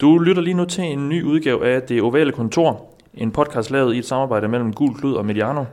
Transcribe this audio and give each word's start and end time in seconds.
Du 0.00 0.18
lytter 0.18 0.42
lige 0.42 0.54
nu 0.54 0.64
til 0.64 0.84
en 0.84 1.08
ny 1.08 1.22
udgave 1.22 1.66
af 1.66 1.82
Det 1.82 2.02
Ovale 2.02 2.32
Kontor, 2.32 2.94
en 3.14 3.32
podcast 3.32 3.70
lavet 3.70 3.94
i 3.94 3.98
et 3.98 4.04
samarbejde 4.04 4.48
mellem 4.48 4.72
Gul 4.72 4.94
Klud 4.94 5.14
og 5.14 5.26
Mediano. 5.26 5.64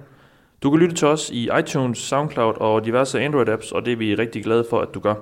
Du 0.63 0.69
kan 0.69 0.79
lytte 0.79 0.95
til 0.95 1.07
os 1.07 1.29
i 1.29 1.49
iTunes, 1.59 1.97
SoundCloud 1.97 2.53
og 2.57 2.85
diverse 2.85 3.25
Android-apps, 3.25 3.71
og 3.75 3.85
det 3.85 3.93
er 3.93 3.97
vi 3.97 4.15
rigtig 4.15 4.43
glade 4.43 4.65
for, 4.69 4.79
at 4.79 4.87
du 4.93 4.99
gør. 4.99 5.13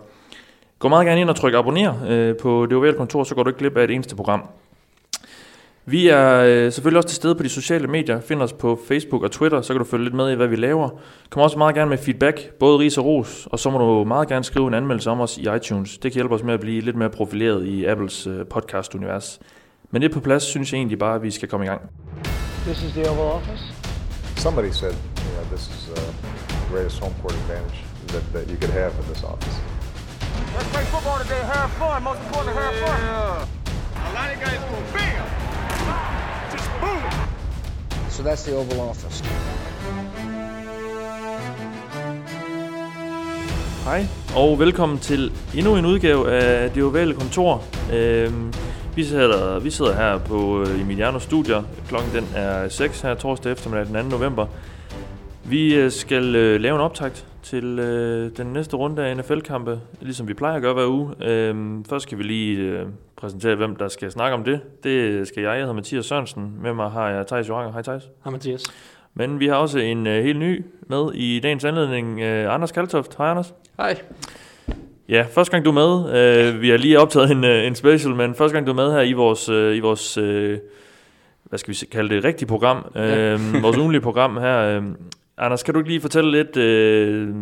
Gå 0.79 0.87
meget 0.87 1.05
gerne 1.05 1.21
ind 1.21 1.29
og 1.29 1.35
tryk 1.35 1.53
abonner 1.53 1.93
øh, 2.09 2.37
på 2.37 2.65
Det 2.65 2.77
Ovale 2.77 2.97
Kontor, 2.97 3.23
så 3.23 3.35
går 3.35 3.43
du 3.43 3.49
ikke 3.49 3.59
glip 3.59 3.77
af 3.77 3.83
et 3.83 3.91
eneste 3.91 4.15
program. 4.15 4.49
Vi 5.85 6.07
er 6.07 6.39
øh, 6.39 6.71
selvfølgelig 6.71 6.97
også 6.97 7.07
til 7.07 7.15
stede 7.15 7.35
på 7.35 7.43
de 7.43 7.49
sociale 7.49 7.87
medier. 7.87 8.21
Find 8.21 8.41
os 8.41 8.53
på 8.53 8.79
Facebook 8.87 9.23
og 9.23 9.31
Twitter, 9.31 9.61
så 9.61 9.73
kan 9.73 9.79
du 9.79 9.85
følge 9.85 10.03
lidt 10.03 10.13
med 10.13 10.31
i, 10.31 10.35
hvad 10.35 10.47
vi 10.47 10.55
laver. 10.55 10.89
Kom 11.29 11.41
også 11.41 11.57
meget 11.57 11.75
gerne 11.75 11.89
med 11.89 11.97
feedback, 11.97 12.53
både 12.59 12.77
ris 12.77 12.97
og 12.97 13.05
ros, 13.05 13.47
og 13.51 13.59
så 13.59 13.69
må 13.69 13.77
du 13.77 14.03
meget 14.03 14.27
gerne 14.27 14.43
skrive 14.43 14.67
en 14.67 14.73
anmeldelse 14.73 15.09
om 15.09 15.19
os 15.21 15.37
i 15.37 15.47
iTunes. 15.55 15.97
Det 15.97 16.11
kan 16.11 16.13
hjælpe 16.13 16.35
os 16.35 16.43
med 16.43 16.53
at 16.53 16.59
blive 16.59 16.81
lidt 16.81 16.95
mere 16.95 17.09
profileret 17.09 17.65
i 17.65 17.85
Apples 17.85 18.27
øh, 18.27 18.45
podcast-univers. 18.45 19.39
Men 19.91 20.01
det 20.01 20.11
på 20.11 20.19
plads, 20.19 20.43
synes 20.43 20.73
jeg 20.73 20.77
egentlig 20.77 20.99
bare, 20.99 21.15
at 21.15 21.23
vi 21.23 21.31
skal 21.31 21.49
komme 21.49 21.65
i 21.65 21.69
gang. 21.69 21.81
This 22.65 22.83
is 22.83 22.91
the 22.91 23.09
Oval 23.09 23.31
Office. 23.39 23.63
Somebody 24.37 24.71
said, 24.71 24.93
you 24.93 25.31
know, 25.35 25.45
this 25.55 25.63
is 25.75 25.89
uh, 25.89 25.95
the 26.47 26.73
greatest 26.73 26.99
home 26.99 27.15
court 27.21 27.33
advantage 27.33 27.79
that, 28.07 28.23
that 28.33 28.45
you 28.51 28.57
could 28.61 28.73
have 28.81 28.91
in 28.99 29.05
this 29.13 29.23
office. 29.23 29.55
Let's 30.55 30.69
play 30.73 30.85
football 30.93 31.17
today. 31.23 31.43
Have 31.53 31.69
fun. 31.81 32.03
Most 32.03 32.21
important, 32.27 32.55
have 32.55 32.75
fun. 32.85 32.99
A 34.07 34.13
lot 34.17 34.29
of 34.33 34.39
guys 34.45 34.61
go 34.71 34.77
bam. 34.93 35.52
So 38.13 38.23
that's 38.23 38.43
the 38.43 38.55
Oval 38.55 38.79
Office. 38.79 39.23
Hej, 43.83 44.05
og 44.35 44.59
velkommen 44.59 44.99
til 44.99 45.31
endnu 45.55 45.75
en 45.75 45.85
udgave 45.85 46.31
af 46.31 46.71
Det 46.71 46.83
Ovale 46.83 47.13
Kontor. 47.13 47.63
Øhm, 47.93 48.53
vi, 48.95 49.03
sidder, 49.03 49.59
vi 49.59 49.69
sidder 49.69 49.93
her 49.93 50.17
på 50.17 50.61
øh, 50.61 50.81
Emiliano 50.81 51.19
Studier. 51.19 51.63
Klokken 51.87 52.11
den 52.15 52.27
er 52.35 52.69
6 52.69 53.01
her 53.01 53.15
torsdag 53.15 53.51
eftermiddag 53.51 53.85
den 53.87 54.11
2. 54.11 54.17
november. 54.17 54.47
Vi 55.43 55.75
øh, 55.75 55.91
skal 55.91 56.35
øh, 56.35 56.61
lave 56.61 56.75
en 56.75 56.81
optakt 56.81 57.25
til 57.43 57.79
øh, 57.79 58.37
den 58.37 58.47
næste 58.47 58.75
runde 58.75 59.05
af 59.05 59.17
NFL-kampe, 59.17 59.79
ligesom 60.01 60.27
vi 60.27 60.33
plejer 60.33 60.55
at 60.55 60.61
gøre 60.61 60.73
hver 60.73 60.87
uge. 60.87 61.23
Øhm, 61.23 61.85
først 61.85 62.03
skal 62.03 62.17
vi 62.17 62.23
lige 62.23 62.57
øh, 62.57 62.85
præsentere, 63.23 63.55
hvem 63.55 63.75
der 63.75 63.87
skal 63.87 64.11
snakke 64.11 64.33
om 64.33 64.43
det. 64.43 64.61
Det 64.83 65.27
skal 65.27 65.43
jeg. 65.43 65.49
Jeg 65.49 65.59
hedder 65.59 65.73
Mathias 65.73 66.05
Sørensen. 66.05 66.53
Med 66.61 66.73
mig 66.73 66.91
har 66.91 67.09
jeg 67.09 67.27
Thijs 67.27 67.49
Joranger. 67.49 67.71
Hej 67.71 67.81
Thijs. 67.81 68.03
Hej 68.23 68.31
Mathias. 68.31 68.63
Men 69.13 69.39
vi 69.39 69.47
har 69.47 69.55
også 69.55 69.79
en 69.79 70.07
øh, 70.07 70.23
helt 70.23 70.39
ny 70.39 70.65
med 70.87 71.13
i 71.13 71.39
dagens 71.39 71.63
anledning. 71.63 72.19
Øh, 72.19 72.53
Anders 72.53 72.71
Kaltoft. 72.71 73.17
Hej 73.17 73.27
Anders. 73.27 73.53
Hej. 73.77 74.01
Ja, 75.09 75.25
første 75.31 75.51
gang 75.51 75.65
du 75.65 75.69
er 75.69 75.73
med. 75.73 76.15
Øh, 76.55 76.61
vi 76.61 76.69
har 76.69 76.77
lige 76.77 76.99
optaget 76.99 77.31
en, 77.31 77.43
øh, 77.43 77.67
en 77.67 77.75
special, 77.75 78.15
men 78.15 78.35
første 78.35 78.53
gang 78.53 78.67
du 78.67 78.71
er 78.71 78.75
med 78.75 78.91
her 78.91 79.01
i 79.01 79.13
vores, 79.13 79.49
øh, 79.49 79.77
i 79.77 79.79
vores 79.79 80.17
øh, 80.17 80.59
hvad 81.43 81.59
skal 81.59 81.73
vi 81.73 81.85
kalde 81.91 82.15
det, 82.15 82.23
rigtige 82.23 82.47
program. 82.47 82.85
Øh, 82.95 83.39
vores 83.63 83.77
ugenlige 83.77 84.01
program 84.01 84.37
her. 84.37 84.59
Øh, 84.59 84.83
Anders, 85.37 85.63
kan 85.63 85.73
du 85.73 85.79
ikke 85.79 85.89
lige 85.89 86.01
fortælle 86.01 86.31
lidt 86.31 86.57
øh, 86.57 87.33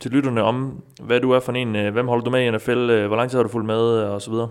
til 0.00 0.10
lytterne 0.10 0.42
om, 0.42 0.82
hvad 1.02 1.20
du 1.20 1.30
er 1.30 1.40
for 1.40 1.52
en, 1.52 1.76
øh, 1.76 1.92
hvem 1.92 2.08
holder 2.08 2.24
du 2.24 2.30
med 2.30 2.40
i 2.40 2.50
NFL, 2.50 2.90
øh, 2.90 3.06
hvor 3.06 3.16
lang 3.16 3.30
tid 3.30 3.38
har 3.38 3.42
du 3.42 3.48
fulgt 3.48 3.66
med, 3.66 3.76
og 3.76 4.22
så 4.22 4.30
videre? 4.30 4.48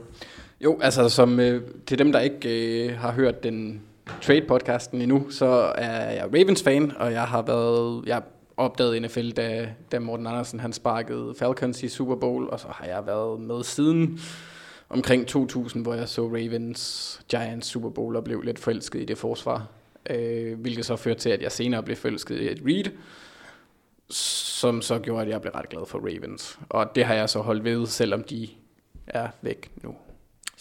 Jo, 0.61 0.79
altså 0.81 1.09
som 1.09 1.39
øh, 1.39 1.61
til 1.87 1.99
dem, 1.99 2.11
der 2.11 2.19
ikke 2.19 2.87
øh, 2.87 2.97
har 2.97 3.11
hørt 3.11 3.43
den 3.43 3.81
Trade-podcasten 4.21 5.01
endnu, 5.01 5.29
så 5.29 5.45
er 5.75 6.11
jeg 6.11 6.25
Ravens-fan, 6.25 6.91
og 6.97 7.11
jeg 7.11 7.23
har 7.23 7.41
været, 7.41 8.03
jeg 8.05 8.21
opdagede 8.57 8.99
NFL, 8.99 9.29
da, 9.29 9.69
da 9.91 9.99
Morten 9.99 10.27
Andersen 10.27 10.59
han 10.59 10.73
sparkede 10.73 11.35
Falcons 11.39 11.83
i 11.83 11.87
Super 11.87 12.15
Bowl, 12.15 12.49
og 12.49 12.59
så 12.59 12.67
har 12.67 12.85
jeg 12.85 13.05
været 13.05 13.39
med 13.39 13.63
siden 13.63 14.19
omkring 14.89 15.27
2000, 15.27 15.83
hvor 15.83 15.93
jeg 15.93 16.09
så 16.09 16.27
Ravens 16.27 17.21
Giants 17.29 17.67
Super 17.67 17.89
Bowl 17.89 18.15
og 18.15 18.23
blev 18.23 18.41
lidt 18.41 18.59
forelsket 18.59 19.01
i 19.01 19.05
det 19.05 19.17
forsvar. 19.17 19.67
Øh, 20.09 20.59
hvilket 20.59 20.85
så 20.85 20.95
førte 20.95 21.19
til, 21.19 21.29
at 21.29 21.41
jeg 21.41 21.51
senere 21.51 21.83
blev 21.83 21.97
forelsket 21.97 22.39
i 22.39 22.51
et 22.51 22.61
Reed, 22.65 22.91
som 24.09 24.81
så 24.81 24.99
gjorde, 24.99 25.21
at 25.21 25.29
jeg 25.29 25.41
blev 25.41 25.53
ret 25.53 25.69
glad 25.69 25.85
for 25.85 25.99
Ravens. 25.99 26.59
Og 26.69 26.95
det 26.95 27.05
har 27.05 27.13
jeg 27.13 27.29
så 27.29 27.39
holdt 27.39 27.63
ved, 27.63 27.85
selvom 27.87 28.23
de 28.23 28.47
er 29.07 29.27
væk 29.41 29.71
nu. 29.83 29.95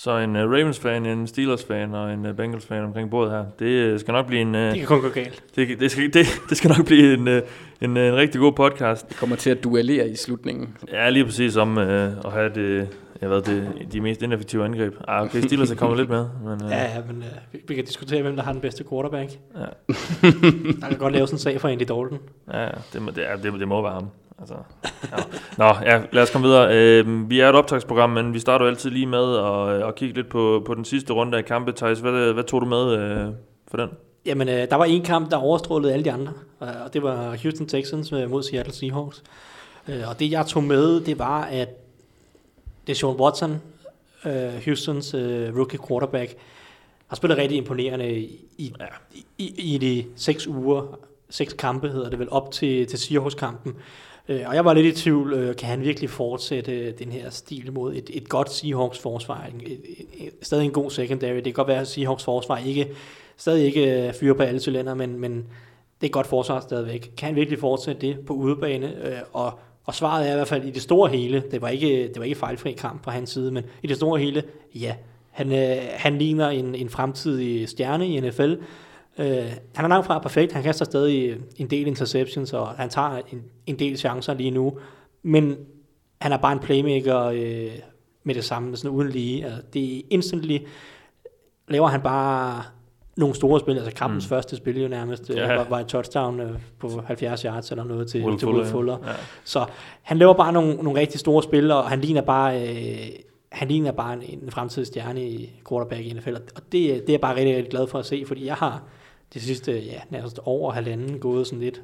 Så 0.01 0.19
en 0.19 0.37
uh, 0.37 0.43
Ravens-fan, 0.43 1.07
en 1.07 1.27
Steelers-fan 1.27 1.95
og 1.95 2.13
en 2.13 2.27
uh, 2.27 2.37
Bengals-fan 2.37 2.85
omkring 2.85 3.11
bordet 3.11 3.33
her. 3.33 3.45
Det 3.59 3.67
øh, 3.67 4.01
skal 4.01 4.13
nok 4.13 4.27
blive 4.27 4.41
en... 4.41 4.55
Uh, 4.55 4.61
Det 4.61 4.75
kan 4.75 4.87
kun 4.87 5.01
gå 5.01 5.09
galt. 5.09 5.45
det, 5.57 5.81
det, 5.81 5.91
skal, 5.91 6.15
det, 6.15 6.27
det 6.49 6.57
skal 6.57 6.71
nok 6.77 6.87
blive 6.87 7.15
en, 7.15 7.29
uh, 7.29 7.35
en, 7.81 7.97
en 7.97 8.15
rigtig 8.17 8.41
god 8.41 8.53
podcast. 8.53 9.07
Vi 9.09 9.15
kommer 9.15 9.37
til 9.37 9.51
at 9.51 9.65
duellere 9.65 10.09
i 10.09 10.17
slutningen. 10.17 10.77
Ja, 10.93 11.11
lige 11.11 11.25
præcis 11.25 11.57
om 11.57 11.79
øh, 11.79 12.13
at 12.25 12.33
have 12.33 12.51
det, 12.55 12.89
jeg 13.21 13.31
ved, 13.31 13.43
det, 13.43 13.69
de 13.93 14.01
mest 14.01 14.23
ineffektive 14.23 14.65
angreb. 14.65 14.95
Ah, 15.09 15.23
okay, 15.23 15.41
Steelers 15.47 15.71
er 15.71 15.75
kommet 15.77 15.99
lidt 15.99 16.09
med, 16.09 16.27
men 16.45 16.65
øh, 16.65 16.71
Ja, 16.71 16.83
ja, 16.83 17.03
men 17.07 17.17
uh, 17.17 17.25
vi, 17.53 17.61
vi 17.69 17.75
kan 17.75 17.85
diskutere, 17.85 18.23
hvem 18.23 18.37
der 18.37 18.43
har 18.43 18.53
den 18.53 18.61
bedste 18.61 18.85
quarterback. 18.91 19.31
Ja. 19.57 19.61
Der 20.81 20.89
kan 20.89 20.99
godt 20.99 21.13
lave 21.13 21.27
sådan 21.27 21.35
en 21.35 21.39
sag 21.39 21.61
for 21.61 21.69
Andy 21.69 21.83
Dalton. 21.83 22.19
ja, 22.53 22.69
det, 22.93 23.03
må, 23.03 23.11
det, 23.11 23.31
er, 23.31 23.37
det, 23.37 23.53
det 23.53 23.69
må 23.69 23.83
være 23.83 23.93
ham. 23.93 24.09
Altså, 24.39 24.55
ja. 25.11 25.17
Nå, 25.59 25.65
ja, 25.65 26.03
lad 26.13 26.23
os 26.23 26.31
komme 26.31 26.49
videre. 26.49 26.77
Øh, 26.77 27.31
vi 27.31 27.41
er 27.41 27.49
et 27.49 27.55
optagsprogram, 27.55 28.11
men 28.11 28.35
vi 28.35 28.39
starter 28.39 28.65
jo 28.65 28.71
altid 28.71 28.91
lige 28.91 29.07
med 29.07 29.37
at, 29.37 29.89
at 29.89 29.95
kigge 29.95 30.15
lidt 30.15 30.29
på, 30.29 30.63
på 30.67 30.75
den 30.75 30.85
sidste 30.85 31.13
runde 31.13 31.39
af 31.39 31.45
kampe. 31.45 31.73
Thijs, 31.73 31.99
hvad, 31.99 32.33
hvad 32.33 32.45
tog 32.45 32.61
du 32.61 32.67
med 32.67 32.93
øh, 32.93 33.33
for 33.69 33.77
den? 33.77 33.89
Jamen, 34.27 34.49
uh, 34.49 34.55
der 34.55 34.75
var 34.75 34.85
en 34.85 35.03
kamp, 35.03 35.31
der 35.31 35.37
overstrålede 35.37 35.93
alle 35.93 36.05
de 36.05 36.13
andre, 36.13 36.33
uh, 36.61 36.69
og 36.85 36.95
det 36.95 37.03
var 37.03 37.37
Houston 37.43 37.67
Texans 37.67 38.13
uh, 38.13 38.31
mod 38.31 38.43
Seattle 38.43 38.75
Seahawks. 38.75 39.23
Uh, 39.89 40.09
og 40.09 40.21
det, 40.21 40.31
jeg 40.31 40.47
tog 40.47 40.65
med, 40.65 41.01
det 41.01 41.19
var, 41.19 41.43
at 41.43 41.69
Deshaun 42.87 43.21
Watson, 43.21 43.63
uh, 44.25 44.65
Houstons 44.65 45.15
uh, 45.15 45.21
rookie 45.57 45.79
quarterback, 45.89 46.35
har 47.07 47.17
spillet 47.17 47.39
rigtig 47.39 47.59
imponerende 47.59 48.19
i, 48.19 48.47
i, 48.59 48.73
i, 49.39 49.75
i 49.75 49.79
de 49.79 50.05
seks 50.17 50.47
uger, 50.47 50.99
seks 51.31 51.53
kampe 51.53 51.89
hedder 51.89 52.11
det 52.11 52.19
vel, 52.19 52.29
op 52.31 52.53
til, 52.53 52.87
til 52.87 52.99
Seahawks-kampen. 52.99 53.75
Øh, 54.29 54.41
Og 54.47 54.55
jeg 54.55 54.65
var 54.65 54.75
lidt 54.75 54.99
i 54.99 55.03
tvivl, 55.03 55.33
øh, 55.33 55.57
kan 55.57 55.69
han 55.69 55.81
virkelig 55.81 56.11
fortsætte 56.11 56.73
øh, 56.73 56.93
den 56.99 57.13
her 57.13 57.31
stil 57.31 57.73
mod 57.73 57.95
et, 57.95 58.11
et 58.13 58.29
godt 58.29 58.53
Seahawks 58.53 58.99
forsvar? 58.99 59.49
En- 59.55 59.61
et, 59.67 59.73
et, 59.73 60.07
et, 60.27 60.31
stadig 60.43 60.65
en 60.65 60.71
god 60.71 60.91
secondary. 60.91 61.35
Det 61.35 61.45
kan 61.45 61.53
godt 61.53 61.69
være, 61.69 61.81
at 61.81 61.89
Seahawks 61.89 62.25
forsvar 62.25 62.57
ikke, 62.59 62.89
stadig 63.37 63.65
ikke 63.67 64.07
øh, 64.07 64.15
fyrer 64.15 64.35
på 64.35 64.43
alle 64.43 64.61
cylinder, 64.61 64.95
men, 64.95 65.21
men 65.21 65.33
det 65.35 66.03
er 66.03 66.07
et 66.07 66.13
godt 66.13 66.27
forsvar 66.27 66.61
stadigvæk. 66.61 67.13
Kan 67.17 67.27
han 67.27 67.37
virkelig 67.37 67.59
fortsætte 67.59 68.01
det 68.07 68.17
på 68.27 68.33
udebane? 68.33 69.07
Øh, 69.07 69.19
Og, 69.33 69.59
og 69.85 69.95
svaret 69.95 70.29
er 70.29 70.33
i 70.33 70.35
hvert 70.37 70.49
fald 70.49 70.65
i 70.65 70.71
det 70.71 70.83
store 70.83 71.11
hele, 71.11 71.43
det 71.51 71.63
var 71.63 71.69
ikke, 71.69 72.03
det 72.09 72.17
var 72.19 72.25
ikke 72.25 72.37
fejlfri 72.39 72.73
kamp 72.73 73.05
fra 73.05 73.11
hans 73.11 73.31
side, 73.31 73.51
men 73.51 73.65
i 73.83 73.87
det 73.87 73.97
store 73.97 74.21
hele, 74.21 74.43
ja. 74.75 74.95
Han, 75.31 75.53
øh, 75.53 75.77
han 75.91 76.19
ligner 76.19 76.49
en, 76.49 76.75
en 76.75 76.89
fremtidig 76.89 77.69
stjerne 77.69 78.09
i 78.09 78.21
NFL. 78.21 78.55
Øh, 79.19 79.53
han 79.75 79.85
er 79.85 79.89
langt 79.89 80.07
fra 80.07 80.19
perfekt. 80.19 80.53
Han 80.53 80.63
kaster 80.63 80.85
stadig 80.85 81.37
en 81.57 81.71
del 81.71 81.87
interceptions, 81.87 82.53
og 82.53 82.69
han 82.69 82.89
tager 82.89 83.21
en, 83.33 83.43
en 83.67 83.79
del 83.79 83.99
chancer 83.99 84.35
lige 84.35 84.51
nu. 84.51 84.79
Men 85.23 85.57
han 86.21 86.33
er 86.33 86.37
bare 86.37 86.53
en 86.53 86.59
playmaker 86.59 87.21
øh, 87.25 87.71
med 88.25 88.35
det 88.35 88.45
samme, 88.45 88.77
sådan 88.77 88.91
uden 88.91 89.09
lige. 89.11 89.45
Altså, 89.45 89.61
det 89.73 89.97
er 89.97 90.03
instantly 90.11 90.59
laver 91.69 91.89
han 91.89 92.01
bare 92.01 92.63
nogle 93.17 93.35
store 93.35 93.61
spil. 93.61 93.77
Altså 93.77 93.93
kampens 93.93 94.25
mm. 94.25 94.29
første 94.29 94.57
spil 94.57 94.83
jo 94.83 94.89
nærmest 94.89 95.31
Ja. 95.31 95.51
ja. 95.53 95.57
var, 95.57 95.67
var 95.69 95.81
et 95.81 95.87
touchdown 95.87 96.41
øh, 96.41 96.51
på 96.79 97.03
70 97.07 97.43
yards 97.43 97.71
eller 97.71 97.85
noget 97.85 98.09
til, 98.11 98.25
Will 98.25 98.39
til 98.39 98.49
Will 98.49 98.67
Fuller. 98.67 98.99
ja. 99.07 99.13
Så 99.45 99.67
han 100.03 100.19
laver 100.19 100.35
bare 100.35 100.53
nogle, 100.53 100.75
nogle 100.75 101.01
rigtig 101.01 101.21
store 101.21 101.43
spil, 101.43 101.71
og 101.71 101.85
han 101.85 102.01
ligner 102.01 102.21
bare, 102.23 102.69
øh, 102.69 103.09
han 103.53 103.69
ligner 103.69 103.93
bare 103.93 104.15
en, 104.15 104.23
en 104.43 104.51
fremtidig 104.51 104.87
stjerne 104.87 105.29
i 105.29 105.61
quarterback 105.69 106.03
i 106.07 106.13
NFL. 106.13 106.35
Og 106.35 106.63
det, 106.63 106.73
det 106.73 106.97
er 106.97 107.03
jeg 107.09 107.21
bare 107.21 107.37
rigtig, 107.37 107.57
rigtig 107.57 107.71
glad 107.71 107.87
for 107.87 107.99
at 107.99 108.07
se, 108.07 108.25
fordi 108.27 108.47
jeg 108.47 108.55
har 108.55 108.83
det 109.35 109.43
sidste, 109.43 109.73
ja, 109.73 110.01
nærmest 110.11 110.39
over 110.45 110.73
halvanden 110.73 111.19
gået 111.19 111.47
sådan 111.47 111.61
lidt, 111.61 111.83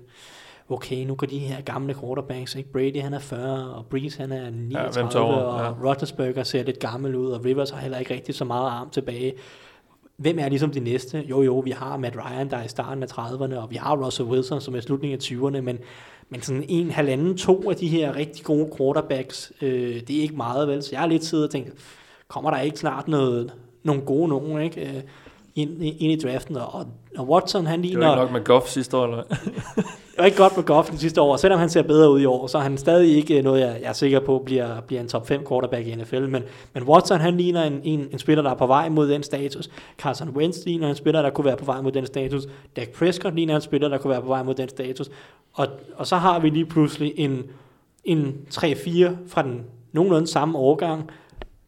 okay, 0.69 1.05
nu 1.05 1.15
går 1.15 1.27
de 1.27 1.38
her 1.38 1.60
gamle 1.60 1.94
quarterbacks, 1.94 2.55
ikke? 2.55 2.72
Brady 2.72 3.00
han 3.00 3.15
er 3.15 3.19
40, 3.19 3.75
og 3.75 3.87
Breeze 3.87 4.21
han 4.21 4.32
er 4.32 4.50
39, 4.50 4.93
hvem 4.94 5.09
tager 5.09 5.25
over? 5.25 5.37
og 5.37 5.60
Ja. 5.60 5.88
Roethlisberger 5.88 6.43
ser 6.43 6.62
lidt 6.62 6.78
gammel 6.78 7.15
ud, 7.15 7.31
og 7.31 7.44
Rivers 7.44 7.71
har 7.71 7.81
heller 7.81 7.99
ikke 7.99 8.15
rigtig 8.15 8.34
så 8.34 8.44
meget 8.44 8.71
arm 8.71 8.91
tilbage. 8.91 9.32
Hvem 10.17 10.38
er 10.38 10.49
ligesom 10.49 10.70
de 10.70 10.81
næste? 10.81 11.25
Jo, 11.31 11.43
jo, 11.43 11.58
vi 11.58 11.70
har 11.70 11.96
Matt 11.96 12.17
Ryan, 12.17 12.50
der 12.50 12.56
er 12.56 12.64
i 12.64 12.69
starten 12.69 13.02
af 13.02 13.06
30'erne, 13.19 13.56
og 13.56 13.70
vi 13.70 13.76
har 13.76 13.96
Russell 13.96 14.29
Wilson, 14.29 14.61
som 14.61 14.75
er 14.75 14.79
i 14.79 14.82
slutningen 14.82 15.19
af 15.19 15.23
20'erne, 15.23 15.61
men, 15.61 15.79
men 16.29 16.43
sådan 16.43 16.64
en, 16.69 16.91
halvanden, 16.91 17.37
to 17.37 17.70
af 17.70 17.76
de 17.76 17.88
her 17.88 18.17
rigtig 18.17 18.44
gode 18.44 18.70
quarterbacks, 18.76 19.52
øh, 19.62 20.00
det 20.00 20.17
er 20.17 20.23
ikke 20.23 20.37
meget, 20.37 20.69
vel? 20.69 20.82
Så 20.82 20.88
jeg 20.93 21.00
har 21.00 21.06
lidt 21.06 21.25
siddet 21.25 21.44
og 21.46 21.50
tænkt, 21.52 21.73
kommer 22.29 22.50
der 22.50 22.61
ikke 22.61 22.79
snart 22.79 23.08
noget, 23.08 23.52
nogle 23.82 24.02
gode 24.02 24.29
nogen, 24.29 24.62
ikke? 24.62 25.05
Ind, 25.56 25.83
ind 25.83 26.12
i 26.12 26.17
draften, 26.17 26.56
og, 26.56 26.87
og 27.19 27.29
Watson, 27.29 27.67
han 27.67 27.83
Det 27.83 27.89
ligner... 27.89 28.06
var 28.06 28.15
ikke 28.15 28.25
nok 28.25 28.33
med 28.33 28.45
Goff 28.45 28.67
sidste 28.69 28.97
år, 28.97 29.05
eller? 29.05 29.23
Det 30.15 30.19
var 30.19 30.25
ikke 30.25 30.37
godt 30.37 30.56
med 30.56 30.65
Goff 30.65 30.91
den 30.91 30.99
sidste 30.99 31.21
år. 31.21 31.37
Selvom 31.37 31.61
han 31.61 31.69
ser 31.69 31.83
bedre 31.83 32.11
ud 32.11 32.21
i 32.21 32.25
år, 32.25 32.47
så 32.47 32.59
er 32.59 32.62
han 32.62 32.79
stadig 32.79 33.17
ikke 33.17 33.43
noget, 33.43 33.61
jeg, 33.61 33.79
jeg 33.83 33.89
er 33.89 33.93
sikker 33.93 34.21
på 34.21 34.43
bliver, 34.45 34.81
bliver 34.81 35.01
en 35.01 35.09
top 35.09 35.27
5 35.27 35.47
quarterback 35.49 35.87
i 35.87 35.95
NFL. 35.95 36.21
Men, 36.29 36.43
men 36.75 36.83
Watson, 36.83 37.21
han 37.21 37.37
ligner 37.37 37.62
en, 37.62 37.81
en, 37.85 38.09
en 38.12 38.19
spiller, 38.19 38.43
der 38.43 38.51
er 38.51 38.55
på 38.55 38.67
vej 38.67 38.89
mod 38.89 39.09
den 39.09 39.23
status. 39.23 39.71
Carson 39.99 40.29
Wentz 40.29 40.65
ligner 40.65 40.89
en 40.89 40.95
spiller, 40.95 41.23
der 41.23 41.31
kunne 41.31 41.45
være 41.45 41.56
på 41.56 41.65
vej 41.65 41.81
mod 41.81 41.93
den 41.93 42.06
status. 42.06 42.43
Dak 42.77 42.89
Prescott 42.89 43.35
ligner 43.35 43.56
en 43.56 43.62
spiller, 43.62 43.89
der 43.89 43.99
kunne 43.99 44.11
være 44.11 44.21
på 44.23 44.29
vej 44.29 44.43
mod 44.43 44.55
den 44.55 44.69
status. 44.69 45.11
Og, 45.53 45.67
og 45.97 46.06
så 46.06 46.17
har 46.17 46.39
vi 46.39 46.49
lige 46.49 46.67
pludselig 46.67 47.12
en, 47.17 47.43
en 48.05 48.35
3-4 48.55 49.11
fra 49.29 49.43
den 49.43 49.62
nogenlunde 49.93 50.27
samme 50.27 50.59
årgang 50.59 51.11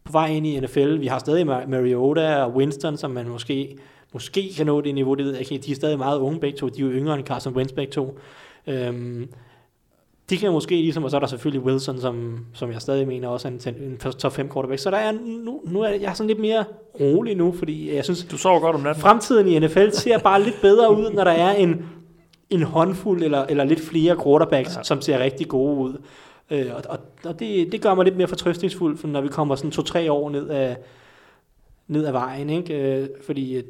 på 0.07 0.11
vej 0.11 0.27
ind 0.27 0.47
i 0.47 0.59
NFL. 0.59 0.99
Vi 0.99 1.07
har 1.07 1.19
stadig 1.19 1.45
Mar- 1.45 1.67
Mariota 1.67 2.35
og 2.43 2.55
Winston, 2.55 2.97
som 2.97 3.11
man 3.11 3.29
måske, 3.29 3.77
måske 4.13 4.53
kan 4.57 4.65
nå 4.65 4.81
det 4.81 4.95
niveau, 4.95 5.13
det 5.13 5.25
ved 5.25 5.31
jeg 5.31 5.51
ikke. 5.51 5.65
De 5.65 5.71
er 5.71 5.75
stadig 5.75 5.97
meget 5.97 6.19
unge 6.19 6.39
begge 6.39 6.57
to. 6.57 6.69
De 6.69 6.81
er 6.81 6.85
jo 6.85 6.91
yngre 6.91 7.15
end 7.15 7.23
Carson 7.25 7.53
Wentz 7.53 7.73
begge 7.73 7.91
to. 7.91 8.19
Øhm, 8.67 9.27
de 10.29 10.37
kan 10.37 10.51
måske 10.51 10.75
ligesom, 10.75 11.03
og 11.03 11.09
så 11.11 11.15
er 11.17 11.19
der 11.19 11.27
selvfølgelig 11.27 11.65
Wilson, 11.65 11.99
som, 12.01 12.45
som 12.53 12.71
jeg 12.71 12.81
stadig 12.81 13.07
mener 13.07 13.27
også 13.27 13.47
er 13.47 13.51
en, 13.51 13.75
en 13.83 13.97
top 13.97 14.31
5 14.33 14.49
quarterback. 14.53 14.81
Så 14.81 14.91
der 14.91 14.97
er, 14.97 15.11
nu, 15.45 15.61
nu 15.65 15.81
er 15.81 15.89
jeg 15.89 16.11
sådan 16.15 16.27
lidt 16.27 16.39
mere 16.39 16.63
rolig 16.99 17.35
nu, 17.35 17.51
fordi 17.51 17.95
jeg 17.95 18.03
synes, 18.03 18.23
Du 18.23 18.37
sover 18.37 18.59
godt 18.59 18.75
om 18.75 18.81
natten. 18.81 19.01
fremtiden 19.01 19.47
i 19.47 19.59
NFL 19.59 19.89
ser 19.91 20.17
bare 20.17 20.43
lidt 20.43 20.61
bedre 20.61 20.97
ud, 20.97 21.09
når 21.11 21.23
der 21.23 21.31
er 21.31 21.53
en, 21.53 21.85
en 22.49 22.63
håndfuld 22.63 23.23
eller, 23.23 23.45
eller 23.49 23.63
lidt 23.63 23.81
flere 23.81 24.15
quarterbacks, 24.23 24.75
ja. 24.77 24.83
som 24.83 25.01
ser 25.01 25.19
rigtig 25.19 25.47
gode 25.47 25.75
ud. 25.77 25.93
Øh, 26.51 26.65
og 26.75 26.81
og, 26.89 26.99
og 27.25 27.39
det, 27.39 27.71
det 27.71 27.81
gør 27.81 27.93
mig 27.93 28.05
lidt 28.05 28.17
mere 28.17 28.27
fortrøstningsfuld, 28.27 28.97
for 28.97 29.07
når 29.07 29.21
vi 29.21 29.27
kommer 29.27 29.55
sådan 29.55 29.71
to-tre 29.71 30.11
år 30.11 30.29
ned 30.29 30.49
af, 30.49 30.77
ned 31.87 32.05
ad 32.05 32.11
vejen. 32.11 32.49
Ikke? 32.49 32.99
Øh, 33.01 33.09
fordi 33.25 33.55
øh, 33.57 33.63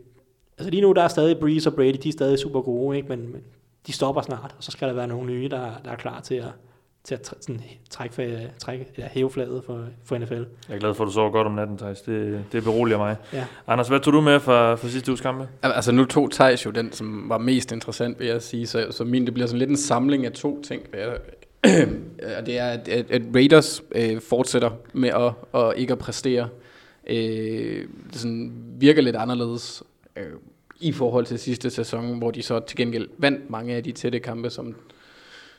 altså 0.58 0.70
lige 0.72 0.82
nu 0.82 0.92
der 0.92 1.04
er 1.04 1.08
stadig 1.08 1.38
Breeze 1.40 1.70
og 1.70 1.76
Brady, 1.76 1.96
de 2.04 2.10
er 2.10 2.14
stadig 2.14 2.40
super 2.40 2.62
gode, 2.62 2.98
ikke? 2.98 3.10
Men, 3.10 3.20
men 3.32 3.42
de 3.88 3.94
stopper 3.94 4.22
snart, 4.22 4.56
og 4.58 4.64
så 4.64 4.72
skal 4.72 4.88
der 4.88 4.94
være 4.94 5.08
nogle 5.08 5.26
nye, 5.28 5.50
der, 5.50 5.72
der 5.86 5.92
er 5.92 5.96
klar 5.96 6.20
til 6.22 6.36
at, 6.36 6.48
til 7.04 7.16
at 7.16 7.34
sådan, 7.42 7.62
trække, 7.90 8.52
trække, 8.58 8.86
ja, 8.98 9.08
hæve 9.12 9.30
flaget 9.32 9.64
for, 9.66 9.86
for 10.06 10.18
NFL. 10.18 10.34
Jeg 10.70 10.76
er 10.76 10.80
glad 10.80 10.94
for, 10.94 11.04
at 11.04 11.08
du 11.08 11.14
sover 11.14 11.32
godt 11.32 11.48
om 11.48 11.54
natten, 11.54 11.78
Thijs. 11.78 12.02
Det, 12.02 12.44
det 12.52 12.64
beroliger 12.64 12.98
mig. 12.98 13.16
Ja. 13.34 13.46
Anders, 13.68 13.88
hvad 13.88 14.00
tog 14.00 14.14
du 14.14 14.22
med 14.22 14.40
fra, 14.40 14.76
fra 14.76 14.88
sidste 14.88 15.12
uges 15.12 15.22
kampe? 15.22 15.48
Al- 15.64 15.72
Altså 15.72 15.92
nu 15.92 16.06
tog 16.06 16.32
Thijs 16.32 16.66
jo 16.66 16.72
den, 16.72 16.92
som 16.92 17.30
var 17.30 17.38
mest 17.38 17.72
interessant, 17.72 18.20
vil 18.20 18.28
jeg 18.28 18.42
sige. 18.42 18.68
Så, 18.68 18.88
så 18.92 19.04
min, 19.04 19.26
det 19.26 19.34
bliver 19.34 19.48
sådan 19.48 19.60
lidt 19.60 19.70
en 19.70 19.78
samling 19.78 20.26
af 20.26 20.32
to 20.32 20.62
ting. 20.62 20.82
vil 20.92 21.00
jeg- 21.00 21.20
Og 22.38 22.46
det 22.46 22.58
er, 22.58 22.68
at, 22.68 22.88
at, 22.88 23.22
Raiders 23.36 23.84
øh, 23.96 24.22
fortsætter 24.22 24.72
med 24.94 25.10
at, 25.10 25.62
at 25.62 25.78
ikke 25.78 25.94
at 25.94 26.00
præstere. 26.00 26.50
Øh, 27.10 27.88
det 28.12 28.16
sådan 28.16 28.54
virker 28.80 29.02
lidt 29.02 29.16
anderledes 29.16 29.84
øh, 30.16 30.24
i 30.80 30.92
forhold 30.92 31.26
til 31.26 31.40
sidste 31.40 31.70
sæson, 31.70 32.18
hvor 32.18 32.32
de 32.32 32.42
så 32.42 32.60
til 32.60 32.78
gengæld 32.78 33.08
vandt 33.18 33.50
mange 33.50 33.76
af 33.76 33.84
de 33.84 33.92
tætte 33.92 34.20
kampe, 34.20 34.50
som 34.50 34.76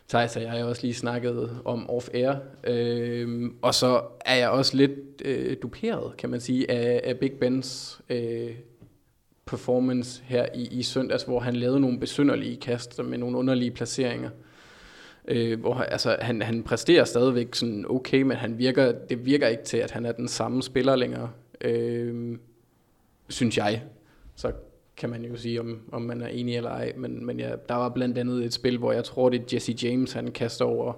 Thijs 0.08 0.36
og 0.36 0.42
jeg 0.42 0.64
også 0.64 0.82
lige 0.82 0.94
snakkede 0.94 1.58
om 1.64 1.90
off-air. 1.90 2.36
Øh, 2.70 3.50
og 3.62 3.74
så 3.74 4.02
er 4.24 4.36
jeg 4.36 4.50
også 4.50 4.76
lidt 4.76 4.92
øh, 5.24 5.56
duperet, 5.62 6.16
kan 6.16 6.30
man 6.30 6.40
sige, 6.40 6.70
af, 6.70 7.00
af 7.04 7.18
Big 7.18 7.32
Bens 7.32 8.00
øh, 8.08 8.50
performance 9.46 10.22
her 10.24 10.46
i, 10.54 10.68
i 10.70 10.82
søndags, 10.82 11.22
hvor 11.22 11.40
han 11.40 11.56
lavede 11.56 11.80
nogle 11.80 12.00
besynderlige 12.00 12.56
kast 12.56 13.04
med 13.04 13.18
nogle 13.18 13.38
underlige 13.38 13.70
placeringer. 13.70 14.30
Øh, 14.30 14.47
Øh, 15.28 15.60
hvor 15.60 15.74
altså, 15.74 16.16
han, 16.20 16.42
han 16.42 16.62
præsterer 16.62 17.04
stadigvæk 17.04 17.54
sådan 17.54 17.84
okay, 17.88 18.22
men 18.22 18.36
han 18.36 18.58
virker, 18.58 18.92
det 18.92 19.26
virker 19.26 19.48
ikke 19.48 19.64
til, 19.64 19.76
at 19.76 19.90
han 19.90 20.06
er 20.06 20.12
den 20.12 20.28
samme 20.28 20.62
spiller 20.62 20.96
længere, 20.96 21.30
øh, 21.60 22.38
synes 23.28 23.58
jeg. 23.58 23.82
Så 24.36 24.52
kan 24.96 25.10
man 25.10 25.24
jo 25.24 25.36
sige, 25.36 25.60
om, 25.60 25.80
om 25.92 26.02
man 26.02 26.22
er 26.22 26.26
enig 26.26 26.56
eller 26.56 26.70
ej. 26.70 26.92
Men, 26.96 27.26
men 27.26 27.40
ja, 27.40 27.50
der 27.68 27.74
var 27.74 27.88
blandt 27.88 28.18
andet 28.18 28.44
et 28.44 28.52
spil, 28.52 28.78
hvor 28.78 28.92
jeg 28.92 29.04
tror, 29.04 29.28
det 29.28 29.40
er 29.40 29.44
Jesse 29.52 29.76
James, 29.82 30.12
han 30.12 30.30
kaster 30.30 30.64
over 30.64 30.92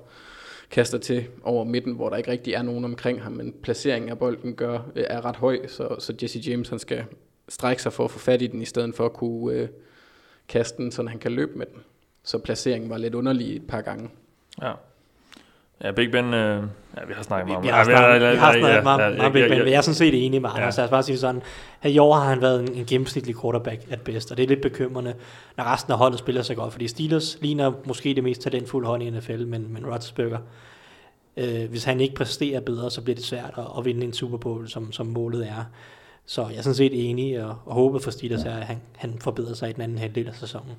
kaster 0.71 0.99
til 0.99 1.26
over 1.43 1.65
midten, 1.65 1.93
hvor 1.93 2.09
der 2.09 2.17
ikke 2.17 2.31
rigtig 2.31 2.55
er 2.55 2.62
nogen 2.62 2.85
omkring 2.85 3.23
ham, 3.23 3.33
men 3.33 3.55
placeringen 3.62 4.11
af 4.11 4.19
bolden 4.19 4.55
gør, 4.55 4.79
øh, 4.97 5.05
er 5.06 5.25
ret 5.25 5.37
høj, 5.37 5.67
så, 5.67 5.97
så 5.99 6.15
Jesse 6.23 6.38
James 6.38 6.69
han 6.69 6.79
skal 6.79 7.05
strække 7.49 7.83
sig 7.83 7.93
for 7.93 8.05
at 8.05 8.11
få 8.11 8.19
fat 8.19 8.43
i 8.43 8.47
den, 8.47 8.62
i 8.62 8.65
stedet 8.65 8.94
for 8.94 9.06
at 9.06 9.12
kunne 9.12 9.55
øh, 9.55 9.69
kaste 10.49 10.83
den, 10.83 10.93
så 10.93 11.06
han 11.06 11.19
kan 11.19 11.33
løbe 11.33 11.59
med 11.59 11.67
den. 11.67 11.83
Så 12.25 12.38
placeringen 12.38 12.90
var 12.90 12.99
lidt 12.99 13.14
underlig 13.14 13.56
et 13.56 13.67
par 13.67 13.81
gange. 13.81 14.11
Ja. 14.62 14.72
Ja, 15.84 15.93
Big 15.93 16.11
Ben, 16.11 16.34
øh, 16.34 16.62
ja, 16.96 17.05
vi 17.06 17.12
har 17.12 17.22
snakket 17.22 17.46
meget 17.49 17.58
om 17.58 17.84
snakket, 17.84 18.32
vi 18.32 18.37
har 18.37 18.52
snakket 18.52 18.84
meget, 18.84 19.17
meget 19.17 19.32
Big 19.32 19.49
Ben, 19.49 19.58
men 19.58 19.69
jeg 19.69 19.76
er 19.76 19.81
sådan 19.81 19.94
set 19.94 20.26
enig 20.26 20.43
med 20.43 20.50
Anders. 20.50 20.78
Ja. 20.78 20.82
Altså 20.82 20.90
bare 20.90 21.02
sige 21.02 21.19
sådan, 21.19 21.43
at 21.82 21.90
i 21.90 21.99
år 21.99 22.14
har 22.14 22.28
han 22.28 22.40
været 22.40 22.61
en, 22.61 22.75
en 22.75 22.87
gennemsnitlig 22.87 23.40
quarterback 23.40 23.81
at 23.90 24.00
bedst, 24.00 24.31
og 24.31 24.37
det 24.37 24.43
er 24.43 24.49
lidt 24.49 24.62
bekymrende, 24.62 25.14
når 25.56 25.64
resten 25.64 25.93
af 25.93 25.99
holdet 25.99 26.19
spiller 26.19 26.43
så 26.43 26.55
godt, 26.55 26.72
fordi 26.72 26.88
Steelers 26.88 27.38
ligner 27.40 27.72
måske 27.84 28.14
det 28.14 28.25
mest 28.25 28.40
talentfulde 28.40 28.87
hold 28.87 29.02
i 29.02 29.11
NFL, 29.11 29.46
men, 29.46 29.73
men 29.73 29.87
Roethlisberger, 29.87 30.38
øh, 31.37 31.70
hvis 31.70 31.84
han 31.84 32.00
ikke 32.00 32.14
præsterer 32.14 32.61
bedre, 32.61 32.90
så 32.90 33.02
bliver 33.02 33.14
det 33.14 33.25
svært 33.25 33.55
at, 33.56 33.64
at 33.78 33.84
vinde 33.84 34.06
en 34.06 34.12
Super 34.12 34.38
Bowl, 34.38 34.69
som, 34.69 34.93
som 34.93 35.06
målet 35.06 35.46
er. 35.49 35.64
Så 36.26 36.46
jeg 36.49 36.58
er 36.58 36.62
sådan 36.62 36.75
set 36.75 37.08
enig, 37.11 37.44
og, 37.44 37.56
og 37.64 37.75
håber 37.75 37.99
for 37.99 38.11
Steelers 38.11 38.44
er, 38.44 38.56
at 38.56 38.62
han, 38.62 38.81
han 38.96 39.19
forbedrer 39.20 39.55
sig 39.55 39.70
i 39.70 39.73
den 39.73 39.82
anden 39.82 39.99
halvdel 39.99 40.28
af 40.28 40.34
sæsonen. 40.34 40.76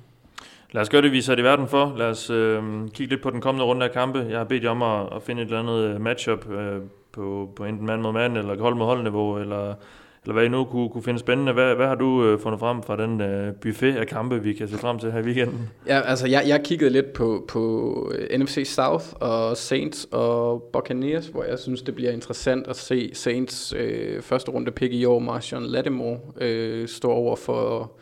Lad 0.74 0.82
os 0.82 0.88
gøre 0.88 1.02
det, 1.02 1.12
vi 1.12 1.18
er 1.18 1.22
sat 1.22 1.38
i 1.38 1.42
verden 1.42 1.68
for. 1.68 1.94
Lad 1.96 2.06
os 2.06 2.30
øh, 2.30 2.62
kigge 2.94 3.14
lidt 3.14 3.22
på 3.22 3.30
den 3.30 3.40
kommende 3.40 3.64
runde 3.64 3.84
af 3.86 3.92
kampe. 3.92 4.26
Jeg 4.30 4.38
har 4.38 4.44
bedt 4.44 4.64
jer 4.64 4.70
om 4.70 4.82
at, 4.82 5.16
at 5.16 5.22
finde 5.22 5.42
et 5.42 5.46
eller 5.46 5.58
andet 5.58 5.94
øh, 5.94 6.00
matchup 6.00 6.50
øh, 6.50 6.80
på, 7.12 7.48
på 7.56 7.64
enten 7.64 7.86
mand 7.86 8.00
mod 8.00 8.12
mand, 8.12 8.38
eller 8.38 8.62
hold 8.62 8.74
mod 8.74 8.86
holdniveau, 8.86 9.38
eller, 9.38 9.74
eller 10.22 10.32
hvad 10.32 10.44
I 10.44 10.48
nu 10.48 10.64
kunne, 10.64 10.88
kunne 10.88 11.02
finde 11.02 11.18
spændende. 11.18 11.52
Hvad, 11.52 11.74
hvad 11.74 11.86
har 11.86 11.94
du 11.94 12.24
øh, 12.24 12.40
fundet 12.40 12.60
frem 12.60 12.82
fra 12.82 12.96
den 12.96 13.20
øh, 13.20 13.54
buffet 13.54 13.96
af 13.96 14.06
kampe, 14.06 14.42
vi 14.42 14.52
kan 14.52 14.68
se 14.68 14.78
frem 14.78 14.98
til 14.98 15.12
her 15.12 15.18
i 15.18 15.22
weekenden? 15.22 15.70
Ja, 15.86 16.00
altså 16.00 16.26
jeg, 16.28 16.44
jeg 16.46 16.62
kiggede 16.64 16.90
lidt 16.90 17.12
på, 17.12 17.44
på 17.48 18.12
øh, 18.14 18.38
NFC 18.40 18.62
South 18.66 19.06
og 19.20 19.56
Saints 19.56 20.08
og 20.12 20.62
Buccaneers, 20.72 21.26
hvor 21.26 21.44
jeg 21.44 21.58
synes, 21.58 21.82
det 21.82 21.94
bliver 21.94 22.10
interessant 22.10 22.66
at 22.66 22.76
se 22.76 23.10
Saints 23.14 23.74
øh, 23.76 24.22
første 24.22 24.50
runde 24.50 24.70
pick 24.70 24.92
i 24.92 25.04
år, 25.04 25.18
Marshawn 25.18 25.66
Lattimore, 25.66 26.18
øh, 26.40 26.88
stå 26.88 27.10
over 27.10 27.36
for... 27.36 27.92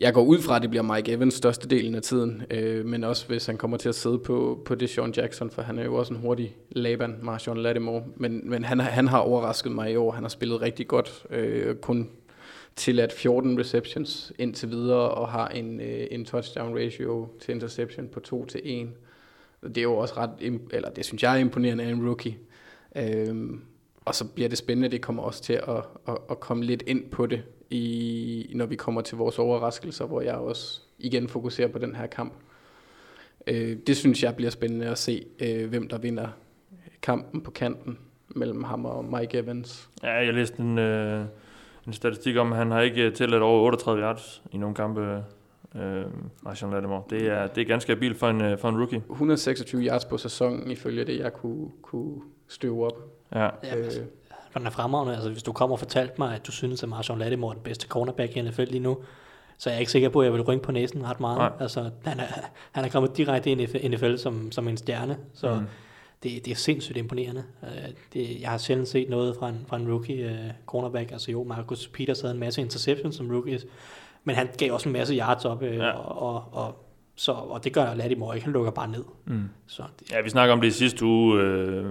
Jeg 0.00 0.14
går 0.14 0.22
ud 0.22 0.38
fra, 0.38 0.56
at 0.56 0.62
det 0.62 0.70
bliver 0.70 0.82
Mike 0.82 1.12
Evans 1.12 1.34
største 1.34 1.68
delen 1.68 1.94
af 1.94 2.02
tiden, 2.02 2.42
øh, 2.50 2.86
men 2.86 3.04
også 3.04 3.26
hvis 3.26 3.46
han 3.46 3.56
kommer 3.56 3.76
til 3.76 3.88
at 3.88 3.94
sidde 3.94 4.18
på, 4.18 4.62
på 4.64 4.74
Deshaun 4.74 5.12
Jackson, 5.16 5.50
for 5.50 5.62
han 5.62 5.78
er 5.78 5.84
jo 5.84 5.94
også 5.94 6.14
en 6.14 6.20
hurtig 6.20 6.56
Laban, 6.70 7.18
Marshawn 7.22 7.58
Lattimore. 7.58 8.04
Men, 8.16 8.50
men 8.50 8.64
han, 8.64 8.80
han 8.80 9.08
har 9.08 9.18
overrasket 9.18 9.72
mig 9.72 9.92
i 9.92 9.96
år. 9.96 10.10
Han 10.10 10.24
har 10.24 10.28
spillet 10.28 10.62
rigtig 10.62 10.88
godt, 10.88 11.26
øh, 11.30 11.76
kun 11.76 12.10
til 12.76 13.00
at 13.00 13.12
14 13.12 13.58
receptions 13.60 14.32
indtil 14.38 14.70
videre, 14.70 15.10
og 15.10 15.28
har 15.28 15.48
en, 15.48 15.80
øh, 15.80 16.06
en 16.10 16.24
touchdown 16.24 16.78
ratio 16.78 17.28
til 17.40 17.54
interception 17.54 18.08
på 18.08 18.20
2 18.20 18.44
til 18.44 18.60
1. 18.64 18.88
Det 19.62 19.78
er 19.78 19.82
jo 19.82 19.96
også 19.96 20.14
ret, 20.16 20.60
eller 20.70 20.90
det 20.90 21.04
synes 21.04 21.22
jeg 21.22 21.34
er 21.34 21.38
imponerende 21.38 21.84
af 21.84 21.88
en 21.88 22.06
rookie. 22.06 22.38
Øh, 22.96 23.50
og 24.04 24.14
så 24.14 24.24
bliver 24.24 24.48
det 24.48 24.58
spændende, 24.58 24.88
det 24.88 25.00
kommer 25.00 25.22
også 25.22 25.42
til 25.42 25.52
at, 25.52 25.84
at, 26.08 26.18
at 26.30 26.40
komme 26.40 26.64
lidt 26.64 26.82
ind 26.86 27.10
på 27.10 27.26
det, 27.26 27.42
i, 27.72 28.52
når 28.54 28.66
vi 28.66 28.76
kommer 28.76 29.00
til 29.00 29.16
vores 29.16 29.38
overraskelser, 29.38 30.06
hvor 30.06 30.20
jeg 30.20 30.34
også 30.34 30.80
igen 30.98 31.28
fokuserer 31.28 31.68
på 31.68 31.78
den 31.78 31.94
her 31.94 32.06
kamp. 32.06 32.32
Øh, 33.46 33.76
det 33.86 33.96
synes 33.96 34.22
jeg 34.22 34.36
bliver 34.36 34.50
spændende 34.50 34.86
at 34.86 34.98
se, 34.98 35.26
øh, 35.40 35.68
hvem 35.68 35.88
der 35.88 35.98
vinder 35.98 36.28
kampen 37.02 37.40
på 37.40 37.50
kanten 37.50 37.98
mellem 38.28 38.64
ham 38.64 38.84
og 38.84 39.04
Mike 39.04 39.38
Evans. 39.38 39.88
Ja, 40.02 40.12
jeg 40.12 40.34
læste 40.34 40.60
en, 40.60 40.78
øh, 40.78 41.24
en 41.86 41.92
statistik 41.92 42.36
om, 42.36 42.52
at 42.52 42.58
han 42.58 42.70
har 42.70 42.80
ikke 42.80 43.10
tilladt 43.10 43.42
over 43.42 43.62
38 43.62 44.02
yards 44.02 44.42
i 44.52 44.56
nogle 44.56 44.74
kampe, 44.74 45.24
øh, 45.76 46.04
Marshawn 46.42 46.72
Lattimore. 46.72 47.02
Det 47.10 47.22
er, 47.26 47.46
det 47.46 47.60
er 47.60 47.64
ganske 47.64 47.92
abilt 47.92 48.16
for 48.18 48.28
en, 48.28 48.40
øh, 48.40 48.58
for 48.58 48.68
en 48.68 48.76
rookie. 48.76 49.02
126 49.10 49.82
yards 49.82 50.04
på 50.04 50.18
sæsonen, 50.18 50.70
ifølge 50.70 51.04
det, 51.04 51.18
jeg 51.18 51.32
kunne, 51.32 51.70
kunne 51.82 52.20
støve 52.48 52.86
op. 52.86 52.98
Ja. 53.34 53.48
Ja, 53.64 53.76
Øh, 53.76 53.84
altså, 54.54 54.58
den 54.58 54.66
er 54.66 54.70
fremragende. 54.70 55.14
Altså, 55.14 55.30
hvis 55.30 55.42
du 55.42 55.52
kommer 55.52 55.74
og 55.76 55.78
fortalte 55.78 56.14
mig, 56.18 56.34
at 56.34 56.46
du 56.46 56.52
synes, 56.52 56.82
at 56.82 56.88
Marshawn 56.88 57.18
Lattimore 57.18 57.50
er 57.50 57.54
den 57.54 57.62
bedste 57.62 57.86
cornerback 57.88 58.36
i 58.36 58.40
NFL 58.42 58.62
lige 58.64 58.80
nu, 58.80 58.98
så 59.58 59.70
er 59.70 59.74
jeg 59.74 59.80
ikke 59.80 59.92
sikker 59.92 60.08
på, 60.08 60.20
at 60.20 60.24
jeg 60.24 60.32
vil 60.32 60.42
rynke 60.42 60.62
på 60.64 60.72
næsen 60.72 61.06
ret 61.06 61.20
meget. 61.20 61.38
Nej. 61.38 61.50
Altså, 61.60 61.90
han, 62.04 62.20
er, 62.20 62.24
han 62.72 62.84
er 62.84 62.88
kommet 62.88 63.16
direkte 63.16 63.50
ind 63.50 63.60
i 63.60 63.88
NFL 63.88 64.16
som, 64.16 64.52
som 64.52 64.68
en 64.68 64.76
stjerne, 64.76 65.16
så 65.34 65.54
Mm. 65.54 65.66
det, 66.22 66.44
det 66.44 66.50
er 66.50 66.54
sindssygt 66.54 66.98
imponerende. 66.98 67.44
Uh, 67.62 67.68
det, 68.12 68.40
jeg 68.40 68.50
har 68.50 68.58
sjældent 68.58 68.88
set 68.88 69.10
noget 69.10 69.36
fra 69.38 69.48
en, 69.48 69.64
fra 69.68 69.76
en 69.76 69.92
rookie 69.92 70.24
uh, 70.26 70.50
cornerback. 70.66 71.12
Altså 71.12 71.30
jo, 71.30 71.44
Marcus 71.44 71.88
Peters 71.88 72.20
havde 72.20 72.34
en 72.34 72.40
masse 72.40 72.60
interceptions 72.60 73.16
som 73.16 73.30
rookie, 73.30 73.58
men 74.24 74.36
han 74.36 74.48
gav 74.58 74.72
også 74.72 74.88
en 74.88 74.92
masse 74.92 75.14
yards 75.14 75.44
op, 75.44 75.62
Ja. 75.62 75.74
ja. 75.74 75.90
og, 75.92 76.22
og, 76.32 76.44
og, 76.66 76.84
så, 77.16 77.32
og 77.32 77.64
det 77.64 77.72
gør 77.72 77.94
Lattimore 77.94 78.36
ikke. 78.36 78.44
Han 78.44 78.52
lukker 78.52 78.70
bare 78.70 78.88
ned. 78.88 79.04
Mm. 79.24 79.48
Så 79.66 79.82
det, 79.98 80.10
Ja, 80.12 80.20
vi 80.22 80.30
snakker 80.30 80.52
om 80.52 80.60
det 80.60 80.68
i 80.68 80.70
sidste 80.70 81.04
uge 81.04 81.40
øh, 81.40 81.86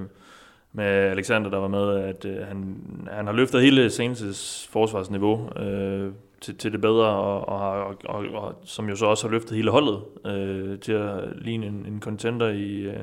med 0.74 0.86
Alexander, 0.86 1.50
der 1.50 1.58
var 1.58 1.68
med, 1.68 1.96
at 1.96 2.26
øh, 2.26 2.48
han, 2.48 2.78
han 3.12 3.26
har 3.26 3.34
løftet 3.34 3.62
hele 3.62 3.88
Saints' 3.88 4.70
forsvarsniveau 4.70 5.50
øh, 5.60 6.14
til, 6.42 6.58
til 6.58 6.72
det 6.72 6.82
bedre, 6.82 7.08
og, 7.08 7.48
og, 7.48 7.72
og, 7.84 7.96
og, 8.06 8.26
og 8.34 8.56
som 8.64 8.90
jo 8.90 8.96
så 8.96 9.06
også 9.06 9.28
har 9.28 9.32
løftet 9.32 9.56
hele 9.56 9.72
holdet 9.72 10.02
øh, 10.26 10.80
til 10.80 10.92
at 10.92 11.24
ligne 11.42 11.66
en, 11.66 11.86
en 11.86 12.02
contender 12.02 12.48
i, 12.50 12.72
øh, 12.72 13.00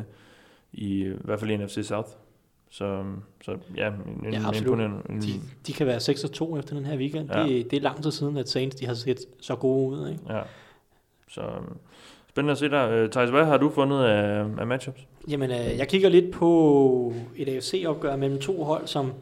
i, 0.73 1.05
i 1.05 1.13
hvert 1.25 1.41
fald 1.41 1.51
i 1.51 1.57
NFC 1.57 1.79
South. 1.83 2.09
Så, 2.71 3.05
så 3.45 3.57
ja, 3.77 3.87
en, 3.89 4.27
en 4.27 4.33
Ja, 4.33 4.39
absolut. 4.39 4.57
imponerende. 4.57 4.99
En, 5.11 5.23
de, 5.23 5.33
de 5.67 5.73
kan 5.73 5.87
være 5.87 6.01
6 6.01 6.25
og 6.25 6.33
2 6.33 6.59
efter 6.59 6.75
den 6.75 6.87
her 6.87 6.97
weekend. 6.97 7.31
Ja. 7.35 7.43
Det, 7.43 7.71
det 7.71 7.77
er 7.77 7.81
lang 7.81 8.03
tid 8.03 8.11
siden, 8.11 8.37
at 8.37 8.49
Saints 8.49 8.77
de 8.77 8.87
har 8.87 8.95
set 8.95 9.19
så 9.41 9.57
gode 9.57 9.91
ud. 9.99 10.09
Ikke? 10.09 10.23
ja. 10.29 10.43
Så 11.29 11.43
spændende 12.29 12.53
at 12.53 12.59
se 12.59 12.69
der. 12.69 12.91
Øh, 12.91 13.11
Thijs, 13.11 13.31
hvad 13.31 13.45
har 13.45 13.57
du 13.57 13.71
fundet 13.71 14.05
af, 14.05 14.45
af 14.59 14.67
matchups? 14.67 15.01
Jamen, 15.29 15.51
øh, 15.51 15.79
jeg 15.79 15.89
kigger 15.89 16.09
lidt 16.09 16.31
på 16.31 17.15
et 17.37 17.49
AFC-opgør 17.49 18.17
mellem 18.17 18.41
to 18.41 18.65
hold, 18.65 18.87
som 18.87 19.13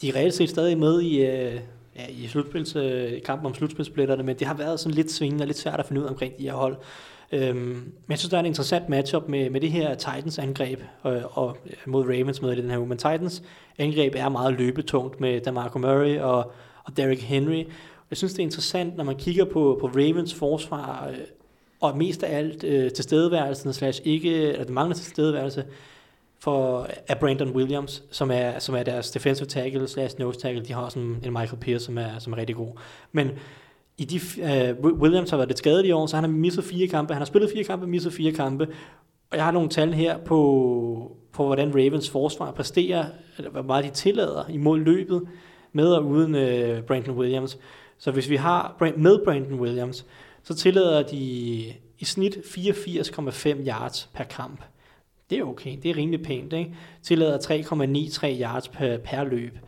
de 0.00 0.08
er 0.08 0.16
reelt 0.16 0.34
set 0.34 0.50
stadig 0.50 0.78
med 0.78 1.00
i, 1.00 1.26
øh, 1.26 1.60
ja, 1.96 2.06
i 2.08 2.26
slutspils, 2.26 2.76
øh, 2.76 3.22
kampen 3.22 3.46
om 3.46 3.54
slutspilsbilletterne, 3.54 4.22
men 4.22 4.36
det 4.38 4.46
har 4.46 4.54
været 4.54 4.80
sådan 4.80 4.94
lidt 4.94 5.12
svingende 5.12 5.42
og 5.42 5.46
lidt 5.46 5.58
svært 5.58 5.80
at 5.80 5.86
finde 5.86 6.02
ud 6.02 6.06
omkring 6.06 6.38
de 6.38 6.42
her 6.42 6.52
hold. 6.52 6.76
Øhm, 7.32 7.56
men 7.56 7.92
jeg 8.08 8.18
synes, 8.18 8.30
der 8.30 8.36
er 8.36 8.40
en 8.40 8.46
interessant 8.46 8.88
matchup 8.88 9.28
med, 9.28 9.50
med 9.50 9.60
det 9.60 9.70
her 9.70 9.94
Titans 9.94 10.38
angreb 10.38 10.80
øh, 11.06 11.12
og, 11.12 11.22
og 11.32 11.56
mod 11.86 12.04
Ravens 12.04 12.42
med 12.42 12.52
i 12.52 12.60
den 12.60 12.70
her 12.70 12.78
uge. 12.78 12.88
Men 12.88 12.98
Titans 12.98 13.42
angreb 13.78 14.14
er 14.16 14.28
meget 14.28 14.54
løbetungt 14.54 15.20
med 15.20 15.40
DeMarco 15.40 15.78
Murray 15.78 16.20
og, 16.20 16.52
og 16.84 16.96
Derrick 16.96 17.22
Henry. 17.22 17.64
Jeg 18.10 18.16
synes, 18.16 18.32
det 18.32 18.38
er 18.38 18.44
interessant, 18.44 18.96
når 18.96 19.04
man 19.04 19.16
kigger 19.16 19.44
på, 19.44 19.78
på 19.80 19.86
Ravens 19.86 20.34
forsvar, 20.34 21.08
øh, 21.10 21.16
og 21.82 21.98
mest 21.98 22.22
af 22.22 22.38
alt 22.38 22.64
øh, 22.64 22.90
tilstedeværelsen, 22.90 23.72
slash 23.72 24.00
ikke, 24.04 24.52
eller 24.52 24.64
det 24.64 24.72
mangler 24.72 24.94
tilstedeværelse, 24.94 25.64
for 26.38 26.88
af 27.08 27.18
Brandon 27.18 27.50
Williams, 27.50 28.02
som 28.10 28.30
er, 28.30 28.58
som 28.58 28.74
er 28.74 28.82
deres 28.82 29.10
defensive 29.10 29.46
tackle 29.46 29.88
slash 29.88 30.18
nose 30.18 30.40
tackle. 30.40 30.64
De 30.64 30.72
har 30.72 30.88
sådan 30.88 31.16
en 31.24 31.32
Michael 31.32 31.60
Pierce, 31.60 31.84
som 31.84 31.98
er, 31.98 32.18
som 32.18 32.32
er 32.32 32.36
rigtig 32.36 32.56
god. 32.56 32.78
Men 33.12 33.30
i 33.98 34.04
de, 34.04 34.20
øh, 34.42 34.92
Williams 35.00 35.30
har 35.30 35.36
været 35.36 35.48
lidt 35.48 35.58
skadet 35.58 35.86
i 35.86 35.92
år, 35.92 36.06
så 36.06 36.16
han 36.16 36.24
har 36.24 36.30
misset 36.30 36.64
fire 36.64 36.88
kampe. 36.88 37.14
Han 37.14 37.20
har 37.20 37.24
spillet 37.24 37.50
fire 37.54 37.64
kampe, 37.64 37.86
misset 37.86 38.12
fire 38.12 38.32
kampe. 38.32 38.68
Og 39.30 39.36
jeg 39.36 39.44
har 39.44 39.52
nogle 39.52 39.68
tal 39.68 39.92
her 39.92 40.18
på, 40.18 41.16
på 41.32 41.46
hvordan 41.46 41.74
Ravens 41.74 42.10
forsvar 42.10 42.52
præsterer, 42.52 43.04
eller 43.38 43.50
hvor 43.50 43.62
meget 43.62 43.84
de 43.84 43.90
tillader 43.90 44.44
imod 44.48 44.78
løbet, 44.78 45.22
med 45.72 45.86
og 45.86 46.06
uden 46.06 46.34
øh, 46.34 46.82
Brandon 46.82 47.18
Williams. 47.18 47.58
Så 47.98 48.10
hvis 48.10 48.30
vi 48.30 48.36
har 48.36 48.92
med 48.96 49.24
Brandon 49.24 49.60
Williams, 49.60 50.06
så 50.42 50.54
tillader 50.54 51.02
de 51.02 51.16
i 51.98 52.04
snit 52.04 52.36
84,5 52.36 53.68
yards 53.68 54.10
per 54.14 54.24
kamp. 54.24 54.60
Det 55.30 55.38
er 55.38 55.44
okay, 55.44 55.76
det 55.82 55.90
er 55.90 55.96
rimelig 55.96 56.22
pænt. 56.22 56.52
Ikke? 56.52 56.74
Tillader 57.02 57.38
3,93 57.38 58.42
yards 58.42 58.68
per, 58.68 58.96
per 58.96 59.24
løb. 59.24 59.58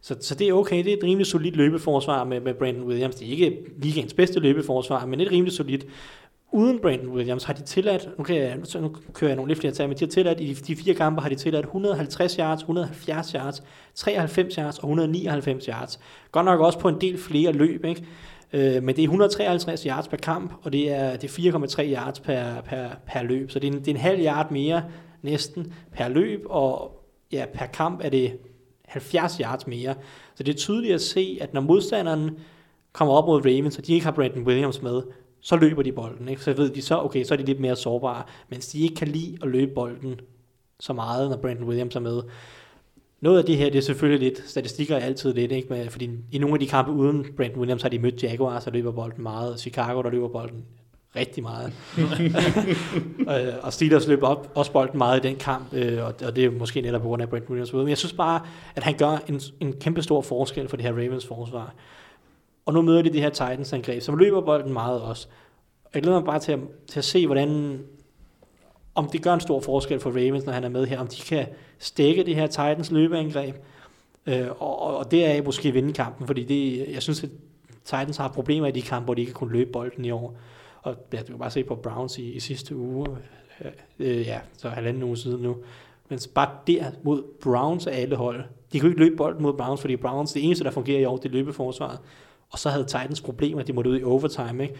Så, 0.00 0.16
så 0.20 0.34
det 0.34 0.48
er 0.48 0.52
okay, 0.52 0.84
det 0.84 0.92
er 0.92 0.96
et 0.96 1.04
rimelig 1.04 1.26
solidt 1.26 1.56
løbeforsvar 1.56 2.24
med, 2.24 2.40
med 2.40 2.54
Brandon 2.54 2.84
Williams. 2.84 3.14
Det 3.14 3.26
er 3.26 3.30
ikke 3.30 3.58
ligegens 3.76 4.14
bedste 4.14 4.40
løbeforsvar, 4.40 5.06
men 5.06 5.20
et 5.20 5.30
rimelig 5.30 5.52
solidt. 5.52 5.86
Uden 6.52 6.78
Brandon 6.78 7.08
Williams 7.08 7.44
har 7.44 7.52
de 7.52 7.62
tilladt, 7.62 8.08
nu, 8.18 8.24
kan 8.24 8.36
jeg, 8.36 8.58
nu 8.80 8.96
kører 9.12 9.30
jeg 9.30 9.36
nogle 9.36 9.50
lidt 9.50 9.58
flere 9.58 9.72
tal, 9.72 9.88
men 9.88 9.98
de 9.98 10.04
har 10.04 10.10
tilladt, 10.10 10.40
i 10.40 10.52
de 10.52 10.76
fire 10.76 10.94
kampe 10.94 11.22
har 11.22 11.28
de 11.28 11.34
tilladt 11.34 11.64
150 11.64 12.36
yards, 12.36 12.60
170 12.60 13.32
yards, 13.32 13.62
93 13.94 14.54
yards 14.54 14.78
og 14.78 14.84
199 14.84 15.64
yards. 15.64 16.00
Godt 16.32 16.44
nok 16.44 16.60
også 16.60 16.78
på 16.78 16.88
en 16.88 17.00
del 17.00 17.18
flere 17.18 17.52
løb, 17.52 17.84
ikke? 17.84 18.04
Øh, 18.52 18.82
men 18.82 18.96
det 18.96 19.02
er 19.02 19.06
153 19.06 19.82
yards 19.82 20.08
per 20.08 20.16
kamp, 20.16 20.52
og 20.62 20.72
det 20.72 20.90
er, 20.90 21.16
det 21.16 21.46
er 21.46 21.52
4,3 21.52 21.94
yards 21.94 22.20
per, 22.20 22.60
per, 22.60 22.88
per 23.06 23.22
løb. 23.22 23.50
Så 23.50 23.58
det 23.58 23.68
er, 23.68 23.72
en, 23.72 23.78
det 23.78 23.88
er 23.88 23.94
en 23.94 24.00
halv 24.00 24.24
yard 24.24 24.50
mere 24.50 24.84
næsten 25.22 25.72
per 25.92 26.08
løb, 26.08 26.40
og 26.46 27.00
ja, 27.32 27.44
per 27.54 27.66
kamp 27.66 28.00
er 28.04 28.08
det 28.08 28.38
70 28.84 29.36
yards 29.36 29.66
mere. 29.66 29.94
Så 30.34 30.42
det 30.42 30.52
er 30.52 30.56
tydeligt 30.56 30.94
at 30.94 31.00
se, 31.00 31.38
at 31.40 31.54
når 31.54 31.60
modstanderen 31.60 32.30
kommer 32.92 33.14
op 33.14 33.26
mod 33.26 33.40
Ravens, 33.40 33.78
og 33.78 33.86
de 33.86 33.92
ikke 33.92 34.04
har 34.04 34.12
Brandon 34.12 34.42
Williams 34.42 34.82
med, 34.82 35.02
så 35.40 35.56
løber 35.56 35.82
de 35.82 35.92
bolden. 35.92 36.28
Ikke? 36.28 36.42
Så 36.42 36.52
ved 36.52 36.70
de 36.70 36.82
så, 36.82 36.98
okay, 36.98 37.24
så 37.24 37.34
er 37.34 37.38
de 37.38 37.44
lidt 37.44 37.60
mere 37.60 37.76
sårbare, 37.76 38.22
mens 38.48 38.68
de 38.68 38.80
ikke 38.80 38.94
kan 38.94 39.08
lide 39.08 39.38
at 39.42 39.48
løbe 39.48 39.74
bolden 39.74 40.20
så 40.80 40.92
meget, 40.92 41.30
når 41.30 41.36
Brandon 41.36 41.68
Williams 41.68 41.96
er 41.96 42.00
med. 42.00 42.22
Noget 43.24 43.38
af 43.38 43.44
det 43.44 43.56
her, 43.56 43.70
det 43.70 43.78
er 43.78 43.82
selvfølgelig 43.82 44.28
lidt, 44.28 44.50
statistikker 44.50 44.96
er 44.96 45.00
altid 45.00 45.34
lidt, 45.34 45.52
ikke? 45.52 45.68
Men, 45.70 45.90
fordi 45.90 46.10
i 46.32 46.38
nogle 46.38 46.54
af 46.54 46.60
de 46.60 46.66
kampe 46.66 46.90
uden 46.90 47.26
Brandon 47.36 47.58
Williams 47.58 47.82
har 47.82 47.88
de 47.88 47.98
mødt 47.98 48.22
Jaguars, 48.22 48.64
der 48.64 48.70
løber 48.70 48.92
bolden 48.92 49.22
meget, 49.22 49.60
Chicago, 49.60 50.02
der 50.02 50.10
løber 50.10 50.28
bolden 50.28 50.64
rigtig 51.16 51.42
meget. 51.42 51.72
og 53.64 53.72
Steelers 53.72 54.08
løber 54.08 54.26
op, 54.26 54.52
også 54.54 54.72
bolden 54.72 54.98
meget 54.98 55.24
i 55.24 55.28
den 55.28 55.36
kamp, 55.36 55.74
øh, 55.74 56.04
og, 56.04 56.36
det 56.36 56.44
er 56.44 56.50
måske 56.50 56.80
netop 56.80 57.02
på 57.02 57.08
grund 57.08 57.22
af 57.22 57.28
Brent 57.28 57.48
Williams 57.48 57.72
Men 57.72 57.88
jeg 57.88 57.98
synes 57.98 58.12
bare, 58.12 58.40
at 58.76 58.82
han 58.82 58.94
gør 58.94 59.18
en, 59.28 59.40
en 59.60 59.72
kæmpe 59.72 60.02
stor 60.02 60.22
forskel 60.22 60.68
for 60.68 60.76
det 60.76 60.86
her 60.86 60.92
Ravens 60.92 61.26
forsvar. 61.26 61.74
Og 62.66 62.74
nu 62.74 62.82
møder 62.82 63.02
de 63.02 63.12
det 63.12 63.20
her 63.20 63.30
Titans 63.30 63.72
angreb, 63.72 64.02
som 64.02 64.16
løber 64.18 64.40
bolden 64.40 64.72
meget 64.72 65.02
også. 65.02 65.28
Og 65.84 65.90
jeg 65.94 66.02
glæder 66.02 66.18
mig 66.18 66.26
bare 66.26 66.38
til 66.38 66.52
at, 66.52 66.58
til 66.86 66.98
at 66.98 67.04
se, 67.04 67.26
hvordan 67.26 67.78
om 68.94 69.08
det 69.08 69.22
gør 69.22 69.34
en 69.34 69.40
stor 69.40 69.60
forskel 69.60 70.00
for 70.00 70.10
Ravens, 70.10 70.44
når 70.44 70.52
han 70.52 70.64
er 70.64 70.68
med 70.68 70.86
her, 70.86 70.98
om 70.98 71.06
de 71.06 71.20
kan 71.20 71.46
stikke 71.78 72.24
det 72.24 72.34
her 72.34 72.46
Titans 72.46 72.90
løbeangreb, 72.90 73.54
øh, 74.26 74.46
og, 74.58 74.96
og 74.96 75.10
det 75.10 75.26
er 75.26 75.42
måske 75.42 75.72
vinde 75.72 75.92
kampen, 75.92 76.26
fordi 76.26 76.44
det, 76.44 76.92
jeg 76.94 77.02
synes, 77.02 77.24
at 77.24 77.30
Titans 77.84 78.16
har 78.16 78.28
problemer 78.28 78.66
i 78.66 78.70
de 78.70 78.82
kampe, 78.82 79.04
hvor 79.04 79.14
de 79.14 79.20
ikke 79.20 79.32
kunne 79.32 79.52
løbe 79.52 79.70
bolden 79.72 80.04
i 80.04 80.10
år. 80.10 80.36
Og 80.82 80.96
ja, 81.12 81.18
du 81.18 81.26
kan 81.26 81.38
bare 81.38 81.50
se 81.50 81.64
på 81.64 81.74
Browns 81.74 82.18
i, 82.18 82.32
i 82.32 82.40
sidste 82.40 82.76
uge, 82.76 83.08
øh, 83.64 83.70
øh, 83.98 84.26
ja, 84.26 84.40
så 84.56 84.68
halvanden 84.68 85.02
uge 85.02 85.16
siden 85.16 85.42
nu. 85.42 85.56
Men 86.08 86.18
bare 86.34 86.50
der 86.66 86.84
mod 87.02 87.22
Browns 87.42 87.86
af 87.86 88.00
alle 88.00 88.16
hold. 88.16 88.44
De 88.72 88.80
kunne 88.80 88.90
ikke 88.90 89.00
løbe 89.00 89.16
bolden 89.16 89.42
mod 89.42 89.52
Browns, 89.52 89.80
fordi 89.80 89.96
Browns, 89.96 90.32
det 90.32 90.44
eneste, 90.44 90.64
der 90.64 90.70
fungerer 90.70 91.00
i 91.00 91.04
år, 91.04 91.16
det 91.16 91.24
er 91.24 91.32
løbeforsvaret. 91.32 91.98
Og 92.50 92.58
så 92.58 92.68
havde 92.68 92.84
Titans 92.84 93.20
problemer, 93.20 93.62
de 93.62 93.72
måtte 93.72 93.90
ud 93.90 94.00
i 94.00 94.02
overtime, 94.02 94.62
ikke? 94.62 94.74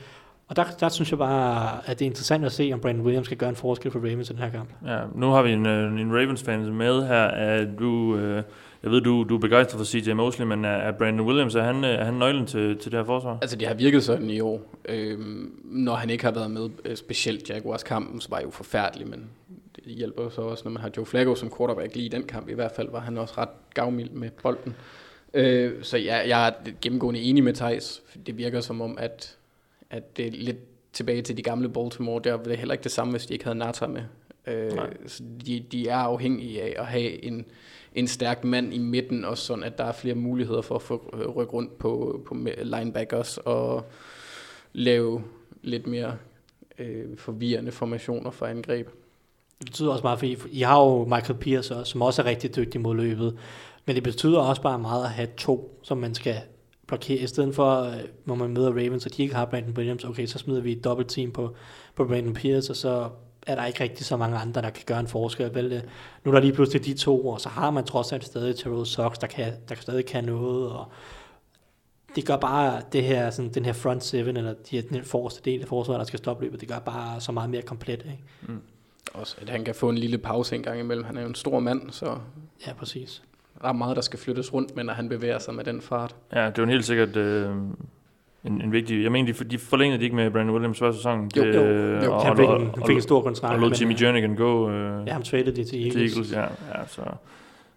Og 0.48 0.56
der, 0.56 0.64
der 0.80 0.88
synes 0.88 1.10
jeg 1.10 1.18
bare, 1.18 1.78
at 1.86 1.98
det 1.98 2.04
er 2.04 2.10
interessant 2.10 2.44
at 2.44 2.52
se, 2.52 2.70
om 2.74 2.80
Brandon 2.80 3.04
Williams 3.04 3.28
kan 3.28 3.36
gøre 3.36 3.48
en 3.50 3.56
forskel 3.56 3.90
for 3.90 3.98
Ravens 3.98 4.30
i 4.30 4.32
den 4.32 4.42
her 4.42 4.50
kamp. 4.50 4.68
Ja, 4.86 5.00
nu 5.14 5.30
har 5.30 5.42
vi 5.42 5.52
en, 5.52 5.66
øh, 5.66 6.00
en 6.00 6.12
Ravens-fan 6.12 6.74
med 6.74 7.06
her. 7.06 7.24
Er 7.24 7.64
du, 7.78 8.16
øh, 8.16 8.42
jeg 8.82 8.90
ved, 8.90 9.00
du, 9.00 9.24
du 9.28 9.34
er 9.34 9.40
begejstret 9.40 9.78
for 9.78 9.84
CJ 9.84 10.12
Mosley, 10.12 10.46
men 10.46 10.64
er, 10.64 10.68
er 10.68 10.92
Brandon 10.92 11.26
Williams, 11.26 11.54
er 11.54 11.62
han, 11.62 11.84
øh, 11.84 11.90
er 11.90 12.04
han 12.04 12.14
nøglen 12.14 12.46
til, 12.46 12.78
til 12.78 12.92
det 12.92 12.98
her 12.98 13.04
forsvar? 13.04 13.38
Altså, 13.42 13.56
det 13.56 13.68
har 13.68 13.74
virket 13.74 14.04
sådan 14.04 14.30
i 14.30 14.40
år. 14.40 14.60
Øhm, 14.88 15.60
når 15.64 15.94
han 15.94 16.10
ikke 16.10 16.24
har 16.24 16.32
været 16.32 16.50
med, 16.50 16.96
specielt 16.96 17.50
Jaguars 17.50 17.82
kampen, 17.82 18.20
så 18.20 18.28
var 18.30 18.36
det 18.36 18.44
jo 18.44 18.50
forfærdeligt, 18.50 19.10
men 19.10 19.24
det 19.76 19.84
hjælper 19.84 20.28
så 20.28 20.40
også, 20.40 20.62
når 20.64 20.70
man 20.70 20.82
har 20.82 20.90
Joe 20.96 21.06
Flacco 21.06 21.34
som 21.34 21.52
quarterback 21.58 21.94
lige 21.94 22.06
i 22.06 22.08
den 22.08 22.22
kamp. 22.22 22.48
I 22.48 22.54
hvert 22.54 22.72
fald 22.76 22.90
var 22.90 23.00
han 23.00 23.18
også 23.18 23.34
ret 23.38 23.48
gavmild 23.74 24.10
med 24.10 24.30
bolden. 24.42 24.74
Øh, 25.34 25.72
så 25.82 25.96
jeg, 25.96 26.24
jeg 26.28 26.48
er 26.48 26.52
gennemgående 26.80 27.20
enig 27.20 27.44
med 27.44 27.54
Thijs. 27.54 28.02
Det 28.26 28.38
virker 28.38 28.60
som 28.60 28.80
om, 28.80 28.98
at, 29.00 29.36
at 29.94 30.16
det 30.16 30.26
er 30.26 30.30
lidt 30.30 30.92
tilbage 30.92 31.22
til 31.22 31.36
de 31.36 31.42
gamle 31.42 31.68
Baltimore. 31.68 32.20
Der 32.24 32.32
var 32.32 32.42
det 32.42 32.58
heller 32.58 32.72
ikke 32.72 32.84
det 32.84 32.92
samme, 32.92 33.10
hvis 33.10 33.26
de 33.26 33.32
ikke 33.32 33.44
havde 33.44 33.58
Nata 33.58 33.86
med. 33.86 34.02
Øh, 34.46 34.78
så 35.06 35.22
de, 35.46 35.64
de 35.72 35.88
er 35.88 35.96
afhængige 35.96 36.62
af 36.62 36.74
at 36.78 36.86
have 36.86 37.24
en, 37.24 37.44
en 37.94 38.08
stærk 38.08 38.44
mand 38.44 38.74
i 38.74 38.78
midten, 38.78 39.24
og 39.24 39.38
sådan 39.38 39.64
at 39.64 39.78
der 39.78 39.84
er 39.84 39.92
flere 39.92 40.14
muligheder 40.14 40.62
for 40.62 40.74
at 40.74 40.82
få 40.82 41.14
øh, 41.14 41.28
ryk 41.28 41.52
rundt 41.52 41.78
på, 41.78 42.22
på 42.26 42.36
linebackers 42.62 43.38
og 43.38 43.84
lave 44.72 45.22
lidt 45.62 45.86
mere 45.86 46.16
øh, 46.78 47.16
forvirrende 47.16 47.72
formationer 47.72 48.30
for 48.30 48.46
angreb. 48.46 48.88
Det 49.58 49.66
betyder 49.66 49.90
også 49.90 50.02
meget, 50.02 50.18
fordi 50.18 50.36
I 50.50 50.60
har 50.60 50.80
jo 50.80 51.04
Michael 51.04 51.38
Pierce 51.38 51.76
også, 51.76 51.90
som 51.90 52.02
også 52.02 52.22
er 52.22 52.26
rigtig 52.26 52.56
dygtig 52.56 52.80
mod 52.80 52.96
løbet, 52.96 53.38
men 53.86 53.96
det 53.96 54.02
betyder 54.02 54.38
også 54.38 54.62
bare 54.62 54.78
meget 54.78 55.04
at 55.04 55.10
have 55.10 55.28
to, 55.36 55.80
som 55.82 55.98
man 55.98 56.14
skal 56.14 56.36
blokere, 56.86 57.18
i 57.18 57.26
stedet 57.26 57.54
for, 57.54 57.82
øh, 57.82 58.00
når 58.24 58.34
man 58.34 58.50
møder 58.50 58.70
Ravens, 58.70 59.06
og 59.06 59.16
de 59.16 59.22
ikke 59.22 59.34
har 59.34 59.44
Brandon 59.44 59.74
Williams, 59.76 60.04
okay, 60.04 60.26
så 60.26 60.38
smider 60.38 60.60
vi 60.60 60.72
et 60.72 60.84
dobbelt 60.84 61.08
team 61.08 61.30
på, 61.30 61.54
på 61.94 62.04
Brandon 62.04 62.34
Pierce, 62.34 62.72
og 62.72 62.76
så 62.76 63.10
er 63.46 63.54
der 63.54 63.66
ikke 63.66 63.80
rigtig 63.80 64.06
så 64.06 64.16
mange 64.16 64.36
andre, 64.36 64.62
der 64.62 64.70
kan 64.70 64.82
gøre 64.86 65.00
en 65.00 65.08
forskel. 65.08 65.54
Vel, 65.54 65.82
nu 66.24 66.30
er 66.30 66.34
der 66.34 66.40
lige 66.40 66.52
pludselig 66.52 66.84
de 66.84 66.94
to, 66.94 67.26
og 67.26 67.40
så 67.40 67.48
har 67.48 67.70
man 67.70 67.84
trods 67.84 68.12
alt 68.12 68.24
stadig 68.24 68.56
Terrell 68.56 68.86
Sox, 68.86 69.18
der, 69.18 69.26
kan, 69.26 69.52
der 69.68 69.74
kan 69.74 69.82
stadig 69.82 70.06
kan 70.06 70.24
noget, 70.24 70.70
og 70.70 70.86
det 72.16 72.26
gør 72.26 72.36
bare 72.36 72.82
det 72.92 73.04
her, 73.04 73.30
sådan, 73.30 73.50
den 73.50 73.64
her 73.64 73.72
front 73.72 74.04
seven, 74.04 74.36
eller 74.36 74.54
de, 74.70 74.82
den 74.82 75.04
forreste 75.04 75.42
del 75.44 75.62
af 75.62 75.68
forsvaret, 75.68 75.98
der 75.98 76.04
skal 76.04 76.18
stoppe 76.18 76.44
løbet, 76.44 76.60
det 76.60 76.68
gør 76.68 76.78
bare 76.78 77.20
så 77.20 77.32
meget 77.32 77.50
mere 77.50 77.62
komplet. 77.62 78.02
Ikke? 78.04 78.22
Mm. 78.42 78.60
Også 79.14 79.36
at 79.40 79.48
han 79.48 79.64
kan 79.64 79.74
få 79.74 79.88
en 79.88 79.98
lille 79.98 80.18
pause 80.18 80.56
en 80.56 80.62
gang 80.62 80.80
imellem. 80.80 81.04
Han 81.04 81.16
er 81.16 81.22
jo 81.22 81.28
en 81.28 81.34
stor 81.34 81.58
mand, 81.58 81.90
så... 81.90 82.18
Ja, 82.66 82.72
præcis. 82.72 83.22
Der 83.64 83.70
er 83.70 83.74
meget, 83.74 83.96
der 83.96 84.02
skal 84.02 84.18
flyttes 84.18 84.54
rundt, 84.54 84.76
men 84.76 84.86
når 84.86 84.92
han 84.92 85.08
bevæger 85.08 85.38
sig 85.38 85.54
med 85.54 85.64
den 85.64 85.80
fart. 85.80 86.16
Ja, 86.34 86.46
det 86.46 86.58
er 86.58 86.62
jo 86.62 86.68
helt 86.68 86.84
sikkert 86.84 87.16
øh, 87.16 87.50
en, 88.44 88.60
en 88.60 88.72
vigtig... 88.72 89.02
Jeg 89.02 89.12
mener, 89.12 89.32
de, 89.32 89.44
de 89.44 89.58
forlængede 89.58 89.98
de 89.98 90.04
ikke 90.04 90.16
med 90.16 90.30
Brandon 90.30 90.50
Williams 90.50 90.78
første 90.78 90.98
sæson. 90.98 91.30
Jo, 91.36 91.44
jo, 91.44 91.62
jo. 92.04 92.12
Og, 92.12 92.26
han 92.26 92.36
fik, 92.36 92.48
og, 92.48 92.60
han 92.60 92.86
fik 92.86 92.96
en 92.96 93.02
stor 93.02 93.22
kontrakt. 93.22 93.54
Og 93.54 93.60
lod 93.60 93.70
Jimmy 93.80 94.02
Jernigan 94.02 94.36
gå. 94.36 94.70
Øh, 94.70 95.06
ja, 95.06 95.12
han 95.12 95.22
traded 95.22 95.52
det 95.52 95.66
til 95.66 95.78
Eagles. 95.78 95.94
Til 95.94 96.02
Eagles, 96.02 96.32
ja. 96.32 96.40
ja 96.40 96.86
så 96.86 97.02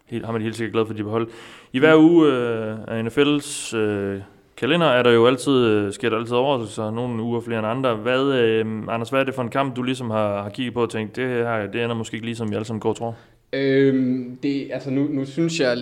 helt, 0.06 0.24
har 0.24 0.32
man 0.32 0.42
helt 0.42 0.56
sikkert 0.56 0.72
glad 0.72 0.86
for, 0.86 0.92
at 0.92 0.98
de 0.98 1.04
beholdt. 1.04 1.30
I 1.72 1.78
hver 1.78 1.96
uge 1.96 2.32
øh, 2.32 2.76
af 2.88 3.02
NFL's 3.02 3.76
øh, 3.76 4.20
kalender 4.56 4.86
er 4.86 5.02
der 5.02 5.10
jo 5.10 5.26
altid, 5.26 5.52
øh, 5.52 5.92
sker 5.92 6.10
der 6.10 6.16
altid 6.16 6.34
overraskelser, 6.34 6.90
nogle 6.90 7.22
uger 7.22 7.40
flere 7.40 7.58
end 7.58 7.66
andre. 7.66 7.94
Hvad, 7.94 8.22
øh, 8.24 8.66
Anders, 8.88 9.10
hvad 9.10 9.20
er 9.20 9.24
det 9.24 9.34
for 9.34 9.42
en 9.42 9.50
kamp, 9.50 9.76
du 9.76 9.82
ligesom 9.82 10.10
har, 10.10 10.42
har 10.42 10.50
kigget 10.50 10.74
på 10.74 10.82
og 10.82 10.90
tænkt, 10.90 11.16
det 11.16 11.28
her 11.28 11.66
det 11.66 11.84
ender 11.84 11.96
måske 11.96 12.14
ikke 12.14 12.26
ligesom 12.26 12.50
vi 12.50 12.54
alle 12.54 12.64
sammen 12.64 12.80
går 12.80 12.88
og 12.88 12.96
tror? 12.96 13.14
Øhm, 13.52 14.38
det, 14.42 14.68
altså 14.72 14.90
nu, 14.90 15.08
nu 15.08 15.24
synes 15.24 15.60
jeg, 15.60 15.78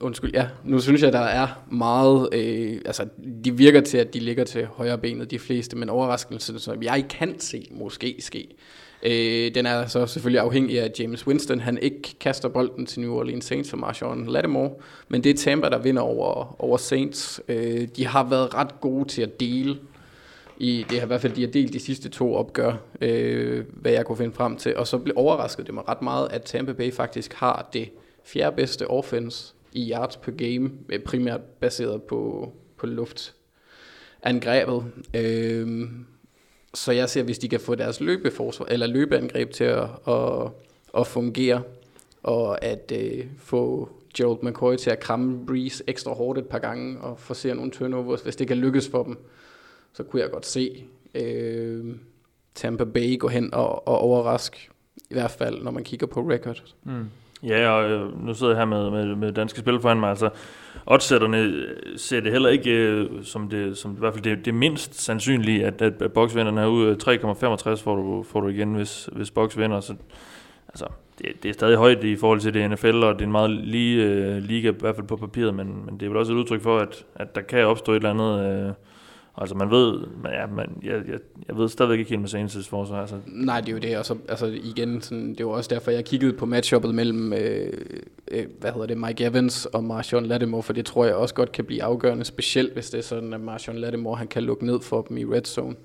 undskyld, 0.00 0.30
ja, 0.34 0.46
nu 0.64 0.78
synes 0.78 1.02
jeg, 1.02 1.12
der 1.12 1.20
er 1.20 1.64
meget, 1.70 2.28
øh, 2.32 2.78
altså 2.84 3.06
de 3.44 3.56
virker 3.56 3.80
til, 3.80 3.98
at 3.98 4.14
de 4.14 4.20
ligger 4.20 4.44
til 4.44 4.66
højre 4.66 4.98
benet, 4.98 5.30
de 5.30 5.38
fleste, 5.38 5.76
men 5.76 5.88
overraskelsen, 5.88 6.58
som 6.58 6.82
jeg 6.82 7.04
kan 7.10 7.40
se 7.40 7.68
måske 7.70 8.16
ske, 8.18 8.48
øh, 9.02 9.54
den 9.54 9.66
er 9.66 9.86
så 9.86 10.06
selvfølgelig 10.06 10.40
afhængig 10.40 10.80
af 10.80 10.90
James 10.98 11.26
Winston, 11.26 11.60
han 11.60 11.78
ikke 11.82 12.14
kaster 12.20 12.48
bolden 12.48 12.86
til 12.86 13.00
New 13.00 13.14
Orleans 13.14 13.44
Saints 13.44 13.70
for 13.70 13.76
Marshawn 13.76 14.26
Lattimore, 14.26 14.70
men 15.08 15.24
det 15.24 15.30
er 15.30 15.34
Tampa, 15.34 15.68
der 15.68 15.78
vinder 15.78 16.02
over, 16.02 16.56
over 16.62 16.76
Saints. 16.76 17.40
Øh, 17.48 17.88
de 17.96 18.06
har 18.06 18.28
været 18.28 18.54
ret 18.54 18.80
gode 18.80 19.08
til 19.08 19.22
at 19.22 19.40
dele 19.40 19.76
i, 20.58 20.86
det 20.90 20.98
her, 20.98 21.04
i 21.04 21.06
hvert 21.06 21.20
fald, 21.20 21.32
de 21.32 21.40
har 21.40 21.50
delt 21.50 21.72
de 21.72 21.80
sidste 21.80 22.08
to 22.08 22.34
opgør, 22.34 22.74
øh, 23.00 23.64
hvad 23.72 23.92
jeg 23.92 24.06
kunne 24.06 24.16
finde 24.16 24.32
frem 24.32 24.56
til, 24.56 24.76
og 24.76 24.86
så 24.86 24.98
blev 24.98 25.14
overrasket 25.16 25.66
det 25.66 25.74
mig 25.74 25.88
ret 25.88 26.02
meget, 26.02 26.32
at 26.32 26.42
Tampa 26.42 26.72
Bay 26.72 26.92
faktisk 26.92 27.32
har 27.32 27.68
det 27.72 27.90
fjerde 28.24 28.56
bedste 28.56 28.90
offense 28.90 29.54
i 29.72 29.90
yards 29.92 30.16
per 30.16 30.32
game, 30.32 30.70
øh, 30.88 31.00
primært 31.00 31.40
baseret 31.40 32.02
på, 32.02 32.52
på 32.76 32.86
luftangrebet. 32.86 34.84
Øh, 35.14 35.88
så 36.74 36.92
jeg 36.92 37.10
ser, 37.10 37.22
hvis 37.22 37.38
de 37.38 37.48
kan 37.48 37.60
få 37.60 37.74
deres 37.74 38.00
løbeforsvar, 38.00 38.66
eller 38.66 38.86
løbeangreb 38.86 39.50
til 39.50 39.64
at, 39.64 39.88
at, 40.08 40.48
at 40.98 41.06
fungere, 41.06 41.62
og 42.22 42.64
at 42.64 42.92
øh, 42.94 43.26
få 43.38 43.88
Gerald 44.16 44.38
McCoy 44.42 44.76
til 44.76 44.90
at 44.90 45.00
kramme 45.00 45.46
Breeze 45.46 45.84
ekstra 45.86 46.12
hårdt 46.12 46.38
et 46.38 46.46
par 46.46 46.58
gange, 46.58 47.00
og 47.00 47.18
forsere 47.18 47.54
nogle 47.54 47.70
turnovers, 47.70 48.20
hvis 48.20 48.36
det 48.36 48.48
kan 48.48 48.56
lykkes 48.56 48.88
for 48.88 49.02
dem, 49.02 49.18
så 49.94 50.02
kunne 50.02 50.22
jeg 50.22 50.30
godt 50.30 50.46
se 50.46 50.84
øh, 51.14 51.84
Tampa 52.54 52.84
Bay 52.84 53.18
gå 53.18 53.28
hen 53.28 53.54
og, 53.54 53.88
og 53.88 53.98
overraske, 53.98 54.68
i 55.10 55.14
hvert 55.14 55.30
fald 55.30 55.62
når 55.62 55.70
man 55.70 55.84
kigger 55.84 56.06
på 56.06 56.20
record. 56.20 56.62
Mm. 56.84 57.06
Ja, 57.42 57.70
og 57.70 57.90
øh, 57.90 58.26
nu 58.26 58.34
sidder 58.34 58.52
jeg 58.52 58.60
her 58.60 58.64
med, 58.64 58.90
med, 58.90 59.16
med 59.16 59.32
danske 59.32 59.60
spil 59.60 59.80
foran 59.80 60.00
mig. 60.00 60.10
Altså, 60.10 60.30
oddsætterne 60.86 61.38
øh, 61.38 61.98
ser 61.98 62.20
det 62.20 62.32
heller 62.32 62.48
ikke 62.48 62.70
øh, 62.70 63.24
som, 63.24 63.48
det, 63.48 63.78
som 63.78 63.92
i 63.92 63.98
hvert 63.98 64.14
fald 64.14 64.24
det, 64.24 64.44
det 64.44 64.54
mindst 64.54 65.02
sandsynlige, 65.02 65.66
at, 65.66 65.82
at, 65.82 66.02
at 66.02 66.12
Box 66.12 66.34
vinder 66.34 66.50
den 66.50 66.58
her 66.58 66.66
ude. 66.66 66.96
3,65 67.02 67.84
får 67.84 67.96
du, 67.96 68.22
får 68.22 68.40
du 68.40 68.48
igen, 68.48 68.74
hvis, 68.74 69.08
hvis 69.12 69.30
Box 69.30 69.58
vinder. 69.58 69.80
Så, 69.80 69.94
altså, 70.68 70.86
det, 71.18 71.26
det 71.42 71.48
er 71.48 71.52
stadig 71.52 71.76
højt 71.76 72.04
i 72.04 72.16
forhold 72.16 72.40
til 72.40 72.54
det 72.54 72.70
NFL, 72.70 72.96
og 72.96 73.14
det 73.14 73.20
er 73.20 73.26
en 73.26 73.32
meget 73.32 73.50
lige 73.50 74.04
øh, 74.04 74.36
liga, 74.36 74.70
i 74.70 74.74
hvert 74.80 74.96
fald 74.96 75.06
på 75.06 75.16
papiret, 75.16 75.54
men, 75.54 75.82
men 75.86 76.00
det 76.00 76.06
er 76.06 76.10
vel 76.10 76.18
også 76.18 76.32
et 76.32 76.36
udtryk 76.36 76.62
for, 76.62 76.78
at, 76.78 77.04
at 77.14 77.34
der 77.34 77.40
kan 77.40 77.66
opstå 77.66 77.92
et 77.92 77.96
eller 77.96 78.10
andet... 78.10 78.66
Øh, 78.66 78.72
Altså 79.36 79.54
man 79.54 79.70
ved, 79.70 79.98
men 80.22 80.32
ja, 80.32 80.46
man, 80.46 80.78
jeg, 80.82 81.02
jeg, 81.08 81.18
jeg 81.48 81.56
ved 81.56 81.68
stadigvæk 81.68 81.98
ikke 81.98 82.08
helt 82.08 82.20
med 82.20 82.28
Saints' 82.28 82.68
forsvar. 82.68 83.00
Altså. 83.00 83.20
Nej, 83.26 83.60
det 83.60 83.68
er 83.68 83.72
jo 83.72 83.78
det, 83.78 83.98
og 83.98 84.06
så, 84.06 84.16
altså 84.28 84.46
igen, 84.46 85.02
sådan, 85.02 85.34
det 85.34 85.46
var 85.46 85.52
også 85.52 85.68
derfor, 85.74 85.90
jeg 85.90 86.04
kiggede 86.04 86.32
på 86.32 86.46
matchuppet 86.46 86.94
mellem, 86.94 87.32
øh, 87.32 87.72
øh, 88.28 88.46
hvad 88.60 88.72
hedder 88.72 88.86
det, 88.86 88.98
Mike 88.98 89.24
Evans 89.24 89.66
og 89.66 89.84
Marshawn 89.84 90.26
Lattimore, 90.26 90.62
for 90.62 90.72
det 90.72 90.86
tror 90.86 91.04
jeg 91.04 91.14
også 91.14 91.34
godt 91.34 91.52
kan 91.52 91.64
blive 91.64 91.82
afgørende, 91.82 92.24
specielt 92.24 92.72
hvis 92.72 92.90
det 92.90 92.98
er 92.98 93.02
sådan, 93.02 93.32
at 93.32 93.40
Marshawn 93.40 93.78
Lattimore, 93.78 94.16
han 94.16 94.28
kan 94.28 94.42
lukke 94.42 94.66
ned 94.66 94.80
for 94.80 95.02
dem 95.02 95.16
i 95.16 95.24
red 95.24 95.44
zone, 95.44 95.76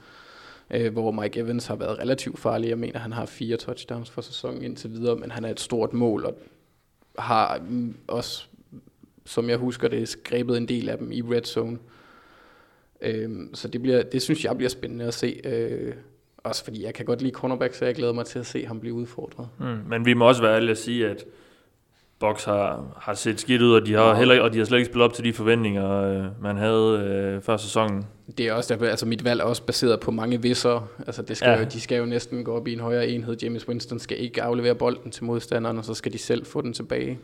øh, 0.72 0.94
hvor 0.94 1.12
Mike 1.12 1.40
Evans 1.40 1.68
har 1.68 1.76
været 1.76 2.00
relativt 2.00 2.40
farlig. 2.40 2.70
Jeg 2.70 2.78
mener, 2.78 3.00
han 3.00 3.12
har 3.12 3.26
fire 3.26 3.58
touchdowns 3.58 4.10
for 4.10 4.22
sæsonen 4.22 4.64
indtil 4.64 4.92
videre, 4.92 5.16
men 5.16 5.32
han 5.32 5.46
er 5.46 5.50
et 5.50 5.60
stort 5.60 5.94
mål, 5.94 6.26
og 6.26 6.38
har 7.20 7.60
mm, 7.70 7.96
også, 8.08 8.46
som 9.26 9.50
jeg 9.50 9.58
husker 9.58 9.88
det, 9.88 10.16
grebet 10.24 10.58
en 10.58 10.68
del 10.68 10.90
af 10.90 10.98
dem 10.98 11.12
i 11.12 11.22
red 11.22 11.44
zone. 11.44 11.78
Øhm, 13.02 13.50
så 13.54 13.68
det, 13.68 13.82
bliver, 13.82 14.04
det 14.04 14.22
synes 14.22 14.46
jeg 14.46 14.58
bliver 14.58 14.70
spændende 14.70 15.06
at 15.06 15.14
se. 15.14 15.42
Øh, 15.44 15.94
også 16.38 16.64
fordi 16.64 16.84
jeg 16.84 16.94
kan 16.94 17.06
godt 17.06 17.22
lide 17.22 17.34
cornerback, 17.34 17.74
så 17.74 17.86
jeg 17.86 17.96
glæder 17.96 18.14
mig 18.14 18.26
til 18.26 18.40
at 18.40 18.46
se 18.46 18.66
ham 18.66 18.80
blive 18.80 18.94
udfordret. 18.94 19.48
Mm, 19.60 19.66
men 19.66 20.06
vi 20.06 20.14
må 20.14 20.28
også 20.28 20.42
være 20.42 20.56
ærlige 20.56 20.72
at 20.72 20.78
sige, 20.78 21.08
at 21.08 21.26
Box 22.20 22.44
har, 22.44 22.98
har 22.98 23.14
set 23.14 23.40
skidt 23.40 23.62
ud, 23.62 23.74
og 23.74 23.86
de 23.86 23.94
har, 23.94 24.16
heller, 24.16 24.42
og 24.42 24.54
de 24.54 24.58
har 24.58 24.66
slet 24.66 24.78
ikke 24.78 24.86
spillet 24.86 25.06
op 25.06 25.14
til 25.14 25.24
de 25.24 25.34
forventninger, 25.34 26.02
øh, 26.02 26.26
man 26.42 26.58
havde 26.58 27.00
øh, 27.00 27.42
før 27.42 27.58
sæsonen. 27.58 28.06
Det 28.38 28.48
er 28.48 28.54
også 28.54 28.74
derfor, 28.74 28.86
altså 28.86 29.06
mit 29.06 29.24
valg 29.24 29.40
er 29.42 29.44
også 29.44 29.64
baseret 29.64 30.00
på 30.00 30.12
mange 30.12 30.42
visser. 30.42 30.90
Altså 31.08 31.22
det 31.22 31.38
skal 31.38 31.50
ja. 31.50 31.60
jo, 31.60 31.66
de 31.74 31.82
skal 31.82 31.98
jo 31.98 32.06
næsten 32.06 32.44
gå 32.44 32.56
op 32.56 32.68
i 32.68 32.74
en 32.74 32.80
højere 32.80 33.08
enhed. 33.08 33.38
James 33.42 33.68
Winston 33.68 34.00
skal 34.00 34.20
ikke 34.20 34.44
aflevere 34.44 34.76
bolden 34.76 35.12
til 35.12 35.24
modstanderen, 35.24 35.78
og 35.78 35.86
så 35.86 35.94
skal 35.94 36.14
de 36.14 36.18
selv 36.18 36.46
få 36.46 36.62
den 36.62 36.74
tilbage. 36.74 37.20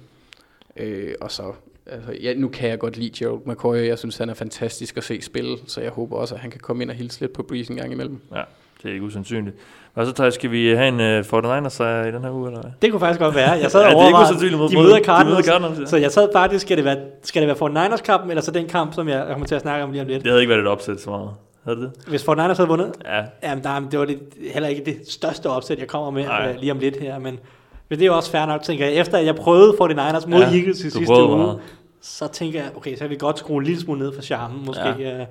Øh, 0.77 1.13
og 1.22 1.32
så 1.32 1.53
altså, 1.87 2.11
ja, 2.21 2.33
nu 2.33 2.47
kan 2.47 2.69
jeg 2.69 2.79
godt 2.79 2.97
lide 2.97 3.25
Gerald 3.25 3.39
McCoy. 3.45 3.75
Jeg 3.75 3.99
synes, 3.99 4.17
han 4.17 4.29
er 4.29 4.33
fantastisk 4.33 4.97
at 4.97 5.03
se 5.03 5.21
spille, 5.21 5.57
så 5.67 5.81
jeg 5.81 5.91
håber 5.91 6.17
også, 6.17 6.35
at 6.35 6.41
han 6.41 6.51
kan 6.51 6.59
komme 6.59 6.83
ind 6.83 6.89
og 6.89 6.95
hilse 6.95 7.19
lidt 7.19 7.33
på 7.33 7.43
Breeze 7.43 7.71
en 7.71 7.77
gang 7.77 7.91
imellem. 7.91 8.21
Ja, 8.35 8.41
det 8.83 8.89
er 8.89 8.93
ikke 8.93 9.05
usandsynligt. 9.05 9.55
Og 9.95 10.05
så 10.05 10.11
tager 10.11 10.29
skal 10.29 10.51
vi 10.51 10.69
have 10.69 10.87
en 10.87 10.99
uh, 10.99 11.65
49ers 11.65 11.69
sejr 11.69 12.05
i 12.05 12.11
den 12.11 12.23
her 12.23 12.31
uge, 12.31 12.47
eller 12.47 12.61
hvad? 12.61 12.71
Det 12.81 12.91
kunne 12.91 12.99
faktisk 12.99 13.19
godt 13.19 13.35
være. 13.35 13.51
Jeg 13.51 13.71
sad 13.71 13.81
ja, 13.83 13.89
det 13.89 13.97
er 13.97 14.07
ikke 14.07 14.19
usandsynligt 14.19 14.57
mod, 14.57 14.69
de 14.69 14.75
møder 14.75 14.99
Cardinals, 14.99 15.45
de 15.45 15.51
møder 15.51 15.59
Cardinals 15.59 15.79
ja. 15.79 15.85
så 15.85 15.97
jeg 15.97 16.11
sad 16.11 16.29
faktisk, 16.33 16.61
skal 16.61 16.77
det 16.77 16.85
være, 16.85 16.97
skal 17.23 17.47
det 17.47 17.61
være 17.61 17.89
49ers 17.91 18.01
kampen, 18.01 18.29
eller 18.29 18.41
så 18.41 18.51
den 18.51 18.67
kamp, 18.67 18.93
som 18.93 19.09
jeg 19.09 19.25
kommer 19.29 19.47
til 19.47 19.55
at 19.55 19.61
snakke 19.61 19.83
om 19.83 19.91
lige 19.91 20.01
om 20.01 20.07
lidt? 20.07 20.23
Det 20.23 20.31
havde 20.31 20.41
ikke 20.41 20.49
været 20.49 20.61
et 20.61 20.67
opsæt 20.67 21.01
så 21.01 21.09
meget. 21.09 21.29
Havde 21.63 21.77
det? 21.77 21.91
Hvis 22.07 22.23
49ers 22.23 22.55
havde 22.55 22.67
vundet? 22.67 22.91
Ja. 23.05 23.23
Jamen, 23.43 23.63
der, 23.63 23.79
det 23.91 23.99
var 23.99 24.05
det, 24.05 24.19
heller 24.53 24.69
ikke 24.69 24.85
det 24.85 24.99
største 25.09 25.49
opsæt, 25.49 25.79
jeg 25.79 25.87
kommer 25.87 26.11
med 26.11 26.23
uh, 26.23 26.59
lige 26.59 26.71
om 26.71 26.79
lidt 26.79 26.99
her, 26.99 27.19
men 27.19 27.39
men 27.89 27.99
det 27.99 28.05
er 28.05 28.07
jo 28.07 28.15
også 28.15 28.31
fair 28.31 28.45
nok, 28.45 28.63
tænker 28.63 28.85
jeg. 28.85 28.95
Efter 28.95 29.17
at 29.17 29.25
jeg 29.25 29.35
prøvede 29.35 29.71
49ers 29.71 30.27
mod 30.27 30.39
ja, 30.39 30.57
Eagles 30.57 30.79
i 30.79 30.89
sidste 30.89 31.13
uge, 31.13 31.37
meget 31.37 31.59
så 32.05 32.27
tænker 32.27 32.61
jeg, 32.61 32.71
okay, 32.75 32.95
så 32.95 32.99
kan 32.99 33.09
vi 33.09 33.15
godt 33.15 33.39
skrue 33.39 33.57
en 33.57 33.63
lille 33.63 33.81
smule 33.81 33.99
ned 33.99 34.13
for 34.15 34.21
charmen, 34.21 34.65
måske. 34.65 34.83
Ja. 34.99 35.25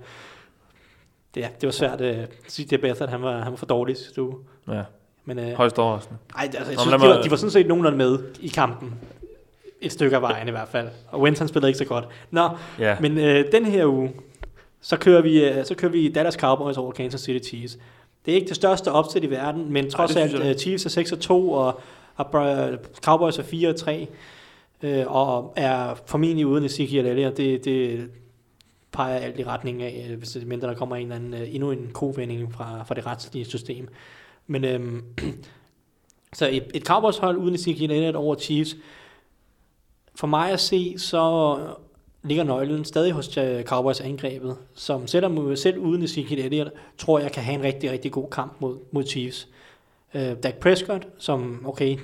Det, 1.34 1.40
ja, 1.40 1.48
det 1.60 1.66
var 1.66 1.70
svært 1.70 2.00
uh, 2.00 2.06
at 2.06 2.28
sige 2.48 2.66
til 2.66 2.78
Beth, 2.78 3.02
at 3.02 3.08
han 3.08 3.22
var, 3.22 3.42
han 3.42 3.52
var 3.52 3.56
for 3.56 3.66
dårlig 3.66 3.96
sidste 3.96 4.22
uge. 4.22 4.34
Ja, 4.68 4.82
Men, 5.24 5.38
uh, 5.38 5.52
højst 5.52 5.78
overraskende. 5.78 6.18
Nej, 6.34 6.44
altså, 6.44 6.70
jeg 6.70 6.80
synes, 6.80 7.02
de, 7.02 7.08
var, 7.08 7.22
de 7.22 7.30
var 7.30 7.36
sådan 7.36 7.50
set 7.50 7.66
nogenlunde 7.66 7.98
med 7.98 8.18
i 8.40 8.48
kampen. 8.48 8.94
Et 9.80 9.92
stykke 9.92 10.16
af 10.16 10.22
vejen 10.22 10.48
i 10.48 10.50
hvert 10.50 10.68
fald. 10.68 10.88
Og 11.08 11.20
Winston 11.20 11.48
spillede 11.48 11.68
ikke 11.68 11.78
så 11.78 11.84
godt. 11.84 12.08
Nå, 12.30 12.48
ja. 12.78 12.96
men 13.00 13.12
uh, 13.18 13.52
den 13.52 13.66
her 13.66 13.86
uge, 13.86 14.12
så 14.80 14.96
kører 14.96 15.22
vi, 15.22 15.50
uh, 15.50 15.64
så 15.64 15.74
kører 15.74 15.92
vi 15.92 16.08
Dallas 16.08 16.34
Cowboys 16.34 16.76
over 16.76 16.92
Kansas 16.92 17.20
City 17.20 17.48
Chiefs. 17.48 17.78
Det 18.26 18.32
er 18.32 18.36
ikke 18.36 18.48
det 18.48 18.56
største 18.56 18.92
opsæt 18.92 19.24
i 19.24 19.30
verden, 19.30 19.72
men 19.72 19.90
trods 19.90 20.16
alt 20.16 20.34
uh, 20.34 20.60
Chiefs 20.60 20.84
er 20.86 20.90
6 20.90 21.12
og 21.12 21.20
2, 21.20 21.50
og, 21.50 21.80
og 22.16 22.26
Cowboys 23.02 23.38
er 23.38 24.06
4-3, 24.82 24.86
øh, 24.86 25.04
og 25.06 25.52
er 25.56 25.94
formentlig 26.06 26.46
uden 26.46 26.64
Ezekiel 26.64 27.06
Elliott. 27.06 27.36
Det, 27.36 27.64
det 27.64 28.10
peger 28.92 29.18
alt 29.18 29.38
i 29.38 29.44
retning 29.44 29.82
af, 29.82 30.06
øh, 30.10 30.18
hvis 30.18 30.30
det 30.30 30.46
mindre 30.46 30.68
der 30.68 30.74
kommer 30.74 30.96
en 30.96 31.02
eller 31.02 31.16
anden, 31.16 31.34
øh, 31.34 31.54
endnu 31.54 31.70
en 31.70 31.90
kovending 31.92 32.54
fra, 32.54 32.82
fra 32.82 32.94
det 32.94 33.06
retslige 33.06 33.44
system. 33.44 33.88
Men 34.46 34.64
øhm, 34.64 35.02
så 36.38 36.48
et, 36.48 36.70
et 36.74 36.82
Cowboys-hold 36.82 37.36
uden 37.36 37.54
Ezekiel 37.54 37.90
Elliott 37.90 38.16
over 38.16 38.34
Chiefs, 38.34 38.76
for 40.14 40.26
mig 40.26 40.50
at 40.50 40.60
se, 40.60 40.94
så 40.98 41.56
ligger 42.22 42.44
nøglen 42.44 42.84
stadig 42.84 43.12
hos 43.12 43.36
øh, 43.36 43.64
Cowboys 43.64 44.00
angrebet, 44.00 44.56
som 44.74 45.06
selvom 45.06 45.56
selv 45.56 45.78
uden 45.78 46.02
Ezekiel 46.02 46.38
Elliott, 46.38 46.70
tror 46.98 47.18
jeg 47.18 47.32
kan 47.32 47.42
have 47.42 47.54
en 47.54 47.62
rigtig, 47.62 47.90
rigtig 47.90 48.12
god 48.12 48.30
kamp 48.30 48.60
mod, 48.60 48.78
mod 48.90 49.04
Chiefs. 49.04 49.48
Øh, 50.14 50.36
Dak 50.42 50.54
Prescott, 50.54 51.08
som, 51.18 51.64
okay, 51.66 51.96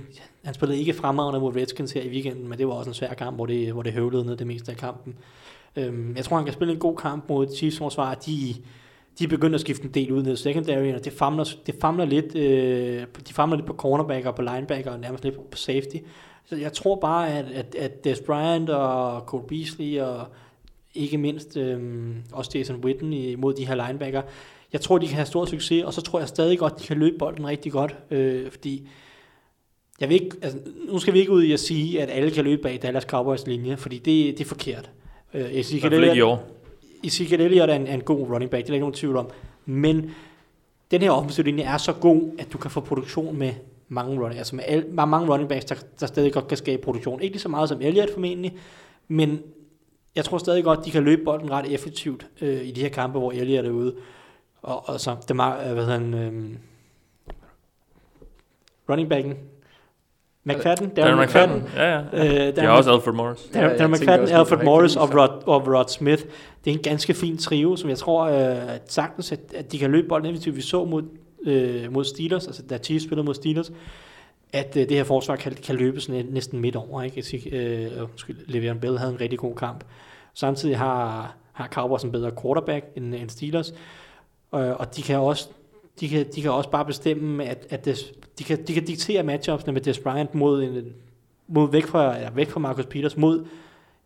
han 0.44 0.54
spillede 0.54 0.78
ikke 0.78 0.92
fremragende 0.92 1.40
mod 1.40 1.56
Redskins 1.56 1.92
her 1.92 2.02
i 2.02 2.08
weekenden, 2.08 2.48
men 2.48 2.58
det 2.58 2.68
var 2.68 2.72
også 2.72 2.90
en 2.90 2.94
svær 2.94 3.14
kamp, 3.14 3.36
hvor 3.36 3.46
det, 3.46 3.72
hvor 3.72 3.82
det 3.82 3.92
høvlede 3.92 4.24
ned 4.24 4.36
det 4.36 4.46
meste 4.46 4.72
af 4.72 4.78
kampen. 4.78 5.14
Øh, 5.76 6.16
jeg 6.16 6.24
tror, 6.24 6.36
han 6.36 6.44
kan 6.44 6.54
spille 6.54 6.74
en 6.74 6.80
god 6.80 6.96
kamp 6.96 7.28
mod 7.28 7.54
Chiefs 7.56 7.78
forsvar. 7.78 8.14
De, 8.14 8.54
de 9.18 9.28
begynder 9.28 9.54
at 9.54 9.60
skifte 9.60 9.84
en 9.84 9.94
del 9.94 10.12
ud 10.12 10.22
ned 10.22 10.32
i 10.32 10.36
secondary, 10.36 10.94
og 10.94 11.04
det 11.04 11.12
famler, 11.12 11.44
det 11.66 11.74
famler 11.80 12.04
lidt, 12.04 12.36
øh, 12.36 13.06
de 13.28 13.34
famler 13.34 13.56
lidt 13.56 13.66
på 13.66 13.74
cornerbacker, 13.74 14.32
på 14.32 14.42
linebacker, 14.42 14.90
og 14.90 15.00
nærmest 15.00 15.24
lidt 15.24 15.50
på 15.50 15.56
safety. 15.56 15.96
Så 16.44 16.56
jeg 16.56 16.72
tror 16.72 16.96
bare, 16.96 17.38
at, 17.38 17.44
at, 17.54 17.74
at 17.74 18.04
Des 18.04 18.20
Bryant 18.20 18.70
og 18.70 19.20
Cole 19.20 19.44
Beasley 19.48 20.00
og 20.00 20.26
ikke 20.94 21.18
mindst 21.18 21.56
øh, 21.56 22.10
også 22.32 22.50
Jason 22.54 22.84
Witten 22.84 23.12
imod 23.12 23.54
de 23.54 23.66
her 23.66 23.86
linebacker, 23.86 24.22
jeg 24.72 24.80
tror, 24.80 24.98
de 24.98 25.06
kan 25.06 25.16
have 25.16 25.26
stor 25.26 25.44
succes, 25.44 25.84
og 25.84 25.94
så 25.94 26.00
tror 26.00 26.18
jeg 26.18 26.28
stadig 26.28 26.58
godt, 26.58 26.80
de 26.80 26.86
kan 26.86 26.96
løbe 26.96 27.18
bolden 27.18 27.46
rigtig 27.46 27.72
godt, 27.72 27.96
øh, 28.10 28.50
fordi 28.50 28.88
jeg 30.00 30.08
vil 30.08 30.22
ikke, 30.22 30.36
altså, 30.42 30.58
nu 30.92 30.98
skal 30.98 31.14
vi 31.14 31.18
ikke 31.18 31.32
ud 31.32 31.42
i 31.42 31.52
at 31.52 31.60
sige, 31.60 32.02
at 32.02 32.10
alle 32.10 32.30
kan 32.30 32.44
løbe 32.44 32.62
bag 32.62 32.78
Dallas 32.82 33.02
Cowboys 33.02 33.46
linje, 33.46 33.76
fordi 33.76 33.96
det, 33.98 34.38
det 34.38 34.40
er 34.40 34.48
forkert. 34.48 34.90
Uh, 35.34 35.40
Ezekiel 35.40 35.92
Elliott. 35.92 36.40
Ezekiel 37.04 37.40
Elliott 37.40 37.70
er 37.70 37.74
en, 37.74 37.86
en 37.86 38.00
god 38.00 38.28
running 38.28 38.50
back, 38.50 38.66
det 38.66 38.70
er 38.70 38.74
ikke 38.74 38.82
nogen 38.82 38.94
tvivl 38.94 39.16
om. 39.16 39.30
Men 39.66 40.10
den 40.90 41.02
her 41.02 41.10
offensive 41.10 41.46
linje 41.46 41.64
er 41.64 41.78
så 41.78 41.92
god, 41.92 42.30
at 42.38 42.52
du 42.52 42.58
kan 42.58 42.70
få 42.70 42.80
produktion 42.80 43.38
med 43.38 43.52
mange 43.88 44.20
running, 44.20 44.38
altså 44.38 44.56
med, 44.56 44.64
al, 44.66 44.86
med 44.90 45.06
mange 45.06 45.32
running 45.32 45.48
backs, 45.48 45.64
der, 45.64 45.74
der 46.00 46.06
stadig 46.06 46.32
godt 46.32 46.48
kan 46.48 46.56
skabe 46.56 46.82
produktion. 46.82 47.22
Ikke 47.22 47.34
lige 47.34 47.42
så 47.42 47.48
meget 47.48 47.68
som 47.68 47.80
Elliott 47.80 48.12
formentlig, 48.12 48.56
men 49.08 49.40
jeg 50.16 50.24
tror 50.24 50.38
stadig 50.38 50.64
godt, 50.64 50.84
de 50.84 50.90
kan 50.90 51.02
løbe 51.02 51.24
bolden 51.24 51.50
ret 51.50 51.72
effektivt 51.72 52.26
øh, 52.40 52.68
i 52.68 52.70
de 52.70 52.80
her 52.80 52.88
kampe, 52.88 53.18
hvor 53.18 53.32
Elliott 53.32 53.66
er 53.66 53.70
ude. 53.70 53.94
Og, 54.62 54.88
og 54.88 55.00
så, 55.00 55.16
det 55.22 55.30
er, 55.30 55.72
hvad 55.72 55.84
hedder 55.84 55.98
han, 55.98 56.14
øh, 56.14 56.56
running 58.88 59.08
backen, 59.08 59.34
McFadden, 60.44 60.88
Darren, 60.88 60.96
Darren 60.96 61.26
McFadden. 61.26 61.62
McFadden. 61.62 61.76
Ja, 61.76 61.90
ja. 61.90 62.00
Uh, 62.00 62.56
Darren, 62.56 62.56
ja, 62.56 62.70
også 62.70 62.92
Alfred 62.92 63.14
Morris. 63.14 63.50
Darren, 63.54 63.70
ja, 63.70 63.76
Darren 63.76 63.92
McFadden, 63.92 64.28
Alfred 64.28 64.64
Morris 64.64 64.96
og 64.96 65.14
Rod, 65.14 65.42
og 65.46 65.66
Rod 65.66 65.88
Smith. 65.88 66.24
Det 66.64 66.70
er 66.70 66.74
en 66.74 66.82
ganske 66.82 67.14
fin 67.14 67.36
trio, 67.38 67.76
som 67.76 67.90
jeg 67.90 67.98
tror 67.98 68.50
uh, 68.50 68.58
sagtens, 68.86 69.32
at, 69.32 69.40
at 69.54 69.72
de 69.72 69.78
kan 69.78 69.90
løbe 69.90 70.08
bolden 70.08 70.30
effektivt. 70.30 70.56
Vi 70.56 70.60
så 70.60 70.84
mod, 70.84 71.02
uh, 71.46 71.92
mod 71.92 72.04
Steelers, 72.04 72.46
altså 72.46 72.62
da 72.62 72.78
Chiefs 72.78 73.04
spillede 73.04 73.26
mod 73.26 73.34
Steelers, 73.34 73.72
at 74.52 74.76
uh, 74.76 74.82
det 74.82 74.90
her 74.90 75.04
forsvar 75.04 75.36
kan, 75.36 75.52
kan 75.52 75.74
løbe 75.74 76.00
sådan 76.00 76.26
næsten 76.30 76.60
midt 76.60 76.76
over. 76.76 77.02
Ikke? 77.02 77.24
Jeg 77.32 77.96
uh, 77.96 78.10
undskyld, 78.10 78.36
Le'Veon 78.36 78.78
Bell 78.78 78.98
havde 78.98 79.12
en 79.12 79.20
rigtig 79.20 79.38
god 79.38 79.54
kamp. 79.54 79.84
Samtidig 80.34 80.78
har, 80.78 81.34
har 81.52 81.68
Cowboys 81.68 82.02
en 82.02 82.12
bedre 82.12 82.30
quarterback 82.42 82.84
end, 82.96 83.14
end 83.14 83.30
Steelers, 83.30 83.74
Øh, 84.54 84.70
og 84.70 84.96
de 84.96 85.02
kan 85.02 85.18
også 85.18 85.48
de 86.00 86.08
kan, 86.08 86.26
de 86.34 86.42
kan 86.42 86.50
også 86.50 86.70
bare 86.70 86.84
bestemme, 86.84 87.44
at, 87.44 87.66
at 87.70 87.84
des, 87.84 88.12
de, 88.38 88.44
kan, 88.44 88.66
de 88.66 88.74
kan 88.74 88.84
diktere 88.84 89.22
matchupsene 89.22 89.72
med 89.72 89.80
Des 89.80 89.98
Bryant 89.98 90.34
mod, 90.34 90.62
en, 90.62 90.92
mod 91.46 91.70
væk, 91.70 91.86
fra, 91.86 92.16
eller 92.16 92.30
væk 92.30 92.50
fra 92.50 92.60
Marcus 92.60 92.86
Peters, 92.86 93.16
mod 93.16 93.46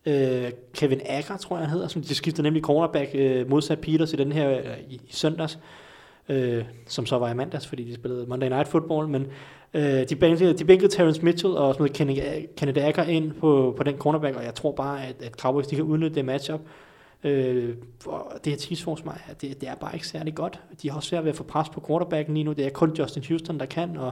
øh, 0.05 0.51
Kevin 0.73 1.01
Acker, 1.05 1.37
tror 1.37 1.57
jeg 1.57 1.65
han 1.65 1.73
hedder, 1.73 1.87
som 1.87 2.01
de 2.01 2.15
skifter 2.15 2.43
nemlig 2.43 2.63
cornerback 2.63 3.11
øh, 3.13 3.49
modsat 3.49 3.79
Peters 3.79 4.13
i 4.13 4.15
den 4.15 4.31
her 4.31 4.51
øh, 4.51 4.65
i, 4.89 4.95
i 4.95 5.11
søndags, 5.11 5.59
øh, 6.29 6.63
som 6.87 7.05
så 7.05 7.17
var 7.17 7.29
i 7.29 7.33
mandags, 7.33 7.67
fordi 7.67 7.83
de 7.83 7.95
spillede 7.95 8.25
Monday 8.25 8.49
Night 8.49 8.67
Football, 8.67 9.07
men 9.07 9.27
øh, 9.73 10.09
de, 10.09 10.15
bænkede, 10.15 10.53
de 10.53 10.65
bænkede 10.65 10.91
Terrence 10.91 11.25
Mitchell 11.25 11.57
og 11.57 11.75
smed 11.75 11.89
Kenneth 12.55 12.85
Acker 12.85 13.03
ind 13.03 13.31
på, 13.31 13.73
på 13.77 13.83
den 13.83 13.97
cornerback, 13.97 14.35
og 14.35 14.43
jeg 14.43 14.55
tror 14.55 14.71
bare, 14.71 15.05
at, 15.05 15.15
at 15.21 15.31
Cowboys 15.31 15.67
de 15.67 15.75
kan 15.75 15.83
udnytte 15.83 16.15
det 16.15 16.25
matchup. 16.25 16.59
Øh, 16.59 16.65
og 18.05 18.31
det 18.45 18.53
her 18.53 18.57
Chiefs 18.57 18.83
forsvar, 18.83 19.21
det, 19.41 19.61
det 19.61 19.69
er 19.69 19.75
bare 19.75 19.93
ikke 19.93 20.07
særlig 20.07 20.35
godt. 20.35 20.59
De 20.81 20.89
har 20.89 20.95
også 20.95 21.09
svært 21.09 21.23
ved 21.23 21.31
at 21.31 21.37
få 21.37 21.43
pres 21.43 21.69
på 21.69 21.83
quarterbacken 21.87 22.33
lige 22.33 22.43
nu. 22.43 22.53
Det 22.53 22.65
er 22.65 22.69
kun 22.69 22.93
Justin 22.99 23.23
Houston, 23.27 23.59
der 23.59 23.65
kan, 23.65 23.97
og 23.97 24.11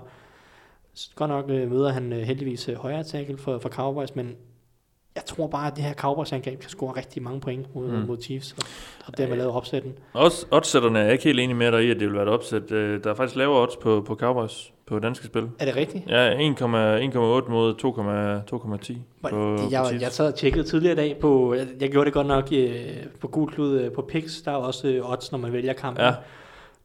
godt 1.16 1.30
nok 1.30 1.50
øh, 1.50 1.72
møder 1.72 1.92
han 1.92 2.14
øh, 2.14 2.20
heldigvis 2.20 2.70
øh, 2.70 2.76
højere 2.76 3.04
tackle 3.04 3.38
for, 3.38 3.60
for 3.60 3.70
Cowboys, 3.70 4.16
men 4.16 4.36
jeg 5.16 5.26
tror 5.26 5.48
bare, 5.48 5.68
at 5.68 5.76
det 5.76 5.84
her 5.84 5.94
Cowboys-angreb 5.94 6.60
kan 6.60 6.70
score 6.70 6.98
rigtig 6.98 7.24
mange 7.24 7.40
point 7.42 7.76
mod, 7.76 7.88
Mm. 7.92 8.08
mod 8.08 8.22
Chiefs, 8.22 8.52
og, 8.58 8.64
og 9.08 9.18
dermed 9.18 9.38
lavet 9.38 9.52
opsætten. 9.54 9.94
Også 10.14 10.46
oddsætterne 10.52 11.00
er 11.00 11.12
ikke 11.12 11.24
helt 11.24 11.40
enige 11.40 11.56
med 11.58 11.72
dig 11.72 11.84
i, 11.86 11.90
at 11.92 12.00
det 12.00 12.08
vil 12.08 12.14
være 12.14 12.24
et 12.24 12.30
opsæt. 12.30 12.72
Øh, 12.72 13.04
Der 13.04 13.10
er 13.10 13.16
faktisk 13.16 13.36
lavere 13.38 13.62
odds 13.62 13.76
på, 13.78 14.02
på 14.08 14.16
Cowboys 14.16 14.73
på 14.86 15.00
danske 15.00 15.26
spil. 15.26 15.50
Er 15.60 15.66
det 15.66 15.76
rigtigt? 15.76 16.04
Ja, 16.10 16.34
1,8 16.34 17.50
mod 17.50 17.74
2,10 17.74 18.98
Hvor- 19.20 19.30
på, 19.30 19.52
det, 19.52 19.60
på 19.60 19.68
jeg, 19.72 19.86
Chiefs. 19.86 20.02
jeg 20.04 20.12
sad 20.12 20.28
og 20.28 20.36
tjekkede 20.36 20.64
tidligere 20.64 20.94
i 20.94 20.96
dag 20.96 21.18
på, 21.22 21.54
jeg, 21.54 21.68
jeg 21.80 21.90
gjorde 21.92 22.06
det 22.06 22.14
godt 22.14 22.28
nok 22.28 22.48
øh, 22.52 22.70
på 23.22 23.28
gul 23.28 23.52
klud 23.52 23.80
øh, 23.80 23.92
på 23.92 24.02
Pix, 24.02 24.32
der 24.46 24.52
er 24.52 24.56
også 24.56 24.88
øh, 24.88 25.12
odds, 25.12 25.32
når 25.32 25.40
man 25.40 25.54
vælger 25.54 25.74
kampen. 25.74 26.06
Ja. 26.06 26.14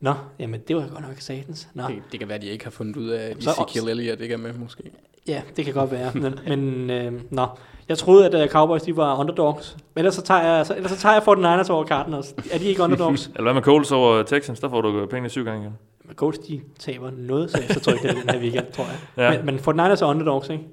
Nå, 0.01 0.15
jamen 0.39 0.61
det 0.69 0.77
var 0.77 0.83
godt 0.83 1.01
nok 1.09 1.17
satans. 1.19 1.69
Nå, 1.75 1.83
Det, 1.89 2.03
det 2.13 2.21
kan 2.21 2.29
være, 2.29 2.37
at 2.37 2.43
de 2.43 2.47
ikke 2.47 2.65
har 2.65 2.71
fundet 2.71 2.97
ud 2.97 3.09
af, 3.09 3.31
at 3.31 3.37
Så 3.43 3.51
Ezekiel 3.51 3.89
Elliott 3.91 4.21
ikke 4.21 4.33
er 4.35 4.39
med, 4.39 4.53
måske. 4.55 4.83
ja, 5.29 5.43
det 5.57 5.65
kan 5.65 5.75
godt 5.75 5.91
være. 5.93 6.11
Men, 6.15 6.35
men 6.49 6.91
øh, 6.91 7.13
nå, 7.31 7.47
jeg 7.89 7.99
troede, 7.99 8.27
at 8.27 8.45
uh, 8.45 8.49
Cowboys 8.51 8.83
de 8.83 8.97
var 8.97 9.19
underdogs. 9.21 9.77
Men 9.95 9.99
ellers 10.01 10.15
så 10.15 10.23
tager 10.23 10.43
jeg, 10.57 10.67
så, 10.67 10.75
ellers 10.77 10.91
så 10.91 10.99
tager 10.99 11.13
jeg 11.15 11.23
49ers 11.63 11.71
over 11.73 11.85
Cardinals. 11.85 12.35
Er 12.53 12.59
de 12.59 12.65
ikke 12.65 12.83
underdogs? 12.83 13.27
Eller 13.37 13.43
hvad 13.43 13.55
med 13.55 13.63
Coles 13.63 13.93
over 13.93 14.23
Texans? 14.23 14.61
Der 14.61 14.69
får 14.69 14.81
du 14.81 15.07
pengene 15.07 15.29
syv 15.29 15.45
gange 15.45 15.61
igen. 15.63 15.73
Colts, 16.15 16.39
de 16.39 16.61
taber 16.79 17.11
noget, 17.11 17.51
så 17.51 17.63
jeg 17.69 17.83
tror 17.83 17.93
ikke, 17.93 18.09
det 18.09 18.17
den 18.17 18.31
her 18.31 18.41
weekend, 18.41 18.67
tror 18.73 18.85
jeg. 18.85 18.99
Ja. 19.17 19.43
Men, 19.43 19.47
men 19.47 19.81
49ers 19.81 20.03
er 20.03 20.07
underdogs, 20.07 20.49
ikke? 20.49 20.65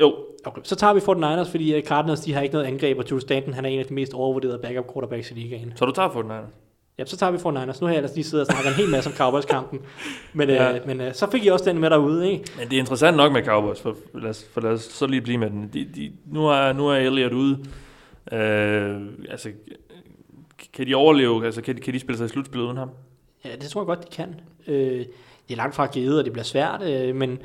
Jo, 0.00 0.14
Okay. 0.44 0.60
Så 0.64 0.76
tager 0.76 0.92
vi 0.92 1.00
49ers, 1.00 1.50
fordi 1.50 1.74
øh, 1.74 1.82
Cardinals, 1.82 2.20
de 2.20 2.32
har 2.32 2.40
ikke 2.40 2.52
noget 2.52 2.66
angreb, 2.66 2.98
og 2.98 3.08
Drew 3.08 3.18
Stanton, 3.18 3.54
han 3.54 3.64
er 3.64 3.68
en 3.68 3.78
af 3.78 3.86
de 3.86 3.94
mest 3.94 4.14
overvurderede 4.14 4.58
backup 4.58 4.92
quarterbacks 4.92 5.30
i 5.30 5.34
ligaen. 5.34 5.72
så 5.76 5.84
du 5.84 5.92
tager 5.92 6.10
for 6.10 6.22
den 6.22 6.30
her. 6.30 6.40
Ja, 6.98 7.04
så 7.04 7.16
tager 7.16 7.32
vi 7.32 7.38
49ers. 7.38 7.80
Nu 7.80 7.86
har 7.86 7.88
jeg 7.88 7.96
ellers 7.96 8.14
lige 8.14 8.24
siddet 8.24 8.46
og 8.46 8.52
snakket 8.52 8.70
en 8.70 8.74
hel 8.74 8.90
masse 8.90 9.10
om 9.10 9.16
Cowboys-kampen. 9.16 9.80
Men, 10.32 10.48
ja. 10.48 10.74
øh, 10.74 10.86
men 10.86 11.00
øh, 11.00 11.14
så 11.14 11.30
fik 11.30 11.44
I 11.44 11.48
også 11.48 11.64
den 11.64 11.78
med 11.78 11.90
derude, 11.90 12.30
ikke? 12.30 12.44
Men 12.58 12.68
det 12.68 12.76
er 12.76 12.80
interessant 12.80 13.16
nok 13.16 13.32
med 13.32 13.44
Cowboys, 13.44 13.80
for 13.80 13.96
lad 14.14 14.30
os, 14.30 14.46
for 14.52 14.60
lad 14.60 14.70
os 14.70 14.80
så 14.80 15.06
lige 15.06 15.20
blive 15.20 15.38
med 15.38 15.50
den. 15.50 15.70
De, 15.72 15.88
de, 15.94 16.12
nu, 16.26 16.48
er, 16.48 16.72
nu 16.72 16.88
er 16.88 16.94
Elliot 16.94 17.32
ude. 17.32 17.64
Øh, 18.32 19.00
altså, 19.30 19.50
kan 20.72 20.86
de 20.86 20.94
overleve? 20.94 21.44
Altså, 21.44 21.62
kan 21.62 21.76
de, 21.76 21.80
kan 21.80 21.94
de 21.94 22.00
spille 22.00 22.18
sig 22.18 22.24
i 22.24 22.28
slutspillet 22.28 22.66
uden 22.66 22.76
ham? 22.76 22.90
Ja, 23.44 23.56
det 23.60 23.70
tror 23.70 23.80
jeg 23.80 23.86
godt, 23.86 24.04
de 24.04 24.16
kan. 24.16 24.40
Øh, 24.66 25.06
det 25.48 25.54
er 25.54 25.56
langt 25.56 25.74
fra 25.74 25.86
givet, 25.86 26.18
og 26.18 26.24
det 26.24 26.32
bliver 26.32 26.44
svært, 26.44 26.82
øh, 26.82 27.16
men 27.16 27.38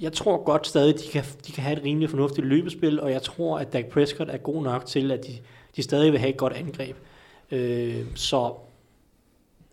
jeg 0.00 0.12
tror 0.12 0.44
godt 0.44 0.66
stadig, 0.66 0.94
de 0.94 1.08
kan, 1.12 1.24
de 1.46 1.52
kan 1.52 1.62
have 1.62 1.76
et 1.78 1.84
rimelig 1.84 2.10
fornuftigt 2.10 2.46
løbespil, 2.46 3.00
og 3.00 3.10
jeg 3.10 3.22
tror, 3.22 3.58
at 3.58 3.72
Dak 3.72 3.86
Prescott 3.86 4.30
er 4.30 4.36
god 4.36 4.62
nok 4.62 4.86
til, 4.86 5.10
at 5.10 5.26
de, 5.26 5.32
de 5.76 5.82
stadig 5.82 6.12
vil 6.12 6.20
have 6.20 6.30
et 6.30 6.36
godt 6.36 6.52
angreb. 6.52 6.96
Øh, 7.50 8.04
så 8.14 8.54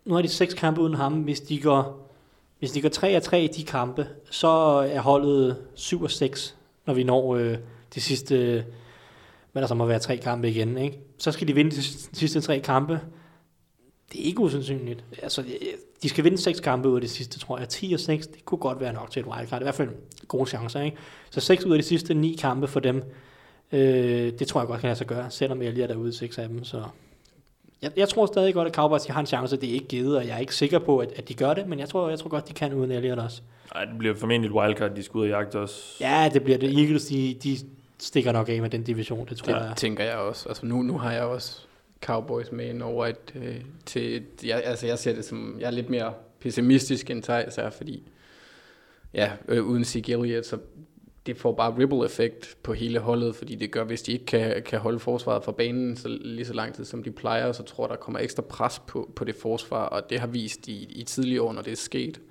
nu 0.06 0.14
har 0.14 0.22
de 0.22 0.28
seks 0.28 0.54
kampe 0.54 0.82
uden 0.82 0.94
ham. 0.94 1.14
Hvis 1.14 1.42
de 1.42 1.62
går, 1.62 2.10
hvis 2.60 2.72
de 2.72 2.82
går 2.82 2.90
3 2.90 3.08
af 3.08 3.22
3 3.22 3.44
i 3.44 3.48
de 3.48 3.64
kampe, 3.64 4.08
så 4.30 4.48
er 4.92 5.00
holdet 5.00 5.58
7 5.76 6.02
og 6.04 6.12
6, 6.12 6.56
når 6.86 6.94
vi 6.94 7.04
når 7.04 7.36
øh, 7.36 7.58
de 7.96 8.02
sidste, 8.02 8.66
hvad 9.52 9.62
der 9.62 9.68
så 9.68 9.76
må 9.76 9.86
være 9.86 10.00
tre 10.00 10.18
kampe 10.18 10.50
igen. 10.50 10.78
Ikke? 10.78 11.00
Så 11.18 11.32
skal 11.32 11.48
de 11.48 11.54
vinde 11.56 11.72
de 11.72 11.84
sidste 12.18 12.42
tre 12.42 12.60
kampe. 12.60 13.00
Det 14.16 14.24
er 14.24 14.28
ikke 14.28 14.40
usandsynligt. 14.40 15.04
Altså, 15.24 15.44
de 16.04 16.10
skal 16.10 16.24
vinde 16.24 16.38
seks 16.38 16.60
kampe 16.60 16.90
ud 16.90 16.96
af 16.96 17.02
de 17.02 17.08
sidste, 17.08 17.40
tror 17.40 17.58
jeg. 17.60 17.70
10 17.70 17.94
og 17.94 18.00
6, 18.00 18.28
det 18.28 18.46
kunne 18.46 18.58
godt 18.58 18.80
være 18.80 18.94
nok 18.94 19.12
til 19.12 19.20
et 19.20 19.26
wildcard. 19.26 19.62
I 19.62 19.64
hvert 19.64 19.76
fald 19.76 19.90
gode 20.28 20.50
chancer, 20.50 20.82
ikke? 20.82 20.98
Så 21.30 21.40
seks 21.40 21.66
ud 21.66 21.72
af 21.72 21.78
de 21.80 21.84
sidste 21.84 22.14
ni 22.14 22.36
kampe 22.42 22.68
for 22.68 22.80
dem, 22.80 23.04
øh, 23.72 23.80
det 24.40 24.48
tror 24.48 24.62
jeg 24.62 24.68
godt 24.68 24.80
kan 24.82 24.88
lade 24.88 24.98
sig 24.98 25.08
gøre, 25.08 25.32
selvom 25.32 25.62
jeg 25.62 25.74
lige 25.74 25.84
er 25.84 25.88
derude 25.88 26.10
i 26.10 26.12
seks 26.14 26.38
af 26.38 26.48
dem. 26.50 26.64
Så 26.64 26.84
jeg, 27.82 27.92
jeg 27.98 28.10
tror 28.10 28.26
stadig 28.26 28.54
godt, 28.54 28.68
at 28.68 28.76
Cowboys 28.76 29.06
har 29.06 29.20
en 29.20 29.26
chance. 29.26 29.58
Det 29.58 29.70
er 29.70 29.74
ikke 29.74 29.88
givet, 29.88 30.18
og 30.18 30.28
jeg 30.28 30.36
er 30.36 30.40
ikke 30.40 30.56
sikker 30.56 30.80
på, 30.80 30.98
at, 30.98 31.12
at 31.16 31.30
de 31.30 31.34
gør 31.34 31.54
det, 31.54 31.68
men 31.68 31.80
jeg 31.80 31.90
tror, 31.90 32.10
jeg 32.10 32.20
tror 32.20 32.30
godt, 32.30 32.48
de 32.48 32.54
kan 32.54 32.74
uden 32.74 32.92
Elliot 32.92 33.20
også. 33.20 33.42
Nej, 33.74 33.86
det 33.86 33.98
bliver 33.98 34.16
formentlig 34.16 34.48
et 34.50 34.54
wildcard, 34.56 34.96
de 34.96 35.04
skal 35.04 35.18
ud 35.18 35.24
og 35.24 35.30
jagte 35.30 35.56
os. 35.56 35.98
Ja, 36.02 36.30
det 36.34 36.44
bliver 36.44 36.58
det. 36.58 36.80
Eagles, 36.80 37.06
de, 37.06 37.36
de 37.44 37.58
stikker 38.00 38.32
nok 38.32 38.50
af 38.50 38.62
med 38.62 38.70
den 38.70 38.84
division, 38.84 39.28
det 39.30 39.38
tror 39.38 39.54
Det 39.54 39.60
jeg. 39.68 39.74
tænker 39.78 40.04
jeg 40.04 40.16
også. 40.16 40.50
Altså 40.50 40.66
nu, 40.66 40.82
nu 40.82 40.98
har 40.98 41.12
jeg 41.12 41.24
også 41.24 41.62
Cowboys 42.06 42.52
med 42.52 42.70
ind 42.70 42.82
over 42.82 43.06
et, 43.06 43.34
øh, 43.36 43.62
til, 43.86 44.24
jeg, 44.46 44.62
altså 44.66 44.88
jeg 44.88 45.00
ser 45.00 45.14
det 45.14 45.26
som, 45.26 45.58
jeg 45.60 45.68
er 45.68 45.72
lidt 45.72 45.90
mere 45.90 46.14
pessimistisk 46.40 47.10
end 47.10 47.24
Thijs 47.24 47.58
er, 47.58 47.70
fordi 47.70 48.04
ja, 49.14 49.32
øh, 49.48 49.64
uden 49.64 49.86
Sig 49.86 50.10
Elliott, 50.10 50.46
så 50.46 50.58
det 51.26 51.38
får 51.38 51.52
bare 51.52 51.78
ripple 51.78 52.06
effekt 52.06 52.58
på 52.64 52.74
hele 52.74 53.00
holdet, 53.00 53.36
fordi 53.36 53.56
det 53.56 53.72
gør, 53.72 53.84
hvis 53.84 54.02
de 54.02 54.12
ikke 54.12 54.26
kan, 54.26 54.64
kan 54.64 54.80
holde 54.80 55.00
forsvaret 55.00 55.44
fra 55.44 55.52
banen 55.52 55.96
så 55.96 56.08
lige 56.08 56.46
så 56.46 56.54
lang 56.54 56.74
tid, 56.74 56.86
som 56.86 57.04
de 57.04 57.12
plejer, 57.12 57.52
så 57.52 57.64
tror 57.64 57.86
jeg, 57.86 57.90
der 57.90 57.96
kommer 57.96 58.20
ekstra 58.20 58.42
pres 58.42 58.82
på, 58.88 59.12
på 59.16 59.24
det 59.24 59.36
forsvar, 59.36 59.86
og 59.86 60.10
det 60.10 60.20
har 60.20 60.28
vist 60.28 60.68
i, 60.68 60.86
i 60.90 61.04
tidligere 61.04 61.44
år, 61.44 61.54
når 61.54 61.62
det 61.62 61.72
er 61.72 61.76
sket, 61.76 62.22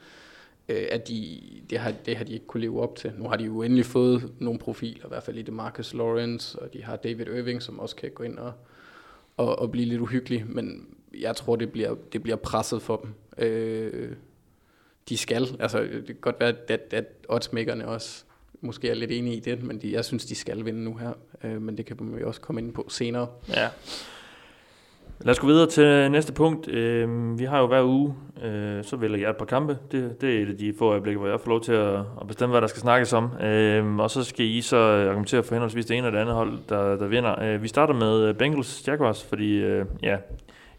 øh, 0.69 0.87
at 0.91 1.09
de, 1.09 1.41
det, 1.71 1.79
har, 1.79 1.93
det 2.07 2.17
har 2.17 2.25
de 2.25 2.33
ikke 2.33 2.47
kunne 2.47 2.61
leve 2.61 2.83
op 2.83 2.97
til. 2.97 3.13
Nu 3.19 3.29
har 3.29 3.37
de 3.37 3.45
jo 3.45 3.63
endelig 3.63 3.87
fået 3.87 4.33
nogle 4.39 4.59
profiler, 4.59 5.05
i 5.05 5.09
hvert 5.09 5.23
fald 5.23 5.39
i 5.39 5.43
det 5.43 5.55
Marcus 5.55 5.95
Lawrence, 5.95 6.59
og 6.59 6.73
de 6.73 6.85
har 6.85 6.97
David 6.97 7.27
Irving, 7.27 7.63
som 7.63 7.81
også 7.81 7.97
kan 7.97 8.11
gå 8.11 8.23
ind 8.23 8.39
og, 8.39 8.53
og, 9.37 9.59
og 9.59 9.71
blive 9.71 9.87
lidt 9.87 10.01
uhyggelig, 10.01 10.45
men 10.47 10.87
jeg 11.21 11.37
tror, 11.37 11.57
det 11.57 11.73
bliver, 11.73 11.95
det 12.13 12.23
bliver 12.23 12.37
presset 12.37 12.83
for 12.83 12.97
dem. 12.97 13.15
Øh, 13.47 14.13
de 15.09 15.17
skal, 15.17 15.57
altså 15.61 15.81
det 15.81 16.07
kan 16.07 16.17
godt 16.21 16.41
være, 16.41 16.55
at, 16.69 16.95
at 16.95 17.05
oddsmækkerne 17.29 17.89
også 17.89 18.25
måske 18.61 18.89
er 18.89 18.95
lidt 18.95 19.11
enige 19.11 19.37
i 19.37 19.41
det, 19.41 19.63
men 19.63 19.83
de, 19.83 19.93
jeg 19.93 20.05
synes, 20.05 20.25
de 20.25 20.35
skal 20.35 20.65
vinde 20.65 20.85
nu 20.85 20.97
her, 20.97 21.13
øh, 21.45 21.63
men 21.63 21.77
det 21.77 21.87
kan 21.87 21.97
vi 22.01 22.21
jo 22.21 22.29
også 22.29 22.41
komme 22.41 22.61
ind 22.61 22.73
på 22.73 22.87
senere. 22.89 23.29
Ja. 23.49 23.69
Lad 25.21 25.31
os 25.31 25.39
gå 25.39 25.47
videre 25.47 25.67
til 25.67 26.11
næste 26.11 26.33
punkt. 26.33 26.69
Øh, 26.69 27.39
vi 27.39 27.45
har 27.45 27.61
jo 27.61 27.67
hver 27.67 27.83
uge, 27.83 28.15
øh, 28.45 28.85
så 28.85 28.97
vælger 28.97 29.19
jeg 29.19 29.31
et 29.31 29.37
par 29.37 29.45
kampe. 29.45 29.79
Det, 29.93 30.21
det 30.21 30.39
er 30.39 30.43
et 30.43 30.49
af 30.49 30.57
de 30.57 30.75
få 30.79 30.91
øjeblikke, 30.91 31.19
hvor 31.19 31.29
jeg 31.29 31.41
får 31.41 31.49
lov 31.49 31.61
til 31.61 31.73
at, 31.73 31.95
at 31.95 32.27
bestemme, 32.29 32.51
hvad 32.53 32.61
der 32.61 32.67
skal 32.67 32.81
snakkes 32.81 33.13
om. 33.13 33.31
Øh, 33.43 33.97
og 33.97 34.11
så 34.11 34.25
skal 34.25 34.47
I 34.47 34.61
så 34.61 34.77
argumentere 34.77 35.43
for 35.43 35.55
henholdsvis 35.55 35.87
det 35.87 35.97
ene 35.97 36.07
og 36.07 36.13
det 36.13 36.19
andet 36.19 36.35
hold, 36.35 36.59
der, 36.69 36.97
der 36.97 37.07
vinder. 37.07 37.43
Øh, 37.43 37.63
vi 37.63 37.69
starter 37.69 37.95
med 37.95 38.29
øh, 38.29 38.35
Bengals 38.35 38.89
Jaguars, 38.89 39.25
fordi 39.25 39.57
øh, 39.57 39.85
ja, 40.03 40.17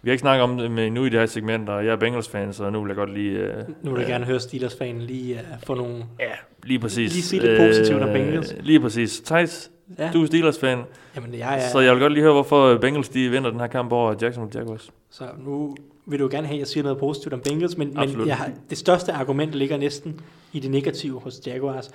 vi 0.02 0.10
har 0.10 0.12
ikke 0.12 0.22
snakket 0.22 0.44
om 0.44 0.58
det 0.58 0.72
med 0.72 0.90
nu 0.92 1.06
i 1.06 1.10
det 1.10 1.20
her 1.20 1.26
segment, 1.26 1.70
og 1.70 1.86
jeg 1.86 1.92
er 1.92 1.98
Bengals-fan, 1.98 2.54
så 2.54 2.70
nu 2.70 2.82
vil 2.82 2.90
jeg 2.90 2.96
godt 2.96 3.14
lige... 3.14 3.38
Øh, 3.40 3.54
Nu 3.84 3.92
vil 3.92 4.00
jeg 4.00 4.08
øh, 4.08 4.08
gerne 4.08 4.26
høre 4.26 4.40
Steelers-fanen 4.40 5.02
lige 5.02 5.34
uh, 5.34 5.62
få 5.68 5.74
nogle... 5.74 5.96
Ja, 6.20 6.32
lige 6.64 6.80
præcis. 6.80 7.14
Lige 7.14 7.24
sige 7.24 7.42
lidt 7.42 7.60
positivt 7.60 8.02
om 8.02 8.10
Bengals. 8.10 8.56
Lige 8.60 8.80
præcis. 8.80 9.20
Thijs, 9.20 9.72
Ja, 10.00 10.12
du 10.14 10.22
er 10.22 10.26
Steelers-fan, 10.26 10.84
jamen 11.16 11.34
jeg 11.34 11.66
er... 11.66 11.70
så 11.70 11.80
jeg 11.80 11.94
vil 11.94 12.02
godt 12.02 12.14
lige 12.14 12.24
høre, 12.24 12.34
hvorfor 12.34 12.78
Bengals 12.78 13.10
de 13.10 13.30
vinder 13.30 13.50
den 13.50 13.60
her 13.60 13.68
kamp 13.68 13.92
over 13.92 14.16
Jacksonville 14.22 14.60
Jaguars. 14.60 14.92
Så 15.10 15.24
nu 15.46 15.76
vil 16.06 16.20
du 16.20 16.28
gerne 16.32 16.48
have, 16.48 16.56
at 16.56 16.60
jeg 16.60 16.68
siger 16.68 16.84
noget 16.84 16.98
positivt 16.98 17.34
om 17.34 17.42
Bengals, 17.42 17.78
men, 17.78 17.94
men 17.94 18.28
jeg 18.28 18.38
har, 18.38 18.50
det 18.70 18.78
største 18.78 19.12
argument 19.14 19.52
ligger 19.52 19.78
næsten 19.78 20.22
i 20.54 20.60
det 20.60 20.72
negative 20.72 21.20
hos 21.20 21.42
Jaguars, 21.46 21.92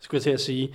skulle 0.00 0.18
jeg 0.18 0.22
til 0.22 0.30
at 0.30 0.40
sige. 0.40 0.74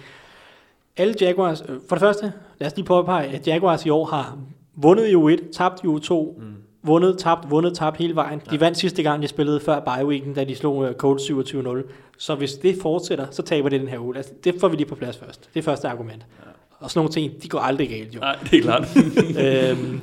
Alle 0.98 1.16
Jaguars, 1.22 1.62
øh, 1.70 1.76
for 1.90 1.96
det 1.96 2.00
første, 2.00 2.34
lad 2.60 2.68
os 2.68 2.76
lige 2.76 2.86
påpege, 2.86 3.28
at 3.28 3.48
Jaguars 3.48 3.86
i 3.86 3.90
år 3.90 4.06
har 4.06 4.38
vundet 4.76 5.08
i 5.08 5.14
U1, 5.14 5.52
tabt 5.52 5.84
i 5.84 5.88
U2, 5.88 6.14
mm. 6.14 6.54
vundet, 6.84 7.18
tabt, 7.18 7.50
vundet, 7.52 7.74
tabt 7.76 7.98
hele 7.98 8.16
vejen. 8.16 8.42
De 8.52 8.60
vandt 8.60 8.78
sidste 8.78 9.04
gang, 9.04 9.22
de 9.22 9.28
spillede 9.28 9.60
før 9.60 9.80
bye 9.80 10.06
weeken, 10.06 10.34
da 10.34 10.44
de 10.44 10.56
slog 10.56 10.78
uh, 10.78 10.92
Colts 10.92 11.24
27-0. 11.24 11.92
Så 12.18 12.36
hvis 12.36 12.54
det 12.54 12.82
fortsætter, 12.82 13.28
så 13.32 13.42
taber 13.42 13.70
det 13.70 13.82
den 13.82 13.90
her 13.90 14.00
uge. 14.00 14.18
Altså, 14.18 14.32
det 14.44 14.56
får 14.60 14.68
vi 14.68 14.76
lige 14.76 14.88
på 14.88 14.96
plads 14.96 15.18
først. 15.18 15.50
Det 15.54 15.60
er 15.60 15.64
første 15.64 15.88
argument. 15.88 16.26
Ja. 16.46 16.49
Og 16.80 16.92
sådan 16.92 17.00
nogle 17.00 17.12
ting, 17.12 17.44
de 17.44 17.50
går 17.50 17.60
aldrig 17.60 17.90
galt 17.90 18.16
jo. 18.16 18.20
Nej, 18.20 18.36
det 18.52 18.60
er 18.60 18.62
klart. 18.62 18.88
øhm, 19.78 20.02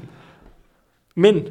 men 1.14 1.48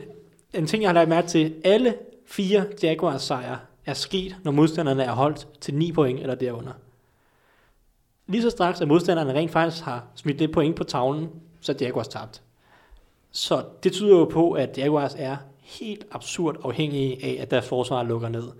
en 0.54 0.68
ting, 0.68 0.84
jeg 0.84 0.90
har 0.90 0.94
lagt 0.94 1.10
mærke 1.10 1.28
til, 1.28 1.54
alle 1.64 1.96
fire 2.26 2.66
Jaguars 2.84 3.24
sejre 3.24 3.58
er 3.86 3.94
sket, 3.94 4.36
når 4.44 4.52
modstanderne 4.52 5.04
er 5.04 5.12
holdt 5.12 5.48
til 5.62 5.74
9 5.74 5.92
point 5.92 6.20
eller 6.20 6.36
derunder. 6.36 6.72
Lige 8.28 8.42
så 8.42 8.50
straks, 8.50 8.82
at 8.82 8.88
modstanderne 8.88 9.34
rent 9.34 9.52
faktisk 9.52 9.84
har 9.84 10.04
smidt 10.16 10.40
det 10.40 10.52
point 10.52 10.76
på 10.76 10.84
tavlen, 10.84 11.30
så 11.62 11.72
er 11.72 11.76
Jaguars 11.82 12.08
tabt. 12.08 12.42
Så 13.32 13.64
det 13.84 13.94
tyder 13.94 14.18
jo 14.18 14.26
på, 14.26 14.52
at 14.52 14.78
Jaguars 14.78 15.16
er 15.18 15.38
helt 15.62 16.06
absurd 16.12 16.58
afhængige 16.64 17.26
af, 17.26 17.42
at 17.42 17.52
deres 17.52 17.68
forsvar 17.68 18.04
lukker 18.04 18.30
ned. 18.30 18.52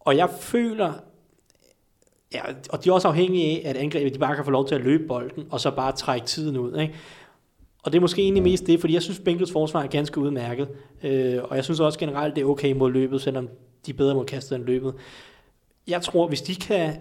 Og 0.00 0.16
jeg 0.16 0.30
føler, 0.30 0.92
ja, 2.34 2.40
og 2.70 2.84
de 2.84 2.88
er 2.88 2.92
også 2.92 3.08
afhængige 3.08 3.66
af, 3.66 3.70
at 3.70 3.76
angrebet 3.76 4.14
de 4.14 4.18
bare 4.18 4.36
kan 4.36 4.44
få 4.44 4.50
lov 4.50 4.68
til 4.68 4.74
at 4.74 4.80
løbe 4.80 5.06
bolden, 5.08 5.46
og 5.50 5.60
så 5.60 5.70
bare 5.70 5.92
trække 5.92 6.26
tiden 6.26 6.56
ud. 6.56 6.80
Ikke? 6.80 6.94
Og 7.82 7.92
det 7.92 7.98
er 7.98 8.00
måske 8.00 8.22
egentlig 8.22 8.42
mest 8.42 8.66
det, 8.66 8.80
fordi 8.80 8.94
jeg 8.94 9.02
synes, 9.02 9.18
Bengals 9.18 9.52
forsvar 9.52 9.82
er 9.82 9.86
ganske 9.86 10.20
udmærket. 10.20 10.68
Øh, 11.02 11.42
og 11.44 11.56
jeg 11.56 11.64
synes 11.64 11.80
også 11.80 11.98
generelt, 11.98 12.36
det 12.36 12.42
er 12.42 12.46
okay 12.46 12.72
mod 12.72 12.92
løbet, 12.92 13.20
selvom 13.20 13.48
de 13.86 13.90
er 13.90 13.96
bedre 13.96 14.14
mod 14.14 14.24
kastet 14.24 14.56
end 14.56 14.64
løbet. 14.64 14.94
Jeg 15.86 16.02
tror, 16.02 16.28
hvis 16.28 16.42
de 16.42 16.54
kan 16.54 16.94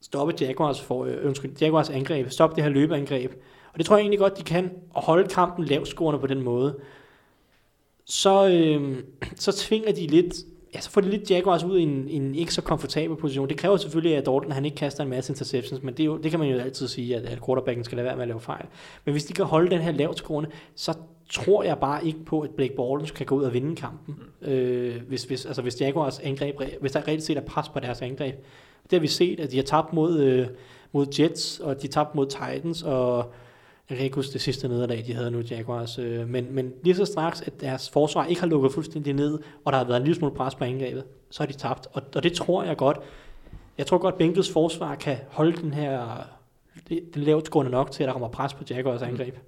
stoppe 0.00 0.34
Jaguars, 0.40 0.80
for, 0.80 1.04
øh, 1.04 1.26
undskyld, 1.26 1.52
Jaguars 1.60 1.90
angreb, 1.90 2.30
stoppe 2.30 2.56
det 2.56 2.64
her 2.64 2.70
løbeangreb, 2.70 3.32
og 3.72 3.78
det 3.78 3.86
tror 3.86 3.96
jeg 3.96 4.02
egentlig 4.02 4.18
godt, 4.18 4.38
de 4.38 4.42
kan, 4.42 4.70
og 4.90 5.02
holde 5.02 5.28
kampen 5.28 5.64
lavscorende 5.64 6.20
på 6.20 6.26
den 6.26 6.42
måde, 6.42 6.78
så, 8.04 8.48
øh, 8.48 9.02
så 9.36 9.52
tvinger 9.52 9.92
de 9.92 10.06
lidt, 10.06 10.34
ja, 10.74 10.80
så 10.80 10.90
får 10.90 11.00
de 11.00 11.10
lidt 11.10 11.30
Jaguars 11.30 11.64
ud 11.64 11.78
i 11.78 11.82
en, 11.82 12.08
en 12.08 12.34
ikke 12.34 12.54
så 12.54 12.62
komfortabel 12.62 13.16
position. 13.16 13.48
Det 13.48 13.56
kræver 13.56 13.76
selvfølgelig, 13.76 14.16
at 14.16 14.26
Dalton 14.26 14.52
han 14.52 14.64
ikke 14.64 14.76
kaster 14.76 15.04
en 15.04 15.10
masse 15.10 15.32
interceptions, 15.32 15.82
men 15.82 15.94
det, 15.94 16.00
er 16.00 16.04
jo, 16.04 16.16
det 16.16 16.30
kan 16.30 16.40
man 16.40 16.48
jo 16.48 16.58
altid 16.58 16.88
sige, 16.88 17.16
at, 17.16 17.22
at 17.22 17.44
quarterbacken 17.46 17.84
skal 17.84 17.96
lade 17.96 18.06
være 18.06 18.16
med 18.16 18.22
at 18.22 18.28
lave 18.28 18.40
fejl. 18.40 18.66
Men 19.04 19.12
hvis 19.12 19.24
de 19.24 19.32
kan 19.32 19.44
holde 19.44 19.70
den 19.70 19.80
her 19.80 19.92
lavt 19.92 20.18
scorende, 20.18 20.50
så 20.74 20.94
tror 21.30 21.62
jeg 21.62 21.78
bare 21.78 22.06
ikke 22.06 22.24
på, 22.24 22.40
at 22.40 22.50
Blake 22.50 22.74
Bortles 22.76 23.10
kan 23.10 23.26
gå 23.26 23.34
ud 23.34 23.42
og 23.42 23.52
vinde 23.52 23.76
kampen. 23.76 24.14
Øh, 24.42 25.02
hvis, 25.08 25.24
hvis, 25.24 25.46
altså 25.46 25.62
hvis 25.62 25.80
Jaguars 25.80 26.18
angreb, 26.18 26.60
hvis 26.80 26.92
der 26.92 27.08
reelt 27.08 27.22
set 27.22 27.36
er 27.36 27.40
pres 27.40 27.68
på 27.68 27.80
deres 27.80 28.02
angreb. 28.02 28.34
Det 28.82 28.92
har 28.92 29.00
vi 29.00 29.06
set, 29.06 29.40
at 29.40 29.50
de 29.50 29.56
har 29.56 29.62
tabt 29.62 29.92
mod, 29.92 30.20
øh, 30.20 30.46
mod 30.92 31.06
Jets, 31.18 31.60
og 31.60 31.82
de 31.82 31.86
har 31.86 31.92
tabt 31.92 32.14
mod 32.14 32.26
Titans, 32.26 32.82
og 32.82 33.32
jeg 34.00 34.14
det 34.14 34.40
sidste 34.40 34.68
nederlag, 34.68 35.04
de 35.06 35.14
havde 35.14 35.30
nu, 35.30 35.38
Jaguars. 35.38 35.98
Øh, 35.98 36.28
men, 36.28 36.46
men 36.50 36.72
lige 36.82 36.94
så 36.94 37.04
straks, 37.04 37.40
at 37.40 37.60
deres 37.60 37.90
forsvar 37.90 38.24
ikke 38.24 38.40
har 38.40 38.48
lukket 38.48 38.72
fuldstændig 38.72 39.12
ned, 39.12 39.38
og 39.64 39.72
der 39.72 39.78
har 39.78 39.84
været 39.84 39.96
en 39.96 40.04
lille 40.04 40.18
smule 40.18 40.34
pres 40.34 40.54
på 40.54 40.64
angrebet, 40.64 41.04
så 41.30 41.42
har 41.42 41.46
de 41.46 41.52
tabt. 41.52 41.86
Og, 41.92 42.02
og 42.14 42.22
det 42.22 42.32
tror 42.32 42.62
jeg 42.64 42.76
godt. 42.76 42.98
Jeg 43.78 43.86
tror 43.86 43.98
godt, 43.98 44.18
Bengals 44.18 44.52
forsvar 44.52 44.94
kan 44.94 45.16
holde 45.28 45.56
den 45.62 45.74
her 45.74 46.26
den 46.88 47.22
lavt 47.22 47.50
gående 47.50 47.72
nok 47.72 47.90
til, 47.90 48.02
at 48.02 48.06
der 48.06 48.12
kommer 48.12 48.28
pres 48.28 48.54
på 48.54 48.64
Jaguars 48.70 49.02
angreb. 49.02 49.34
Mm. 49.34 49.42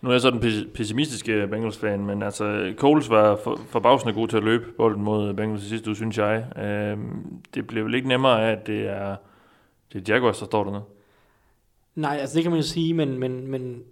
Nu 0.00 0.08
er 0.08 0.14
jeg 0.14 0.20
så 0.20 0.30
den 0.30 0.70
pessimistiske 0.74 1.46
Bengals-fan, 1.50 2.06
men 2.06 2.22
altså, 2.22 2.72
Coles 2.76 3.10
var 3.10 3.36
for, 3.44 3.60
forbavsende 3.68 4.14
god 4.14 4.28
til 4.28 4.36
at 4.36 4.44
løbe 4.44 4.64
bolden 4.76 5.02
mod 5.02 5.34
Bengals 5.34 5.64
i 5.64 5.68
sidste 5.68 5.90
uge, 5.90 5.96
synes 5.96 6.18
jeg. 6.18 6.58
Øh, 6.58 6.98
det 7.54 7.66
bliver 7.66 7.84
vel 7.84 7.94
ikke 7.94 8.08
nemmere 8.08 8.46
af, 8.48 8.52
at 8.52 8.66
det 8.66 8.88
er, 8.88 9.16
det 9.92 10.08
er 10.08 10.14
Jaguars, 10.14 10.38
der 10.38 10.46
står 10.46 10.64
dernede. 10.64 10.82
Nej, 11.94 12.18
altså 12.20 12.34
det 12.34 12.42
kan 12.42 12.52
man 12.52 12.60
jo 12.60 12.66
sige, 12.66 12.94
men, 12.94 13.18
men, 13.18 13.46
men 13.46 13.82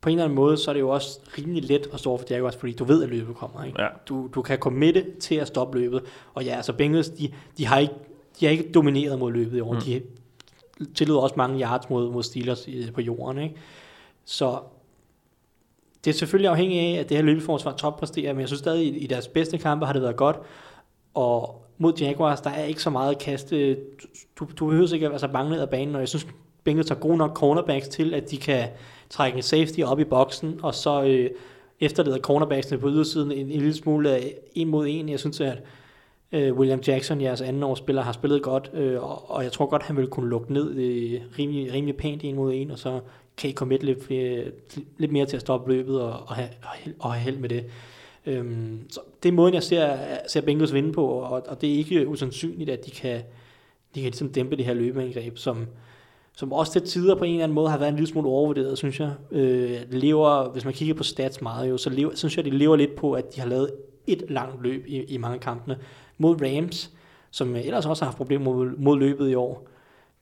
på 0.00 0.08
en 0.08 0.12
eller 0.12 0.24
anden 0.24 0.36
måde, 0.36 0.56
så 0.56 0.70
er 0.70 0.72
det 0.72 0.80
jo 0.80 0.88
også 0.88 1.20
rimelig 1.38 1.64
let 1.64 1.88
at 1.92 2.00
stå 2.00 2.16
for 2.16 2.26
Jaguars, 2.30 2.56
fordi 2.56 2.72
du 2.72 2.84
ved, 2.84 3.02
at 3.02 3.08
løbet 3.08 3.36
kommer. 3.36 3.64
Ikke? 3.64 3.82
Ja. 3.82 3.88
Du, 4.08 4.28
du 4.34 4.42
kan 4.42 4.58
committe 4.58 5.06
til 5.20 5.34
at 5.34 5.46
stoppe 5.46 5.78
løbet. 5.78 6.02
Og 6.34 6.44
ja, 6.44 6.56
altså 6.56 6.72
Bengals, 6.72 7.08
de, 7.08 7.32
de, 7.58 7.66
har, 7.66 7.78
ikke, 7.78 7.94
de 8.40 8.44
har 8.46 8.50
ikke 8.50 8.72
domineret 8.72 9.18
mod 9.18 9.32
løbet 9.32 9.56
i 9.56 9.60
år. 9.60 9.72
Mm. 9.72 9.80
De 9.80 10.02
tillod 10.94 11.18
også 11.18 11.34
mange 11.36 11.60
yards 11.60 11.90
mod, 11.90 12.10
mod 12.10 12.22
Steelers 12.22 12.68
i, 12.68 12.90
på 12.90 13.00
jorden. 13.00 13.42
Ikke? 13.42 13.54
Så 14.24 14.58
det 16.04 16.10
er 16.10 16.14
selvfølgelig 16.14 16.50
afhængigt 16.50 16.96
af, 16.96 17.00
at 17.00 17.08
det 17.08 17.16
her 17.16 17.24
løbeforsvar 17.24 17.76
toppræsterer, 17.76 18.32
men 18.32 18.40
jeg 18.40 18.48
synes 18.48 18.60
stadig, 18.60 18.86
i, 18.86 18.98
i 18.98 19.06
deres 19.06 19.28
bedste 19.28 19.58
kampe 19.58 19.86
har 19.86 19.92
det 19.92 20.02
været 20.02 20.16
godt. 20.16 20.36
Og 21.14 21.64
mod 21.78 21.98
Jaguars, 22.00 22.40
der 22.40 22.50
er 22.50 22.64
ikke 22.64 22.82
så 22.82 22.90
meget 22.90 23.14
at 23.14 23.18
kaste. 23.18 23.76
Du, 24.36 24.48
du 24.56 24.66
behøver 24.66 24.94
ikke 24.94 25.06
at 25.06 25.12
være 25.12 25.20
så 25.20 25.28
bange 25.28 25.50
ned 25.50 25.60
ad 25.60 25.66
banen, 25.66 25.94
og 25.94 26.00
jeg 26.00 26.08
synes, 26.08 26.26
Bengals 26.64 26.88
har 26.88 26.96
gode 26.96 27.16
nok 27.16 27.34
cornerbacks 27.34 27.88
til, 27.88 28.14
at 28.14 28.30
de 28.30 28.36
kan 28.36 28.68
trække 29.10 29.36
en 29.36 29.42
safety 29.42 29.80
op 29.80 30.00
i 30.00 30.04
boksen, 30.04 30.60
og 30.62 30.74
så 30.74 31.02
øh, 31.02 31.30
efterleder 31.80 32.18
cornerbacksene 32.18 32.80
på 32.80 32.88
ydersiden 32.88 33.32
en, 33.32 33.38
en 33.38 33.48
lille 33.48 33.74
smule 33.74 34.10
af 34.10 34.34
en 34.54 34.68
mod 34.68 34.86
en. 34.88 35.08
Jeg 35.08 35.20
synes, 35.20 35.40
at 35.40 35.62
øh, 36.32 36.54
William 36.54 36.80
Jackson, 36.86 37.20
jeres 37.20 37.40
anden 37.40 37.62
årsspiller, 37.62 38.02
har 38.02 38.12
spillet 38.12 38.42
godt, 38.42 38.70
øh, 38.74 39.02
og, 39.02 39.30
og 39.30 39.44
jeg 39.44 39.52
tror 39.52 39.66
godt, 39.66 39.82
han 39.82 39.96
vil 39.96 40.06
kunne 40.06 40.30
lukke 40.30 40.52
ned 40.52 40.74
øh, 40.74 41.20
rimelig, 41.38 41.72
rimelig 41.72 41.96
pænt 41.96 42.24
en 42.24 42.34
mod 42.34 42.54
en, 42.54 42.70
og 42.70 42.78
så 42.78 43.00
kan 43.36 43.50
I 43.50 43.52
komme 43.52 43.76
lidt, 43.76 44.04
flere, 44.04 44.44
lidt 44.98 45.12
mere 45.12 45.26
til 45.26 45.36
at 45.36 45.40
stoppe 45.40 45.72
løbet 45.72 46.00
og, 46.00 46.12
og, 46.26 46.34
have, 46.34 46.48
og 46.98 47.12
have 47.12 47.22
held 47.22 47.36
med 47.36 47.48
det. 47.48 47.64
Øhm, 48.26 48.86
så 48.90 49.00
det 49.22 49.28
er 49.28 49.32
måden, 49.32 49.54
jeg 49.54 49.62
ser, 49.62 49.96
ser 50.28 50.40
Bengals 50.40 50.74
vinde 50.74 50.92
på, 50.92 51.06
og, 51.06 51.42
og 51.48 51.60
det 51.60 51.72
er 51.72 51.74
ikke 51.74 52.08
usandsynligt, 52.08 52.70
at 52.70 52.86
de 52.86 52.90
kan, 52.90 53.20
de 53.94 54.00
kan 54.00 54.02
ligesom 54.02 54.32
dæmpe 54.32 54.56
det 54.56 54.64
her 54.64 54.74
løbeangreb, 54.74 55.38
som, 55.38 55.66
som 56.36 56.52
også 56.52 56.72
til 56.72 56.82
tider 56.82 57.14
på 57.14 57.24
en 57.24 57.30
eller 57.30 57.44
anden 57.44 57.54
måde 57.54 57.70
har 57.70 57.78
været 57.78 57.88
en 57.88 57.96
lille 57.96 58.08
smule 58.08 58.28
overvurderet, 58.28 58.78
synes 58.78 59.00
jeg. 59.00 59.12
Øh, 59.30 59.80
lever, 59.90 60.52
hvis 60.52 60.64
man 60.64 60.74
kigger 60.74 60.94
på 60.94 61.02
stats 61.02 61.42
meget, 61.42 61.70
jo, 61.70 61.76
så 61.76 61.90
lever, 61.90 62.10
synes 62.14 62.36
jeg, 62.36 62.44
de 62.44 62.50
lever 62.50 62.76
lidt 62.76 62.96
på, 62.96 63.12
at 63.12 63.34
de 63.34 63.40
har 63.40 63.48
lavet 63.48 63.70
et 64.06 64.24
langt 64.28 64.62
løb 64.62 64.84
i, 64.86 65.02
i 65.02 65.16
mange 65.16 65.38
kampene. 65.38 65.78
Mod 66.18 66.42
Rams, 66.42 66.90
som 67.30 67.56
ellers 67.56 67.86
også 67.86 68.04
har 68.04 68.10
haft 68.10 68.16
problemer 68.16 68.44
mod, 68.44 68.70
mod 68.78 68.98
løbet 68.98 69.30
i 69.30 69.34
år, 69.34 69.66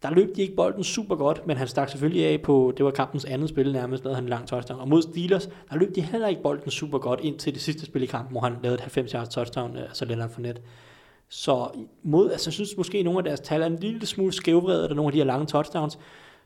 der 0.02 0.10
løb 0.10 0.36
de 0.36 0.42
ikke 0.42 0.56
bolden 0.56 0.84
super 0.84 1.16
godt, 1.16 1.46
men 1.46 1.56
han 1.56 1.68
stak 1.68 1.88
selvfølgelig 1.88 2.26
af 2.26 2.42
på, 2.42 2.72
det 2.76 2.84
var 2.84 2.90
kampens 2.90 3.24
andet 3.24 3.48
spil 3.48 3.72
nærmest, 3.72 4.04
lavede 4.04 4.14
han 4.14 4.24
en 4.24 4.28
lang 4.28 4.48
touchdown. 4.48 4.80
Og 4.80 4.88
mod 4.88 5.02
Steelers, 5.02 5.48
der 5.70 5.76
løb 5.76 5.94
de 5.94 6.00
heller 6.00 6.28
ikke 6.28 6.42
bolden 6.42 6.70
super 6.70 6.98
godt 6.98 7.20
ind 7.20 7.38
til 7.38 7.54
det 7.54 7.62
sidste 7.62 7.86
spil 7.86 8.02
i 8.02 8.06
kampen, 8.06 8.32
hvor 8.32 8.40
han 8.40 8.56
lavede 8.62 8.74
et 8.74 8.80
90 8.80 9.12
yards 9.12 9.28
touchdown, 9.28 9.76
øh, 9.76 9.82
altså 9.82 10.04
Leonard 10.04 10.30
Fournette. 10.30 10.62
Så 11.30 11.68
mod, 12.02 12.30
altså, 12.30 12.48
jeg 12.48 12.52
synes 12.52 12.76
måske, 12.76 12.98
at 12.98 13.04
nogle 13.04 13.18
af 13.18 13.24
deres 13.24 13.40
tal 13.40 13.62
er 13.62 13.66
en 13.66 13.78
lille 13.80 14.06
smule 14.06 14.32
skævvredet 14.32 14.88
af 14.88 14.96
nogle 14.96 15.08
af 15.08 15.12
de 15.12 15.18
her 15.18 15.24
lange 15.24 15.46
touchdowns. 15.46 15.98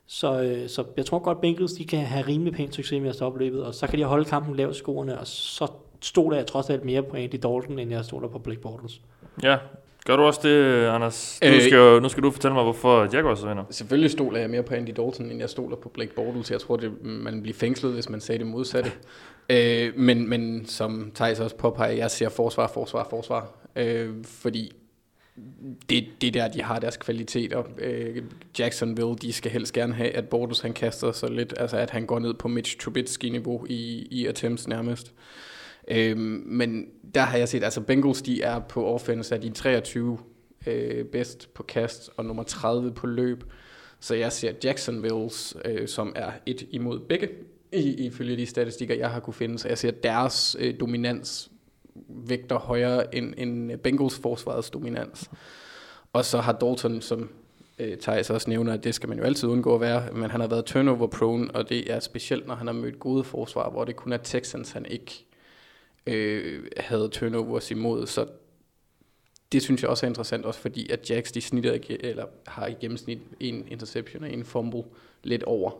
Så, 0.06 0.42
øh, 0.42 0.68
så 0.68 0.84
jeg 0.96 1.06
tror 1.06 1.18
godt, 1.18 1.40
Bengals 1.40 1.72
de 1.72 1.84
kan 1.84 2.00
have 2.00 2.26
rimelig 2.26 2.52
pænt 2.52 2.74
succes 2.74 3.00
med 3.00 3.08
at 3.08 3.14
stoppe 3.14 3.38
løbet, 3.38 3.64
og 3.64 3.74
så 3.74 3.86
kan 3.86 3.98
de 3.98 4.04
holde 4.04 4.24
kampen 4.24 4.56
lavt 4.56 4.76
skoene, 4.76 5.18
og 5.18 5.26
så 5.26 5.66
stoler 6.00 6.36
jeg 6.36 6.46
trods 6.46 6.70
alt 6.70 6.84
mere 6.84 7.02
på 7.02 7.16
Andy 7.16 7.32
Dalton, 7.32 7.78
end 7.78 7.90
jeg 7.90 8.04
stoler 8.04 8.28
på 8.28 8.38
Blake 8.38 8.60
Bortles. 8.60 9.00
Ja, 9.42 9.56
gør 10.06 10.16
du 10.16 10.22
også 10.22 10.40
det, 10.42 10.86
Anders? 10.86 11.40
Du 11.42 11.48
Øh, 11.48 11.62
skal 11.62 11.76
jo, 11.76 12.00
nu 12.00 12.08
skal 12.08 12.22
du 12.22 12.30
fortælle 12.30 12.54
mig, 12.54 12.62
hvorfor 12.62 13.08
Jaguars 13.12 13.46
vinder. 13.46 13.64
Selvfølgelig 13.70 14.10
stoler 14.10 14.40
jeg 14.40 14.50
mere 14.50 14.62
på 14.62 14.74
Andy 14.74 14.88
Dalton, 14.88 15.30
end 15.30 15.40
jeg 15.40 15.50
stoler 15.50 15.76
på 15.76 15.88
Blake 15.88 16.14
Bortles. 16.14 16.50
Jeg 16.50 16.60
tror, 16.60 16.76
det, 16.76 16.92
man 17.02 17.42
bliver 17.42 17.54
fængslet, 17.54 17.92
hvis 17.92 18.08
man 18.08 18.20
sagde 18.20 18.38
det 18.38 18.46
modsatte. 18.46 18.90
øh, 19.50 19.92
men, 19.96 20.28
men 20.28 20.66
som 20.66 21.12
Thijs 21.14 21.40
også 21.40 21.56
påpeger, 21.56 21.92
jeg 21.92 22.10
ser 22.10 22.28
forsvar, 22.28 22.66
forsvar, 22.74 23.06
forsvar. 23.10 23.61
Øh, 23.76 24.24
fordi 24.24 24.72
det, 25.88 26.04
det 26.20 26.34
der, 26.34 26.48
de 26.48 26.62
har 26.62 26.78
deres 26.78 26.96
kvaliteter. 26.96 27.62
Øh, 27.78 28.22
Jacksonville, 28.58 29.14
de 29.14 29.32
skal 29.32 29.50
helst 29.50 29.72
gerne 29.72 29.94
have, 29.94 30.10
at 30.10 30.28
Bortles 30.28 30.60
han 30.60 30.72
kaster 30.72 31.12
sig 31.12 31.30
lidt, 31.30 31.54
altså 31.56 31.76
at 31.76 31.90
han 31.90 32.06
går 32.06 32.18
ned 32.18 32.34
på 32.34 32.48
Mitch 32.48 32.78
Trubisky-niveau 32.78 33.66
i, 33.68 34.08
i 34.10 34.26
attempts 34.26 34.68
nærmest. 34.68 35.12
Øh, 35.88 36.18
men 36.18 36.86
der 37.14 37.20
har 37.20 37.38
jeg 37.38 37.48
set, 37.48 37.64
altså 37.64 37.80
Bengals, 37.80 38.22
de 38.22 38.42
er 38.42 38.58
på 38.58 38.86
offense, 38.86 39.34
at 39.34 39.42
de 39.42 39.50
23 39.50 40.18
øh, 40.66 41.04
bedst 41.04 41.54
på 41.54 41.62
kast, 41.62 42.10
og 42.16 42.24
nummer 42.24 42.42
30 42.42 42.92
på 42.92 43.06
løb. 43.06 43.44
Så 44.00 44.14
jeg 44.14 44.32
ser 44.32 44.52
Jacksonville's, 44.64 45.68
øh, 45.70 45.88
som 45.88 46.12
er 46.16 46.30
et 46.46 46.66
imod 46.70 47.00
begge, 47.00 47.28
i, 47.72 48.06
ifølge 48.06 48.36
de 48.36 48.46
statistikker, 48.46 48.94
jeg 48.94 49.10
har 49.10 49.20
kunne 49.20 49.34
finde. 49.34 49.58
Så 49.58 49.68
jeg 49.68 49.78
ser 49.78 49.90
deres 49.90 50.56
øh, 50.58 50.80
dominans 50.80 51.51
vægter 52.08 52.58
højere 52.58 53.14
end, 53.14 53.34
end 53.36 53.78
Bengals 53.78 54.18
forsvarets 54.18 54.70
dominans. 54.70 55.30
Og 56.12 56.24
så 56.24 56.38
har 56.40 56.52
Dalton, 56.52 57.00
som 57.00 57.30
øh, 57.78 57.98
Thijs 57.98 58.30
også 58.30 58.50
nævner, 58.50 58.72
at 58.72 58.84
det 58.84 58.94
skal 58.94 59.08
man 59.08 59.18
jo 59.18 59.24
altid 59.24 59.48
undgå 59.48 59.74
at 59.74 59.80
være, 59.80 60.12
men 60.12 60.30
han 60.30 60.40
har 60.40 60.48
været 60.48 60.64
turnover 60.64 61.06
prone, 61.06 61.50
og 61.50 61.68
det 61.68 61.92
er 61.92 62.00
specielt, 62.00 62.46
når 62.46 62.54
han 62.54 62.66
har 62.66 62.74
mødt 62.74 62.98
gode 62.98 63.24
forsvar, 63.24 63.70
hvor 63.70 63.84
det 63.84 63.96
kun 63.96 64.12
er 64.12 64.16
Texans, 64.16 64.70
han 64.70 64.86
ikke 64.86 65.26
øh, 66.06 66.64
havde 66.76 67.08
turnovers 67.08 67.70
imod. 67.70 68.06
Så 68.06 68.26
det 69.52 69.62
synes 69.62 69.82
jeg 69.82 69.90
også 69.90 70.06
er 70.06 70.08
interessant, 70.08 70.44
også 70.44 70.60
fordi 70.60 70.90
at 70.90 71.10
Jacks 71.10 71.32
de 71.32 71.40
snitter, 71.40 71.72
ikke- 71.72 72.04
eller 72.04 72.26
har 72.46 72.66
i 72.66 72.74
gennemsnit 72.80 73.18
en 73.40 73.68
interception 73.68 74.24
og 74.24 74.32
en 74.32 74.44
fumble 74.44 74.82
lidt 75.22 75.42
over 75.42 75.70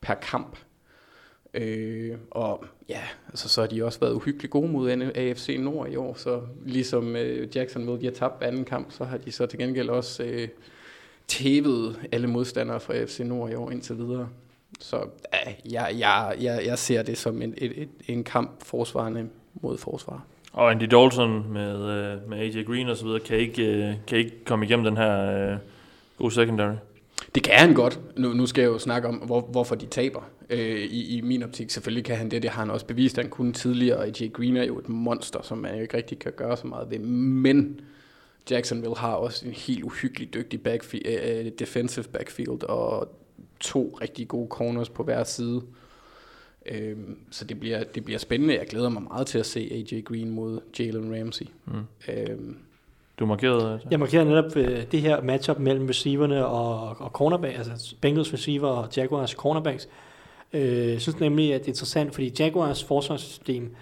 per 0.00 0.14
kamp. 0.14 0.58
Øh, 1.54 2.16
og 2.30 2.64
ja, 2.88 3.00
altså, 3.28 3.48
så 3.48 3.60
har 3.60 3.68
de 3.68 3.84
også 3.84 4.00
været 4.00 4.12
uhyggeligt 4.12 4.50
gode 4.50 4.68
mod 4.68 4.90
AFC 5.14 5.56
Nord 5.60 5.88
i 5.90 5.96
år, 5.96 6.14
så 6.14 6.40
ligesom 6.66 7.16
øh, 7.16 7.56
Jacksonville, 7.56 8.00
de 8.00 8.04
har 8.04 8.12
tabt 8.12 8.42
anden 8.42 8.64
kamp, 8.64 8.92
så 8.92 9.04
har 9.04 9.16
de 9.16 9.32
så 9.32 9.46
til 9.46 9.58
gengæld 9.58 9.88
også 9.88 10.22
øh, 10.22 10.48
tævet 11.28 11.96
alle 12.12 12.26
modstandere 12.26 12.80
fra 12.80 12.94
AFC 12.94 13.20
Nord 13.20 13.50
i 13.50 13.54
år 13.54 13.70
indtil 13.70 13.98
videre. 13.98 14.28
Så 14.80 14.96
ja, 15.34 15.52
jeg, 15.70 15.96
jeg, 15.98 16.36
jeg, 16.40 16.62
jeg 16.66 16.78
ser 16.78 17.02
det 17.02 17.18
som 17.18 17.42
en, 17.42 17.54
et, 17.56 17.82
et, 17.82 17.88
en 18.08 18.24
kamp 18.24 18.50
forsvarende 18.64 19.28
mod 19.54 19.78
forsvar. 19.78 20.24
Og 20.52 20.70
Andy 20.70 20.84
Dalton 20.84 21.52
med, 21.52 21.76
øh, 21.76 22.28
med 22.28 22.38
AJ 22.38 22.62
Green 22.62 22.88
og 22.88 22.96
så 22.96 23.04
videre, 23.04 23.20
kan 23.20 23.36
ikke, 23.36 23.66
øh, 23.66 23.94
kan 24.06 24.18
ikke 24.18 24.44
komme 24.44 24.64
igennem 24.64 24.84
den 24.84 24.96
her 24.96 25.50
øh, 25.52 25.58
gode 26.18 26.34
secondary. 26.34 26.74
Det 27.34 27.42
kan 27.42 27.54
han 27.54 27.74
godt. 27.74 28.00
Nu, 28.18 28.32
nu 28.32 28.46
skal 28.46 28.62
jeg 28.62 28.68
jo 28.68 28.78
snakke 28.78 29.08
om, 29.08 29.14
hvor, 29.14 29.40
hvorfor 29.40 29.74
de 29.74 29.86
taber. 29.86 30.30
Øh, 30.50 30.80
i, 30.80 31.16
I 31.16 31.20
min 31.20 31.42
optik 31.42 31.70
selvfølgelig 31.70 32.04
kan 32.04 32.16
han 32.16 32.30
det. 32.30 32.42
Det 32.42 32.50
har 32.50 32.62
han 32.62 32.70
også 32.70 32.86
bevist, 32.86 33.18
at 33.18 33.24
han 33.24 33.30
kunne 33.30 33.52
tidligere. 33.52 33.96
Og 33.96 34.04
AJ 34.04 34.28
Green 34.32 34.56
er 34.56 34.64
jo 34.64 34.78
et 34.78 34.88
monster, 34.88 35.42
som 35.42 35.58
man 35.58 35.74
jo 35.74 35.82
ikke 35.82 35.96
rigtig 35.96 36.18
kan 36.18 36.32
gøre 36.36 36.56
så 36.56 36.66
meget 36.66 36.90
ved. 36.90 36.98
Men 36.98 37.80
Jacksonville 38.50 38.96
har 38.96 39.14
også 39.14 39.46
en 39.46 39.52
helt 39.52 39.84
uhyggelig 39.84 40.34
dygtig 40.34 40.60
backfi- 40.68 41.08
uh, 41.08 41.46
defensive 41.58 42.04
backfield 42.04 42.62
og 42.62 43.18
to 43.60 43.98
rigtig 44.02 44.28
gode 44.28 44.48
corners 44.48 44.88
på 44.88 45.02
hver 45.02 45.24
side. 45.24 45.62
Øhm, 46.66 47.18
så 47.30 47.44
det 47.44 47.60
bliver, 47.60 47.84
det 47.84 48.04
bliver 48.04 48.18
spændende. 48.18 48.58
Jeg 48.58 48.66
glæder 48.66 48.88
mig 48.88 49.02
meget 49.02 49.26
til 49.26 49.38
at 49.38 49.46
se 49.46 49.86
AJ 49.92 50.00
Green 50.00 50.30
mod 50.30 50.60
Jalen 50.78 51.20
Ramsey. 51.20 51.46
Mm. 51.66 51.72
Øhm, 52.08 52.56
du 53.18 53.26
markerede 53.26 53.72
Altså. 53.72 53.88
Jeg 53.90 53.98
markerer 53.98 54.24
netop 54.24 54.56
øh, 54.56 54.82
det 54.92 55.00
her 55.00 55.22
matchup 55.22 55.58
mellem 55.58 55.86
receiverne 55.86 56.46
og, 56.46 56.96
og 56.98 57.10
cornerback, 57.10 57.58
altså 57.58 57.94
Bengals 58.00 58.32
receiver 58.32 58.68
og 58.68 58.88
Jaguars 58.96 59.30
cornerbacks. 59.30 59.88
Øh, 60.52 60.88
jeg 60.88 61.00
synes 61.00 61.20
nemlig, 61.20 61.54
at 61.54 61.60
det 61.60 61.66
er 61.66 61.70
interessant, 61.70 62.14
fordi 62.14 62.32
Jaguars 62.38 62.84
forsvarssystem, 62.84 63.74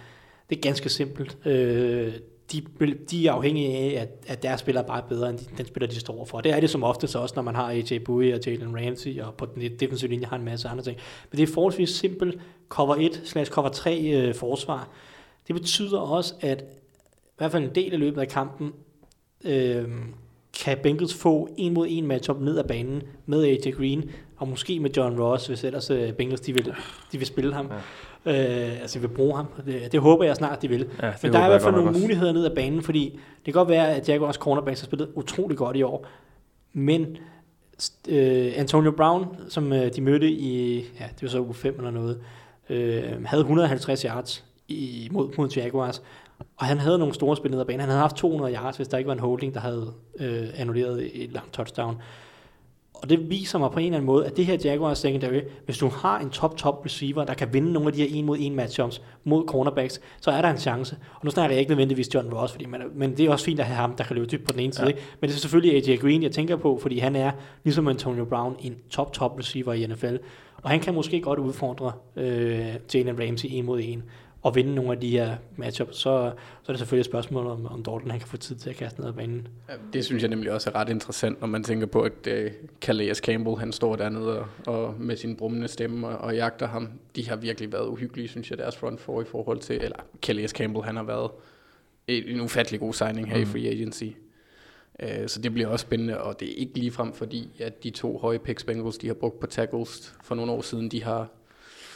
det 0.49 0.57
er 0.57 0.61
ganske 0.61 0.89
simpelt. 0.89 1.37
Øh, 1.45 2.13
de, 2.51 2.63
de 3.11 3.27
er 3.27 3.31
afhængige 3.31 3.77
af, 3.77 4.01
at, 4.01 4.09
at 4.27 4.43
deres 4.43 4.59
spiller 4.59 4.81
bare 4.81 5.01
er 5.03 5.07
bedre 5.07 5.29
end 5.29 5.37
de, 5.37 5.45
den 5.57 5.65
spiller, 5.65 5.87
de 5.87 5.99
står 5.99 6.25
for. 6.25 6.41
Det 6.41 6.51
er 6.51 6.59
det 6.59 6.69
som 6.69 6.83
oftest 6.83 7.15
også, 7.15 7.35
når 7.35 7.43
man 7.43 7.55
har 7.55 7.69
AJ 7.69 7.99
Bowie 8.05 8.33
og 8.33 8.39
Jalen 8.45 8.85
Ramsey, 8.85 9.21
og 9.21 9.33
på 9.33 9.45
den 9.45 9.79
defensive 9.79 10.09
linje 10.09 10.25
har 10.25 10.35
en 10.35 10.45
masse 10.45 10.67
andre 10.67 10.83
ting. 10.83 10.97
Men 11.31 11.37
det 11.37 11.49
er 11.49 11.53
forholdsvis 11.53 11.89
simpelt 11.89 12.41
cover 12.69 12.95
1 12.95 13.21
slash 13.25 13.51
cover 13.51 13.69
3 13.69 13.99
øh, 13.99 14.35
forsvar. 14.35 14.89
Det 15.47 15.55
betyder 15.55 15.99
også, 15.99 16.33
at 16.41 16.61
i 16.61 17.37
hvert 17.37 17.51
fald 17.51 17.63
en 17.63 17.75
del 17.75 17.93
af 17.93 17.99
løbet 17.99 18.21
af 18.21 18.27
kampen, 18.27 18.73
øh, 19.43 19.83
kan 20.63 20.77
Bengals 20.83 21.13
få 21.13 21.49
en 21.57 21.73
mod 21.73 21.87
en 21.89 22.07
matchup 22.07 22.41
ned 22.41 22.57
ad 22.57 22.63
banen 22.63 23.01
med 23.25 23.43
AJ 23.43 23.71
Green, 23.71 24.09
og 24.37 24.47
måske 24.47 24.79
med 24.79 24.89
John 24.97 25.21
Ross, 25.21 25.47
hvis 25.47 25.63
ellers 25.63 25.91
uh, 25.91 26.11
Bengals 26.11 26.41
de 26.41 26.53
vil, 26.53 26.73
de 27.11 27.17
vil 27.17 27.27
spille 27.27 27.53
ham. 27.53 27.71
Ja. 28.25 28.71
Uh, 28.73 28.81
altså 28.81 28.99
de 28.99 29.01
vil 29.07 29.15
bruge 29.15 29.35
ham. 29.35 29.45
Det, 29.65 29.91
det 29.91 29.99
håber 29.99 30.23
jeg 30.23 30.35
snart, 30.35 30.61
de 30.61 30.67
vil. 30.67 30.89
Ja, 31.01 31.13
Men 31.23 31.33
der 31.33 31.39
er 31.39 31.45
i 31.45 31.49
hvert 31.49 31.61
fald 31.61 31.75
nogle 31.75 31.89
også. 31.89 32.01
muligheder 32.01 32.33
ned 32.33 32.45
ad 32.45 32.55
banen, 32.55 32.81
fordi 32.81 33.19
det 33.45 33.45
kan 33.45 33.53
godt 33.53 33.69
være, 33.69 33.95
at 33.95 34.09
Jaguars 34.09 34.35
cornerbacks 34.35 34.81
har 34.81 34.85
spillet 34.85 35.09
utrolig 35.15 35.57
godt 35.57 35.77
i 35.77 35.83
år, 35.83 36.07
men 36.73 37.17
øh, 38.09 38.53
Antonio 38.55 38.91
Brown, 38.91 39.27
som 39.49 39.73
øh, 39.73 39.95
de 39.95 40.01
mødte 40.01 40.29
i, 40.31 40.77
ja, 40.79 41.05
det 41.15 41.21
var 41.21 41.27
så 41.27 41.39
uge 41.41 41.53
5 41.53 41.75
eller 41.77 41.91
noget, 41.91 42.19
øh, 42.69 43.25
havde 43.25 43.41
150 43.41 44.01
yards 44.01 44.45
i, 44.67 45.09
mod, 45.11 45.29
mod 45.37 45.49
Jaguars, 45.49 46.01
og 46.57 46.65
han 46.65 46.77
havde 46.77 46.97
nogle 46.97 47.13
store 47.13 47.37
spil 47.37 47.51
ned 47.51 47.59
ad 47.59 47.65
banen. 47.65 47.79
Han 47.79 47.89
havde 47.89 48.01
haft 48.01 48.15
200 48.15 48.53
yards, 48.53 48.77
hvis 48.77 48.87
der 48.87 48.97
ikke 48.97 49.07
var 49.07 49.13
en 49.13 49.19
holding, 49.19 49.53
der 49.53 49.59
havde 49.59 49.93
øh, 50.19 50.47
annulleret 50.55 51.23
et 51.23 51.31
langt 51.31 51.53
touchdown. 51.53 52.01
Og 53.01 53.09
det 53.09 53.29
viser 53.29 53.59
mig 53.59 53.71
på 53.71 53.79
en 53.79 53.85
eller 53.85 53.97
anden 53.97 54.05
måde, 54.05 54.25
at 54.25 54.37
det 54.37 54.45
her 54.45 54.57
Jaguars 54.63 54.97
secondary, 54.99 55.41
hvis 55.65 55.77
du 55.77 55.87
har 55.87 56.19
en 56.19 56.29
top-top 56.29 56.85
receiver, 56.85 57.23
der 57.25 57.33
kan 57.33 57.53
vinde 57.53 57.73
nogle 57.73 57.87
af 57.87 57.93
de 57.93 58.07
her 58.07 58.19
en 58.19 58.25
mod 58.25 58.37
en 58.39 58.55
matchups 58.55 59.01
mod 59.23 59.47
cornerbacks, 59.47 60.01
så 60.21 60.31
er 60.31 60.41
der 60.41 60.49
en 60.49 60.57
chance. 60.57 60.97
Og 61.13 61.25
nu 61.25 61.31
snakker 61.31 61.53
jeg 61.53 61.59
ikke 61.59 61.71
nødvendigvis 61.71 62.13
John 62.13 62.33
Ross, 62.33 62.53
fordi 62.53 62.65
man, 62.65 62.81
men 62.95 63.17
det 63.17 63.25
er 63.25 63.31
også 63.31 63.45
fint 63.45 63.59
at 63.59 63.65
have 63.65 63.75
ham, 63.75 63.95
der 63.95 64.03
kan 64.03 64.15
løbe 64.15 64.27
dybt 64.31 64.45
på 64.45 64.51
den 64.51 64.59
ene 64.59 64.73
side. 64.73 64.85
Ja. 64.85 64.89
Ikke? 64.89 65.01
Men 65.21 65.29
det 65.29 65.35
er 65.35 65.39
selvfølgelig 65.39 65.89
AJ 65.89 65.97
Green, 65.97 66.23
jeg 66.23 66.31
tænker 66.31 66.55
på, 66.55 66.79
fordi 66.81 66.99
han 66.99 67.15
er, 67.15 67.31
ligesom 67.63 67.87
Antonio 67.87 68.25
Brown, 68.25 68.55
en 68.59 68.75
top-top 68.89 69.39
receiver 69.39 69.73
i 69.73 69.87
NFL. 69.87 70.15
Og 70.63 70.69
han 70.69 70.79
kan 70.79 70.93
måske 70.93 71.21
godt 71.21 71.39
udfordre 71.39 71.91
øh, 72.15 72.65
Jalen 72.93 73.19
Ramsey 73.19 73.49
en 73.51 73.65
mod 73.65 73.81
en 73.83 74.03
og 74.41 74.55
vinde 74.55 74.75
nogle 74.75 74.91
af 74.91 74.99
de 74.99 75.09
her 75.09 75.35
matchups, 75.55 75.97
så, 75.97 76.01
så 76.63 76.71
er 76.71 76.73
det 76.73 76.77
selvfølgelig 76.79 77.01
et 77.01 77.05
spørgsmål, 77.05 77.47
om, 77.47 77.65
om 77.65 77.83
Dalton 77.83 78.11
han 78.11 78.19
kan 78.19 78.29
få 78.29 78.37
tid 78.37 78.55
til 78.55 78.69
at 78.69 78.75
kaste 78.75 78.99
ned 78.99 79.09
ad 79.09 79.13
banen. 79.13 79.47
Ja, 79.69 79.73
Det 79.93 80.05
synes 80.05 80.23
jeg 80.23 80.29
nemlig 80.29 80.51
også 80.51 80.69
er 80.69 80.75
ret 80.75 80.89
interessant, 80.89 81.41
når 81.41 81.47
man 81.47 81.63
tænker 81.63 81.87
på, 81.87 82.01
at 82.01 82.27
uh, 82.27 82.51
Calais 82.81 83.17
Campbell, 83.17 83.57
han 83.57 83.71
står 83.71 83.95
dernede 83.95 84.39
og, 84.39 84.47
og 84.65 84.95
med 84.99 85.15
sin 85.15 85.35
brummende 85.35 85.67
stemme 85.67 86.07
og, 86.07 86.17
og 86.17 86.35
jagter 86.35 86.67
ham. 86.67 86.89
De 87.15 87.29
har 87.29 87.35
virkelig 87.35 87.71
været 87.71 87.87
uhyggelige, 87.87 88.27
synes 88.27 88.49
jeg, 88.49 88.57
deres 88.57 88.77
front 88.77 88.99
four 88.99 89.21
i 89.21 89.25
forhold 89.25 89.59
til, 89.59 89.75
eller 89.83 89.97
Calais 90.21 90.51
Campbell, 90.51 90.85
han 90.85 90.95
har 90.95 91.03
været 91.03 91.31
en, 92.07 92.23
en 92.27 92.41
ufattelig 92.41 92.79
god 92.79 92.93
signing 92.93 93.29
her 93.29 93.37
mm. 93.37 93.43
i 93.43 93.45
free 93.45 93.67
agency. 93.67 94.05
Uh, 95.03 95.27
så 95.27 95.41
det 95.41 95.53
bliver 95.53 95.67
også 95.67 95.83
spændende, 95.83 96.21
og 96.21 96.39
det 96.39 96.49
er 96.49 96.55
ikke 96.55 96.79
ligefrem 96.79 97.13
fordi, 97.13 97.49
at 97.59 97.83
de 97.83 97.89
to 97.89 98.17
høje 98.17 98.39
picks 98.39 98.63
Bengals, 98.63 98.97
de 98.97 99.07
har 99.07 99.13
brugt 99.13 99.39
på 99.39 99.47
tackles 99.47 100.15
for 100.23 100.35
nogle 100.35 100.51
år 100.51 100.61
siden, 100.61 100.89
de 100.89 101.03
har 101.03 101.29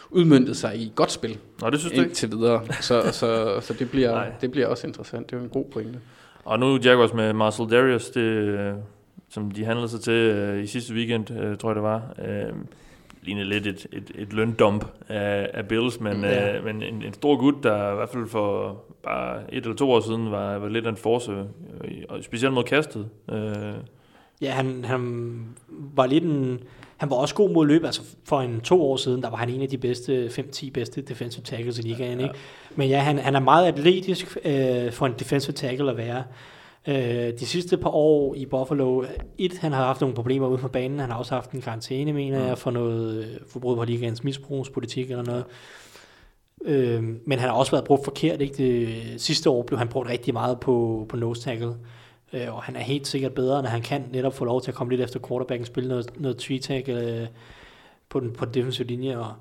udmyndtet 0.09 0.57
sig 0.57 0.77
i 0.77 0.91
godt 0.95 1.11
spil 1.11 1.37
Nå, 1.61 1.69
det 1.69 1.79
synes 1.79 1.93
du 1.93 1.99
ikke? 1.99 2.09
indtil 2.09 2.31
videre. 2.31 2.61
Så, 2.81 3.01
så, 3.11 3.59
så 3.61 3.73
det, 3.79 3.91
bliver, 3.91 4.11
Nej. 4.15 4.31
det 4.41 4.51
bliver 4.51 4.67
også 4.67 4.87
interessant. 4.87 5.29
Det 5.29 5.33
er 5.33 5.37
jo 5.37 5.43
en 5.43 5.49
god 5.49 5.65
pointe. 5.65 5.99
Og 6.45 6.59
nu 6.59 6.77
Jaguars 6.83 7.13
med 7.13 7.33
Marcel 7.33 7.69
Darius, 7.69 8.09
det, 8.09 8.75
som 9.29 9.51
de 9.51 9.65
handlede 9.65 9.89
sig 9.89 10.01
til 10.01 10.13
øh, 10.13 10.63
i 10.63 10.67
sidste 10.67 10.93
weekend, 10.93 11.31
øh, 11.31 11.57
tror 11.57 11.69
jeg 11.69 11.75
det 11.75 11.83
var, 11.83 12.01
øh, 12.25 12.53
lignede 13.21 13.45
lidt 13.45 13.67
et, 13.67 13.87
et, 13.91 14.11
et 14.15 14.33
løndump 14.33 14.85
af, 15.09 15.49
af 15.53 15.67
Bills, 15.67 15.99
men, 15.99 16.21
ja. 16.21 16.57
øh, 16.57 16.65
men 16.65 16.83
en, 16.83 17.03
en 17.03 17.13
stor 17.13 17.37
gut, 17.37 17.55
der 17.63 17.91
i 17.91 17.95
hvert 17.95 18.09
fald 18.09 18.27
for 18.27 18.81
bare 19.03 19.53
et 19.53 19.63
eller 19.63 19.75
to 19.75 19.91
år 19.91 19.99
siden 19.99 20.31
var, 20.31 20.57
var 20.57 20.69
lidt 20.69 20.85
af 20.85 20.89
en 20.89 20.97
force, 20.97 21.31
øh, 21.31 21.45
og 22.09 22.23
specielt 22.23 22.53
mod 22.53 22.63
kastet. 22.63 23.09
Øh, 23.31 23.73
Ja, 24.41 24.51
han, 24.51 24.85
han 24.85 25.35
var 25.67 26.05
lidt 26.05 26.23
en... 26.23 26.59
Han 26.97 27.09
var 27.09 27.15
også 27.15 27.35
god 27.35 27.49
mod 27.49 27.67
løb, 27.67 27.85
altså 27.85 28.01
for 28.23 28.41
en 28.41 28.61
to 28.61 28.83
år 28.83 28.97
siden, 28.97 29.21
der 29.21 29.29
var 29.29 29.37
han 29.37 29.49
en 29.49 29.61
af 29.61 29.69
de 29.69 29.77
bedste, 29.77 30.27
5-10 30.27 30.71
bedste 30.71 31.01
defensive 31.01 31.43
tackles 31.43 31.79
i 31.79 31.81
ligaen, 31.81 32.19
ikke? 32.19 32.33
Men 32.75 32.89
ja, 32.89 32.99
han, 32.99 33.17
han 33.17 33.35
er 33.35 33.39
meget 33.39 33.67
atletisk 33.67 34.37
øh, 34.45 34.91
for 34.91 35.05
en 35.05 35.13
defensive 35.19 35.53
tackle 35.53 35.91
at 35.91 35.97
være. 35.97 36.23
Øh, 36.87 37.39
de 37.39 37.45
sidste 37.45 37.77
par 37.77 37.89
år 37.89 38.35
i 38.35 38.45
Buffalo, 38.45 39.03
et, 39.37 39.57
han 39.57 39.71
har 39.71 39.85
haft 39.85 40.01
nogle 40.01 40.15
problemer 40.15 40.47
ude 40.47 40.57
på 40.57 40.67
banen, 40.67 40.99
han 40.99 41.09
har 41.09 41.17
også 41.17 41.33
haft 41.33 41.51
en 41.51 41.61
karantæne, 41.61 42.13
mener 42.13 42.45
jeg, 42.45 42.57
for 42.57 42.71
noget 42.71 43.25
øh, 43.25 43.37
forbrud 43.47 43.75
på 43.75 43.83
ligaens 43.83 44.23
misbrugspolitik 44.23 45.11
eller 45.11 45.23
noget. 45.23 45.43
Øh, 46.65 47.03
men 47.03 47.39
han 47.39 47.49
har 47.49 47.55
også 47.55 47.71
været 47.71 47.85
brugt 47.85 48.03
forkert, 48.03 48.41
ikke? 48.41 48.55
Det, 48.57 49.21
sidste 49.21 49.49
år 49.49 49.63
blev 49.63 49.79
han 49.79 49.87
brugt 49.87 50.09
rigtig 50.09 50.33
meget 50.33 50.59
på, 50.59 51.05
på 51.09 51.17
nose 51.17 51.41
tackle. 51.41 51.73
Øh, 52.33 52.55
og 52.55 52.63
han 52.63 52.75
er 52.75 52.79
helt 52.79 53.07
sikkert 53.07 53.33
bedre, 53.33 53.61
når 53.61 53.69
han 53.69 53.81
kan 53.81 54.05
netop 54.11 54.33
få 54.33 54.45
lov 54.45 54.61
til 54.61 54.71
at 54.71 54.75
komme 54.75 54.93
lidt 54.93 55.01
efter 55.01 55.19
quarterbacken, 55.27 55.65
spille 55.65 55.89
noget, 55.89 56.19
noget 56.19 56.37
tree 56.37 56.59
tag 56.59 56.89
øh, 56.89 57.27
på, 58.09 58.19
den, 58.19 58.33
på 58.33 58.45
den 58.45 58.53
defensive 58.53 58.87
linje. 58.87 59.17
Og 59.17 59.33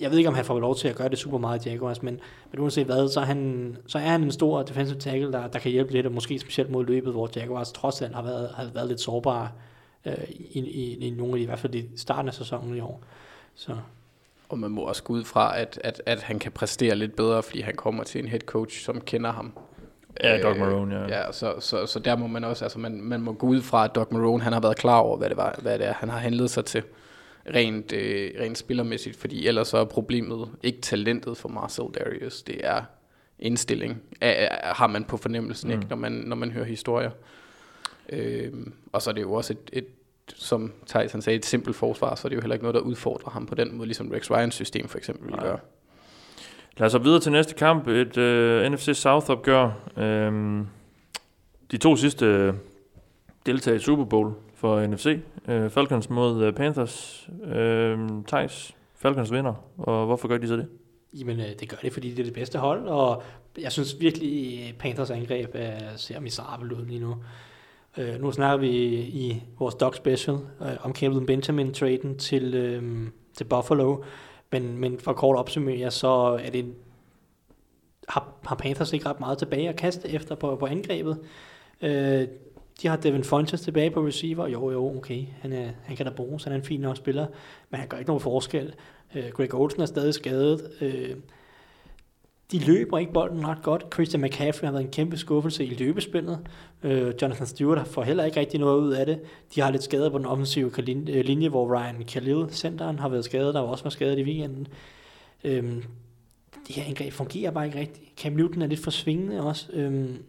jeg 0.00 0.10
ved 0.10 0.18
ikke, 0.18 0.28
om 0.28 0.34
han 0.34 0.44
får 0.44 0.60
lov 0.60 0.76
til 0.76 0.88
at 0.88 0.96
gøre 0.96 1.08
det 1.08 1.18
super 1.18 1.38
meget 1.38 1.66
i 1.66 1.68
Jaguars, 1.68 2.02
men, 2.02 2.20
men 2.50 2.60
uanset 2.60 2.86
hvad, 2.86 3.08
så 3.08 3.20
er, 3.20 3.24
han, 3.24 3.76
så 3.86 3.98
er 3.98 4.02
han 4.02 4.22
en 4.22 4.32
stor 4.32 4.62
defensive 4.62 4.98
tackle, 4.98 5.32
der, 5.32 5.46
der 5.46 5.58
kan 5.58 5.72
hjælpe 5.72 5.92
lidt, 5.92 6.06
og 6.06 6.12
måske 6.12 6.38
specielt 6.38 6.70
mod 6.70 6.86
løbet, 6.86 7.12
hvor 7.12 7.30
Jaguars 7.36 7.72
trods 7.72 8.02
alt 8.02 8.14
har 8.14 8.22
været, 8.22 8.50
har 8.56 8.70
været 8.74 8.88
lidt 8.88 9.00
sårbare 9.00 9.48
øh, 10.04 10.14
i, 10.30 10.58
i, 10.58 11.06
i 11.06 11.10
nogle 11.10 11.32
af 11.32 11.36
de, 11.36 11.42
i 11.42 11.46
hvert 11.46 11.58
fald 11.58 11.74
i 11.74 11.88
starten 11.96 12.28
af 12.28 12.34
sæsonen 12.34 12.76
i 12.76 12.80
år. 12.80 13.02
Så 13.54 13.76
Og 14.48 14.58
man 14.58 14.70
må 14.70 14.82
også 14.82 15.02
gå 15.02 15.12
ud 15.12 15.24
fra, 15.24 15.60
at, 15.60 15.80
at, 15.84 16.02
at 16.06 16.22
han 16.22 16.38
kan 16.38 16.52
præstere 16.52 16.94
lidt 16.94 17.16
bedre, 17.16 17.42
fordi 17.42 17.60
han 17.60 17.74
kommer 17.74 18.04
til 18.04 18.18
en 18.18 18.28
head 18.28 18.40
coach, 18.40 18.84
som 18.84 19.00
kender 19.00 19.32
ham. 19.32 19.52
Ja, 20.20 20.42
Doug 20.42 20.58
Marrone, 20.58 20.94
ja. 20.94 21.18
ja 21.18 21.32
så, 21.32 21.54
så, 21.60 21.86
så 21.86 21.98
der 21.98 22.16
må 22.16 22.26
man 22.26 22.44
også, 22.44 22.64
altså 22.64 22.78
man, 22.78 23.00
man 23.00 23.20
må 23.20 23.32
gå 23.32 23.46
ud 23.46 23.62
fra, 23.62 23.84
at 23.84 23.94
Doug 23.94 24.06
Marrone, 24.10 24.42
han 24.42 24.52
har 24.52 24.60
været 24.60 24.76
klar 24.76 24.98
over, 24.98 25.16
hvad 25.16 25.28
det, 25.28 25.36
var, 25.36 25.58
hvad 25.62 25.78
det 25.78 25.86
er, 25.86 25.92
han 25.92 26.08
har 26.08 26.18
handlet 26.18 26.50
sig 26.50 26.64
til 26.64 26.82
rent, 27.54 27.92
øh, 27.92 28.30
rent 28.40 28.58
spillermæssigt, 28.58 29.16
fordi 29.16 29.46
ellers 29.46 29.68
så 29.68 29.76
er 29.76 29.84
problemet 29.84 30.48
ikke 30.62 30.80
talentet 30.80 31.36
for 31.36 31.48
Marcel 31.48 31.84
Darius, 31.94 32.42
det 32.42 32.66
er 32.66 32.82
indstilling, 33.38 34.02
er, 34.20 34.30
er, 34.30 34.74
har 34.74 34.86
man 34.86 35.04
på 35.04 35.16
fornemmelsen, 35.16 35.70
mm. 35.70 35.74
ikke, 35.74 35.86
når 35.88 35.96
man, 35.96 36.12
når 36.12 36.36
man 36.36 36.50
hører 36.50 36.64
historier. 36.64 37.10
Øh, 38.08 38.52
og 38.92 39.02
så 39.02 39.10
er 39.10 39.14
det 39.14 39.22
jo 39.22 39.32
også 39.32 39.52
et, 39.52 39.70
et 39.72 39.86
som 40.34 40.72
Thijs 40.88 41.12
han 41.12 41.22
sagde, 41.22 41.36
et 41.36 41.46
simpelt 41.46 41.76
forsvar, 41.76 42.14
så 42.14 42.26
er 42.26 42.28
det 42.28 42.36
jo 42.36 42.40
heller 42.40 42.54
ikke 42.54 42.64
noget, 42.64 42.74
der 42.74 42.80
udfordrer 42.80 43.30
ham 43.30 43.46
på 43.46 43.54
den 43.54 43.76
måde, 43.76 43.86
ligesom 43.86 44.10
Rex 44.10 44.30
Ryans 44.30 44.54
system 44.54 44.88
for 44.88 44.98
eksempel 44.98 45.30
Nej. 45.30 45.44
gøre. 45.44 45.58
Lad 46.78 46.86
os 46.86 46.92
så 46.92 46.98
videre 46.98 47.20
til 47.20 47.32
næste 47.32 47.54
kamp, 47.54 47.88
et 47.88 48.16
øh, 48.16 48.66
uh, 48.66 48.72
NFC 48.72 48.90
South-opgør. 48.94 49.70
Øhm, 49.96 50.66
de 51.70 51.76
to 51.76 51.96
sidste 51.96 52.26
øh, 52.26 52.54
deltager 53.46 53.76
i 53.76 53.78
Super 53.78 54.04
Bowl 54.04 54.32
for 54.54 54.86
NFC. 54.86 55.18
Øh, 55.48 55.70
Falcons 55.70 56.10
mod 56.10 56.44
øh, 56.44 56.52
Panthers. 56.52 57.28
Øhm, 57.44 58.18
uh, 58.18 58.24
Thijs, 58.24 58.74
Falcons 58.96 59.32
vinder, 59.32 59.54
og 59.78 60.06
hvorfor 60.06 60.28
gør 60.28 60.38
de 60.38 60.48
så 60.48 60.56
det? 60.56 60.66
Jamen, 61.14 61.40
øh, 61.40 61.46
det 61.60 61.68
gør 61.68 61.76
det, 61.82 61.92
fordi 61.92 62.10
det 62.10 62.18
er 62.18 62.24
det 62.24 62.34
bedste 62.34 62.58
hold, 62.58 62.86
og 62.86 63.22
jeg 63.58 63.72
synes 63.72 63.96
virkelig, 64.00 64.74
Panthers 64.78 65.10
angreb 65.10 65.50
er, 65.54 65.96
ser 65.96 66.20
miserabelt 66.20 66.72
ud 66.72 66.86
lige 66.86 67.00
nu. 67.00 67.16
Øh, 67.98 68.20
nu 68.20 68.32
snakker 68.32 68.56
vi 68.56 68.68
i 68.94 69.42
vores 69.58 69.74
dog 69.74 69.94
special 69.94 70.36
øh, 70.62 70.72
om 70.80 70.94
Calvin 70.94 71.26
Benjamin-traden 71.26 72.18
til, 72.18 72.54
øh, 72.54 73.08
til 73.36 73.44
Buffalo, 73.44 73.96
men, 74.52 74.78
men 74.78 74.98
for 74.98 75.12
kort 75.12 75.36
opsummere, 75.36 75.90
så 75.90 76.40
er 76.44 76.50
det 76.50 76.74
har, 78.08 78.32
har 78.46 78.56
Panthers 78.56 78.92
ikke 78.92 79.08
ret 79.08 79.20
meget 79.20 79.38
tilbage 79.38 79.68
at 79.68 79.76
kaste 79.76 80.08
efter 80.08 80.34
på, 80.34 80.56
på 80.56 80.66
angrebet. 80.66 81.18
Øh, 81.82 82.28
de 82.82 82.88
har 82.88 82.96
Devin 82.96 83.24
Funches 83.24 83.60
tilbage 83.60 83.90
på 83.90 84.06
receiver. 84.06 84.46
Jo, 84.46 84.70
jo, 84.70 84.96
okay. 84.96 85.26
Han, 85.40 85.52
er, 85.52 85.70
han 85.84 85.96
kan 85.96 86.06
da 86.06 86.12
bruges. 86.12 86.44
Han 86.44 86.52
er 86.52 86.56
en 86.56 86.62
fin 86.62 86.80
nok 86.80 86.96
spiller. 86.96 87.26
Men 87.70 87.80
han 87.80 87.88
gør 87.88 87.98
ikke 87.98 88.10
nogen 88.10 88.20
forskel. 88.20 88.74
Øh, 89.14 89.28
Greg 89.28 89.54
Olsen 89.54 89.82
er 89.82 89.86
stadig 89.86 90.14
skadet. 90.14 90.70
Øh, 90.80 91.16
de 92.52 92.58
løber 92.58 92.98
ikke 92.98 93.12
bolden 93.12 93.48
ret 93.48 93.62
godt. 93.62 93.86
Christian 93.92 94.22
McCaffrey 94.22 94.66
har 94.66 94.72
været 94.72 94.84
en 94.84 94.90
kæmpe 94.90 95.16
skuffelse 95.16 95.64
i 95.64 95.74
løbespillet. 95.74 96.38
Øh, 96.82 97.14
Jonathan 97.22 97.46
Stewart 97.46 97.88
får 97.88 98.02
heller 98.02 98.24
ikke 98.24 98.40
rigtig 98.40 98.60
noget 98.60 98.80
ud 98.80 98.92
af 98.92 99.06
det. 99.06 99.20
De 99.54 99.60
har 99.60 99.70
lidt 99.70 99.82
skader 99.82 100.10
på 100.10 100.18
den 100.18 100.26
offensive 100.26 100.70
øh, 100.88 101.24
linje, 101.24 101.48
hvor 101.48 101.76
Ryan 101.76 102.04
Khalil, 102.04 102.46
centeren, 102.50 102.98
har 102.98 103.08
været 103.08 103.24
skadet. 103.24 103.54
Der 103.54 103.60
var 103.60 103.68
også 103.68 103.84
var 103.84 103.90
skadet 103.90 104.18
i 104.18 104.22
weekenden. 104.22 104.66
Øh, 105.44 105.62
det 106.66 106.76
her 106.76 106.84
angreb 106.84 107.12
fungerer 107.12 107.50
bare 107.50 107.66
ikke 107.66 107.78
rigtigt. 107.78 108.18
Cam 108.18 108.32
Newton 108.32 108.62
er 108.62 108.66
lidt 108.66 108.80
for 108.80 108.90
svingende 108.90 109.42
også. 109.42 109.66
Øhm, 109.72 110.22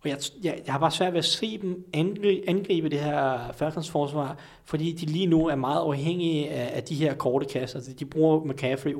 og 0.00 0.08
jeg, 0.08 0.18
jeg, 0.42 0.60
jeg 0.66 0.72
har 0.74 0.80
bare 0.80 0.90
svært 0.90 1.12
ved 1.12 1.18
at 1.18 1.24
se 1.24 1.58
dem 1.58 1.84
angribe, 1.92 2.48
angribe 2.48 2.88
det 2.88 2.98
her 2.98 3.52
Falcons 3.52 3.90
forsvar, 3.90 4.38
fordi 4.64 4.92
de 4.92 5.06
lige 5.06 5.26
nu 5.26 5.46
er 5.46 5.54
meget 5.54 5.80
afhængige 5.80 6.50
af, 6.50 6.76
af 6.76 6.82
de 6.82 6.94
her 6.94 7.14
korte 7.14 7.46
kasser. 7.46 7.76
Altså, 7.76 7.92
de 7.92 8.04
bruger 8.04 8.44
McCaffrey 8.44 8.94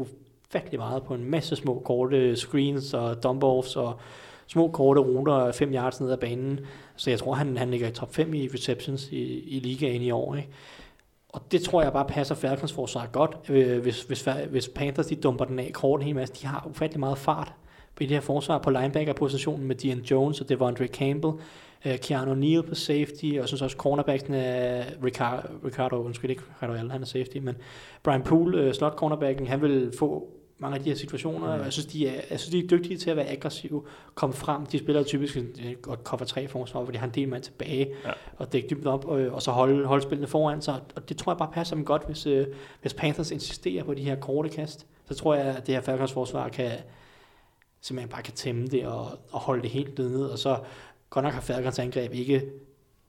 ufattelig 0.50 0.80
meget 0.80 1.02
på 1.02 1.14
en 1.14 1.30
masse 1.30 1.56
små 1.56 1.82
korte 1.84 2.36
screens 2.36 2.94
og 2.94 3.12
dump-offs 3.24 3.76
og 3.76 4.00
små 4.46 4.68
korte 4.68 5.00
ruter 5.00 5.52
5 5.52 5.74
yards 5.74 6.00
ned 6.00 6.10
ad 6.10 6.16
banen. 6.16 6.60
Så 6.96 7.10
jeg 7.10 7.18
tror, 7.18 7.34
han, 7.34 7.56
han 7.56 7.70
ligger 7.70 7.88
i 7.88 7.92
top 7.92 8.14
5 8.14 8.34
i 8.34 8.48
receptions 8.48 9.08
i, 9.12 9.40
i 9.40 9.60
ligaen 9.60 10.02
i 10.02 10.10
år. 10.10 10.34
Ikke? 10.34 10.48
Og 11.28 11.52
det 11.52 11.62
tror 11.62 11.82
jeg 11.82 11.92
bare 11.92 12.04
passer 12.08 12.34
Falcons 12.34 12.72
forsvar 12.72 13.06
godt, 13.12 13.36
øh, 13.48 13.82
hvis, 13.82 14.02
hvis, 14.02 14.28
hvis 14.50 14.68
Panthers 14.68 15.06
de 15.06 15.16
dumper 15.16 15.44
den 15.44 15.58
af 15.58 15.70
kort 15.72 16.00
en 16.00 16.06
hel 16.06 16.14
masse. 16.14 16.34
De 16.34 16.46
har 16.46 16.66
ufattelig 16.70 17.00
meget 17.00 17.18
fart 17.18 17.52
på 17.94 18.00
det 18.00 18.10
her 18.10 18.20
forsvar 18.20 18.58
på 18.58 18.70
linebacker-positionen 18.70 19.66
med 19.66 19.76
Dean 19.76 19.98
Jones 19.98 20.40
og 20.40 20.48
Devondre 20.48 20.86
Campbell, 20.86 21.32
øh, 21.84 21.98
Keanu 21.98 22.34
Neal 22.34 22.62
på 22.62 22.74
safety, 22.74 23.24
og 23.24 23.34
jeg 23.34 23.48
synes 23.48 23.62
også 23.62 23.76
cornerbacken 23.76 24.34
er 24.34 24.84
Ricardo, 25.04 25.48
Ricardo 25.64 26.02
undskyld 26.02 26.30
ikke 26.30 26.42
Ricardo 26.54 26.72
Allen, 26.72 26.90
han 26.90 27.02
er 27.02 27.06
safety, 27.06 27.36
men 27.36 27.56
Brian 28.02 28.22
Poole, 28.22 28.58
øh, 28.58 28.74
slot 28.74 28.96
cornerbacken, 28.96 29.46
han 29.46 29.62
vil 29.62 29.92
få 29.98 30.28
mange 30.60 30.76
af 30.76 30.82
de 30.82 30.90
her 30.90 30.96
situationer, 30.96 31.48
og 31.48 31.64
jeg 31.64 31.72
synes, 31.72 31.86
de 31.86 32.08
er, 32.08 32.12
jeg 32.30 32.40
synes, 32.40 32.50
de 32.50 32.58
er 32.64 32.68
dygtige 32.68 32.96
til 32.98 33.10
at 33.10 33.16
være 33.16 33.26
aggressive, 33.28 33.82
komme 34.14 34.34
frem. 34.34 34.66
De 34.66 34.78
spiller 34.78 35.02
typisk 35.02 35.36
godt 35.82 36.00
cover 36.04 36.24
3 36.24 36.48
forsvar, 36.48 36.82
hvor 36.82 36.92
de 36.92 36.98
har 36.98 37.06
en 37.06 37.14
del 37.14 37.28
mand 37.28 37.42
tilbage, 37.42 37.88
Ja. 38.04 38.10
og 38.36 38.52
dække 38.52 38.68
dybt 38.68 38.86
op, 38.86 39.04
og, 39.04 39.20
og 39.20 39.42
så 39.42 39.50
holde, 39.50 39.86
holde 39.86 40.02
spillene 40.02 40.26
foran 40.26 40.62
sig. 40.62 40.80
Og 40.96 41.08
det 41.08 41.16
tror 41.16 41.32
jeg 41.32 41.38
bare 41.38 41.50
passer 41.52 41.76
dem 41.76 41.84
godt, 41.84 42.06
hvis, 42.06 42.26
øh, 42.26 42.46
hvis 42.80 42.94
Panthers 42.94 43.30
insisterer 43.30 43.84
på 43.84 43.94
de 43.94 44.02
her 44.02 44.14
korte 44.16 44.48
kast. 44.48 44.86
Så 45.08 45.14
tror 45.14 45.34
jeg, 45.34 45.44
at 45.44 45.66
det 45.66 45.74
her 45.74 45.82
Falcons 45.82 46.12
forsvar 46.12 46.48
kan 46.48 46.70
simpelthen 47.80 48.10
bare 48.10 48.22
kan 48.22 48.34
tæmme 48.34 48.66
det 48.66 48.86
og, 48.86 49.06
og 49.32 49.40
holde 49.40 49.62
det 49.62 49.70
helt 49.70 49.98
ned. 49.98 50.20
Og 50.24 50.38
så 50.38 50.58
godt 51.10 51.22
nok 51.24 51.32
har 51.32 51.40
Falcons 51.40 51.78
angreb 51.78 52.12
ikke 52.14 52.42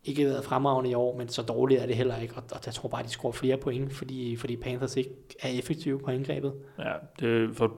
ikke 0.06 0.26
været 0.26 0.44
fremragende 0.44 0.90
i 0.90 0.94
år, 0.94 1.18
men 1.18 1.28
så 1.28 1.42
dårligt 1.42 1.82
er 1.82 1.86
det 1.86 1.96
heller 1.96 2.18
ikke, 2.18 2.34
og, 2.36 2.44
og 2.52 2.60
jeg 2.66 2.74
tror 2.74 2.90
bare, 2.90 3.02
at 3.02 3.06
de 3.06 3.12
scorer 3.12 3.32
flere 3.32 3.58
point, 3.58 3.94
fordi, 3.94 4.36
fordi 4.36 4.56
Panthers 4.56 4.98
ikke 4.98 5.10
er 5.40 5.50
effektive 5.50 6.00
på 6.00 6.12
angrebet. 6.12 6.54
Ja, 6.80 6.94
det, 7.20 7.56
for, 7.56 7.72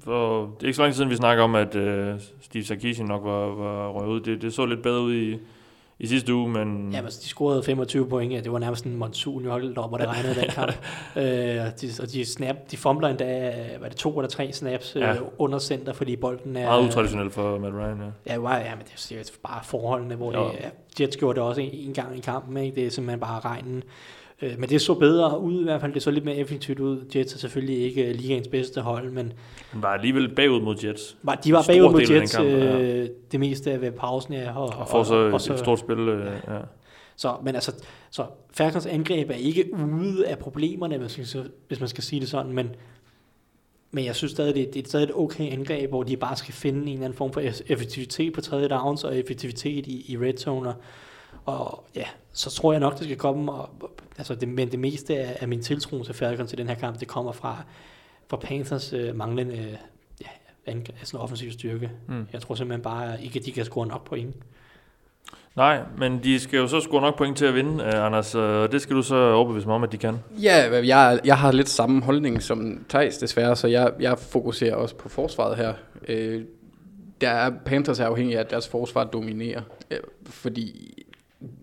for, 0.00 0.44
det 0.44 0.62
er 0.62 0.66
ikke 0.66 0.76
så 0.76 0.82
lang 0.82 0.92
tid 0.92 0.96
siden, 0.96 1.10
vi 1.10 1.16
snakker 1.16 1.44
om, 1.44 1.54
at 1.54 1.76
uh, 1.76 2.20
Steve 2.40 2.64
Sarkisian 2.64 3.08
nok 3.08 3.24
var, 3.24 3.46
var 3.46 3.88
røget 3.88 4.10
ud. 4.10 4.20
Det, 4.20 4.42
det 4.42 4.54
så 4.54 4.66
lidt 4.66 4.82
bedre 4.82 5.02
ud 5.02 5.14
i, 5.14 5.38
i 6.00 6.06
sidste 6.06 6.34
uge, 6.34 6.48
men... 6.48 6.92
Ja, 6.92 7.02
men 7.02 7.10
de 7.10 7.26
scorede 7.28 7.62
25 7.62 8.08
point, 8.08 8.32
ja, 8.32 8.40
det 8.40 8.52
var 8.52 8.58
nærmest 8.58 8.84
en 8.84 8.96
monsun 8.96 9.44
i 9.44 9.48
holdet 9.48 9.78
op, 9.78 9.90
hvor 9.90 9.98
det 9.98 10.08
regnede 10.08 10.34
den 10.34 10.48
kamp. 10.50 10.72
øh, 11.16 11.66
og 11.66 11.80
de, 11.80 11.90
og 12.02 12.12
de, 12.12 12.24
snap, 12.24 12.56
de 12.70 12.76
fumbler 12.76 13.08
endda, 13.08 13.54
var 13.80 13.88
det 13.88 13.96
to 13.96 14.18
eller 14.18 14.28
tre 14.28 14.52
snaps 14.52 14.96
Ja. 14.96 15.14
øh, 15.14 15.20
under 15.38 15.58
center, 15.58 15.92
fordi 15.92 16.16
bolden 16.16 16.56
er... 16.56 16.66
meget 16.66 16.88
utraditionelt 16.88 17.32
for 17.32 17.58
Matt 17.58 17.74
Ryan, 17.74 17.98
ja. 18.26 18.34
Ja, 18.34 18.56
ja, 18.56 18.74
men 18.74 18.84
det 19.08 19.12
er 19.12 19.32
bare 19.42 19.60
forholdene, 19.64 20.14
hvor 20.14 20.32
Jo. 20.32 20.44
det, 20.44 20.52
ja, 20.60 20.68
Jets 21.00 21.16
gjorde 21.16 21.40
det 21.40 21.48
også 21.48 21.60
en, 21.60 21.70
en 21.72 21.94
gang 21.94 22.16
i 22.18 22.20
kampen, 22.20 22.56
ikke? 22.56 22.74
det 22.74 22.86
er 22.86 22.90
simpelthen 22.90 23.20
bare 23.20 23.40
regnen. 23.40 23.82
Øh, 24.42 24.58
men 24.58 24.68
det 24.68 24.80
så 24.80 24.94
bedre 24.94 25.40
ud 25.40 25.60
i 25.60 25.64
hvert 25.64 25.80
fald, 25.80 25.92
det 25.94 26.02
så 26.02 26.10
lidt 26.10 26.24
mere 26.24 26.36
effektivt 26.36 26.80
ud. 26.80 27.04
Jets 27.16 27.34
er 27.34 27.38
selvfølgelig 27.38 27.82
ikke 27.82 28.08
øh, 28.08 28.14
ligaens 28.14 28.48
bedste 28.48 28.80
hold, 28.80 29.10
men 29.10 29.32
Han 29.70 29.82
var 29.82 29.88
alligevel 29.88 30.34
bagud 30.34 30.60
mod 30.60 30.76
Jets. 30.84 31.16
var, 31.22 31.34
de 31.34 31.52
var 31.52 31.62
Stor 31.62 31.72
bagud 31.72 31.92
mod 31.92 32.00
Jets 32.10 32.36
kamp, 32.36 32.48
ja. 32.48 32.80
øh, 32.80 33.08
det 33.32 33.40
meste 33.40 33.72
af 33.72 33.80
ved 33.80 33.92
pausen, 33.92 34.34
ja. 34.34 34.56
Og, 34.56 34.68
Og 34.80 34.88
får 34.88 35.02
så 35.02 35.14
et, 35.14 35.50
et 35.54 35.58
stort 35.58 35.78
spil, 35.78 35.98
øh, 35.98 36.32
ja. 36.48 36.58
Så, 37.16 37.36
men 37.42 37.54
altså, 37.54 37.72
så 38.10 38.24
Falcons 38.52 38.86
angreb 38.86 39.30
er 39.30 39.34
ikke 39.34 39.64
ude 39.74 40.26
af 40.26 40.38
problemerne, 40.38 40.98
hvis 40.98 41.18
man 41.18 41.26
skal, 41.26 41.50
hvis 41.68 41.80
man 41.80 41.88
skal 41.88 42.04
sige 42.04 42.20
det 42.20 42.28
sådan, 42.28 42.52
men, 42.52 42.70
men 43.90 44.04
jeg 44.04 44.16
synes 44.16 44.32
stadig, 44.32 44.54
det, 44.54 44.74
det 44.74 44.84
er 44.84 44.88
stadig 44.88 45.04
et 45.04 45.14
okay 45.14 45.52
angreb, 45.52 45.90
hvor 45.90 46.02
de 46.02 46.16
bare 46.16 46.36
skal 46.36 46.54
finde 46.54 46.82
en 46.82 46.88
eller 46.88 47.04
anden 47.04 47.16
form 47.16 47.32
for 47.32 47.40
effektivitet 47.66 48.32
på 48.32 48.40
tredje 48.40 48.68
downs 48.68 49.04
og 49.04 49.16
effektivitet 49.16 49.86
i, 49.86 50.12
i 50.12 50.18
red 50.18 50.36
zone. 50.36 50.74
Og, 51.44 51.84
ja, 51.94 52.04
så 52.32 52.50
tror 52.50 52.72
jeg 52.72 52.80
nok, 52.80 52.98
det 52.98 53.04
skal 53.04 53.16
komme. 53.16 53.52
Og, 53.52 53.70
altså 54.18 54.34
det, 54.34 54.48
men 54.48 54.70
det 54.70 54.78
meste 54.78 55.16
af, 55.18 55.36
af 55.40 55.48
min 55.48 55.62
tiltro 55.62 56.04
til 56.04 56.14
Falcons 56.14 56.48
til 56.48 56.58
den 56.58 56.68
her 56.68 56.74
kamp, 56.74 57.00
det 57.00 57.08
kommer 57.08 57.32
fra, 57.32 57.62
fra 58.28 58.36
Panthers 58.36 58.92
øh, 58.92 59.16
manglende 59.16 59.54
øh, 59.54 59.76
ja, 60.20 60.26
angreb, 60.66 60.96
sådan 61.02 61.20
offensiv 61.20 61.52
styrke. 61.52 61.90
Mm. 62.08 62.26
Jeg 62.32 62.40
tror 62.40 62.54
simpelthen 62.54 62.82
bare 62.82 63.22
ikke, 63.22 63.38
at 63.38 63.46
de 63.46 63.52
kan 63.52 63.64
score 63.64 63.86
nok 63.86 64.04
point. 64.04 64.36
Nej, 65.56 65.80
men 65.96 66.22
de 66.22 66.40
skal 66.40 66.56
jo 66.56 66.68
så 66.68 66.80
score 66.80 67.00
nok 67.00 67.18
point 67.18 67.36
til 67.36 67.44
at 67.44 67.54
vinde, 67.54 67.84
øh, 67.84 68.06
Anders, 68.06 68.34
og 68.34 68.72
det 68.72 68.82
skal 68.82 68.96
du 68.96 69.02
så 69.02 69.16
overbevise 69.16 69.66
mig 69.66 69.74
om, 69.74 69.82
at 69.82 69.92
de 69.92 69.98
kan. 69.98 70.18
Ja, 70.42 70.82
jeg, 70.86 71.20
jeg 71.24 71.38
har 71.38 71.52
lidt 71.52 71.68
samme 71.68 72.02
holdning 72.02 72.42
som 72.42 72.84
Thijs 72.88 73.18
desværre, 73.18 73.56
så 73.56 73.68
jeg, 73.68 73.92
jeg 74.00 74.18
fokuserer 74.18 74.74
også 74.74 74.94
på 74.94 75.08
forsvaret 75.08 75.56
her. 75.56 75.74
Øh, 76.08 76.44
der 77.20 77.30
er, 77.30 77.50
Panthers 77.64 78.00
er 78.00 78.06
afhængige 78.06 78.38
af, 78.38 78.44
at 78.44 78.50
deres 78.50 78.68
forsvar 78.68 79.04
dominerer, 79.04 79.62
øh, 79.90 79.98
fordi 80.26 80.94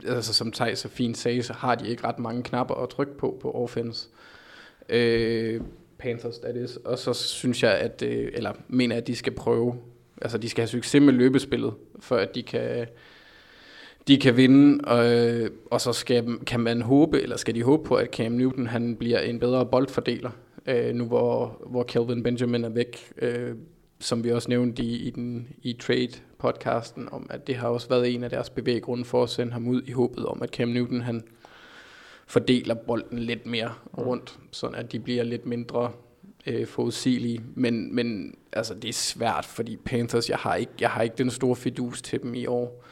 altså, 0.07 0.33
som 0.33 0.51
Thijs 0.51 0.79
så 0.79 0.89
fint 0.89 1.17
sagde, 1.17 1.43
så 1.43 1.53
har 1.53 1.75
de 1.75 1.87
ikke 1.87 2.03
ret 2.03 2.19
mange 2.19 2.43
knapper 2.43 2.75
at 2.75 2.89
trykke 2.89 3.17
på 3.17 3.37
på 3.41 3.51
offense. 3.51 4.09
Øh, 4.89 5.61
Panthers, 5.97 6.39
that 6.39 6.55
is. 6.55 6.75
Og 6.75 6.99
så 6.99 7.13
synes 7.13 7.63
jeg, 7.63 7.71
at, 7.71 8.01
øh, 8.01 8.31
eller 8.33 8.51
mener, 8.67 8.95
at 8.95 9.07
de 9.07 9.15
skal 9.15 9.33
prøve, 9.33 9.75
altså 10.21 10.37
de 10.37 10.49
skal 10.49 10.61
have 10.61 10.67
succes 10.67 11.01
med 11.01 11.13
løbespillet, 11.13 11.73
for 11.99 12.15
at 12.15 12.35
de 12.35 12.43
kan, 12.43 12.87
de 14.07 14.17
kan 14.17 14.37
vinde, 14.37 14.83
og, 14.83 15.13
øh, 15.13 15.49
og 15.71 15.81
så 15.81 15.93
skal, 15.93 16.37
kan 16.45 16.59
man 16.59 16.81
håbe, 16.81 17.21
eller 17.21 17.37
skal 17.37 17.55
de 17.55 17.63
håbe 17.63 17.83
på, 17.83 17.95
at 17.95 18.07
Cam 18.15 18.31
Newton 18.31 18.67
han 18.67 18.95
bliver 18.95 19.19
en 19.19 19.39
bedre 19.39 19.65
boldfordeler, 19.65 20.31
øh, 20.65 20.95
nu 20.95 21.05
hvor, 21.05 21.61
hvor 21.69 21.83
Kelvin 21.83 22.23
Benjamin 22.23 22.63
er 22.63 22.69
væk, 22.69 23.13
øh, 23.17 23.55
som 24.05 24.23
vi 24.23 24.31
også 24.31 24.49
nævnte 24.49 24.83
i, 24.83 25.07
i, 25.07 25.09
den, 25.09 25.47
i 25.61 25.77
Trade-podcasten, 25.83 27.09
om 27.11 27.27
at 27.29 27.47
det 27.47 27.55
har 27.55 27.67
også 27.67 27.89
været 27.89 28.13
en 28.13 28.23
af 28.23 28.29
deres 28.29 28.49
bevæggrunde 28.49 29.05
for 29.05 29.23
at 29.23 29.29
sende 29.29 29.53
ham 29.53 29.67
ud 29.67 29.81
i 29.81 29.91
håbet 29.91 30.25
om, 30.25 30.41
at 30.41 30.49
Cam 30.49 30.67
Newton 30.67 31.01
han 31.01 31.23
fordeler 32.27 32.73
bolden 32.73 33.19
lidt 33.19 33.45
mere 33.45 33.73
rundt, 33.97 34.39
sådan 34.51 34.75
at 34.75 34.91
de 34.91 34.99
bliver 34.99 35.23
lidt 35.23 35.45
mindre 35.45 35.91
øh, 36.45 36.67
forudsigelige. 36.67 37.41
Men, 37.55 37.95
men 37.95 38.35
altså, 38.51 38.73
det 38.73 38.89
er 38.89 38.93
svært, 38.93 39.45
fordi 39.45 39.77
Panthers, 39.77 40.29
jeg 40.29 40.37
har 40.37 40.55
ikke, 40.55 40.71
jeg 40.79 40.89
har 40.89 41.01
ikke 41.01 41.15
den 41.17 41.29
store 41.29 41.55
fidus 41.55 42.01
til 42.01 42.23
dem 42.23 42.33
i 42.33 42.45
år. 42.45 42.83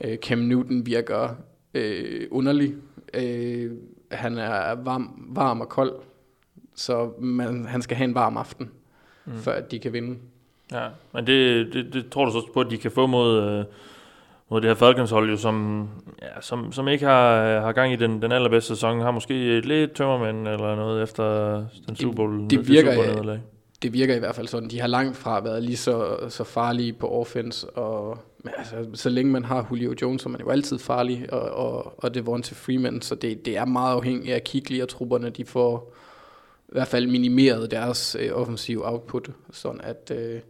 Øh, 0.00 0.16
Cam 0.16 0.38
Newton 0.38 0.86
virker 0.86 1.34
øh, 1.74 2.28
underlig. 2.30 2.74
Øh, 3.14 3.72
han 4.10 4.38
er 4.38 4.74
varm, 4.74 5.26
varm 5.28 5.60
og 5.60 5.68
kold, 5.68 5.92
så 6.74 7.12
man, 7.18 7.64
han 7.64 7.82
skal 7.82 7.96
have 7.96 8.08
en 8.08 8.14
varm 8.14 8.36
aften, 8.36 8.70
mm. 9.26 9.32
før 9.38 9.52
at 9.52 9.70
de 9.70 9.78
kan 9.78 9.92
vinde. 9.92 10.18
Ja, 10.72 10.86
men 11.12 11.26
det, 11.26 11.66
det, 11.72 11.92
det 11.92 12.10
tror 12.10 12.24
du 12.24 12.30
så 12.30 12.46
på, 12.54 12.60
at 12.60 12.70
de 12.70 12.78
kan 12.78 12.90
få 12.90 13.06
mod, 13.06 13.42
øh, 13.42 13.64
mod 14.50 14.60
det 14.60 14.70
her 14.70 14.74
Falcons-hold, 14.74 15.30
jo, 15.30 15.36
som, 15.36 15.88
ja, 16.22 16.40
som, 16.40 16.72
som 16.72 16.88
ikke 16.88 17.06
har, 17.06 17.60
har 17.60 17.72
gang 17.72 17.92
i 17.92 17.96
den, 17.96 18.22
den 18.22 18.32
allerbedste 18.32 18.68
sæson, 18.68 19.00
har 19.00 19.10
måske 19.10 19.60
lidt 19.60 19.92
tømmermænd 19.92 20.48
eller 20.48 20.76
noget 20.76 21.02
efter 21.02 21.56
den 21.88 21.96
Super 21.96 22.16
Bowl. 22.16 22.50
det 22.50 22.68
virker, 22.68 22.94
Super 22.94 23.14
Bowl 23.14 23.40
Det 23.82 23.92
virker 23.92 24.16
i 24.16 24.18
hvert 24.18 24.34
fald 24.34 24.48
sådan. 24.48 24.68
De 24.68 24.80
har 24.80 24.88
langt 24.88 25.16
fra 25.16 25.40
været 25.40 25.62
lige 25.62 25.76
så, 25.76 26.16
så 26.28 26.44
farlige 26.44 26.92
på 26.92 27.08
offense, 27.08 27.70
og 27.70 28.18
men 28.46 28.54
altså, 28.58 28.86
så 28.94 29.08
længe 29.08 29.32
man 29.32 29.44
har 29.44 29.68
Julio 29.70 29.94
Jones, 30.02 30.22
så 30.22 30.28
er 30.28 30.30
man 30.30 30.40
jo 30.40 30.50
altid 30.50 30.78
farlig, 30.78 31.32
og, 31.32 31.40
og, 31.40 32.04
og 32.04 32.14
det 32.14 32.26
var 32.26 32.38
til 32.38 32.56
Freeman, 32.56 33.02
så 33.02 33.14
det, 33.14 33.46
det 33.46 33.56
er 33.56 33.64
meget 33.64 33.92
afhængigt 33.92 34.34
af 34.34 34.44
Kigley 34.44 34.82
og 34.82 34.88
trupperne, 34.88 35.30
de 35.30 35.44
får 35.44 35.94
i 36.68 36.72
hvert 36.72 36.88
fald 36.88 37.06
minimeret 37.06 37.70
deres 37.70 38.16
øh, 38.20 38.30
offensive 38.32 38.88
output, 38.92 39.30
sådan 39.52 39.80
at, 39.80 40.12
øh, 40.14 40.40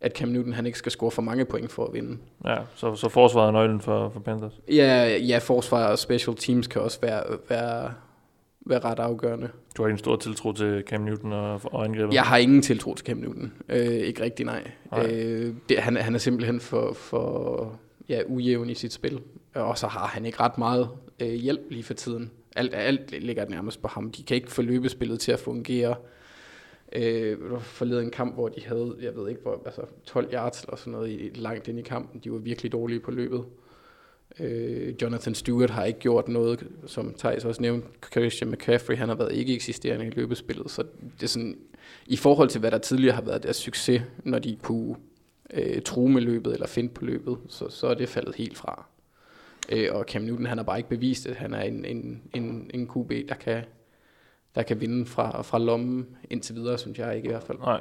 at 0.00 0.16
Cam 0.16 0.28
Newton 0.28 0.52
han 0.52 0.66
ikke 0.66 0.78
skal 0.78 0.92
score 0.92 1.10
for 1.10 1.22
mange 1.22 1.44
point 1.44 1.72
for 1.72 1.84
at 1.86 1.94
vinde. 1.94 2.18
Ja, 2.44 2.56
så, 2.74 2.94
så 2.94 3.08
forsvaret 3.08 3.48
er 3.48 3.52
nøglen 3.52 3.80
for, 3.80 4.08
for 4.08 4.20
Panthers. 4.20 4.60
Ja, 4.68 5.18
ja, 5.18 5.38
forsvar 5.38 5.86
og 5.86 5.98
special 5.98 6.36
teams 6.36 6.66
kan 6.66 6.82
også 6.82 6.98
være, 7.00 7.22
være, 7.48 7.92
være 8.66 8.78
ret 8.78 8.98
afgørende. 8.98 9.48
Du 9.76 9.82
har 9.82 9.88
ikke 9.88 9.94
en 9.94 9.98
stor 9.98 10.16
tiltro 10.16 10.52
til 10.52 10.82
Cam 10.86 11.00
Newton 11.00 11.32
og, 11.32 11.60
og 11.64 11.84
angrebet? 11.84 12.14
Jeg 12.14 12.22
har 12.22 12.36
ingen 12.36 12.62
tiltro 12.62 12.94
til 12.94 13.06
Cam 13.06 13.16
Newton. 13.16 13.52
Øh, 13.68 13.86
ikke 13.86 14.22
rigtig, 14.22 14.46
nej. 14.46 14.70
Nej. 14.90 15.06
Øh, 15.10 15.54
det, 15.68 15.78
han, 15.78 15.96
han 15.96 16.14
er 16.14 16.18
simpelthen 16.18 16.60
for, 16.60 16.92
for 16.92 17.72
ja, 18.08 18.22
ujævn 18.26 18.70
i 18.70 18.74
sit 18.74 18.92
spil. 18.92 19.20
Og 19.54 19.78
så 19.78 19.86
har 19.86 20.06
han 20.06 20.26
ikke 20.26 20.40
ret 20.40 20.58
meget 20.58 20.88
øh, 21.22 21.28
hjælp 21.28 21.60
lige 21.70 21.82
for 21.82 21.94
tiden. 21.94 22.30
Alt, 22.56 22.74
alt 22.74 23.22
ligger 23.22 23.48
nærmest 23.48 23.82
på 23.82 23.88
ham. 23.88 24.10
De 24.10 24.22
kan 24.22 24.34
ikke 24.34 24.50
få 24.50 24.62
løbespillet 24.62 25.20
til 25.20 25.32
at 25.32 25.38
fungere. 25.38 25.94
Øh, 26.92 27.60
forleden 27.60 28.04
en 28.04 28.10
kamp, 28.10 28.34
hvor 28.34 28.48
de 28.48 28.60
havde, 28.66 28.96
jeg 29.00 29.16
ved 29.16 29.28
ikke, 29.28 29.40
hvor, 29.42 29.62
altså 29.66 29.82
12 30.04 30.34
yards 30.34 30.62
eller 30.62 30.76
sådan 30.76 30.90
noget 30.90 31.10
i, 31.10 31.30
langt 31.34 31.68
ind 31.68 31.78
i 31.78 31.82
kampen. 31.82 32.20
De 32.24 32.32
var 32.32 32.38
virkelig 32.38 32.72
dårlige 32.72 33.00
på 33.00 33.10
løbet. 33.10 33.44
Øh, 34.40 34.94
Jonathan 35.02 35.34
Stewart 35.34 35.70
har 35.70 35.84
ikke 35.84 35.98
gjort 35.98 36.28
noget, 36.28 36.66
som 36.86 37.14
Thijs 37.18 37.44
også 37.44 37.62
nævnte. 37.62 37.88
Christian 38.10 38.50
McCaffrey, 38.50 38.96
han 38.96 39.08
har 39.08 39.16
været 39.16 39.32
ikke 39.32 39.54
eksisterende 39.54 40.06
i 40.06 40.10
løbespillet. 40.10 40.70
Så 40.70 40.82
det 41.16 41.22
er 41.22 41.26
sådan, 41.26 41.58
i 42.06 42.16
forhold 42.16 42.48
til, 42.48 42.60
hvad 42.60 42.70
der 42.70 42.78
tidligere 42.78 43.14
har 43.14 43.22
været 43.22 43.42
deres 43.42 43.56
succes, 43.56 44.02
når 44.24 44.38
de 44.38 44.56
kunne 44.62 44.96
øh, 45.54 45.82
true 45.82 46.10
med 46.10 46.22
løbet 46.22 46.52
eller 46.52 46.66
finde 46.66 46.88
på 46.88 47.04
løbet, 47.04 47.38
så, 47.48 47.68
så 47.68 47.86
er 47.86 47.94
det 47.94 48.08
faldet 48.08 48.34
helt 48.34 48.58
fra. 48.58 48.86
Øh, 49.68 49.88
og 49.92 50.04
Cam 50.08 50.22
Newton, 50.22 50.46
han 50.46 50.58
har 50.58 50.64
bare 50.64 50.78
ikke 50.78 50.88
bevist, 50.88 51.26
at 51.26 51.36
han 51.36 51.54
er 51.54 51.62
en, 51.62 51.84
en, 51.84 52.22
en, 52.34 52.70
en 52.74 52.88
QB, 52.88 53.28
der 53.28 53.34
kan, 53.34 53.62
der 54.54 54.62
kan 54.62 54.80
vinde 54.80 55.06
fra, 55.06 55.42
fra 55.42 55.58
lommen 55.58 56.06
indtil 56.30 56.54
videre, 56.54 56.78
synes 56.78 56.98
jeg 56.98 57.16
ikke 57.16 57.26
i 57.26 57.30
hvert 57.30 57.42
fald. 57.42 57.58
Nej. 57.58 57.80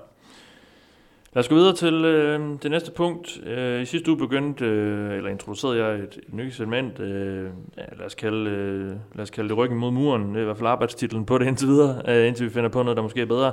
Lad 1.33 1.39
os 1.39 1.47
gå 1.47 1.55
videre 1.55 1.75
til 1.75 1.93
øh, 1.93 2.39
det 2.63 2.71
næste 2.71 2.91
punkt. 2.91 3.41
Øh, 3.45 3.81
I 3.81 3.85
sidste 3.85 4.11
uge 4.11 4.17
begyndte, 4.17 4.65
øh, 4.65 5.17
eller 5.17 5.29
introducerede 5.29 5.85
jeg 5.85 5.99
et, 5.99 6.19
et 6.27 6.33
nyt 6.33 6.53
segment. 6.53 6.99
Øh, 6.99 7.49
ja, 7.77 7.83
lad, 7.97 8.05
os 8.05 8.15
kalde, 8.15 8.49
øh, 8.49 8.89
lad 9.15 9.23
os 9.23 9.29
kalde 9.29 9.49
det 9.49 9.57
ryggen 9.57 9.77
mod 9.77 9.91
muren. 9.91 10.29
Det 10.29 10.37
er 10.37 10.41
i 10.41 10.45
hvert 10.45 10.57
fald 10.57 10.67
arbejdstitlen 10.67 11.25
på 11.25 11.37
det 11.37 11.47
indtil 11.47 11.67
videre, 11.67 12.01
øh, 12.07 12.27
indtil 12.27 12.45
vi 12.45 12.51
finder 12.51 12.69
på 12.69 12.83
noget, 12.83 12.97
der 12.97 13.03
måske 13.03 13.21
er 13.21 13.25
bedre. 13.25 13.51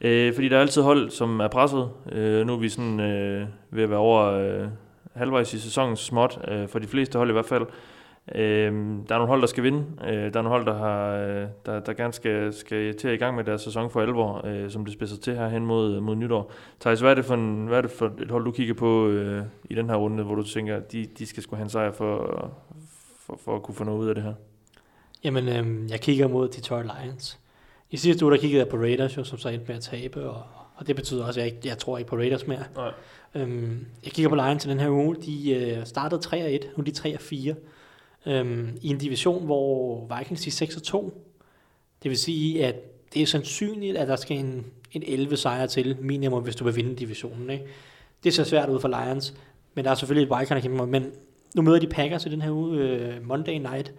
Øh, 0.00 0.34
fordi 0.34 0.48
der 0.48 0.56
er 0.56 0.60
altid 0.60 0.82
hold, 0.82 1.10
som 1.10 1.40
er 1.40 1.48
presset. 1.48 1.90
Øh, 2.12 2.46
nu 2.46 2.52
er 2.52 2.58
vi 2.58 2.68
sådan 2.68 3.00
øh, 3.00 3.46
ved 3.70 3.82
at 3.82 3.90
være 3.90 3.98
over 3.98 4.24
øh, 4.24 4.68
halvvejs 5.14 5.54
i 5.54 5.58
sæsonen 5.58 5.96
småt, 5.96 6.38
øh, 6.48 6.68
for 6.68 6.78
de 6.78 6.86
fleste 6.86 7.18
hold 7.18 7.28
i 7.28 7.32
hvert 7.32 7.46
fald. 7.46 7.62
Øh, 7.62 7.97
der 8.34 9.14
er 9.14 9.18
nogle 9.18 9.26
hold, 9.26 9.40
der 9.40 9.46
skal 9.46 9.62
vinde. 9.64 9.84
Øh, 10.04 10.32
der 10.32 10.38
er 10.38 10.42
nogle 10.42 10.48
hold, 10.48 10.66
der, 10.66 10.74
har, 10.74 11.10
øh, 11.10 11.46
der, 11.66 11.80
der 11.80 11.92
gerne 11.92 12.12
skal, 12.12 12.52
skal 12.52 12.96
til 12.96 13.08
at 13.08 13.14
i 13.14 13.16
gang 13.16 13.36
med 13.36 13.44
deres 13.44 13.62
sæson 13.62 13.90
for 13.90 14.00
alvor, 14.00 14.46
øh, 14.46 14.70
som 14.70 14.84
det 14.84 14.94
spidser 14.94 15.16
til 15.16 15.36
her 15.36 15.48
hen 15.48 15.66
mod, 15.66 16.00
mod 16.00 16.16
nytår. 16.16 16.52
Thijs, 16.80 17.00
hvad 17.00 17.10
er, 17.10 17.14
det 17.14 17.24
for 17.24 17.34
en, 17.34 17.66
hvad 17.66 17.78
er 17.78 17.82
det 17.82 17.90
for 17.90 18.06
et 18.22 18.30
hold, 18.30 18.44
du 18.44 18.50
kigger 18.50 18.74
på 18.74 19.08
øh, 19.08 19.42
i 19.70 19.74
den 19.74 19.90
her 19.90 19.96
runde, 19.96 20.24
hvor 20.24 20.34
du 20.34 20.42
tænker, 20.42 20.76
at 20.76 20.92
de, 20.92 21.06
de 21.18 21.26
skal 21.26 21.42
skulle 21.42 21.58
have 21.58 21.64
en 21.64 21.70
sejr 21.70 21.92
for, 21.92 22.50
for, 23.26 23.40
for 23.44 23.56
at 23.56 23.62
kunne 23.62 23.74
få 23.74 23.84
noget 23.84 23.98
ud 23.98 24.08
af 24.08 24.14
det 24.14 24.24
her? 24.24 24.34
Jamen, 25.24 25.48
øhm, 25.48 25.88
jeg 25.90 26.00
kigger 26.00 26.28
mod 26.28 26.48
Detroit 26.48 26.86
Lions. 26.86 27.38
I 27.90 27.96
sidste 27.96 28.24
uge, 28.24 28.32
der 28.32 28.40
kiggede 28.40 28.60
jeg 28.60 28.68
på 28.68 28.76
Raiders, 28.76 29.16
jo, 29.16 29.24
som 29.24 29.38
så 29.38 29.48
endte 29.48 29.66
med 29.68 29.76
at 29.76 29.82
tabe, 29.82 30.30
og 30.30 30.42
Og 30.78 30.86
det 30.86 30.96
betyder 30.96 31.24
også, 31.24 31.40
at 31.40 31.46
jeg, 31.46 31.54
ikke, 31.54 31.68
jeg 31.68 31.78
tror 31.78 31.98
ikke 31.98 32.08
på 32.08 32.16
Raiders 32.16 32.46
mere. 32.46 32.64
Nej. 32.76 32.92
Øhm, 33.34 33.86
jeg 34.04 34.12
kigger 34.12 34.28
på 34.28 34.34
Lions 34.34 34.62
til 34.62 34.70
den 34.70 34.80
her 34.80 34.90
uge. 34.90 35.16
De 35.16 35.50
øh, 35.50 35.86
startede 35.86 36.20
3-1, 36.26 36.66
nu 36.76 36.84
er 36.86 37.12
de 37.12 37.18
3-4. 37.52 37.54
Øhm, 38.26 38.78
I 38.82 38.88
en 38.88 38.98
division, 38.98 39.44
hvor 39.44 40.06
Vikings 40.18 40.62
er 40.62 40.66
6-2. 40.66 41.12
Det 42.02 42.08
vil 42.08 42.18
sige, 42.18 42.66
at 42.66 42.74
det 43.14 43.22
er 43.22 43.26
sandsynligt, 43.26 43.96
at 43.96 44.08
der 44.08 44.16
skal 44.16 44.36
en, 44.36 44.66
en 44.92 45.02
11 45.06 45.36
sejr 45.36 45.66
til 45.66 45.96
minimum, 46.00 46.42
hvis 46.42 46.56
du 46.56 46.64
vil 46.64 46.76
vinde 46.76 46.96
divisionen. 46.96 47.50
Ikke? 47.50 47.64
Det 48.24 48.34
ser 48.34 48.44
svært 48.44 48.68
ud 48.68 48.80
for 48.80 48.88
Lions, 48.88 49.34
men 49.74 49.84
der 49.84 49.90
er 49.90 49.94
selvfølgelig 49.94 50.32
et 50.32 50.40
Vikings 50.40 50.66
der. 50.66 50.86
Men 50.86 51.10
nu 51.54 51.62
møder 51.62 51.78
de 51.78 51.86
Packers 51.86 52.26
i 52.26 52.28
den 52.28 52.42
her 52.42 52.50
uge, 52.50 52.78
øh, 52.78 53.26
Monday 53.26 53.58
night. 53.58 53.92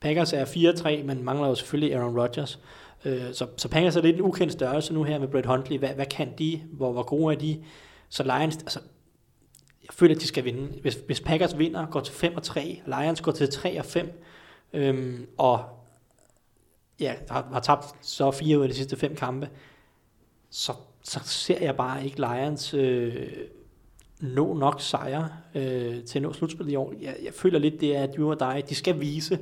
Packers 0.00 0.32
er 0.32 0.44
4-3, 0.44 1.02
men 1.02 1.24
mangler 1.24 1.48
jo 1.48 1.54
selvfølgelig 1.54 1.94
Aaron 1.94 2.20
Rodgers. 2.20 2.58
Øh, 3.04 3.22
så, 3.32 3.46
så 3.56 3.68
Packers 3.68 3.96
er 3.96 4.02
lidt 4.02 4.16
en 4.16 4.22
ukendt 4.22 4.52
størrelse 4.52 4.94
nu 4.94 5.02
her 5.02 5.18
med 5.18 5.28
Brett 5.28 5.46
Huntley. 5.46 5.78
Hvad, 5.78 5.88
hvad 5.88 6.06
kan 6.06 6.28
de? 6.38 6.62
Hvor, 6.72 6.92
hvor 6.92 7.02
gode 7.02 7.34
er 7.34 7.38
de? 7.38 7.62
Så 8.08 8.22
Lions, 8.22 8.56
altså, 8.56 8.80
jeg 9.88 9.94
føler, 9.94 10.14
at 10.14 10.20
de 10.20 10.26
skal 10.26 10.44
vinde. 10.44 10.80
Hvis, 10.80 10.94
hvis 11.06 11.20
Packers 11.20 11.58
vinder, 11.58 11.86
går 11.86 12.00
til 12.00 12.14
5 12.14 12.36
og 12.36 12.42
3, 12.42 12.82
Lions 12.86 13.20
går 13.20 13.32
til 13.32 13.50
3 13.50 13.78
og 13.78 13.84
5, 13.84 14.22
øhm, 14.72 15.26
og 15.36 15.64
ja, 17.00 17.14
har, 17.30 17.48
har 17.52 17.60
tabt 17.60 17.86
så 18.00 18.30
fire 18.30 18.58
ud 18.58 18.62
af 18.62 18.68
de 18.68 18.74
sidste 18.74 18.96
fem 18.96 19.16
kampe, 19.16 19.48
så, 20.50 20.72
så 21.02 21.20
ser 21.24 21.58
jeg 21.60 21.76
bare 21.76 22.04
ikke 22.04 22.20
Lions 22.20 22.74
øh, 22.74 23.28
nå 24.20 24.54
nok 24.54 24.80
sejre 24.80 25.28
øh, 25.54 26.04
til 26.04 26.18
at 26.18 26.22
nå 26.22 26.32
slutspillet 26.32 26.72
i 26.72 26.76
år. 26.76 26.94
Jeg, 27.00 27.16
jeg 27.24 27.34
føler 27.34 27.58
lidt, 27.58 27.80
det 27.80 27.96
er 27.96 28.02
at 28.02 28.18
og 28.18 28.40
dig. 28.40 28.64
De 28.68 28.74
skal 28.74 29.00
vise, 29.00 29.38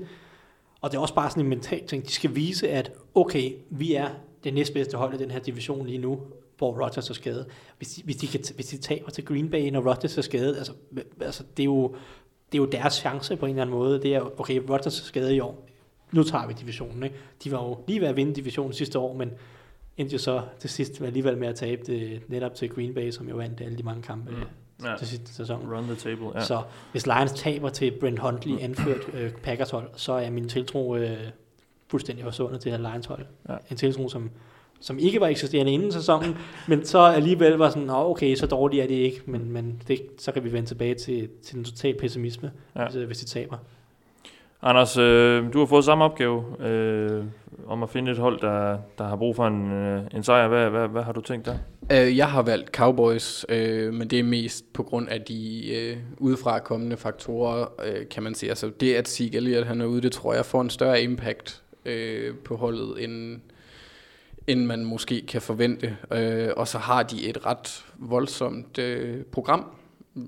og 0.81 0.91
det 0.91 0.97
er 0.97 1.01
også 1.01 1.15
bare 1.15 1.31
sådan 1.31 1.43
en 1.43 1.49
mental 1.49 1.87
ting, 1.87 2.05
de 2.05 2.13
skal 2.13 2.35
vise, 2.35 2.69
at 2.69 2.93
okay, 3.15 3.53
vi 3.71 3.95
er 3.95 4.09
det 4.45 4.55
næstbedste 4.55 4.97
hold 4.97 5.15
i 5.15 5.19
den 5.19 5.31
her 5.31 5.39
division 5.39 5.87
lige 5.87 5.99
nu, 5.99 6.21
hvor 6.59 6.85
Rodgers 6.85 7.11
er 7.11 7.15
skadet. 7.15 7.47
Hvis 7.79 7.89
de, 7.89 8.03
hvis 8.05 8.17
de, 8.17 8.27
kan, 8.27 8.41
hvis 8.55 8.67
de 8.67 8.77
taber 8.77 9.11
til 9.11 9.25
Green 9.25 9.51
Bay, 9.51 9.71
når 9.71 9.91
Rodgers 9.91 10.19
er 10.19 10.23
skadet, 10.23 10.57
altså, 10.57 10.73
altså 11.21 11.45
det, 11.57 11.63
er 11.63 11.65
jo, 11.65 11.95
det 12.53 12.59
er 12.59 12.63
jo 12.63 12.67
deres 12.67 12.95
chance 12.95 13.37
på 13.37 13.47
en 13.47 13.51
eller 13.51 13.63
anden 13.63 13.77
måde. 13.77 14.03
Det 14.03 14.15
er, 14.15 14.41
okay, 14.41 14.63
Rodgers 14.71 15.01
er 15.01 15.05
skadet 15.05 15.33
i 15.33 15.41
år. 15.41 15.69
Nu 16.13 16.23
tager 16.23 16.47
vi 16.47 16.55
divisionen. 16.61 17.03
Ikke? 17.03 17.17
De 17.45 17.53
var 17.53 17.63
jo 17.63 17.79
lige 17.87 18.01
ved 18.01 18.09
at 18.09 18.17
vinde 18.17 18.35
divisionen 18.35 18.73
sidste 18.73 18.99
år, 18.99 19.15
men 19.15 19.31
endte 19.97 20.13
jo 20.13 20.19
så 20.19 20.43
til 20.59 20.71
sidst 20.71 21.01
alligevel 21.01 21.39
med 21.39 21.49
at 21.49 21.55
tabe 21.55 21.83
det 21.87 22.23
netop 22.29 22.55
til 22.55 22.69
Green 22.71 22.95
Bay, 22.95 23.11
som 23.11 23.29
jo 23.29 23.37
vandt 23.37 23.61
alle 23.61 23.79
de 23.79 23.83
mange 23.83 24.03
kampe 24.03 24.31
mm. 24.31 24.37
Ja. 24.85 24.97
til 24.99 25.07
sidste 25.07 25.35
sæson. 25.35 25.73
Run 25.75 25.85
the 25.85 25.95
table, 25.95 26.27
ja. 26.27 26.39
Ja. 26.39 26.45
Så 26.45 26.63
hvis 26.93 27.07
Lions 27.07 27.33
taber 27.33 27.69
til 27.69 27.91
Brent 28.01 28.19
Huntley 28.19 28.61
anført 28.61 29.15
øh, 29.15 29.33
Packers 29.33 29.71
hold, 29.71 29.91
så 29.97 30.13
er 30.13 30.31
min 30.31 30.49
tiltro 30.49 30.97
øh, 30.97 31.19
fuldstændig 31.89 32.25
forsvundet 32.25 32.61
til 32.61 32.73
det 32.73 32.81
her 32.81 32.91
Lions 32.91 33.07
hold. 33.07 33.27
Ja. 33.49 33.57
En 33.71 33.77
tiltro, 33.77 34.09
som, 34.09 34.31
som 34.81 34.99
ikke 34.99 35.21
var 35.21 35.27
eksisterende 35.27 35.73
inden 35.73 35.93
sæsonen, 35.93 36.37
men 36.69 36.85
så 36.85 36.99
alligevel 36.99 37.53
var 37.53 37.69
sådan, 37.69 37.83
Nå, 37.83 38.11
okay, 38.11 38.35
så 38.35 38.47
dårligt 38.47 38.83
er 38.83 38.87
det 38.87 38.95
ikke, 38.95 39.23
men, 39.27 39.53
men 39.53 39.83
det, 39.89 40.01
så 40.19 40.33
kan 40.33 40.45
vi 40.45 40.53
vende 40.53 40.69
tilbage 40.69 40.95
til, 40.95 41.29
til 41.45 41.55
den 41.57 41.65
totale 41.65 41.99
pessimisme, 41.99 42.51
Ja. 42.77 42.85
hvis, 42.89 43.05
hvis 43.05 43.19
de 43.19 43.25
taber. 43.25 43.57
Anders, 44.63 44.97
øh, 44.99 45.53
du 45.53 45.59
har 45.59 45.67
fået 45.67 45.85
samme 45.85 46.05
opgave 46.05 46.45
øh, 46.67 47.25
om 47.67 47.83
at 47.83 47.91
finde 47.91 48.13
et 48.13 48.19
hold, 48.19 48.41
der, 48.41 48.79
der 48.99 49.05
har 49.05 49.17
brug 49.17 49.37
for 49.37 49.47
en, 49.47 49.73
øh, 49.73 50.03
en 50.15 50.23
sejr. 50.23 50.49
Hvad, 50.49 50.71
hvad, 50.71 50.89
hvad 50.89 51.03
har 51.03 51.13
du 51.13 51.21
tænkt 51.21 51.47
der? 51.47 51.57
Øh, 51.93 52.17
jeg 52.17 52.29
har 52.31 52.43
valgt 52.43 52.77
Cowboys, 52.77 53.47
øh, 53.49 53.95
men 53.95 54.09
det 54.09 54.19
er 54.19 54.23
mest 54.23 54.73
på 54.73 54.83
grund 54.83 55.09
af 55.09 55.21
de 55.21 55.71
øh, 55.77 55.97
udefra 56.19 56.59
kommende 56.59 56.97
faktorer, 56.97 57.67
øh, 57.85 58.09
kan 58.11 58.23
man 58.23 58.35
sige. 58.35 58.51
Altså 58.51 58.71
det, 58.81 58.95
at 58.95 59.09
Zeke 59.09 59.37
Elliott 59.37 59.67
han 59.67 59.81
er 59.81 59.87
ude, 59.87 60.01
det 60.01 60.13
tror 60.13 60.35
jeg 60.35 60.45
får 60.45 60.61
en 60.61 60.71
større 60.71 61.03
impact 61.03 61.63
øh, 61.85 62.35
på 62.45 62.57
holdet, 62.57 63.05
end, 63.05 63.41
end 64.47 64.67
man 64.67 64.85
måske 64.85 65.27
kan 65.27 65.43
forvente. 65.43 65.97
Øh, 66.13 66.49
og 66.57 66.69
så 66.69 66.79
har 66.79 67.03
de 67.03 67.29
et 67.29 67.47
ret 67.47 67.85
voldsomt 67.99 68.79
øh, 68.79 69.25
program 69.25 69.67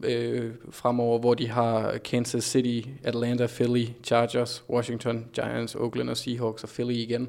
øh, 0.05 0.51
fremover, 0.71 1.19
hvor 1.19 1.35
de 1.35 1.49
har 1.49 1.99
Kansas 1.99 2.45
City, 2.45 2.89
Atlanta, 3.05 3.47
Philly, 3.47 3.85
Chargers, 4.05 4.65
Washington, 4.71 5.27
Giants, 5.33 5.75
Oakland 5.75 6.11
og 6.11 6.17
Seahawks 6.17 6.63
og 6.63 6.69
Philly 6.69 6.95
igen. 6.95 7.29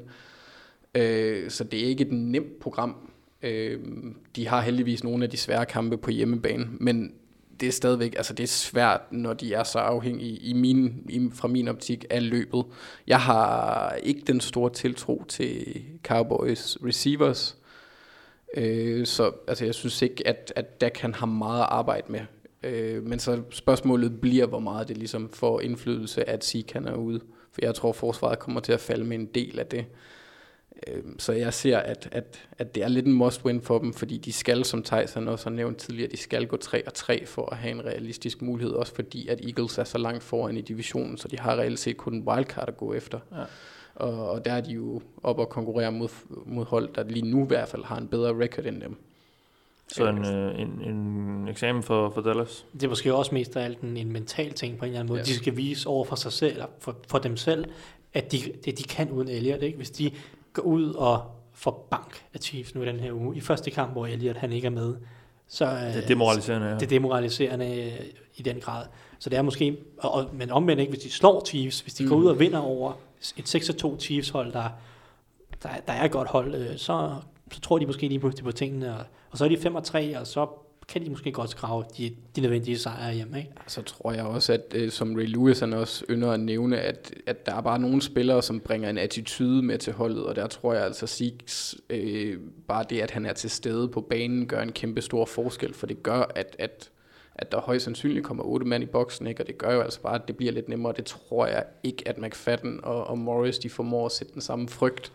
Øh, 0.94 1.50
så 1.50 1.64
det 1.64 1.80
er 1.80 1.84
ikke 1.84 2.04
et 2.04 2.12
nemt 2.12 2.60
program. 2.60 3.10
Øh, 3.42 3.80
de 4.36 4.48
har 4.48 4.60
heldigvis 4.60 5.04
nogle 5.04 5.24
af 5.24 5.30
de 5.30 5.36
svære 5.36 5.66
kampe 5.66 5.96
på 5.98 6.10
hjemmebane, 6.10 6.68
men 6.80 7.12
det 7.60 7.68
er 7.68 7.72
stadigvæk, 7.72 8.14
altså 8.16 8.34
det 8.34 8.42
er 8.42 8.48
svært, 8.48 9.00
når 9.10 9.32
de 9.32 9.54
er 9.54 9.62
så 9.62 9.78
afhængige 9.78 10.36
i 10.36 10.52
min, 10.52 11.06
i, 11.08 11.30
fra 11.34 11.48
min 11.48 11.68
optik 11.68 12.04
af 12.10 12.30
løbet. 12.30 12.64
Jeg 13.06 13.20
har 13.20 13.92
ikke 14.02 14.20
den 14.26 14.40
store 14.40 14.70
tiltro 14.70 15.24
til 15.28 15.82
Cowboys 16.04 16.76
receivers, 16.84 17.56
øh, 18.56 19.06
så 19.06 19.32
altså, 19.48 19.64
jeg 19.64 19.74
synes 19.74 20.02
ikke, 20.02 20.26
at, 20.26 20.52
at 20.56 20.80
Dak 20.80 20.92
kan 20.94 21.14
have 21.14 21.30
meget 21.30 21.60
at 21.60 21.68
arbejde 21.70 22.12
med. 22.12 22.20
Øh, 22.62 23.02
men 23.02 23.18
så 23.18 23.42
spørgsmålet 23.50 24.20
bliver, 24.20 24.46
hvor 24.46 24.58
meget 24.58 24.88
det 24.88 24.98
ligesom 24.98 25.30
får 25.32 25.60
indflydelse, 25.60 26.28
at 26.28 26.44
Zeke 26.44 26.72
han 26.72 26.88
er 26.88 26.94
ude. 26.94 27.20
For 27.52 27.60
jeg 27.62 27.74
tror, 27.74 27.92
forsvaret 27.92 28.38
kommer 28.38 28.60
til 28.60 28.72
at 28.72 28.80
falde 28.80 29.04
med 29.04 29.18
en 29.18 29.26
del 29.26 29.58
af 29.58 29.66
det. 29.66 29.84
Øh, 30.86 31.02
Så 31.18 31.32
jeg 31.32 31.54
ser, 31.54 31.78
at, 31.78 32.08
at, 32.12 32.48
at 32.58 32.74
det 32.74 32.82
er 32.82 32.88
lidt 32.88 33.06
en 33.06 33.22
must-win 33.22 33.60
for 33.62 33.78
dem, 33.78 33.92
fordi 33.92 34.18
de 34.18 34.32
skal, 34.32 34.64
som 34.64 34.82
Tyson 34.82 35.28
også 35.28 35.48
har 35.48 35.56
nævnt 35.56 35.78
tidligere, 35.78 36.10
de 36.10 36.16
skal 36.16 36.46
gå 36.46 36.56
3 36.56 36.86
og 36.86 36.94
3 36.94 37.26
for 37.26 37.46
at 37.46 37.56
have 37.56 37.70
en 37.70 37.84
realistisk 37.84 38.42
mulighed, 38.42 38.72
også 38.72 38.94
fordi 38.94 39.28
at 39.28 39.40
Eagles 39.44 39.78
er 39.78 39.84
så 39.84 39.98
langt 39.98 40.22
foran 40.22 40.56
i 40.56 40.60
divisionen, 40.60 41.16
så 41.16 41.28
de 41.28 41.38
har 41.38 41.56
reelt 41.56 41.78
set 41.78 41.96
kun 41.96 42.14
en 42.14 42.28
wildcard 42.28 42.68
at 42.68 42.76
gå 42.76 42.94
efter. 42.94 43.18
Ja. 43.32 43.42
Og, 43.94 44.30
og 44.30 44.44
der 44.44 44.52
er 44.52 44.60
de 44.60 44.72
jo 44.72 45.02
op 45.22 45.38
og 45.38 45.48
konkurrere 45.48 45.92
mod, 45.92 46.08
mod 46.46 46.64
hold, 46.64 46.88
der 46.94 47.04
lige 47.04 47.26
nu 47.26 47.44
i 47.44 47.46
hvert 47.46 47.68
fald 47.68 47.84
har 47.84 47.98
en 47.98 48.08
bedre 48.08 48.38
record 48.44 48.66
end 48.66 48.80
dem. 48.80 48.96
Så 49.88 50.08
en, 50.08 50.26
øh, 50.26 50.60
en, 50.60 50.68
en 50.68 51.48
eksamen 51.48 51.82
for, 51.82 52.10
for 52.10 52.20
Dallas. 52.20 52.66
Det 52.72 52.82
er 52.82 52.88
måske 52.88 53.14
også 53.14 53.34
mest 53.34 53.56
af 53.56 53.64
alt 53.64 53.80
en, 53.80 53.96
en 53.96 54.12
mental 54.12 54.52
ting 54.52 54.78
på 54.78 54.84
en 54.84 54.88
eller 54.88 55.00
anden 55.00 55.12
måde. 55.12 55.20
Ja. 55.20 55.24
De 55.24 55.34
skal 55.34 55.56
vise 55.56 55.88
over 55.88 56.04
for 56.04 56.16
sig 56.16 56.32
selv, 56.32 56.52
eller 56.52 56.66
for, 56.78 56.96
for 57.08 57.18
dem 57.18 57.36
selv, 57.36 57.64
at 58.14 58.32
de, 58.32 58.38
det 58.64 58.78
de 58.78 58.82
kan 58.82 59.10
uden 59.10 59.28
Elliot. 59.28 59.62
Ikke? 59.62 59.76
Hvis 59.76 59.90
de 59.90 60.10
går 60.52 60.62
ud 60.62 60.94
og 60.94 61.22
får 61.52 61.88
bank 61.90 62.24
af 62.34 62.40
Chiefs 62.40 62.74
nu 62.74 62.82
i 62.82 62.86
den 62.86 63.00
her 63.00 63.12
uge, 63.12 63.36
i 63.36 63.40
første 63.40 63.70
kamp, 63.70 63.92
hvor 63.92 64.06
Elliot 64.06 64.36
han 64.36 64.52
ikke 64.52 64.66
er 64.66 64.70
med, 64.70 64.94
så 65.48 65.64
øh, 65.64 65.94
Det 65.94 66.02
er 66.02 66.06
demoraliserende, 66.06 66.66
ja. 66.66 66.74
det 66.74 66.82
er 66.82 66.86
demoraliserende 66.86 67.84
øh, 67.84 68.06
i 68.36 68.42
den 68.42 68.60
grad. 68.60 68.86
Så 69.18 69.30
det 69.30 69.38
er 69.38 69.42
måske, 69.42 69.76
og, 69.98 70.12
og, 70.12 70.30
men 70.32 70.50
omvendt 70.50 70.80
ikke, 70.80 70.90
hvis 70.90 71.02
de 71.02 71.10
slår 71.10 71.44
Chiefs, 71.46 71.80
hvis 71.80 71.94
de 71.94 72.04
mm. 72.04 72.08
går 72.08 72.16
ud 72.16 72.26
og 72.26 72.40
vinder 72.40 72.58
over 72.58 72.92
et 73.36 73.54
6-2 73.54 73.98
Chiefs 73.98 74.28
hold, 74.28 74.52
der, 74.52 74.68
der, 75.62 75.68
der 75.86 75.92
er 75.92 76.04
et 76.04 76.10
godt 76.10 76.28
hold, 76.28 76.54
øh, 76.54 76.78
så, 76.78 77.14
så 77.52 77.60
tror 77.60 77.78
de 77.78 77.86
måske 77.86 78.08
lige 78.08 78.18
på, 78.18 78.32
på 78.44 78.52
tingene, 78.52 78.94
og, 78.96 79.04
og 79.30 79.38
så 79.38 79.44
er 79.44 79.48
de 79.48 79.58
5 79.58 79.74
og 79.74 79.84
3, 79.84 80.18
og 80.18 80.26
så 80.26 80.46
kan 80.90 81.04
de 81.04 81.10
måske 81.10 81.32
godt 81.32 81.50
skrave 81.50 81.84
de, 81.98 82.16
de 82.36 82.40
nødvendige 82.40 82.78
sejre 82.78 83.14
hjem, 83.14 83.34
ikke? 83.36 83.50
Så 83.66 83.82
tror 83.82 84.12
jeg 84.12 84.24
også, 84.24 84.52
at 84.52 84.74
øh, 84.74 84.90
som 84.90 85.14
Ray 85.14 85.26
Lewis 85.26 85.60
han 85.60 85.72
også 85.72 86.04
ynder 86.10 86.30
at 86.30 86.40
nævne, 86.40 86.80
at, 86.80 87.14
at 87.26 87.46
der 87.46 87.54
er 87.54 87.60
bare 87.60 87.78
nogle 87.78 88.02
spillere, 88.02 88.42
som 88.42 88.60
bringer 88.60 88.90
en 88.90 88.98
attitude 88.98 89.62
med 89.62 89.78
til 89.78 89.92
holdet, 89.92 90.24
og 90.24 90.36
der 90.36 90.46
tror 90.46 90.74
jeg 90.74 90.84
altså, 90.84 91.06
Six, 91.06 91.74
øh, 91.90 92.38
bare 92.68 92.84
det, 92.90 93.00
at 93.00 93.10
han 93.10 93.26
er 93.26 93.32
til 93.32 93.50
stede 93.50 93.88
på 93.88 94.00
banen, 94.00 94.46
gør 94.46 94.60
en 94.62 94.72
kæmpe 94.72 95.00
stor 95.00 95.24
forskel, 95.24 95.74
for 95.74 95.86
det 95.86 96.02
gør, 96.02 96.32
at, 96.34 96.56
at, 96.58 96.90
at 97.34 97.52
der 97.52 97.60
højst 97.60 97.84
sandsynligt 97.84 98.24
kommer 98.24 98.44
otte 98.44 98.66
mand 98.66 98.82
i 98.82 98.86
boksen, 98.86 99.26
ikke? 99.26 99.42
og 99.42 99.46
det 99.46 99.58
gør 99.58 99.74
jo 99.74 99.80
altså 99.80 100.00
bare, 100.00 100.14
at 100.14 100.28
det 100.28 100.36
bliver 100.36 100.52
lidt 100.52 100.68
nemmere, 100.68 100.94
det 100.96 101.04
tror 101.04 101.46
jeg 101.46 101.64
ikke, 101.82 102.08
at 102.08 102.18
McFadden 102.18 102.80
og, 102.82 103.06
og 103.06 103.18
Morris, 103.18 103.58
de 103.58 103.70
formår 103.70 104.06
at 104.06 104.12
sætte 104.12 104.32
den 104.32 104.42
samme 104.42 104.68
frygt 104.68 105.12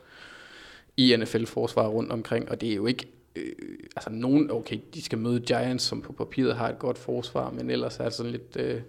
i 0.98 1.16
NFL-forsvar 1.20 1.88
rundt 1.88 2.12
omkring, 2.12 2.50
og 2.50 2.62
det 2.62 2.72
er 2.72 2.76
jo 2.76 2.86
ikke 2.86 3.08
øh, 3.36 3.78
altså 3.96 4.10
nogen, 4.10 4.52
okay, 4.52 4.80
de 4.94 5.02
skal 5.02 5.18
møde 5.18 5.40
Giants, 5.40 5.84
som 5.84 6.02
på 6.02 6.14
papiret 6.14 6.56
har 6.56 6.70
et 6.70 6.80
godt 6.80 6.98
forsvar, 6.98 7.52
men 7.52 7.70
ellers 7.70 8.00
er 8.00 8.04
det 8.04 8.14
sådan 8.14 8.32
lidt, 8.32 8.58
øh, 8.60 8.82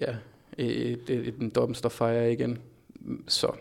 ja, 0.00 0.14
øh, 0.58 0.96
det 1.06 1.28
er 1.28 1.32
en 1.40 1.50
dumpster 1.50 1.88
fire 1.88 2.32
igen. 2.32 2.58
Så 3.28 3.52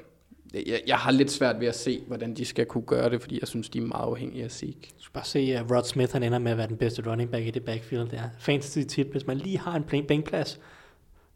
jeg, 0.53 0.81
jeg 0.87 0.97
har 0.97 1.11
lidt 1.11 1.31
svært 1.31 1.59
ved 1.59 1.67
at 1.67 1.75
se, 1.75 2.03
hvordan 2.07 2.33
de 2.33 2.45
skal 2.45 2.65
kunne 2.65 2.85
gøre 2.85 3.09
det, 3.09 3.21
fordi 3.21 3.39
jeg 3.39 3.47
synes, 3.47 3.69
de 3.69 3.77
er 3.77 3.81
meget 3.81 4.05
afhængige 4.05 4.43
af 4.43 4.51
Zeke. 4.51 4.91
Du 4.97 5.03
skal 5.03 5.13
bare 5.13 5.25
se, 5.25 5.39
at 5.39 5.71
Rod 5.71 5.83
Smith 5.83 6.13
han 6.13 6.23
ender 6.23 6.39
med 6.39 6.51
at 6.51 6.57
være 6.57 6.67
den 6.67 6.77
bedste 6.77 7.09
running 7.11 7.31
back 7.31 7.45
i 7.45 7.51
det 7.51 7.63
backfield 7.63 8.09
der. 8.09 8.21
Fantasy 8.39 8.79
tip, 8.87 9.07
hvis 9.11 9.27
man 9.27 9.37
lige 9.37 9.59
har 9.59 9.75
en 9.75 10.03
bænkplads, 10.07 10.59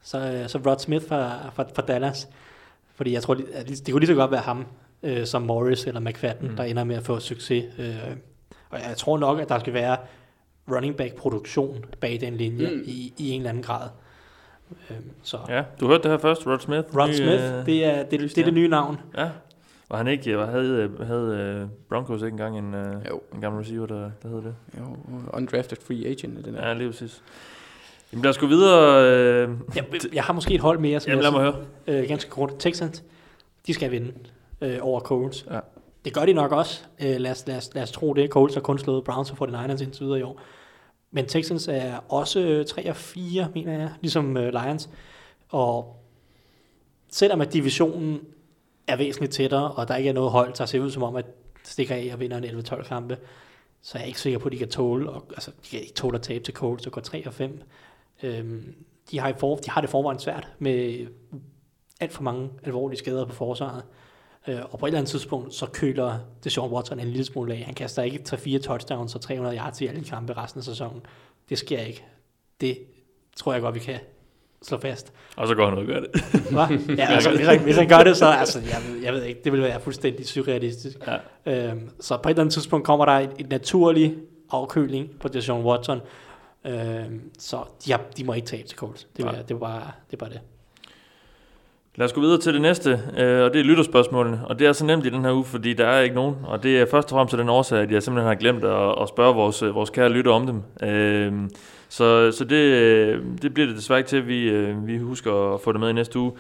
så, 0.02 0.18
øh, 0.18 0.50
så 0.50 0.58
Rod 0.58 0.80
Smith 0.80 1.06
fra, 1.06 1.50
fra, 1.50 1.66
fra 1.76 1.82
Dallas. 1.82 2.28
Fordi 2.96 3.14
jeg 3.14 3.24
tror, 3.24 3.34
det, 3.34 3.46
det 3.68 3.92
kunne 3.92 4.00
lige 4.00 4.08
så 4.08 4.16
godt 4.16 4.32
være 4.32 4.42
ham, 4.42 4.66
øh, 5.04 5.26
som 5.26 5.42
Morris 5.42 5.88
eller 5.88 6.00
McFadden, 6.00 6.50
mm. 6.50 6.56
der 6.56 6.64
ender 6.64 6.84
med 6.84 6.96
at 6.96 7.04
få 7.04 7.20
succes. 7.20 7.66
Øh, 7.80 7.96
og 8.70 8.80
jeg 8.90 8.98
tror 8.98 9.18
nok, 9.18 9.40
at 9.40 9.50
der 9.50 9.60
skal 9.60 9.74
være 9.74 9.98
running 10.72 10.96
back 10.96 11.16
produktion 11.16 11.86
bag 12.00 12.18
den 12.22 12.34
linje 12.36 12.70
Mm. 12.76 12.82
i, 12.86 13.14
i 13.18 13.30
en 13.30 13.40
eller 13.42 13.50
anden 13.50 13.64
grad. 13.64 13.90
Øh, 14.90 14.98
så 15.24 15.38
Ja, 15.50 15.64
du 15.80 15.88
hørte 15.88 16.04
det 16.04 16.12
her 16.12 16.18
først, 16.18 16.48
Rod 16.48 16.60
Smith. 16.60 16.84
Rod 16.98 17.08
Ny, 17.08 17.14
Smith, 17.14 17.44
øh, 17.60 17.66
det 17.66 17.86
er 17.86 18.04
det, 18.04 18.20
det, 18.20 18.38
er 18.38 18.44
det 18.46 18.54
nye 18.54 18.68
navn. 18.68 18.98
Ja. 19.18 19.30
Var 19.90 19.98
han 19.98 20.08
ikke, 20.08 20.38
var, 20.38 20.46
havde, 20.46 20.92
havde 21.06 21.60
øh, 21.62 21.68
Broncos 21.90 22.22
ikke 22.22 22.28
engang 22.34 22.58
en, 22.58 22.74
øh, 22.74 22.96
Jo. 23.10 23.22
en 23.34 23.42
gammel 23.42 23.62
receiver, 23.62 23.86
der, 23.86 24.12
der 24.24 24.30
hed 24.30 24.38
det? 24.38 24.56
Jo, 24.80 24.98
undrafted 25.34 25.78
free 25.88 26.06
agent 26.08 26.46
den 26.46 26.56
her. 26.56 26.68
Ja, 26.68 26.74
lige 26.74 26.90
præcis. 26.90 27.22
Jamen 28.14 28.24
lad 28.24 28.30
os 28.30 28.38
gå 28.38 28.48
videre. 28.48 29.04
Øh, 29.06 29.50
Jeg, 29.76 29.86
jeg 30.14 30.24
har 30.24 30.34
måske 30.34 30.54
et 30.54 30.62
hold 30.62 30.80
mere, 30.80 31.00
som 31.00 31.10
jamen 31.10 31.24
lad 31.24 31.32
jeg 31.32 31.42
mig 31.42 31.52
høre. 31.88 32.02
øh, 32.02 32.08
ganske 32.08 32.30
kort. 32.32 32.54
Texans, 32.60 33.04
de 33.68 33.74
skal 33.74 33.92
vinde 33.92 34.12
øh, 34.62 34.78
over 34.82 35.00
Colts. 35.00 35.46
Ja 35.52 35.60
det 36.08 36.16
gør 36.16 36.26
de 36.26 36.34
nok 36.34 36.52
også. 36.52 36.84
Øh, 37.00 37.16
lad, 37.16 37.32
os, 37.32 37.48
lad, 37.48 37.58
os, 37.58 37.70
lad 37.74 37.84
os 37.84 37.92
tro 37.92 38.14
det. 38.14 38.30
Colts 38.30 38.54
har 38.54 38.62
kun 38.62 38.80
slået 38.80 39.04
Browns 39.04 39.32
og 39.32 39.50
49ers 39.50 39.84
indtil 39.84 40.06
videre 40.06 40.20
i 40.20 40.22
år. 40.22 40.42
Men 41.12 41.26
Texans 41.26 41.68
er 41.68 41.98
også 42.10 42.64
3 42.68 42.90
og 42.90 42.96
4, 42.96 43.48
mener 43.54 43.80
jeg, 43.80 43.92
ligesom 44.02 44.38
øh, 44.38 44.54
Lions. 44.54 44.90
Og 45.50 45.96
selvom 47.12 47.42
at 47.42 47.54
divisionen 47.54 48.20
er 48.88 48.98
væsentligt 48.98 49.34
tættere, 49.34 49.72
og 49.72 49.88
der 49.88 49.96
ikke 49.96 50.10
er 50.10 50.14
noget 50.14 50.32
hold, 50.32 50.54
der 50.54 50.66
ser 50.66 50.80
ud 50.80 50.92
som 50.92 51.04
om, 51.04 51.16
at 51.16 51.26
stikker 51.64 51.96
af 51.96 52.10
og 52.14 52.20
vinder 52.20 52.38
en 52.38 52.44
11-12 52.44 52.88
kampe, 52.88 53.18
så 53.82 53.98
er 53.98 54.02
jeg 54.02 54.08
ikke 54.08 54.22
sikker 54.22 54.40
på, 54.40 54.46
at 54.46 54.52
de 54.52 54.58
kan 54.58 54.70
tåle, 54.70 55.10
og, 55.10 55.26
altså, 55.30 55.52
de 55.52 55.70
kan 55.70 55.80
ikke 55.80 55.94
tåle 55.94 56.16
at 56.16 56.22
tabe 56.22 56.44
til 56.44 56.54
Colts 56.54 56.86
og 56.86 56.92
går 56.92 57.02
3 57.02 57.28
og 57.28 57.34
5. 57.34 57.62
Øhm, 58.24 58.76
de, 59.12 59.20
har 59.20 59.30
i 59.30 59.34
for, 59.38 59.56
de 59.56 59.70
har 59.70 59.82
det 59.82 59.90
forvejen 59.90 60.20
svært 60.20 60.48
med 60.60 61.08
alt 62.00 62.14
for 62.14 62.24
mange 62.24 62.50
alvorlige 62.64 63.00
skader 63.00 63.26
på 63.26 63.34
forsvaret. 63.34 63.84
Øh, 64.48 64.60
og 64.72 64.80
på 64.80 64.86
et 64.86 64.90
eller 64.90 65.00
andet 65.00 65.10
tidspunkt, 65.10 65.54
så 65.54 65.66
køler 65.66 66.20
det 66.44 66.52
Sean 66.52 66.70
Watson 66.70 67.00
en 67.00 67.08
lille 67.08 67.26
smule 67.26 67.54
af. 67.54 67.60
Han 67.60 67.74
kaster 67.74 68.04
ikke 68.04 68.24
3-4 68.30 68.58
touchdowns 68.58 69.16
og 69.16 69.22
300 69.22 69.58
yards 69.58 69.82
i 69.82 69.88
alle 69.88 70.04
kampe 70.04 70.34
resten 70.34 70.60
af 70.60 70.64
sæsonen. 70.64 71.02
Det 71.50 71.58
sker 71.58 71.80
ikke. 71.80 72.06
Det 72.62 72.78
tror 73.36 73.54
jeg 73.54 73.62
godt, 73.62 73.76
vi 73.76 73.80
kan 73.80 74.00
slå 74.64 74.78
fast. 74.78 75.14
Og 75.36 75.48
så 75.48 75.56
går 75.56 75.66
han 75.66 75.74
ud 75.74 75.80
og 75.80 75.86
gør 75.86 76.00
det. 76.00 76.22
Hva? 76.52 76.68
Ja, 76.98 77.06
altså, 77.06 77.30
hvis, 77.30 77.48
han, 77.48 77.60
hvis 77.60 77.76
han 77.76 77.88
gør 77.88 78.04
det, 78.04 78.18
så 78.18 78.26
altså, 78.26 78.60
jeg, 78.60 78.82
ved, 78.88 79.02
jeg 79.04 79.14
ved 79.14 79.24
ikke, 79.24 79.42
det 79.44 79.52
vil 79.52 79.62
være 79.62 79.82
fuldstændig 79.82 80.28
surrealistisk. 80.28 80.98
Ja. 81.46 81.70
Øhm, 81.70 81.90
så 82.00 82.18
på 82.18 82.30
et 82.30 82.32
eller 82.32 82.42
andet 82.42 82.54
tidspunkt 82.54 82.86
kommer 82.86 83.06
der 83.06 83.12
et, 83.12 83.30
et 83.40 83.50
naturlig 83.50 84.16
afkøling 84.52 85.10
på 85.20 85.28
Deshaun 85.28 85.66
Watson. 85.66 86.02
Øhm, 86.66 87.22
så 87.40 87.64
de, 87.86 87.92
har, 87.92 88.02
de 88.18 88.24
må 88.24 88.34
ikke 88.34 88.48
tabe 88.48 88.68
til 88.68 88.78
Colts. 88.78 89.08
Det, 89.18 89.26
er, 89.26 89.32
det, 89.32 89.52
er 89.52 89.60
bare, 89.60 89.92
det 90.12 90.14
er 90.14 90.18
bare 90.18 90.30
det. 90.30 90.42
Lad 92.00 92.06
os 92.06 92.14
gå 92.14 92.22
videre 92.22 92.38
til 92.38 92.54
det 92.54 92.62
næste, 92.62 92.90
øh, 93.18 93.44
og 93.44 93.54
det 93.54 93.60
er 93.60 93.64
lytterspørgsmålene. 93.64 94.42
Og 94.46 94.60
det 94.60 94.68
er 94.68 94.74
så 94.74 94.86
nemt 94.86 95.06
i 95.06 95.10
den 95.10 95.26
her 95.26 95.34
uge, 95.34 95.46
fordi 95.46 95.74
der 95.74 95.88
er 95.88 96.02
ikke 96.02 96.16
nogen. 96.16 96.36
Og 96.44 96.64
det 96.64 96.80
er 96.80 96.86
først 96.86 97.12
og 97.12 97.16
fremmest 97.16 97.38
den 97.38 97.50
årsag, 97.50 97.80
at 97.80 97.92
jeg 97.92 98.04
simpelthen 98.04 98.28
har 98.28 98.36
glemt 98.36 98.64
at, 98.64 99.02
at 99.02 99.10
spørge 99.10 99.36
vores, 99.36 99.64
øh, 99.64 99.76
vores 99.76 99.90
kære 99.90 100.10
lytter 100.10 100.32
om 100.32 100.48
dem. 100.48 100.90
Øh, 100.90 101.34
så 101.90 102.32
så 102.32 102.44
det, 102.44 102.56
øh, 102.56 103.24
det 103.42 103.54
bliver 103.54 103.68
det 103.68 103.76
desværre 103.76 104.00
ikke 104.00 104.10
til, 104.10 104.28
vi, 104.28 104.72
vi 104.74 104.98
husker 104.98 105.54
at 105.54 105.62
få 105.62 105.72
det 105.72 105.80
med 105.80 105.90
i 105.90 105.94
næste 105.94 106.20
uge. 106.20 106.32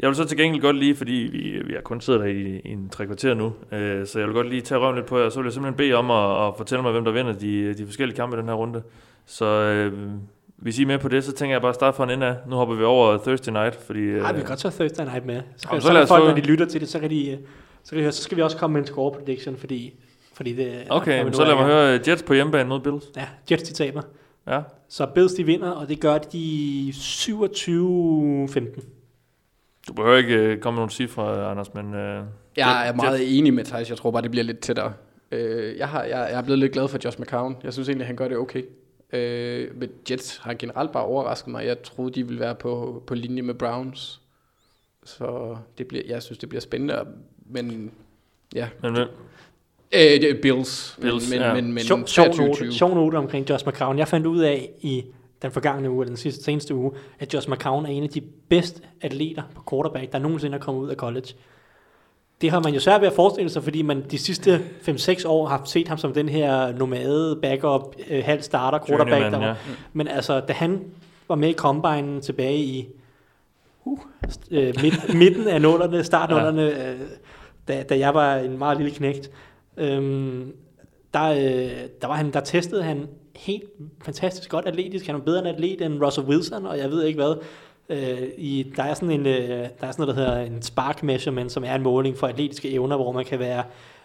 Jeg 0.00 0.08
vil 0.08 0.16
så 0.16 0.24
til 0.24 0.38
gengæld 0.38 0.62
godt 0.62 0.76
lige, 0.76 0.96
fordi 0.96 1.12
vi, 1.12 1.62
vi 1.66 1.72
har 1.74 1.80
kun 1.80 2.00
siddet 2.00 2.20
der 2.20 2.26
i, 2.26 2.60
i 2.64 2.72
en 2.72 2.88
tre 2.88 3.06
kvarter 3.06 3.34
nu, 3.34 3.52
øh, 3.72 4.06
så 4.06 4.18
jeg 4.18 4.28
vil 4.28 4.34
godt 4.34 4.48
lige 4.48 4.60
tage 4.60 4.80
røven 4.80 4.96
lidt 4.96 5.06
på 5.06 5.18
jer, 5.18 5.28
så 5.28 5.38
vil 5.40 5.46
jeg 5.46 5.52
simpelthen 5.52 5.76
bede 5.76 5.94
om 5.94 6.10
at, 6.10 6.48
at 6.48 6.54
fortælle 6.56 6.82
mig, 6.82 6.92
hvem 6.92 7.04
der 7.04 7.12
vinder 7.12 7.32
de, 7.32 7.74
de 7.74 7.86
forskellige 7.86 8.16
kampe 8.16 8.36
i 8.36 8.40
den 8.40 8.48
her 8.48 8.54
runde. 8.54 8.82
Så 9.26 9.44
øh, 9.46 9.92
hvis 10.64 10.78
I 10.78 10.82
er 10.82 10.86
med 10.86 10.98
på 10.98 11.08
det, 11.08 11.24
så 11.24 11.32
tænker 11.32 11.54
jeg 11.54 11.60
bare 11.60 11.68
at 11.68 11.74
starte 11.74 11.96
fra 11.96 12.04
en 12.04 12.10
ende 12.10 12.26
af. 12.26 12.36
Nu 12.48 12.56
hopper 12.56 12.74
vi 12.74 12.84
over 12.84 13.18
Thursday 13.18 13.52
Night, 13.52 13.74
fordi... 13.74 13.98
Øh, 14.00 14.22
Ej, 14.22 14.32
vi 14.32 14.38
kan 14.38 14.48
godt 14.48 14.58
tage 14.58 14.72
Thursday 14.72 15.04
Night 15.04 15.26
med. 15.26 15.42
Så, 15.56 15.68
Jamen, 15.70 15.80
så, 15.80 15.88
så 15.88 16.06
folk, 16.06 16.24
når 16.24 16.34
de 16.34 16.40
lytter 16.40 16.66
til 16.66 16.80
det, 16.80 16.88
så 16.88 16.98
kan 16.98 17.10
de, 17.10 17.30
øh, 17.30 17.38
så, 17.82 17.90
kan 17.90 17.98
de 17.98 18.02
høre, 18.02 18.12
så 18.12 18.22
skal 18.22 18.36
vi 18.36 18.42
også 18.42 18.56
komme 18.56 18.74
med 18.74 18.80
en 18.80 18.86
score 18.86 19.12
prediction, 19.12 19.56
fordi, 19.56 19.94
fordi 20.34 20.52
det 20.52 20.82
Okay, 20.90 21.32
så 21.32 21.44
lad 21.44 21.54
mig 21.54 21.64
høre 21.64 22.00
Jets 22.08 22.22
på 22.22 22.34
hjemmebane 22.34 22.68
mod 22.68 22.80
Bills. 22.80 23.04
Ja, 23.16 23.26
Jets 23.50 23.62
de 23.62 23.74
taber. 23.74 24.02
Ja. 24.46 24.60
Så 24.88 25.06
Bills 25.06 25.32
de 25.34 25.44
vinder, 25.44 25.70
og 25.70 25.88
det 25.88 26.00
gør 26.00 26.18
de 26.18 26.92
27-15. 26.96 28.84
Du 29.88 29.92
behøver 29.92 30.16
ikke 30.16 30.34
øh, 30.34 30.58
komme 30.58 30.76
med 30.76 30.80
nogle 30.80 30.90
cifre, 30.90 31.50
Anders, 31.50 31.74
men... 31.74 31.94
Øh, 31.94 32.22
Jeg 32.56 32.88
er 32.88 32.92
meget 32.92 33.38
enig 33.38 33.54
med 33.54 33.64
Thijs. 33.64 33.90
Jeg 33.90 33.96
tror 33.98 34.10
bare, 34.10 34.22
det 34.22 34.30
bliver 34.30 34.44
lidt 34.44 34.58
tættere. 34.60 34.92
Øh, 35.32 35.78
jeg, 35.78 35.88
har, 35.88 36.02
jeg, 36.02 36.28
jeg 36.30 36.38
er 36.38 36.42
blevet 36.42 36.58
lidt 36.58 36.72
glad 36.72 36.88
for 36.88 36.98
Josh 37.04 37.20
McCown. 37.20 37.56
Jeg 37.64 37.72
synes 37.72 37.88
egentlig, 37.88 38.06
han 38.06 38.16
gør 38.16 38.28
det 38.28 38.36
okay. 38.36 38.62
Øh, 39.14 39.76
men 39.76 39.90
Jets 40.10 40.36
har 40.36 40.54
generelt 40.54 40.92
bare 40.92 41.04
overrasket 41.04 41.48
mig. 41.48 41.66
Jeg 41.66 41.82
troede, 41.82 42.14
de 42.14 42.26
ville 42.26 42.40
være 42.40 42.54
på, 42.54 43.02
på 43.06 43.14
linje 43.14 43.42
med 43.42 43.54
Browns. 43.54 44.20
Så 45.04 45.56
det 45.78 45.86
bliver, 45.86 46.04
jeg 46.06 46.22
synes, 46.22 46.38
det 46.38 46.48
bliver 46.48 46.60
spændende. 46.60 47.04
Men 47.46 47.90
ja, 48.54 48.68
men 48.82 48.92
hvem? 48.92 49.08
øh, 49.92 50.00
det 50.00 50.30
er 50.30 50.42
Bills. 50.42 50.98
Bills, 51.00 51.30
men, 51.30 51.40
ja. 51.40 51.54
men, 51.54 51.72
men, 51.72 51.84
Sjov, 51.84 52.06
sjov, 52.06 52.26
23-20. 52.26 52.42
note, 52.42 52.72
sjov 52.72 52.94
note 52.94 53.16
omkring 53.16 53.50
Josh 53.50 53.68
McCown. 53.68 53.98
Jeg 53.98 54.08
fandt 54.08 54.26
ud 54.26 54.40
af 54.40 54.70
i 54.80 55.04
den 55.42 55.50
forgangne 55.52 55.90
uge, 55.90 56.02
eller 56.02 56.10
den 56.10 56.16
sidste, 56.16 56.44
seneste 56.44 56.74
uge, 56.74 56.92
at 57.18 57.34
Josh 57.34 57.50
McCown 57.50 57.86
er 57.86 57.90
en 57.90 58.02
af 58.02 58.08
de 58.08 58.20
bedste 58.48 58.82
atleter 59.00 59.42
på 59.54 59.62
quarterback, 59.70 60.12
der 60.12 60.18
nogensinde 60.18 60.54
er 60.56 60.60
kommet 60.60 60.82
ud 60.82 60.88
af 60.88 60.96
college. 60.96 61.28
Det 62.40 62.50
har 62.50 62.60
man 62.60 62.74
jo 62.74 62.80
svært 62.80 63.00
ved 63.00 63.08
at 63.08 63.14
forestille 63.14 63.50
sig, 63.50 63.62
fordi 63.62 63.82
man 63.82 64.04
de 64.10 64.18
sidste 64.18 64.60
5-6 64.88 65.28
år 65.28 65.46
har 65.46 65.62
set 65.64 65.88
ham 65.88 65.98
som 65.98 66.12
den 66.12 66.28
her 66.28 66.72
nomade, 66.72 67.38
backup, 67.42 67.96
øh, 68.10 68.24
halv 68.24 68.42
starter, 68.42 68.78
quarterback. 68.86 69.32
Der 69.32 69.38
var. 69.38 69.46
ja. 69.46 69.54
Men 69.92 70.08
altså, 70.08 70.40
da 70.40 70.52
han 70.52 70.80
var 71.28 71.34
med 71.34 71.48
i 71.48 71.52
Combine 71.52 72.20
tilbage 72.20 72.58
i 72.58 72.88
uh, 73.84 73.98
øh, 74.50 74.74
midt, 74.82 75.14
midten 75.22 75.48
af 75.48 75.62
nullerne, 75.62 76.04
startnullerne, 76.04 76.88
øh, 76.90 77.00
da, 77.68 77.82
da 77.82 77.98
jeg 77.98 78.14
var 78.14 78.36
en 78.36 78.58
meget 78.58 78.78
lille 78.78 78.92
knægt, 78.94 79.30
øhm, 79.76 80.52
der, 81.14 81.24
øh, 81.24 81.88
der, 82.00 82.06
var 82.06 82.14
han, 82.14 82.32
der 82.32 82.40
testede 82.40 82.82
han 82.82 83.08
helt 83.36 83.64
fantastisk 84.04 84.50
godt 84.50 84.66
atletisk. 84.66 85.06
Han 85.06 85.14
var 85.14 85.20
bedre 85.20 85.40
en 85.40 85.46
atlet 85.46 85.82
end 85.82 86.02
Russell 86.04 86.26
Wilson, 86.26 86.66
og 86.66 86.78
jeg 86.78 86.90
ved 86.90 87.04
ikke 87.04 87.16
hvad. 87.16 87.34
Øh, 87.88 88.18
i, 88.38 88.72
der 88.76 88.82
er 88.82 88.94
sådan 88.94 89.10
en, 89.10 89.26
øh, 89.26 89.48
der 89.48 89.64
er 89.80 89.90
sådan 89.90 89.94
noget, 89.98 90.16
der 90.16 90.22
hedder 90.22 90.40
en 90.40 90.62
spark 90.62 91.02
measurement, 91.02 91.52
som 91.52 91.64
er 91.66 91.74
en 91.74 91.82
måling 91.82 92.16
for 92.16 92.26
atletiske 92.26 92.70
evner, 92.70 92.96
hvor 92.96 93.12
man 93.12 93.24
kan 93.24 93.38
være, 93.38 93.62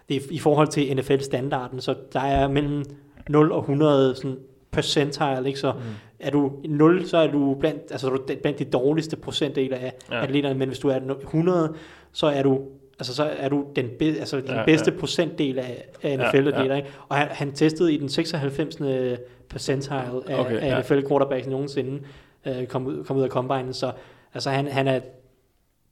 det 0.09 0.17
er 0.17 0.21
i 0.31 0.39
forhold 0.39 0.67
til 0.67 0.95
NFL-standarden, 0.97 1.81
så 1.81 1.95
der 2.13 2.19
er 2.19 2.47
mellem 2.47 2.83
0 3.29 3.51
og 3.51 3.59
100 3.59 4.15
sådan 4.15 4.37
percentile, 4.71 5.47
ikke? 5.47 5.59
så 5.59 5.71
mm. 5.71 5.79
er 6.19 6.31
du 6.31 6.51
0, 6.65 7.05
så 7.07 7.17
er 7.17 7.27
du 7.31 7.55
blandt, 7.59 7.81
altså, 7.91 8.07
så 8.07 8.13
er 8.13 8.17
du 8.17 8.23
blandt 8.41 8.59
de 8.59 8.65
dårligste 8.65 9.15
procentdele 9.15 9.75
af 9.75 9.93
Ja. 10.11 10.23
atleterne, 10.23 10.59
men 10.59 10.67
hvis 10.67 10.79
du 10.79 10.87
er 10.87 10.99
100, 11.21 11.73
så 12.11 12.27
er 12.27 12.43
du 12.43 12.59
Altså, 12.99 13.15
så 13.15 13.23
er 13.37 13.49
du 13.49 13.65
den, 13.75 13.89
be, 13.99 14.05
altså, 14.05 14.37
den 14.37 14.45
Ja, 14.49 14.65
bedste 14.65 14.91
ja. 14.91 14.99
procentdel 14.99 15.59
af, 15.59 15.85
af 16.03 16.17
NFL-atleter, 16.17 16.63
ja. 16.63 16.65
ja, 16.65 16.75
ikke? 16.75 16.89
Og 17.09 17.15
han, 17.15 17.27
han 17.31 17.51
testede 17.51 17.93
i 17.93 17.97
den 17.97 18.09
96. 18.09 18.77
percentile 19.49 19.93
af, 20.27 20.39
Okay, 20.39 20.57
af 20.57 20.67
ja. 20.67 20.79
NFL 20.79 21.07
quarterbacks 21.07 21.47
nogensinde 21.47 21.99
øh, 22.49 22.67
kom, 22.67 22.87
ud, 22.87 23.03
kom 23.03 23.17
ud 23.17 23.23
af 23.23 23.29
combine. 23.29 23.73
Så 23.73 23.91
altså, 24.33 24.49
han, 24.49 24.67
han 24.67 24.87
er 24.87 24.99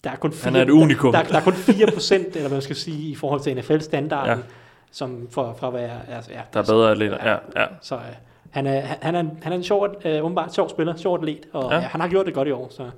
der 0.03 0.09
er 0.09 0.15
kun 0.15 0.31
4, 0.31 0.51
Han 0.51 0.55
er 0.55 0.61
et 0.65 0.69
unikum. 0.69 1.11
Der, 1.13 1.23
der, 1.23 1.35
er 1.37 1.43
kun 1.43 1.53
4 1.53 1.87
procent, 1.93 2.27
eller 2.27 2.41
hvad 2.41 2.55
man 2.55 2.61
skal 2.61 2.75
sige, 2.75 3.09
i 3.11 3.15
forhold 3.15 3.41
til 3.41 3.55
NFL-standarden, 3.57 4.29
Ja. 4.31 4.37
ja. 4.37 4.43
som 4.91 5.27
for, 5.31 5.63
at 5.63 5.73
være... 5.73 5.91
Altså, 6.09 6.31
ja, 6.31 6.41
Der 6.53 6.59
er 6.59 6.63
bedre 6.63 6.91
atleter, 6.91 7.17
ja. 7.31 7.61
ja. 7.61 7.65
Så 7.81 7.95
øh, 7.95 8.01
han, 8.49 8.67
er, 8.67 8.79
han, 9.01 9.15
er 9.15 9.19
en, 9.19 9.39
han 9.41 9.51
er 9.51 9.55
en 9.57 9.63
sjov, 9.63 9.87
øh, 10.05 10.11
umiddelbart 10.25 10.53
sjov 10.53 10.69
spiller, 10.69 10.95
sjov 10.95 11.15
atlet, 11.15 11.39
og 11.53 11.63
Ja. 11.71 11.75
ja. 11.75 11.81
Ja, 11.81 11.87
han 11.87 12.01
har 12.01 12.07
gjort 12.07 12.25
det 12.25 12.33
godt 12.33 12.47
i 12.47 12.51
år, 12.51 12.67
så, 12.71 12.89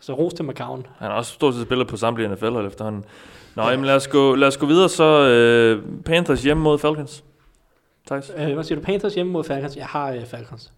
så 0.00 0.12
ros 0.14 0.34
til 0.34 0.44
McCown. 0.44 0.86
Han 0.98 1.10
har 1.10 1.16
også 1.16 1.32
stort 1.32 1.54
set 1.54 1.62
spillet 1.62 1.88
på 1.88 1.96
samtlige 1.96 2.28
NFL-hold 2.28 2.66
efterhånden. 2.66 3.04
Nå, 3.54 3.62
jamen 3.62 3.84
lad 3.84 3.94
os 3.94 4.08
gå, 4.08 4.34
lad 4.34 4.48
os 4.48 4.56
gå 4.56 4.66
videre, 4.66 4.88
så 4.88 5.04
øh, 5.28 5.82
Panthers 6.04 6.42
hjemme 6.42 6.62
mod 6.62 6.78
Falcons. 6.78 7.24
Thijs, 8.06 8.32
Øh, 8.36 8.54
hvad 8.54 8.64
siger 8.64 8.78
du, 8.78 8.84
Panthers 8.84 9.14
hjemme 9.14 9.32
mod 9.32 9.44
Falcons? 9.44 9.76
Jeg 9.76 9.86
har 9.86 10.10
øh, 10.12 10.24
Falcons. 10.26 10.72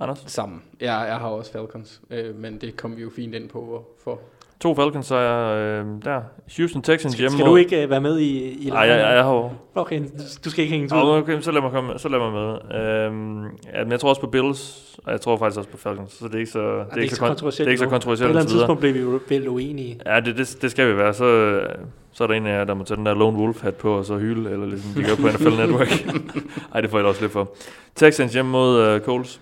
Anders. 0.00 0.24
Sammen. 0.26 0.62
Ja, 0.80 0.96
jeg 0.98 1.16
har 1.16 1.28
også 1.28 1.52
Falcons, 1.52 2.00
øh, 2.10 2.34
men 2.34 2.58
det 2.60 2.76
kom 2.76 2.96
vi 2.96 3.02
jo 3.02 3.10
fint 3.16 3.34
ind 3.34 3.48
på. 3.48 3.84
For. 4.04 4.20
To 4.60 4.74
Falcons 4.74 5.06
sejre 5.06 5.80
øh, 5.80 5.86
der. 6.04 6.20
Houston 6.56 6.82
Texans 6.82 7.14
hjemme 7.14 7.38
Skal 7.38 7.46
du 7.46 7.56
ikke 7.56 7.82
øh, 7.82 7.90
være 7.90 8.00
med 8.00 8.18
i, 8.18 8.52
i 8.66 8.70
Nej, 8.70 8.80
jeg, 8.80 8.98
jeg, 8.98 9.14
jeg 9.16 9.24
har. 9.24 9.52
Okay, 9.74 10.02
du 10.44 10.50
skal 10.50 10.62
ikke 10.62 10.74
hænge 10.76 10.96
ud. 10.96 11.18
okay, 11.18 11.40
så 11.40 11.50
lad 11.50 11.62
mig, 11.62 11.70
komme, 11.70 11.98
så 11.98 12.08
lad 12.08 12.18
mig 12.18 12.32
med. 12.32 12.80
Øhm, 12.80 13.42
ja, 13.44 13.82
men 13.82 13.92
jeg 13.92 14.00
tror 14.00 14.08
også 14.08 14.20
på 14.20 14.26
Bills, 14.26 14.94
og 15.04 15.12
jeg 15.12 15.20
tror 15.20 15.36
faktisk 15.36 15.58
også 15.58 15.70
på 15.70 15.76
Falcons, 15.76 16.12
så 16.12 16.24
det 16.24 16.34
er 16.34 16.38
ikke 16.38 16.50
så, 16.50 16.58
det 16.58 16.98
er 16.98 17.02
ikke 17.02 17.14
så, 17.14 17.50
det 17.50 17.60
er 17.60 17.70
ikke 17.70 17.78
så 17.78 17.88
kontroversielt 17.88 18.28
På 18.28 18.28
et 18.28 18.28
eller 18.28 18.40
andet 18.40 18.52
tidspunkt 18.52 18.80
blev 18.80 18.94
vi 18.94 19.00
jo 19.00 19.20
vel 19.28 19.48
uenige. 19.48 20.00
Ja, 20.06 20.20
det, 20.20 20.36
det, 20.36 20.58
det 20.62 20.70
skal 20.70 20.88
vi 20.92 20.96
være. 20.96 21.14
Så, 21.14 21.24
øh, 21.24 21.68
så 22.12 22.24
er 22.24 22.28
der 22.28 22.34
en 22.34 22.46
af 22.46 22.58
jer, 22.58 22.64
der 22.64 22.74
må 22.74 22.84
tage 22.84 22.96
den 22.96 23.06
der 23.06 23.14
Lone 23.14 23.38
Wolf 23.38 23.62
hat 23.62 23.74
på, 23.74 23.98
og 23.98 24.04
så 24.04 24.16
hyle, 24.16 24.50
eller 24.50 24.66
ligesom 24.66 24.90
de 24.90 25.02
gør 25.02 25.14
på 25.14 25.28
NFL 25.28 25.60
Network. 25.60 25.88
Ej, 26.74 26.80
det 26.80 26.90
får 26.90 26.98
jeg 26.98 27.06
også 27.06 27.20
lidt 27.20 27.32
for. 27.32 27.48
Texans 27.94 28.32
hjemme 28.32 28.50
mod 28.50 28.94
uh, 28.94 29.00
Coles. 29.00 29.40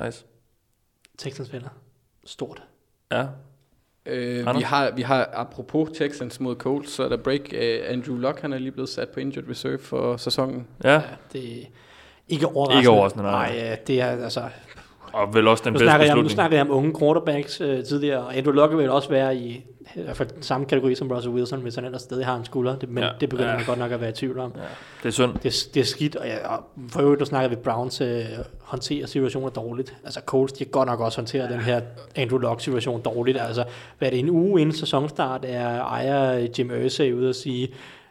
Thijs. 0.00 0.26
Texans 1.18 1.52
vinder. 1.52 1.68
Stort. 2.24 2.62
Ja. 3.12 3.26
Øh, 4.06 4.40
Anders? 4.40 4.56
vi, 4.56 4.62
har, 4.62 4.90
vi 4.90 5.02
har, 5.02 5.30
apropos 5.32 5.90
Texans 5.98 6.40
mod 6.40 6.56
Colts, 6.56 6.90
så 6.92 7.02
er 7.02 7.08
der 7.08 7.16
break. 7.16 7.40
Øh, 7.52 7.80
Andrew 7.86 8.16
Luck, 8.16 8.40
han 8.40 8.52
er 8.52 8.58
lige 8.58 8.72
blevet 8.72 8.88
sat 8.88 9.08
på 9.08 9.20
injured 9.20 9.48
reserve 9.48 9.78
for 9.78 10.16
sæsonen. 10.16 10.66
Ja, 10.84 10.92
Ja, 10.92 11.02
det 11.32 11.62
er 11.62 11.66
ikke 12.28 12.46
overraskende. 12.46 12.80
Ikke 12.80 12.90
overraskende, 12.90 13.24
nej. 13.24 13.56
nej. 13.56 13.72
øh, 13.72 13.78
det 13.86 14.00
er 14.00 14.06
altså... 14.24 14.50
og 15.12 15.34
vel 15.34 15.48
også 15.48 15.64
den 15.64 15.72
Nu 15.72 15.78
bedste 15.78 15.86
snakker, 15.86 16.06
jeg, 16.06 16.14
nu 16.14 16.22
beslutning. 16.22 16.34
snakker 16.34 16.56
jeg 16.56 16.70
om 16.70 16.76
unge 16.76 16.94
quarterbacks 17.00 17.60
øh, 17.60 17.84
tidligere, 17.84 18.18
og 18.18 18.36
Andrew 18.36 18.54
Luck 18.54 18.76
vil 18.76 18.90
også 18.90 19.08
være 19.08 19.36
i, 19.36 19.64
i 19.96 20.00
hvert 20.02 20.16
fald 20.16 20.28
samme 20.40 20.66
kategori 20.66 20.94
som 20.94 21.10
Russell 21.10 21.34
Wilson, 21.34 21.60
hvis 21.60 21.74
han 21.74 21.84
ellers 21.84 22.02
stadig 22.02 22.26
har 22.26 22.36
en 22.36 22.44
skulder. 22.44 22.76
Det, 22.78 22.88
men 22.88 22.98
Ja. 22.98 23.06
ja, 23.08 23.12
det 23.20 23.28
begynder 23.28 23.46
Ja. 23.48 23.52
ja. 23.52 23.56
man 23.58 23.66
godt 23.66 23.78
nok 23.78 23.92
at 23.92 24.00
være 24.00 24.10
i 24.10 24.12
tvivl 24.12 24.38
om. 24.38 24.52
Ja, 24.56 24.60
det 25.02 25.08
er 25.08 25.12
synd. 25.12 25.32
Det, 25.42 25.68
det 25.74 25.80
er 25.80 25.84
skidt, 25.84 26.16
og, 26.16 26.26
ja, 26.26 26.48
og 26.56 26.64
for 26.88 27.00
øvrigt, 27.00 27.18
der 27.18 27.24
snakker 27.24 27.48
vi, 27.48 27.56
Browns 27.56 28.00
øh, 28.00 28.20
håndterer 28.62 29.06
situationer 29.06 29.48
dårligt. 29.48 29.94
Altså 30.04 30.20
Colts, 30.26 30.52
de 30.52 30.64
godt 30.64 30.88
nok 30.88 31.00
også 31.00 31.18
håndteret 31.18 31.50
den 31.50 31.60
her 31.60 31.80
Andrew 32.16 32.38
Luck-situation 32.38 33.00
dårligt. 33.00 33.38
Altså, 33.40 33.64
hvad 33.98 34.08
er 34.08 34.10
det, 34.10 34.18
en 34.20 34.30
uge 34.30 34.60
inden 34.60 34.74
sæsonstart 34.76 35.44
er 35.48 35.80
ejer 35.80 36.46
Jim 36.58 36.70
Irsay 36.84 37.12
ude 37.12 37.28
og 37.28 37.34
sige, 37.34 37.68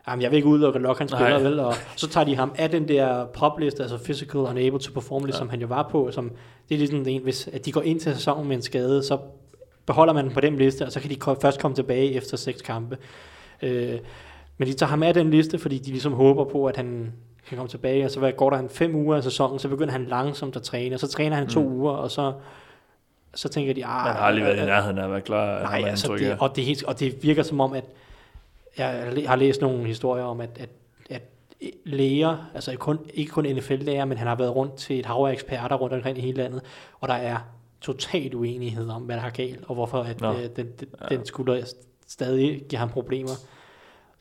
Jamen, 0.10 0.24
jeg 0.24 0.32
vil 0.32 0.38
ikke 0.38 0.50
udelukke, 0.50 0.78
at 0.78 0.84
Luck 0.84 1.00
han 1.00 1.08
spiller, 1.08 1.30
Nej. 1.30 1.42
vel? 1.42 1.60
Og 1.60 1.74
så 1.96 2.08
tager 2.10 2.26
de 2.26 2.36
ham 2.36 2.52
af 2.58 2.70
den 2.70 2.88
der 2.88 3.26
popliste, 3.26 3.82
altså 3.84 3.98
physical 3.98 4.40
unable 4.40 4.80
to 4.80 4.92
perform, 4.94 5.26
ja. 5.26 5.32
som 5.32 5.50
han 5.50 5.62
jo 5.62 5.68
var 5.68 5.88
på. 5.92 6.12
Som, 6.12 6.32
det 6.70 6.76
er 6.76 6.80
ligesom 6.80 7.08
en, 7.08 7.22
hvis 7.24 7.50
at 7.54 7.66
de 7.66 7.72
går 7.72 7.82
ind 7.82 8.00
til 8.00 8.14
sæsonen 8.14 8.48
med 8.48 8.56
en 8.56 8.62
skade, 8.62 9.04
så 9.04 9.18
beholder 9.86 10.14
man 10.14 10.26
den 10.26 10.34
på 10.34 10.42
den 10.42 10.56
liste, 10.56 10.86
og 10.86 10.92
så 10.92 11.00
kan 11.00 11.10
de 11.10 11.18
først 11.42 11.60
komme 11.62 11.76
tilbage 11.76 12.14
efter 12.14 12.38
seks 12.38 12.62
kampe. 12.62 12.98
Øh, 13.62 14.00
Men 14.58 14.68
de 14.68 14.74
tager 14.74 14.90
ham 14.90 15.04
af 15.04 15.14
den 15.14 15.32
liste, 15.32 15.60
fordi 15.60 15.78
de 15.78 15.92
ligesom 15.92 16.14
håber 16.14 16.46
på, 16.46 16.66
at 16.66 16.78
han 16.78 17.14
kan 17.48 17.58
komme 17.58 17.70
tilbage, 17.70 18.06
og 18.06 18.12
så 18.12 18.32
går 18.38 18.50
der 18.50 18.58
en 18.58 18.70
fem 18.70 18.96
uger 18.96 19.16
af 19.18 19.24
sæsonen, 19.24 19.60
så 19.60 19.68
begynder 19.68 19.92
han 19.92 20.06
langsomt 20.06 20.56
at 20.56 20.62
træne, 20.62 20.96
og 20.96 21.00
så 21.00 21.08
træner 21.08 21.36
han 21.36 21.48
to 21.48 21.68
uger, 21.68 21.92
og 21.92 22.12
så, 22.12 22.34
så 23.36 23.50
tænker 23.50 23.74
de, 23.74 23.86
ah, 23.86 24.06
Han 24.06 24.16
har 24.16 24.22
aldrig 24.22 24.46
været 24.46 24.58
i 24.58 24.60
øh, 24.60 24.66
nærheden 24.66 24.98
af 24.98 25.04
at 25.04 25.12
være 25.12 25.22
klar. 25.22 25.62
Nej, 25.62 25.84
altså 25.90 26.16
det, 26.16 26.38
og, 26.40 26.56
det 26.56 26.84
og 26.84 27.00
det 27.00 27.24
virker 27.24 27.44
som 27.44 27.62
om, 27.62 27.74
at 27.74 27.84
jeg 28.80 29.24
har 29.28 29.36
læst 29.36 29.62
nogle 29.62 29.86
historier 29.86 30.24
om, 30.24 30.42
at, 30.42 30.50
at, 30.60 30.70
at 31.10 31.22
læger, 31.86 32.52
altså 32.54 32.76
kun, 32.78 33.00
ikke 33.14 33.32
kun 33.32 33.46
NFL-læger, 33.46 34.06
men 34.06 34.18
han 34.18 34.28
har 34.28 34.36
været 34.36 34.56
rundt 34.56 34.76
til 34.76 35.00
et 35.00 35.06
hav 35.06 35.26
af 35.28 35.32
eksperter 35.32 35.76
rundt 35.76 35.94
omkring 35.94 36.18
i 36.18 36.22
hele 36.22 36.38
landet, 36.38 36.62
og 37.00 37.08
der 37.08 37.14
er 37.14 37.38
total 37.82 38.36
uenighed 38.36 38.90
om, 38.90 39.02
hvad 39.02 39.16
der 39.16 39.22
har 39.22 39.30
galt, 39.30 39.66
og 39.68 39.76
hvorfor 39.76 39.98
at, 39.98 40.22
øh, 40.26 40.50
den, 40.56 40.68
den, 40.80 40.88
den 41.10 41.26
skulder 41.26 41.74
stadig 42.08 42.62
giver 42.70 42.80
ham 42.80 42.90
problemer. 42.90 43.32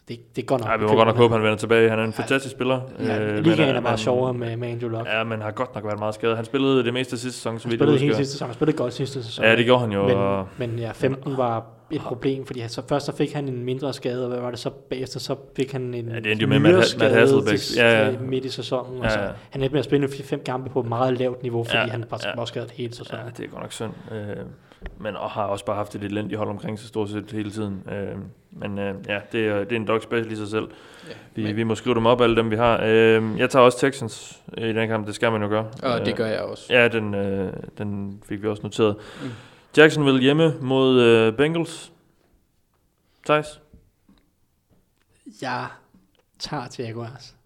Det, 0.09 0.37
det 0.37 0.47
går 0.47 0.59
nok. 0.59 0.67
Nej, 0.67 0.77
vi 0.77 0.83
må 0.85 0.95
godt 0.95 1.07
nok 1.07 1.17
håbe, 1.17 1.35
han 1.35 1.43
vender 1.43 1.57
tilbage. 1.57 1.91
Han 1.91 1.99
er 1.99 2.05
en 2.05 2.13
fantastisk 2.13 2.55
spiller. 2.55 2.81
Ja, 3.01 3.21
øh, 3.23 3.39
ligaen 3.45 3.77
er 3.77 3.81
bare 3.81 3.93
men- 3.93 3.99
sjovere 3.99 4.35
med, 4.35 4.57
med 4.57 4.69
Andrew 4.69 4.91
Luck. 4.91 5.07
Ja, 5.09 5.25
men 5.25 5.43
har 5.43 5.51
godt 5.51 5.75
nok 5.75 5.85
været 5.85 5.99
meget 5.99 6.15
skadet. 6.15 6.37
Han 6.37 6.45
spillede 6.45 6.85
det 6.85 6.93
meste 6.95 7.13
af 7.15 7.19
sidste 7.19 7.39
sæson, 7.39 7.59
så 7.59 7.69
vidt 7.69 7.73
jeg 7.73 7.87
spillede 7.87 7.99
hele 7.99 8.11
husker. 8.11 8.17
sidste 8.19 8.33
sæson. 8.33 8.49
Han 8.49 8.55
spillede 8.55 8.77
godt 8.77 8.93
sidste 8.93 9.23
sæson. 9.25 9.45
Ja, 9.45 9.57
det 9.57 9.65
gjorde 9.65 9.81
han 9.81 9.93
jo. 9.93 10.07
Men, 10.07 10.17
og- 10.17 10.49
men 10.59 10.79
ja, 10.79 10.91
15 10.95 11.37
var 11.37 11.67
et 11.91 12.01
problem, 12.01 12.47
fordi 12.47 12.63
så 12.69 12.83
først 12.89 13.07
så 13.07 13.17
fik 13.17 13.33
han 13.33 13.49
en 13.49 13.65
mindre 13.65 13.93
skade, 13.93 14.23
og 14.25 14.29
hvad 14.31 14.41
var 14.41 14.51
det 14.51 14.59
så 14.59 14.71
bagefter, 14.71 15.21
så 15.21 15.37
fik 15.57 15.73
han 15.73 15.95
en 15.95 16.09
Ja, 16.09 16.15
det 16.17 16.27
endte 16.27 16.43
jo 16.43 16.49
med 16.49 16.61
Matt- 16.61 16.99
Matt 16.99 17.15
Hasselbeck. 17.15 17.59
til- 17.59 17.77
Ja, 17.79 18.09
ja. 18.09 18.19
midt 18.21 18.45
i 18.45 18.49
sæsonen. 18.49 18.99
Ja, 18.99 19.05
Og 19.05 19.11
så, 19.11 19.21
ja. 19.21 19.27
han 19.51 19.63
endte 19.63 19.73
med 19.73 19.79
at 19.79 19.85
spille 19.85 20.09
fem 20.25 20.43
kampe 20.47 20.71
på 20.71 20.81
et 20.81 20.87
meget 20.87 21.19
lavt 21.19 21.43
niveau, 21.43 21.65
fordi 21.65 21.79
Ja, 21.79 21.87
han 21.87 22.05
var, 22.11 22.21
ja. 22.25 22.31
var 22.37 22.45
skadet 22.45 22.71
hele 22.71 22.95
sæsonen. 22.95 23.25
Ja, 23.25 23.31
det 23.37 23.45
er 23.45 23.49
godt 23.49 23.63
nok 23.63 23.73
synd. 23.73 23.93
Øh, 24.13 24.19
men 24.99 25.17
og 25.17 25.31
har 25.31 25.45
også 25.45 25.65
bare 25.65 25.77
haft 25.77 25.95
et 25.95 26.03
elendigt 26.03 26.39
hold 26.39 26.49
omkring 26.49 26.79
sig 26.79 26.89
stort 26.89 27.09
set 27.11 27.31
hele 27.33 27.51
tiden. 27.51 27.83
Øh, 27.93 28.17
men 28.51 28.79
øh, 28.79 28.95
ja, 29.09 29.21
det 29.33 29.47
er, 29.49 29.59
det 29.65 29.73
er 29.73 29.77
en 29.77 29.87
dog 29.87 30.03
special 30.03 30.33
i 30.33 30.37
sig 30.37 30.49
selv. 30.49 30.69
Vi, 31.35 31.43
men- 31.43 31.57
vi 31.57 31.63
må 31.63 31.75
skrive 31.75 31.95
dem 31.95 32.07
op, 32.07 32.21
alle 32.21 32.37
dem 32.37 32.51
vi 32.51 32.57
har. 32.57 32.81
Øh, 32.85 33.39
jeg 33.39 33.51
tager 33.51 33.65
også 33.65 33.79
Texans 33.79 34.43
i 34.59 34.61
den 34.61 34.89
kamp, 34.89 35.07
det 35.07 35.15
skal 35.15 35.33
man 35.33 35.43
jo 35.43 35.49
gøre. 35.49 35.71
Og 35.83 36.01
det 36.01 36.09
Øh, 36.09 36.17
gør 36.17 36.27
jeg 36.27 36.41
også. 36.41 36.73
Ja, 36.75 36.89
den, 36.89 37.15
øh, 37.15 37.53
den 37.79 38.23
fik 38.27 38.43
vi 38.43 38.49
også 38.49 38.63
noteret. 38.63 38.97
Mm. 39.23 39.29
Jacksonville 39.77 40.21
hjemme 40.21 40.55
mod 40.61 41.01
øh, 41.01 41.37
Bengals. 41.37 41.93
Thijs, 43.27 43.61
Jeg 45.43 45.67
tager 46.39 46.67
til 46.67 46.85
Jaguars, 46.85 47.37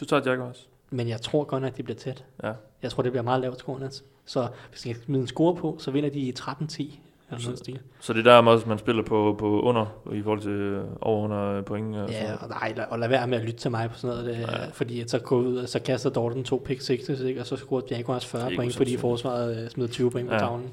du 0.00 0.04
tager 0.04 0.30
Jaguars. 0.30 0.68
men 0.90 1.08
jeg 1.08 1.20
tror 1.20 1.44
godt 1.44 1.62
nok, 1.62 1.76
det 1.76 1.84
bliver 1.84 1.98
tæt. 1.98 2.24
Ja. 2.42 2.52
Jeg 2.82 2.90
tror, 2.90 3.02
det 3.02 3.12
bliver 3.12 3.22
meget 3.22 3.40
lavt 3.40 3.58
scorende. 3.58 3.90
Så 4.26 4.48
hvis 4.70 4.86
jeg 4.86 4.94
kan 4.94 5.04
smide 5.04 5.20
en 5.20 5.26
score 5.26 5.56
på, 5.56 5.76
så 5.78 5.90
vinder 5.90 6.10
de 6.10 6.32
13-10. 6.38 6.98
Eller 7.30 7.44
noget 7.44 7.58
stil. 7.58 7.78
Så 8.00 8.12
det 8.12 8.26
er 8.26 8.40
der 8.42 8.50
også, 8.50 8.68
man 8.68 8.78
spiller 8.78 9.02
på, 9.02 9.36
på 9.38 9.60
under, 9.60 9.86
i 10.12 10.22
forhold 10.22 10.40
til 10.40 10.50
øh, 10.50 10.84
over 11.00 11.24
under 11.24 11.62
point. 11.62 11.96
Og 11.96 12.10
Ja, 12.10 12.32
og 12.40 12.48
nej, 12.48 12.74
og 12.90 12.98
lad 12.98 13.08
være 13.08 13.26
med 13.26 13.38
at 13.38 13.44
lytte 13.44 13.58
til 13.58 13.70
mig 13.70 13.90
på 13.90 13.98
sådan 13.98 14.16
noget, 14.24 14.36
det, 14.36 14.70
fordi 14.74 15.00
at 15.00 15.10
så 15.10 15.18
går 15.18 15.36
ud, 15.36 15.56
og 15.56 15.68
så 15.68 15.78
kaster 15.78 16.10
Dorten 16.10 16.44
to 16.44 16.62
pick 16.64 16.80
sixes, 16.80 17.20
ikke? 17.20 17.40
og 17.40 17.46
så 17.46 17.56
scorer 17.56 17.80
Jaguars 17.90 18.26
40 18.26 18.46
ikke 18.50 18.56
point, 18.56 18.76
fordi 18.76 18.96
forsvaret 18.96 19.64
øh, 19.64 19.70
smider 19.70 19.90
20 19.90 20.10
point 20.10 20.28
på 20.28 20.34
Ja. 20.34 20.40
tavlen. 20.40 20.70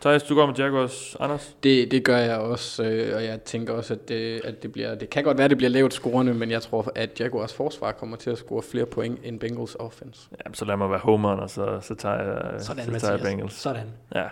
Thijs, 0.00 0.22
du 0.22 0.34
går 0.34 0.46
med 0.46 0.54
Jaguars. 0.54 1.16
Anders? 1.20 1.56
Det, 1.62 1.90
det 1.90 2.04
gør 2.04 2.16
jeg 2.16 2.36
også, 2.38 2.84
øh, 2.84 3.16
og 3.16 3.24
jeg 3.24 3.42
tænker 3.42 3.72
også, 3.72 3.94
at 3.94 4.08
det, 4.08 4.40
at 4.44 4.62
det 4.62 4.72
bliver, 4.72 4.94
det 4.94 5.10
kan 5.10 5.24
godt 5.24 5.36
være, 5.38 5.44
at 5.44 5.50
det 5.50 5.58
bliver 5.58 5.70
lavt 5.70 5.94
scorende, 5.94 6.34
men 6.34 6.50
jeg 6.50 6.62
tror, 6.62 6.92
at 6.94 7.20
Jaguars 7.20 7.54
forsvar 7.54 7.92
kommer 7.92 8.16
til 8.16 8.30
at 8.30 8.38
score 8.38 8.62
flere 8.62 8.86
point 8.86 9.18
end 9.24 9.40
Bengals 9.40 9.74
offense. 9.74 10.28
Ja, 10.32 10.52
så 10.52 10.64
lad 10.64 10.76
mig 10.76 10.90
være 10.90 10.98
homeren, 10.98 11.40
og 11.40 11.50
så, 11.50 11.78
så 11.82 11.94
tager 11.94 12.14
jeg, 12.14 12.60
Sådan, 12.60 12.84
så 12.84 13.00
tager 13.00 13.12
jeg. 13.14 13.22
Bengals. 13.22 13.54
Sådan. 13.54 13.86
Ja. 14.14 14.24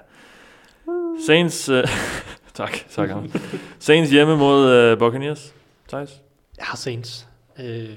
Saints, 1.26 1.68
øh, 1.68 1.84
tak, 2.54 2.72
tak. 2.90 3.10
Saints 3.78 4.10
hjemme 4.10 4.36
mod 4.36 4.70
øh, 4.70 4.98
Buccaneers. 4.98 5.54
Thijs? 5.88 6.20
Jeg 6.58 6.66
har 6.66 6.76
Saints. 6.76 7.28
Øh, 7.60 7.88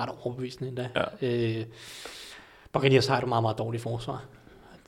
ret 0.00 0.10
overbevisende 0.22 0.68
endda. 0.68 0.88
Ja. 1.20 1.26
Øh, 1.60 1.64
Buccaneers 2.72 3.06
har 3.06 3.18
et 3.18 3.28
meget, 3.28 3.42
meget 3.42 3.58
dårligt 3.58 3.82
forsvar. 3.82 4.24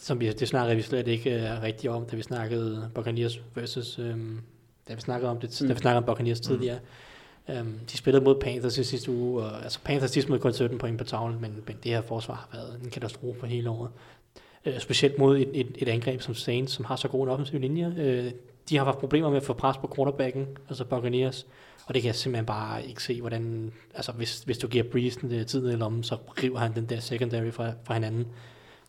Som 0.01 0.21
vi, 0.21 0.33
det 0.33 0.49
snakkede 0.49 0.77
vi 0.77 0.83
slet 0.83 1.09
ikke 1.09 1.31
uh, 1.37 1.63
rigtigt 1.63 1.93
om, 1.93 2.07
da 2.07 2.17
vi 2.17 2.23
snakkede 2.23 2.91
Buccaneers 2.95 3.41
versus... 3.55 3.99
Um, 3.99 4.41
da 4.89 4.95
vi 4.95 5.01
snakkede 5.01 5.31
om 5.31 5.41
det, 5.41 5.59
mm. 5.61 5.69
da 5.69 5.75
vi 5.75 5.81
snakkede 5.81 5.99
om 5.99 6.05
Buccaneers 6.05 6.41
tidligere. 6.41 6.79
Um, 7.49 7.79
de 7.93 7.97
spillede 7.97 8.25
mod 8.25 8.41
Panthers 8.41 8.79
i 8.79 8.85
sidste 8.85 9.11
uge, 9.11 9.43
og 9.43 9.63
altså 9.63 9.79
Panthers 9.85 10.11
de 10.11 10.23
smed 10.23 10.39
kun 10.39 10.53
17 10.53 10.79
point 10.79 10.99
på 10.99 11.05
tavlen, 11.05 11.41
men, 11.41 11.63
men 11.67 11.77
det 11.83 11.93
her 11.93 12.03
forsvar 12.03 12.35
har 12.35 12.59
været 12.59 12.81
en 12.83 12.91
katastrofe 12.91 13.47
hele 13.47 13.71
året. 13.71 13.91
Uh, 14.67 14.79
specielt 14.79 15.19
mod 15.19 15.39
et, 15.39 15.49
et, 15.55 15.77
et 15.79 15.89
angreb 15.89 16.21
som 16.21 16.35
Saints, 16.35 16.73
som 16.73 16.85
har 16.85 16.97
så 16.97 17.09
god 17.09 17.23
en 17.23 17.29
offensiv 17.29 17.61
linje. 17.61 17.87
Uh, 17.87 18.33
de 18.71 18.77
har 18.77 18.85
haft 18.85 18.99
problemer 18.99 19.29
med 19.29 19.37
at 19.37 19.43
få 19.43 19.53
pres 19.53 19.77
på 19.77 19.93
quarterbacken, 19.97 20.47
altså 20.69 20.85
Buccaneers. 20.85 21.47
Og 21.87 21.95
det 21.95 22.03
kan 22.03 22.07
jeg 22.07 22.15
simpelthen 22.15 22.47
bare 22.47 22.87
ikke 22.87 23.03
se, 23.03 23.21
hvordan... 23.21 23.73
Altså, 23.95 24.13
hvis, 24.13 24.41
hvis 24.41 24.59
du 24.59 24.69
giver 24.69 24.85
Breeze 24.85 25.21
den 25.21 25.31
der 25.31 25.45
tid 25.45 25.71
i 25.73 25.77
lommen, 25.77 26.03
så 26.03 26.17
river 26.43 26.59
han 26.59 26.75
den 26.75 26.87
der 26.87 27.01
secondary 27.01 27.51
fra, 27.51 27.73
fra 27.85 27.95
hinanden. 27.95 28.27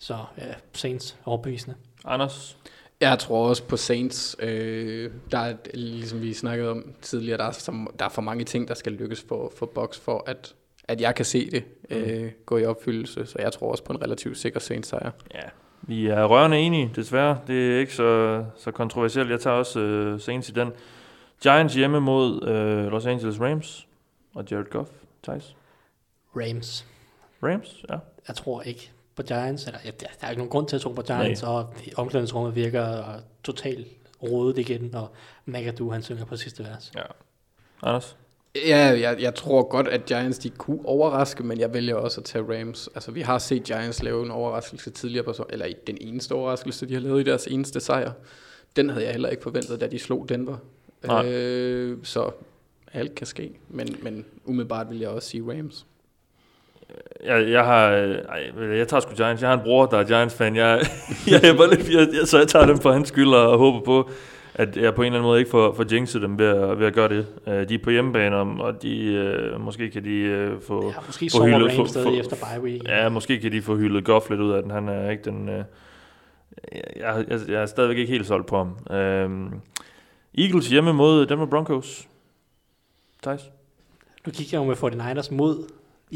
Så 0.01 0.17
ja, 0.37 0.53
Saints 0.73 1.17
overbevisende. 1.25 1.75
Anders? 2.05 2.57
Jeg 2.99 3.19
tror 3.19 3.49
også 3.49 3.63
på 3.63 3.77
Saints. 3.77 4.35
Øh, 4.39 5.11
der 5.31 5.37
er, 5.37 5.55
ligesom 5.73 6.21
vi 6.21 6.33
snakkede 6.33 6.69
om 6.69 6.93
tidligere, 7.01 7.37
der 7.37 7.43
er, 7.43 7.51
som, 7.51 7.93
der 7.99 8.05
er 8.05 8.09
for 8.09 8.21
mange 8.21 8.43
ting, 8.43 8.67
der 8.67 8.73
skal 8.73 8.91
lykkes 8.91 9.25
for, 9.27 9.53
for 9.57 9.65
Box, 9.65 9.99
for 9.99 10.23
at, 10.27 10.55
at 10.83 11.01
jeg 11.01 11.15
kan 11.15 11.25
se 11.25 11.51
det 11.51 11.63
øh, 11.89 12.31
gå 12.45 12.57
i 12.57 12.65
opfyldelse. 12.65 13.25
Så 13.25 13.35
jeg 13.39 13.51
tror 13.51 13.71
også 13.71 13.83
på 13.83 13.93
en 13.93 14.01
relativt 14.01 14.37
sikker 14.37 14.59
Saints 14.59 14.89
sejr. 14.89 15.11
Ja, 15.33 15.49
vi 15.81 16.07
er 16.07 16.25
rørende 16.25 16.59
enige, 16.59 16.91
desværre. 16.95 17.39
Det 17.47 17.75
er 17.75 17.79
ikke 17.79 17.93
så, 17.95 18.43
så 18.57 18.71
kontroversielt. 18.71 19.29
Jeg 19.29 19.39
tager 19.39 19.55
også 19.55 19.79
øh, 19.79 20.19
Saints 20.19 20.49
i 20.49 20.51
den. 20.51 20.71
Giants 21.43 21.75
hjemme 21.75 21.99
mod 21.99 22.47
øh, 22.47 22.91
Los 22.91 23.05
Angeles 23.05 23.39
Rams 23.39 23.87
og 24.35 24.45
Jared 24.51 24.69
Goff. 24.69 24.89
Thijs? 25.23 25.55
Rams. 26.35 26.85
Rams, 27.43 27.85
ja. 27.89 27.97
Jeg 28.27 28.35
tror 28.35 28.61
ikke 28.61 28.91
på 29.21 29.27
Giants. 29.27 29.65
Eller, 29.65 29.79
ja, 29.85 29.91
der 29.99 30.07
er 30.21 30.29
ikke 30.29 30.39
nogen 30.39 30.49
grund 30.49 30.67
til 30.67 30.75
at 30.75 30.81
tro 30.81 30.91
på 30.91 31.01
Giants. 31.01 31.41
Nej. 31.41 31.51
Og 31.51 31.73
omklædningsrummet 31.95 32.55
virker 32.55 33.03
totalt 33.43 33.87
rodet 34.23 34.57
igen. 34.57 34.95
Og 34.95 35.09
McAdoo, 35.45 35.91
han 35.91 36.03
synger 36.03 36.25
på 36.25 36.35
sidste 36.35 36.63
vers. 36.63 36.91
ja. 36.95 37.01
Anders? 37.83 38.17
Ja, 38.55 38.99
jeg, 38.99 39.21
jeg 39.21 39.35
tror 39.35 39.63
godt, 39.63 39.87
at 39.87 40.05
Giants 40.05 40.39
de 40.39 40.49
kunne 40.49 40.85
overraske, 40.85 41.43
men 41.43 41.59
jeg 41.59 41.73
vælger 41.73 41.95
også 41.95 42.21
at 42.21 42.25
tage 42.25 42.59
Rams. 42.59 42.89
Altså, 42.95 43.11
vi 43.11 43.21
har 43.21 43.37
set 43.37 43.63
Giants 43.63 44.03
lave 44.03 44.25
en 44.25 44.31
overraskelse 44.31 44.89
tidligere 44.89 45.25
på, 45.25 45.45
eller 45.49 45.65
i 45.65 45.73
den 45.87 45.97
eneste 46.01 46.33
overraskelse, 46.33 46.87
de 46.87 46.93
har 46.93 47.01
lavet 47.01 47.21
i 47.21 47.23
deres 47.23 47.47
eneste 47.47 47.79
sejr. 47.79 48.11
Den 48.75 48.89
havde 48.89 49.05
jeg 49.05 49.11
heller 49.11 49.29
ikke 49.29 49.43
forventet, 49.43 49.81
da 49.81 49.87
de 49.87 49.99
slog 49.99 50.29
Denver. 50.29 50.57
Nej. 51.03 51.31
Øh, 51.31 51.97
så 52.03 52.31
alt 52.93 53.15
kan 53.15 53.27
ske, 53.27 53.51
men, 53.69 53.95
men 54.01 54.25
umiddelbart 54.45 54.89
vil 54.89 54.99
jeg 54.99 55.09
også 55.09 55.29
sige 55.29 55.43
Rams. 55.43 55.85
Jeg, 57.25 57.49
jeg 57.49 57.65
har, 57.65 57.87
ej, 57.89 58.51
jeg 58.77 58.87
tager 58.87 59.01
sgu 59.01 59.13
Giants. 59.15 59.41
Jeg 59.41 59.49
har 59.49 59.57
en 59.57 59.63
bror, 59.63 59.85
der 59.85 59.97
er 59.97 60.03
Giants-fan. 60.03 60.55
Jeg, 60.55 60.81
jeg, 61.31 61.43
jeg, 61.43 61.53
lidt, 61.69 61.89
jeg, 61.89 62.07
jeg, 62.19 62.27
så 62.27 62.37
jeg 62.37 62.47
tager 62.47 62.65
dem 62.65 62.77
for 62.77 62.91
hans 62.91 63.07
skyld 63.07 63.27
og 63.29 63.57
håber 63.57 63.79
på, 63.85 64.09
at 64.53 64.77
jeg 64.77 64.95
på 64.95 65.01
en 65.01 65.05
eller 65.05 65.19
anden 65.19 65.27
måde 65.29 65.39
ikke 65.39 65.51
får, 65.51 65.73
får 65.73 65.85
jinxet 65.93 66.21
dem 66.21 66.39
ved 66.39 66.47
at, 66.47 66.79
ved 66.79 66.87
at 66.87 66.93
gøre 66.93 67.09
det. 67.09 67.27
Uh, 67.47 67.53
de 67.53 67.73
er 67.73 67.79
på 67.83 67.89
hjemmebane, 67.89 68.37
og- 68.37 68.81
de, 68.83 69.51
uh, 69.55 69.61
måske 69.61 69.89
kan 69.91 70.03
de 70.05 70.49
uh, 70.55 70.61
få... 70.61 70.85
Ja, 70.87 70.93
måske 71.07 71.29
få 71.37 71.45
hyldet- 71.45 71.71
få- 71.75 71.85
få- 72.03 72.13
efter 72.19 72.35
bye 72.35 72.63
week. 72.63 72.81
Ja, 72.87 73.09
måske 73.09 73.39
kan 73.39 73.51
de 73.51 73.61
få 73.61 73.75
hyldet 73.75 74.05
Goff 74.05 74.29
lidt 74.29 74.41
ud 74.41 74.51
af 74.51 74.61
den. 74.61 74.71
Han 74.71 74.89
er 74.89 75.09
ikke 75.09 75.23
den... 75.23 75.49
Uh, 75.49 75.55
jeg, 76.99 77.25
jeg, 77.29 77.39
jeg 77.47 77.61
er 77.61 77.65
stadigvæk 77.65 77.97
ikke 77.97 78.11
helt 78.11 78.27
solgt 78.27 78.47
på 78.47 78.57
ham. 78.57 78.67
Uh, 78.89 79.51
Eagles 80.37 80.67
hjemme 80.69 80.93
mod 80.93 81.25
Denver 81.25 81.45
Broncos. 81.45 82.07
Thijs? 83.23 83.41
Nu 84.25 84.31
kigger 84.31 84.59
jeg 84.59 84.65
jo 84.81 84.87
med 84.89 85.01
49ers 85.01 85.35
mod 85.35 85.63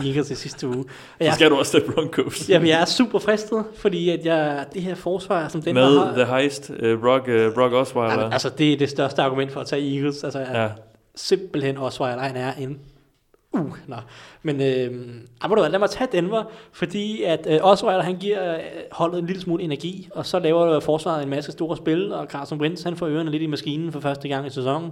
Eagles 0.03 0.31
i 0.31 0.35
sidste 0.35 0.67
uge. 0.67 0.77
Og 0.77 0.85
Så 1.19 1.23
jeg, 1.23 1.33
skal 1.33 1.49
du 1.49 1.55
også 1.55 1.71
til 1.71 1.91
Broncos. 1.93 2.49
jamen, 2.49 2.67
jeg 2.67 2.81
er 2.81 2.85
super 2.85 3.19
fristet, 3.19 3.65
fordi 3.75 4.09
at 4.09 4.25
jeg, 4.25 4.65
det 4.73 4.81
her 4.81 4.95
forsvar, 4.95 5.47
som 5.47 5.61
den 5.61 5.73
Med 5.73 5.99
har... 5.99 6.13
the 6.13 6.25
heist, 6.25 6.69
uh, 6.69 6.99
Brock, 6.99 7.27
uh, 7.27 7.53
Brock 7.53 7.73
Osweiler. 7.73 8.13
Jamen, 8.13 8.33
altså, 8.33 8.49
det 8.49 8.73
er 8.73 8.77
det 8.77 8.89
største 8.89 9.21
argument 9.21 9.51
for 9.51 9.59
at 9.59 9.67
tage 9.67 9.95
Eagles. 9.95 10.23
Altså, 10.23 10.39
ja. 10.39 10.69
simpelthen 11.15 11.77
Osweiler, 11.77 12.21
han 12.21 12.35
er 12.35 12.53
en... 12.53 12.79
Uh, 13.53 13.77
nå. 13.87 13.95
Men 14.43 14.61
øh, 14.61 14.91
du 15.49 15.55
lad 15.55 15.79
mig 15.79 15.89
tage 15.89 16.07
Denver, 16.11 16.43
fordi 16.71 17.23
at 17.23 17.47
øh, 17.49 17.59
Osweiler, 17.61 18.03
han 18.03 18.17
giver 18.17 18.55
øh, 18.55 18.61
holdet 18.91 19.19
en 19.19 19.25
lille 19.25 19.41
smule 19.41 19.63
energi, 19.63 20.09
og 20.11 20.25
så 20.25 20.39
laver 20.39 20.75
øh, 20.75 20.81
forsvaret 20.81 21.23
en 21.23 21.29
masse 21.29 21.51
store 21.51 21.77
spil, 21.77 22.13
og 22.13 22.27
Carson 22.27 22.61
Wentz, 22.61 22.83
han 22.83 22.95
får 22.95 23.07
ørerne 23.07 23.31
lidt 23.31 23.43
i 23.43 23.47
maskinen 23.47 23.91
for 23.91 23.99
første 23.99 24.27
gang 24.27 24.47
i 24.47 24.49
sæsonen, 24.49 24.91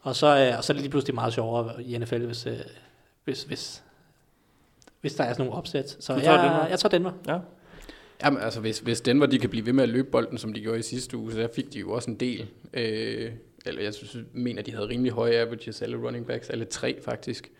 og 0.00 0.16
så, 0.16 0.26
øh, 0.26 0.58
og 0.58 0.64
så 0.64 0.72
er 0.72 0.74
det 0.74 0.82
lige 0.82 0.90
pludselig 0.90 1.14
meget 1.14 1.32
sjovere 1.32 1.82
i 1.82 1.98
NFL, 1.98 2.26
hvis, 2.26 2.46
øh, 2.46 2.52
hvis, 3.24 3.42
hvis, 3.42 3.82
hvis 5.00 5.14
der 5.14 5.24
er 5.24 5.32
sådan 5.32 5.44
nogle 5.46 5.58
opsæt. 5.58 5.96
Så 6.00 6.14
Du 6.14 6.20
tager 6.20 6.32
jeg, 6.42 6.50
Denver? 6.50 6.66
jeg 6.68 6.78
tager 6.78 6.90
Denver. 6.90 7.12
ja. 7.28 7.38
Jamen, 8.24 8.40
altså, 8.42 8.60
hvis, 8.60 8.78
hvis 8.78 9.00
Denver 9.00 9.26
de 9.26 9.38
kan 9.38 9.50
blive 9.50 9.66
ved 9.66 9.72
med 9.72 9.82
at 9.82 9.88
løbe 9.88 10.10
bolden, 10.10 10.38
som 10.38 10.52
de 10.52 10.60
gjorde 10.60 10.78
i 10.78 10.82
sidste 10.82 11.16
uge, 11.16 11.32
så 11.32 11.48
fik 11.54 11.72
de 11.72 11.78
jo 11.78 11.90
også 11.92 12.10
en 12.10 12.16
del. 12.16 12.46
Øh, 12.74 13.30
eller 13.66 13.82
jeg 13.82 13.94
synes, 13.94 14.16
mener, 14.32 14.62
de 14.62 14.72
havde 14.74 14.88
rimelig 14.88 15.12
høje 15.12 15.32
averages, 15.32 15.82
alle 15.82 15.96
running 15.96 16.26
backs, 16.26 16.50
alle 16.50 16.64
tre 16.64 16.96
faktisk. 17.04 17.50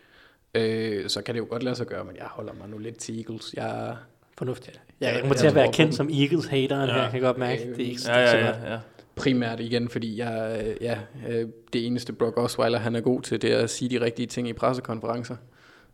Øh, 0.55 1.09
så 1.09 1.21
kan 1.21 1.35
det 1.35 1.39
jo 1.39 1.47
godt 1.49 1.63
lade 1.63 1.75
sig 1.75 1.87
gøre, 1.87 2.03
men 2.05 2.15
jeg 2.15 2.25
holder 2.25 2.53
mig 2.53 2.69
nu 2.69 2.77
lidt 2.77 2.97
til 2.97 3.17
Eagles. 3.17 3.53
Jeg, 3.53 3.95
Fornuftigt. 4.37 4.75
Ja, 4.75 4.81
Jeg, 5.05 5.07
jeg 5.07 5.13
jeg 5.13 5.21
kommer 5.21 5.35
til 5.35 5.47
at 5.47 5.55
være 5.55 5.73
kendt 5.73 5.95
som 5.95 6.09
Eagles-hateren 6.09 6.89
Ja. 6.89 6.95
her, 6.95 7.03
kan 7.03 7.13
jeg 7.13 7.21
godt 7.21 7.37
mærke. 7.37 7.61
Det 7.61 7.85
er 7.85 7.89
ikke, 7.89 8.01
Ja, 8.07 8.11
det 8.13 8.17
er 8.17 8.21
ikke 8.21 8.31
så 8.31 8.37
ja, 8.37 8.45
godt. 8.45 8.55
ja, 8.63 8.71
ja. 8.73 8.79
primært 9.15 9.59
igen, 9.59 9.89
fordi 9.89 10.17
jeg, 10.17 10.63
øh, 10.67 10.75
ja, 10.81 10.97
øh, 11.29 11.47
det 11.73 11.85
eneste 11.85 12.13
Brock 12.13 12.37
Osweiler, 12.37 12.79
han 12.79 12.95
er 12.95 13.01
god 13.01 13.21
til, 13.21 13.41
det 13.41 13.53
er 13.53 13.57
at 13.57 13.69
sige 13.69 13.99
de 13.99 14.05
rigtige 14.05 14.25
ting 14.25 14.49
i 14.49 14.53
pressekonferencer. 14.53 15.35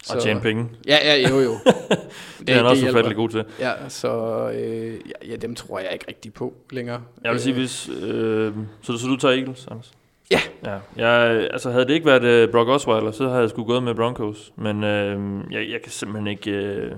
Og 0.10 0.22
tjene 0.22 0.42
penge. 0.42 0.70
Ja, 0.88 0.98
ja, 1.04 1.30
jo, 1.30 1.40
jo. 1.40 1.52
Det 2.40 2.50
er 2.50 2.56
han 2.58 2.66
også 2.66 2.90
ufattelig 2.90 3.16
god 3.16 3.30
til. 3.30 3.46
Ja, 3.60 3.72
så 3.90 4.10
øh, 4.50 5.00
ja, 5.30 5.36
dem 5.36 5.56
tror 5.56 5.80
jeg 5.80 5.90
ikke 5.94 6.06
rigtig 6.08 6.34
på 6.34 6.54
længere. 6.72 7.02
Jeg 7.24 7.32
vil 7.32 7.40
sige, 7.40 7.54
Øh, 7.54 7.60
hvis... 7.60 7.90
Øh, 8.02 8.54
så, 8.82 8.98
så 8.98 9.08
du 9.08 9.16
tager 9.16 9.34
Eagles, 9.34 9.68
Anders? 9.72 9.92
Ja. 10.32 10.40
ja. 10.66 10.78
Jeg, 10.96 11.48
altså, 11.52 11.72
havde 11.72 11.86
det 11.86 11.94
ikke 11.94 12.06
været 12.06 12.48
uh, 12.48 12.52
Brock 12.52 12.70
Osweiler, 12.70 13.12
så 13.12 13.28
havde 13.28 13.42
jeg 13.42 13.50
sgu 13.50 13.64
gået 13.64 13.84
med 13.84 13.96
Broncos. 13.96 14.54
Men 14.56 14.84
øh, 14.84 15.44
jeg, 15.52 15.70
jeg 15.72 15.82
kan 15.84 15.92
simpelthen 15.92 16.28
ikke... 16.28 16.52
Øh, 16.52 16.92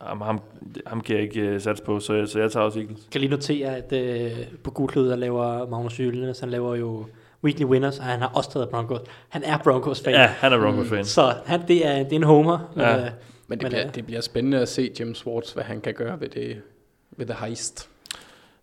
ham, 0.00 0.20
ham, 0.20 0.40
ham 0.86 1.00
kan 1.00 1.16
jeg 1.16 1.22
ikke 1.22 1.40
øh, 1.40 1.60
satse 1.60 1.84
på, 1.84 2.00
så, 2.00 2.26
så 2.26 2.40
jeg 2.40 2.52
tager 2.52 2.64
også 2.64 2.78
Eagles. 2.78 3.08
kan 3.12 3.20
lige 3.20 3.30
notere, 3.30 3.76
at 3.76 3.92
øh, 3.92 4.30
på 4.64 4.70
Gudklød, 4.70 5.08
der 5.08 5.16
laver 5.16 5.68
Magnus 5.68 6.00
Jylnes, 6.00 6.40
han 6.40 6.50
laver 6.50 6.76
jo 6.76 7.06
Weekly 7.44 7.64
Winners, 7.64 7.98
og 7.98 8.04
han 8.04 8.20
har 8.20 8.28
også 8.28 8.52
taget 8.52 8.68
Broncos. 8.68 9.00
Han 9.28 9.42
er 9.44 9.58
Broncos-fan. 9.58 10.14
Ja, 10.14 10.26
han 10.26 10.52
er 10.52 10.58
Broncos-fan. 10.58 11.04
Så 11.04 11.34
han, 11.46 11.68
det, 11.68 11.86
er, 11.86 11.94
det 12.02 12.12
er 12.12 12.16
en 12.16 12.22
homer. 12.22 12.72
Men, 12.76 12.84
Ja. 12.84 12.96
øh, 12.96 13.02
Men 13.02 13.58
det, 13.58 13.62
Men, 13.64 13.70
bliver, 13.70 13.86
øh, 13.86 13.94
det 13.94 14.06
bliver 14.06 14.20
spændende 14.20 14.58
at 14.60 14.68
se 14.68 14.90
Jim 15.00 15.14
Swartz, 15.14 15.52
hvad 15.52 15.64
han 15.64 15.80
kan 15.80 15.94
gøre 15.94 16.20
ved 16.20 16.28
det 16.28 16.62
ved 17.10 17.26
The 17.26 17.36
Heist. 17.46 17.88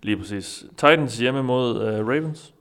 Lige 0.02 0.18
præcis. 0.18 0.66
Titans 0.78 1.18
hjemme 1.18 1.44
mod 1.44 1.76
uh, 1.76 2.08
Ravens. 2.08 2.54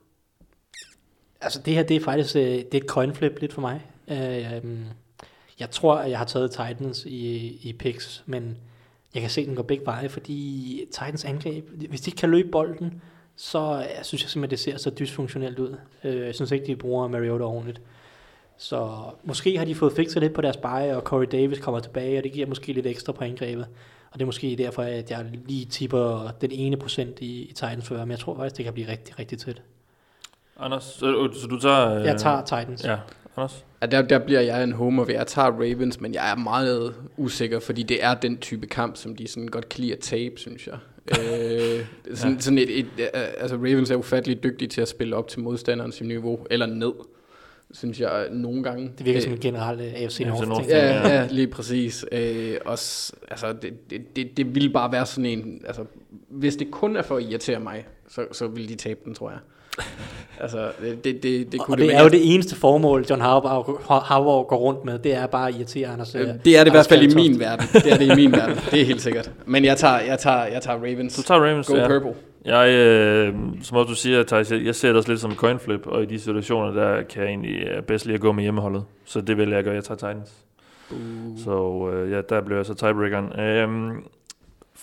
Altså 1.41 1.61
det 1.65 1.73
her, 1.73 1.83
det 1.83 1.95
er 1.95 2.01
faktisk 2.01 2.35
øh, 2.35 2.41
det 2.41 2.73
er 2.73 2.77
et 2.77 2.83
coin 2.87 3.13
flip 3.15 3.37
lidt 3.41 3.53
for 3.53 3.61
mig. 3.61 3.81
Øh, 4.07 4.55
øhm, 4.55 4.85
jeg 5.59 5.69
tror, 5.71 5.95
at 5.95 6.09
jeg 6.09 6.17
har 6.17 6.25
taget 6.25 6.51
Titans 6.51 7.05
i, 7.05 7.37
i 7.69 7.73
picks, 7.73 8.23
men 8.25 8.57
jeg 9.13 9.21
kan 9.21 9.29
se, 9.31 9.41
at 9.41 9.47
den 9.47 9.55
går 9.55 9.63
begge 9.63 9.85
veje, 9.85 10.09
fordi 10.09 10.85
Titans 10.91 11.25
angreb, 11.25 11.69
hvis 11.89 12.01
de 12.01 12.09
ikke 12.09 12.19
kan 12.19 12.29
løbe 12.29 12.49
bolden, 12.51 13.01
så 13.41 13.75
jeg 13.97 14.05
synes 14.05 14.23
jeg 14.23 14.29
simpelthen, 14.29 14.51
det 14.51 14.59
ser 14.59 14.77
så 14.77 14.89
dysfunktionelt 14.89 15.59
ud. 15.59 15.75
Øh, 16.03 16.25
jeg 16.25 16.35
synes 16.35 16.51
ikke, 16.51 16.65
de 16.65 16.75
bruger 16.75 17.07
Mariota 17.07 17.43
ordentligt. 17.43 17.81
Så 18.57 18.89
måske 19.23 19.57
har 19.57 19.65
de 19.65 19.75
fået 19.75 19.93
fikset 19.93 20.21
lidt 20.21 20.33
på 20.33 20.41
deres 20.41 20.57
bye, 20.57 20.95
og 20.95 21.01
Corey 21.01 21.27
Davis 21.31 21.59
kommer 21.59 21.79
tilbage, 21.79 22.17
og 22.17 22.23
det 22.23 22.31
giver 22.31 22.47
måske 22.47 22.73
lidt 22.73 22.85
ekstra 22.85 23.13
på 23.13 23.23
angrebet. 23.23 23.67
Og 24.11 24.19
det 24.19 24.21
er 24.21 24.25
måske 24.25 24.55
derfor, 24.57 24.81
at 24.81 25.11
jeg 25.11 25.25
lige 25.47 25.65
tipper 25.65 26.31
den 26.41 26.51
ene 26.51 26.77
procent 26.77 27.19
i, 27.19 27.41
i 27.41 27.53
Titans 27.53 27.87
før, 27.87 27.99
men 27.99 28.11
jeg 28.11 28.19
tror 28.19 28.35
faktisk, 28.35 28.57
det 28.57 28.65
kan 28.65 28.73
blive 28.73 28.87
rigtig, 28.87 29.19
rigtig 29.19 29.39
tæt. 29.39 29.61
Anders, 30.59 30.83
så, 30.83 31.29
så 31.41 31.47
du 31.47 31.59
tager... 31.59 31.93
Øh, 31.93 32.05
Jeg 32.05 32.17
tager 32.17 32.41
Titans. 32.41 32.85
Ja, 32.85 32.97
Anders? 33.37 33.65
Ja, 33.81 33.85
der, 33.85 34.01
der 34.01 34.19
bliver 34.19 34.41
jeg 34.41 34.63
en 34.63 34.71
homer 34.71 35.05
ved. 35.05 35.13
Jeg 35.13 35.27
tager 35.27 35.51
Ravens, 35.51 36.01
men 36.01 36.13
jeg 36.13 36.31
er 36.31 36.35
meget 36.35 36.95
usikker, 37.17 37.59
fordi 37.59 37.83
det 37.83 38.03
er 38.03 38.13
den 38.13 38.37
type 38.37 38.67
kamp, 38.67 38.97
som 38.97 39.15
de 39.15 39.27
sådan 39.27 39.47
godt 39.47 39.69
kan 39.69 39.81
lide 39.81 39.93
at 39.93 39.99
tabe, 39.99 40.39
synes 40.39 40.67
jeg. 40.67 40.77
Øh, 41.11 41.85
sådan, 42.15 42.33
Ja. 42.33 42.39
sådan 42.39 42.57
et, 42.57 42.79
et, 42.79 42.85
øh, 42.99 43.05
altså 43.37 43.55
Ravens 43.55 43.91
er 43.91 43.95
ufattelig 43.95 44.43
dygtige 44.43 44.67
til 44.67 44.81
at 44.81 44.87
spille 44.87 45.15
op 45.15 45.27
til 45.27 45.39
modstanderens 45.39 46.01
niveau, 46.01 46.39
eller 46.49 46.65
ned, 46.65 46.91
synes 47.71 47.99
jeg 47.99 48.27
nogle 48.31 48.63
gange. 48.63 48.91
Det 48.97 49.05
virker 49.05 49.17
Øh, 49.19 49.23
som 49.23 49.33
en 49.33 49.39
generel 49.39 49.79
uh, 49.79 50.01
AFC 50.01 50.19
North 50.19 50.69
ja. 50.69 50.77
Ja, 50.77 51.07
ja, 51.07 51.27
lige 51.31 51.47
præcis. 51.47 52.05
Øh, 52.11 52.57
også, 52.65 53.13
altså, 53.31 53.53
det, 53.53 53.73
det, 53.89 54.15
det, 54.15 54.37
det 54.37 54.55
ville 54.55 54.69
bare 54.69 54.91
være 54.91 55.05
sådan 55.05 55.25
en... 55.25 55.61
Altså, 55.67 55.85
hvis 56.29 56.55
det 56.55 56.71
kun 56.71 56.95
er 56.95 57.01
for 57.01 57.17
at 57.17 57.23
irritere 57.23 57.59
mig, 57.59 57.87
så, 58.07 58.25
så 58.31 58.47
vil 58.47 58.69
de 58.69 58.75
tabe 58.75 58.99
den, 59.05 59.13
tror 59.15 59.29
jeg. 59.29 59.39
Altså, 60.39 60.71
det, 60.81 61.03
det, 61.03 61.23
det, 61.23 61.51
det 61.51 61.59
kunne 61.59 61.73
Og 61.73 61.77
det 61.77 61.87
men 61.87 61.95
er 61.95 62.03
jo 62.03 62.09
det 62.09 62.33
eneste 62.33 62.55
formål, 62.55 63.05
John 63.09 63.21
Harbaugh, 63.21 63.79
Harbaugh 63.87 64.47
går 64.47 64.57
rundt 64.57 64.85
med, 64.85 64.99
det 64.99 65.13
er 65.13 65.27
bare 65.27 65.47
at 65.47 65.55
irritere 65.55 65.87
Anders. 65.87 66.15
Øh, 66.15 66.21
øh, 66.21 66.27
Det 66.45 66.57
er 66.57 66.63
det 66.63 66.71
i 66.71 66.73
hvert 66.73 66.87
fald 66.87 67.11
i 67.11 67.15
min 67.15 67.39
verden. 67.39 67.67
Det 67.73 67.91
er 67.91 67.97
det 67.97 68.11
i 68.11 68.15
min 68.15 68.31
verden. 68.31 68.55
Det 68.71 68.81
er 68.81 68.85
helt 68.85 69.01
sikkert. 69.01 69.31
Men 69.45 69.65
jeg 69.65 69.77
tager, 69.77 69.99
jeg 69.99 70.19
tager, 70.19 70.45
jeg 70.45 70.61
tager 70.61 70.77
Ravens. 70.77 71.15
Du 71.15 71.21
tager 71.23 71.41
Ravens, 71.41 71.67
Go 71.67 71.75
ja. 71.75 71.87
purple. 71.87 72.13
Jeg, 72.45 72.69
øh, 72.69 73.33
som 73.63 73.77
også 73.77 73.89
du 73.89 73.95
siger, 73.95 74.23
Thijs, 74.23 74.51
jeg, 74.51 74.65
jeg 74.65 74.75
ser 74.75 74.87
det 74.87 74.97
også 74.97 75.09
lidt 75.09 75.21
som 75.21 75.35
coin 75.35 75.59
flip, 75.59 75.87
og 75.87 76.03
i 76.03 76.05
de 76.05 76.19
situationer, 76.19 76.71
der 76.71 77.03
kan 77.03 77.21
jeg 77.21 77.29
egentlig 77.29 77.55
øh, 77.67 77.83
bedst 77.83 78.05
lide 78.05 78.15
at 78.15 78.21
gå 78.21 78.31
med 78.31 78.43
hjemmeholdet. 78.43 78.83
Så 79.05 79.21
det 79.21 79.37
vil 79.37 79.49
jeg 79.49 79.63
gøre, 79.63 79.75
jeg 79.75 79.83
tager 79.83 79.97
Titans. 79.97 80.33
Uh. 80.91 80.97
Så 81.43 81.89
øh, 81.93 82.11
ja, 82.11 82.21
der 82.29 82.41
bliver 82.41 82.57
jeg 82.57 82.65
så 82.65 82.73
tiebreakeren. 82.73 83.39
Øhm, 83.39 84.03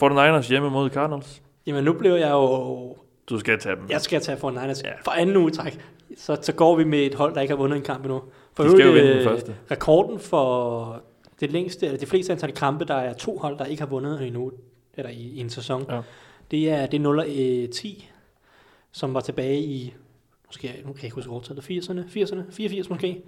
49ers 0.02 0.48
hjemme 0.48 0.70
mod 0.70 0.90
Cardinals. 0.90 1.42
Jamen 1.66 1.84
nu 1.84 1.92
blev 1.92 2.12
jeg 2.12 2.30
jo... 2.30 2.96
Du 3.28 3.38
skal 3.38 3.58
tage 3.58 3.76
dem. 3.76 3.84
Jeg 3.90 4.00
skal 4.00 4.20
tage 4.20 4.38
for 4.38 4.50
Niners 4.50 4.82
Ja. 4.82 4.90
for 5.04 5.10
anden 5.10 5.36
uge 5.36 5.50
træk. 5.50 5.80
Så, 6.16 6.38
så 6.42 6.52
går 6.52 6.76
vi 6.76 6.84
med 6.84 6.98
et 6.98 7.14
hold, 7.14 7.34
der 7.34 7.40
ikke 7.40 7.52
har 7.52 7.58
vundet 7.58 7.76
en 7.76 7.82
kamp 7.82 8.04
endnu. 8.04 8.22
For 8.54 8.64
De 8.64 8.70
skal 8.70 8.86
jo 8.86 8.92
vinde 8.92 9.08
den 9.08 9.18
øh, 9.18 9.24
første. 9.24 9.56
Rekorden 9.70 10.18
for 10.20 11.02
det 11.40 11.52
længste, 11.52 11.86
eller 11.86 11.98
de 11.98 12.06
fleste 12.06 12.32
antal 12.32 12.52
kampe, 12.52 12.84
der 12.84 12.94
er 12.94 13.12
to 13.14 13.38
hold, 13.38 13.58
der 13.58 13.64
ikke 13.64 13.82
har 13.82 13.88
vundet 13.88 14.26
endnu, 14.26 14.52
eller 14.94 15.10
i, 15.10 15.14
i 15.14 15.40
en 15.40 15.50
sæson. 15.50 15.86
Ja. 15.90 16.00
Det 16.50 16.70
er 16.70 16.86
det 16.86 17.00
0 17.00 17.18
øh, 17.28 17.68
10, 17.68 18.10
som 18.92 19.14
var 19.14 19.20
tilbage 19.20 19.60
i, 19.60 19.94
måske, 20.46 20.66
nu 20.84 20.92
kan 20.92 20.96
jeg 20.96 21.04
ikke 21.04 21.14
huske 21.14 21.30
årtallet, 21.30 21.62
80'erne, 21.64 22.00
80'erne, 22.18 22.42
84 22.50 22.90
måske, 22.90 23.22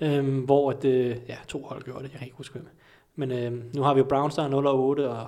øhm, 0.00 0.38
hvor 0.38 0.70
at, 0.70 0.84
øh, 0.84 1.16
ja, 1.28 1.36
to 1.48 1.62
hold 1.62 1.82
gjorde 1.82 2.02
det, 2.02 2.10
jeg 2.12 2.18
kan 2.18 2.26
ikke 2.26 2.36
huske 2.36 2.52
hvem. 2.52 2.66
Men 3.16 3.30
øh, 3.32 3.74
nu 3.76 3.82
har 3.82 3.94
vi 3.94 3.98
jo 3.98 4.04
Browns, 4.08 4.34
der 4.34 4.42
er 4.42 4.48
0 4.48 4.66
og 4.66 4.80
8, 4.80 5.10
og 5.10 5.26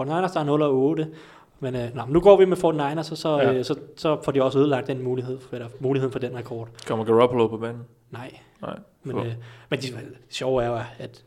49ers, 0.00 0.32
der 0.34 0.40
er 0.40 0.44
0 0.44 0.62
og 0.62 0.74
8, 0.74 1.08
men 1.60 1.76
øh, 1.76 1.94
nå, 1.94 2.02
nu 2.08 2.20
går 2.20 2.36
vi 2.36 2.44
med 2.44 2.56
49ers, 2.56 3.10
og 3.10 3.16
så, 3.18 3.38
Ja. 3.38 3.52
øh, 3.52 3.64
så, 3.64 3.74
så 3.96 4.18
får 4.24 4.32
de 4.32 4.42
også 4.42 4.58
ødelagt 4.58 4.86
den 4.86 5.02
mulighed, 5.02 5.38
for, 5.40 5.54
eller, 5.56 5.68
muligheden 5.80 6.12
for 6.12 6.18
den 6.18 6.36
rekord. 6.36 6.68
Kommer 6.86 7.04
Garoppolo 7.04 7.46
på 7.48 7.56
banen? 7.56 7.82
Nej. 8.10 8.34
Nej. 8.62 8.78
Men, 9.02 9.16
øh, 9.18 9.32
men 9.70 9.80
det, 9.80 9.82
det 9.82 10.02
sjove 10.30 10.62
er 10.64 10.68
jo, 10.68 10.78
at 10.98 11.24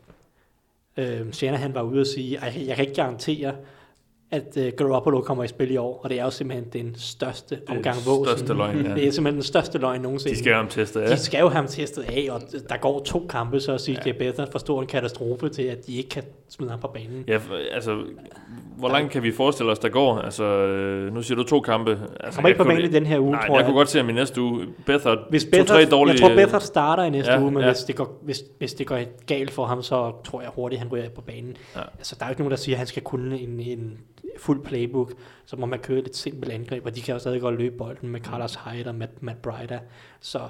øh, 0.96 1.32
Shanahan 1.32 1.74
var 1.74 1.82
ude 1.82 2.00
og 2.00 2.06
sige, 2.06 2.44
at 2.44 2.66
jeg 2.66 2.76
kan 2.76 2.84
ikke 2.84 2.94
garantere, 3.02 3.54
at 4.32 4.56
øh, 4.56 4.72
Garoppolo 4.76 5.20
kommer 5.20 5.44
i 5.44 5.48
spil 5.48 5.70
i 5.70 5.76
år, 5.76 6.00
og 6.04 6.10
det 6.10 6.20
er 6.20 6.24
jo 6.24 6.30
simpelthen 6.30 6.86
den 6.86 6.94
største 6.98 7.58
omgang 7.68 7.96
våsen. 8.06 8.24
største 8.36 8.54
løgn, 8.54 8.86
ja. 8.86 8.94
Det 8.94 9.06
er 9.06 9.10
simpelthen 9.10 9.34
den 9.34 9.42
største 9.42 9.78
løgn 9.78 10.00
nogensinde. 10.00 10.34
De 10.34 10.38
skal 10.38 10.50
jo 10.50 10.56
ham 10.56 10.68
testet 10.68 11.00
af. 11.00 11.08
de 11.08 11.16
skal 11.22 11.38
jo 11.40 11.48
have 11.48 11.56
ham 11.56 11.66
testet 11.66 12.02
af, 12.02 12.28
og 12.30 12.40
der 12.68 12.76
går 12.76 13.02
to 13.04 13.26
kampe, 13.30 13.60
så 13.60 13.78
CJ 13.78 13.96
ja. 14.06 14.12
Beathard 14.12 14.52
får 14.52 14.58
stor 14.58 14.80
en 14.80 14.86
katastrofe 14.86 15.48
til, 15.48 15.62
at 15.62 15.86
de 15.86 15.96
ikke 15.96 16.08
kan 16.08 16.22
smide 16.48 16.70
ham 16.70 16.80
på 16.80 16.88
banen. 16.94 17.24
Ja, 17.28 17.36
for- 17.36 17.74
altså, 17.74 17.96
hvor 18.78 18.88
langt 18.88 19.12
kan 19.12 19.22
vi 19.22 19.32
forestille 19.32 19.72
os, 19.72 19.78
der 19.78 19.88
går? 19.88 20.18
Altså, 20.18 20.44
øh, 20.44 21.14
nu 21.14 21.22
siger 21.22 21.36
du 21.36 21.42
to 21.44 21.60
kampe. 21.60 21.90
Altså, 21.90 22.06
Han 22.22 22.32
kommer 22.32 22.48
ikke 22.48 22.58
på 22.58 22.64
jeg 22.64 22.76
banen 22.76 22.90
i 22.90 22.94
den 22.94 23.06
her 23.06 23.18
uge, 23.18 23.30
Nej, 23.30 23.46
tror 23.46 23.54
jeg, 23.54 23.58
jeg. 23.58 23.66
kunne 23.66 23.76
godt 23.76 23.88
se 23.88 23.98
ham 23.98 24.08
i 24.08 24.12
næste 24.12 24.40
uge. 24.42 24.66
Bethard, 24.86 25.18
Hvis 25.30 25.44
to-tre 25.44 25.58
Bethard, 25.62 25.86
dårlige... 25.90 26.12
jeg 26.14 26.20
tror, 26.30 26.36
Bethard 26.44 26.60
starter 26.60 27.02
i 27.02 27.10
næste 27.10 27.32
Ja, 27.32 27.40
uge, 27.42 27.50
men 27.50 27.62
ja. 27.62 27.68
hvis, 27.68 27.78
det 27.78 27.96
går, 27.96 28.18
hvis, 28.22 28.42
hvis 28.58 28.74
det 28.74 28.86
går 28.86 28.98
galt 29.26 29.50
for 29.50 29.64
ham, 29.64 29.82
så 29.82 30.12
tror 30.24 30.40
jeg 30.40 30.50
hurtigt, 30.54 30.78
han 30.80 30.88
ryger 30.92 31.08
på 31.08 31.20
banen. 31.20 31.56
Ja. 31.76 31.80
Altså, 31.98 32.16
der 32.18 32.24
er 32.24 32.28
jo 32.28 32.32
ikke 32.32 32.40
nogen, 32.40 32.50
der 32.50 32.56
siger, 32.56 32.74
at 32.76 32.78
han 32.78 32.86
skal 32.86 33.02
kunne 33.02 33.38
en, 33.40 33.60
en 33.60 33.98
fuld 34.38 34.64
playbook, 34.64 35.12
så 35.46 35.56
må 35.56 35.66
man 35.66 35.78
køre 35.78 36.00
lidt 36.00 36.16
simpelt 36.16 36.52
angreb, 36.52 36.86
og 36.86 36.96
de 36.96 37.00
kan 37.00 37.12
jo 37.12 37.18
stadig 37.18 37.40
godt 37.40 37.58
løbe 37.58 37.76
bolden 37.76 38.08
med 38.08 38.20
Carlos 38.20 38.54
Hyde 38.54 38.88
og 38.88 38.94
Matt, 38.94 39.22
Matt 39.22 39.42
Bryder. 39.42 39.78
Så 40.20 40.48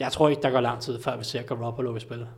jeg 0.00 0.12
tror 0.12 0.28
ikke, 0.28 0.42
der 0.42 0.50
går 0.50 0.60
lang 0.60 0.80
tid, 0.80 1.02
før 1.02 1.16
vi 1.16 1.24
ser 1.24 1.42
Garoppolo 1.42 1.96
i 1.96 2.00
spillet. 2.00 2.28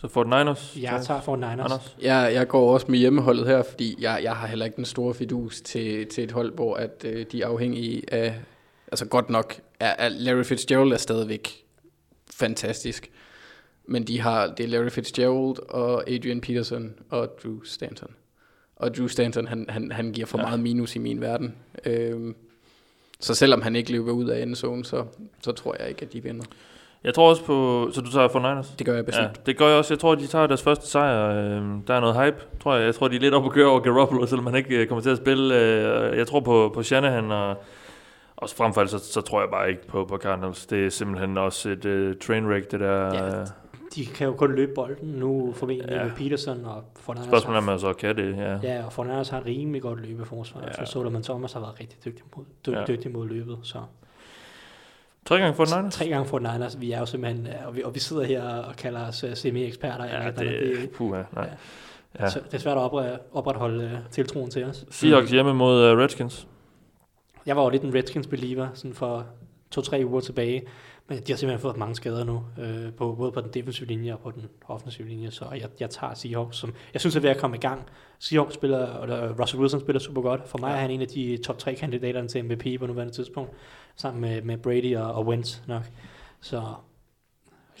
Så 0.00 0.06
49ers. 0.06 0.82
Jeg 0.82 1.00
tager 1.02 1.20
for 1.20 1.36
Niners. 1.36 1.52
Anders. 1.52 1.96
Jeg, 2.02 2.30
jeg 2.34 2.48
går 2.48 2.72
også 2.74 2.86
med 2.88 2.98
hjemmeholdet 2.98 3.46
her, 3.46 3.62
fordi 3.62 3.96
jeg, 4.00 4.20
jeg 4.22 4.36
har 4.36 4.46
heller 4.46 4.64
ikke 4.64 4.76
den 4.76 4.84
store 4.84 5.14
fidus 5.14 5.60
til, 5.60 6.06
til 6.06 6.24
et 6.24 6.32
hold, 6.32 6.54
hvor 6.54 6.74
at, 6.74 7.04
øh, 7.04 7.26
de 7.32 7.42
er 7.42 7.46
afhængige 7.46 8.14
af... 8.14 8.40
Altså 8.92 9.06
godt 9.06 9.30
nok, 9.30 9.60
er, 9.80 9.94
er 9.98 10.08
Larry 10.08 10.44
Fitzgerald 10.44 10.92
er 10.92 10.96
stadigvæk 10.96 11.64
fantastisk. 12.34 13.10
Men 13.84 14.06
de 14.06 14.20
har, 14.20 14.46
det 14.46 14.64
er 14.64 14.68
Larry 14.68 14.88
Fitzgerald 14.88 15.68
og 15.68 16.10
Adrian 16.10 16.40
Peterson 16.40 16.94
og 17.10 17.28
Drew 17.42 17.62
Stanton. 17.64 18.10
Og 18.80 18.96
Drew 18.96 19.06
Stanton, 19.06 19.46
han, 19.46 19.66
han, 19.68 19.92
han 19.92 20.12
giver 20.12 20.26
for 20.26 20.38
Ja. 20.38 20.44
meget 20.44 20.60
minus 20.60 20.96
i 20.96 20.98
min 20.98 21.20
verden. 21.20 21.54
Øhm, 21.86 22.34
så 23.20 23.34
selvom 23.34 23.62
han 23.62 23.76
ikke 23.76 23.92
løber 23.92 24.12
ud 24.12 24.24
af 24.28 24.42
endzone, 24.42 24.84
så, 24.84 25.04
så 25.42 25.52
tror 25.52 25.76
jeg 25.80 25.88
ikke, 25.88 26.02
at 26.02 26.12
de 26.12 26.22
vinder. 26.22 26.44
Jeg 27.04 27.14
tror 27.14 27.28
også 27.30 27.44
på... 27.44 27.88
Så 27.92 28.00
du 28.00 28.10
tager 28.10 28.28
49ers? 28.28 28.66
Det 28.78 28.86
gør 28.86 28.94
jeg 28.94 29.06
bestemt. 29.06 29.24
Ja, 29.26 29.30
det 29.46 29.56
gør 29.56 29.68
jeg 29.68 29.76
også. 29.76 29.94
Jeg 29.94 29.98
tror, 29.98 30.14
de 30.14 30.26
tager 30.26 30.46
deres 30.46 30.62
første 30.62 30.86
sejr. 30.86 31.28
Øh, 31.30 31.62
Der 31.86 31.94
er 31.94 32.00
noget 32.00 32.24
hype, 32.24 32.36
tror 32.62 32.74
jeg. 32.76 32.84
Jeg 32.86 32.94
tror, 32.94 33.08
de 33.08 33.16
er 33.16 33.20
lidt 33.20 33.34
op 33.34 33.44
at 33.44 33.52
køre 33.52 33.66
over 33.66 33.80
Garoppolo, 33.80 34.26
selvom 34.26 34.46
han 34.46 34.54
ikke 34.56 34.76
øh, 34.76 34.86
kommer 34.88 35.02
til 35.02 35.10
at 35.10 35.16
spille. 35.16 35.54
Øh, 35.60 36.18
Jeg 36.18 36.26
tror 36.26 36.40
på, 36.40 36.70
på 36.74 36.82
Shanahan, 36.82 37.30
og 37.32 37.62
også 38.36 38.56
frem 38.56 38.74
for 38.74 38.80
alt, 38.80 38.90
så, 38.90 38.98
så 38.98 39.20
tror 39.20 39.40
jeg 39.40 39.50
bare 39.50 39.70
ikke 39.70 39.86
på, 39.86 40.04
på 40.04 40.16
Cardinals. 40.16 40.66
Det 40.66 40.86
er 40.86 40.90
simpelthen 40.90 41.38
også 41.38 41.68
et 41.70 41.84
uh, 41.84 42.16
trainwreck, 42.26 42.70
det 42.70 42.80
der. 42.80 43.14
Ja, 43.14 43.44
De 43.94 44.06
kan 44.06 44.26
jo 44.26 44.32
kun 44.32 44.54
løbe 44.54 44.72
bolden 44.74 45.08
nu, 45.08 45.52
formentlig 45.56 45.90
Ja. 45.90 46.04
med 46.04 46.12
Peterson 46.16 46.64
og 46.64 46.84
Fornanders. 46.96 47.28
Spørgsmålet 47.28 47.56
er, 47.56 47.58
om 47.60 47.64
man 47.64 47.78
så 47.78 47.92
kan 47.92 48.16
det. 48.16 48.36
Ja. 48.36 48.58
Ja, 48.62 48.84
og 48.84 48.92
Fornanders 48.92 49.28
har 49.28 49.46
rimelig 49.46 49.82
godt 49.82 50.00
løbeforsvar, 50.08 50.60
Ja. 50.78 50.84
så 50.84 50.92
Solomon 50.92 51.22
Thomas 51.22 51.52
har 51.52 51.60
været 51.60 51.80
rigtig 51.80 51.98
dygtig 52.04 52.24
mod, 52.36 52.44
dy- 52.66 52.70
Ja. 52.70 52.84
dygtig 52.88 53.10
mod 53.12 53.28
løbet. 53.28 53.58
Så 53.62 53.78
Tre 55.26 55.38
gange 55.38 55.54
for 55.54 55.76
Niners? 55.76 55.94
tre 55.94 56.08
gange 56.08 56.26
for 56.28 56.38
Niners, 56.38 56.80
vi 56.80 56.92
er 56.92 56.98
jo 56.98 57.06
simpelthen, 57.06 57.46
øh, 57.46 57.52
og 57.66 57.76
vi, 57.76 57.82
og 57.82 57.94
vi 57.94 57.98
sidder 58.00 58.24
her 58.24 58.42
og 58.42 58.76
kalder 58.76 59.08
os 59.08 59.24
uh, 59.24 59.30
semi-eksperter. 59.34 60.04
Ja, 60.04 60.26
det, 60.26 60.38
det, 60.38 60.60
det, 60.82 60.90
puha, 60.90 61.22
nej. 61.32 61.44
ja. 62.18 62.24
Ja. 62.24 62.30
Så 62.30 62.40
det 62.44 62.54
er 62.54 62.58
svært 62.58 62.76
at 62.76 62.82
opre- 62.82 63.18
opretholde 63.32 63.84
uh, 63.84 64.10
tiltroen 64.10 64.50
til 64.50 64.64
os. 64.64 64.86
Seahawks 64.90 65.30
hjemme 65.30 65.54
mod 65.54 65.92
uh, 65.92 65.98
Redskins. 65.98 66.46
Jeg 67.46 67.56
var 67.56 67.62
jo 67.62 67.68
lidt 67.68 67.82
en 67.82 67.94
Redskins-believer 67.94 68.68
sådan 68.74 68.94
for 68.94 69.26
to-tre 69.70 70.02
uger 70.06 70.20
tilbage. 70.20 70.62
Men 71.10 71.18
de 71.18 71.32
har 71.32 71.36
simpelthen 71.36 71.60
fået 71.60 71.76
mange 71.76 71.94
skader 71.94 72.24
nu, 72.24 72.44
øh, 72.58 72.92
på, 72.92 73.14
både 73.14 73.32
på 73.32 73.40
den 73.40 73.50
defensive 73.54 73.88
linje 73.88 74.12
og 74.12 74.20
på 74.20 74.30
den 74.30 74.48
offensive 74.68 75.08
linje, 75.08 75.30
så 75.30 75.44
jeg, 75.52 75.68
jeg 75.80 75.90
tager 75.90 76.14
Seahawks, 76.14 76.56
som 76.56 76.74
jeg 76.92 77.00
synes 77.00 77.16
er 77.16 77.20
ved 77.20 77.30
at 77.30 77.36
komme 77.36 77.56
i 77.56 77.60
gang. 77.60 77.82
Seahawks 78.18 78.54
spiller, 78.54 79.02
eller 79.02 79.32
Russell 79.42 79.60
Wilson 79.60 79.80
spiller 79.80 80.00
super 80.00 80.22
godt. 80.22 80.48
For 80.48 80.58
mig 80.58 80.68
ja. 80.68 80.74
er 80.74 80.80
han 80.80 80.90
en 80.90 81.00
af 81.00 81.08
de 81.08 81.38
top 81.44 81.58
tre 81.58 81.74
kandidater 81.74 82.26
til 82.26 82.44
MVP 82.44 82.80
på 82.80 82.86
nuværende 82.86 83.14
tidspunkt, 83.14 83.50
sammen 83.96 84.20
med, 84.20 84.42
med 84.42 84.58
Brady 84.58 84.96
og, 84.96 85.12
og 85.12 85.26
Wentz 85.26 85.58
nok. 85.66 85.82
Så 86.40 86.62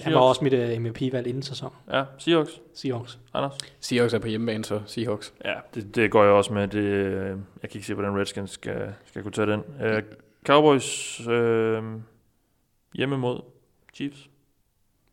han 0.00 0.14
var 0.14 0.20
også 0.20 0.44
mit 0.44 0.52
uh, 0.52 0.82
MVP-valg 0.82 1.26
inden 1.26 1.42
sæson. 1.42 1.72
Ja, 1.92 2.04
Seahawks. 2.18 2.60
Seahawks. 2.74 3.18
Anders? 3.34 3.58
Seahawks 3.80 4.14
er 4.14 4.18
på 4.18 4.28
hjemmebane, 4.28 4.64
så 4.64 4.80
Seahawks. 4.86 5.34
Ja, 5.44 5.54
det, 5.74 5.94
det 5.94 6.10
går 6.10 6.24
jeg 6.24 6.32
også 6.32 6.52
med. 6.52 6.68
Det, 6.68 6.78
øh, 6.78 7.26
jeg 7.62 7.70
kan 7.70 7.78
ikke 7.78 7.86
se, 7.86 7.94
hvordan 7.94 8.18
Redskins 8.18 8.50
skal, 8.50 8.94
skal 9.04 9.22
kunne 9.22 9.32
tage 9.32 9.46
den. 9.46 9.60
Uh, 9.60 10.02
Cowboys 10.46 11.20
øh, 11.28 11.82
hjemme 12.94 13.18
mod 13.18 13.40
Chiefs. 13.94 14.28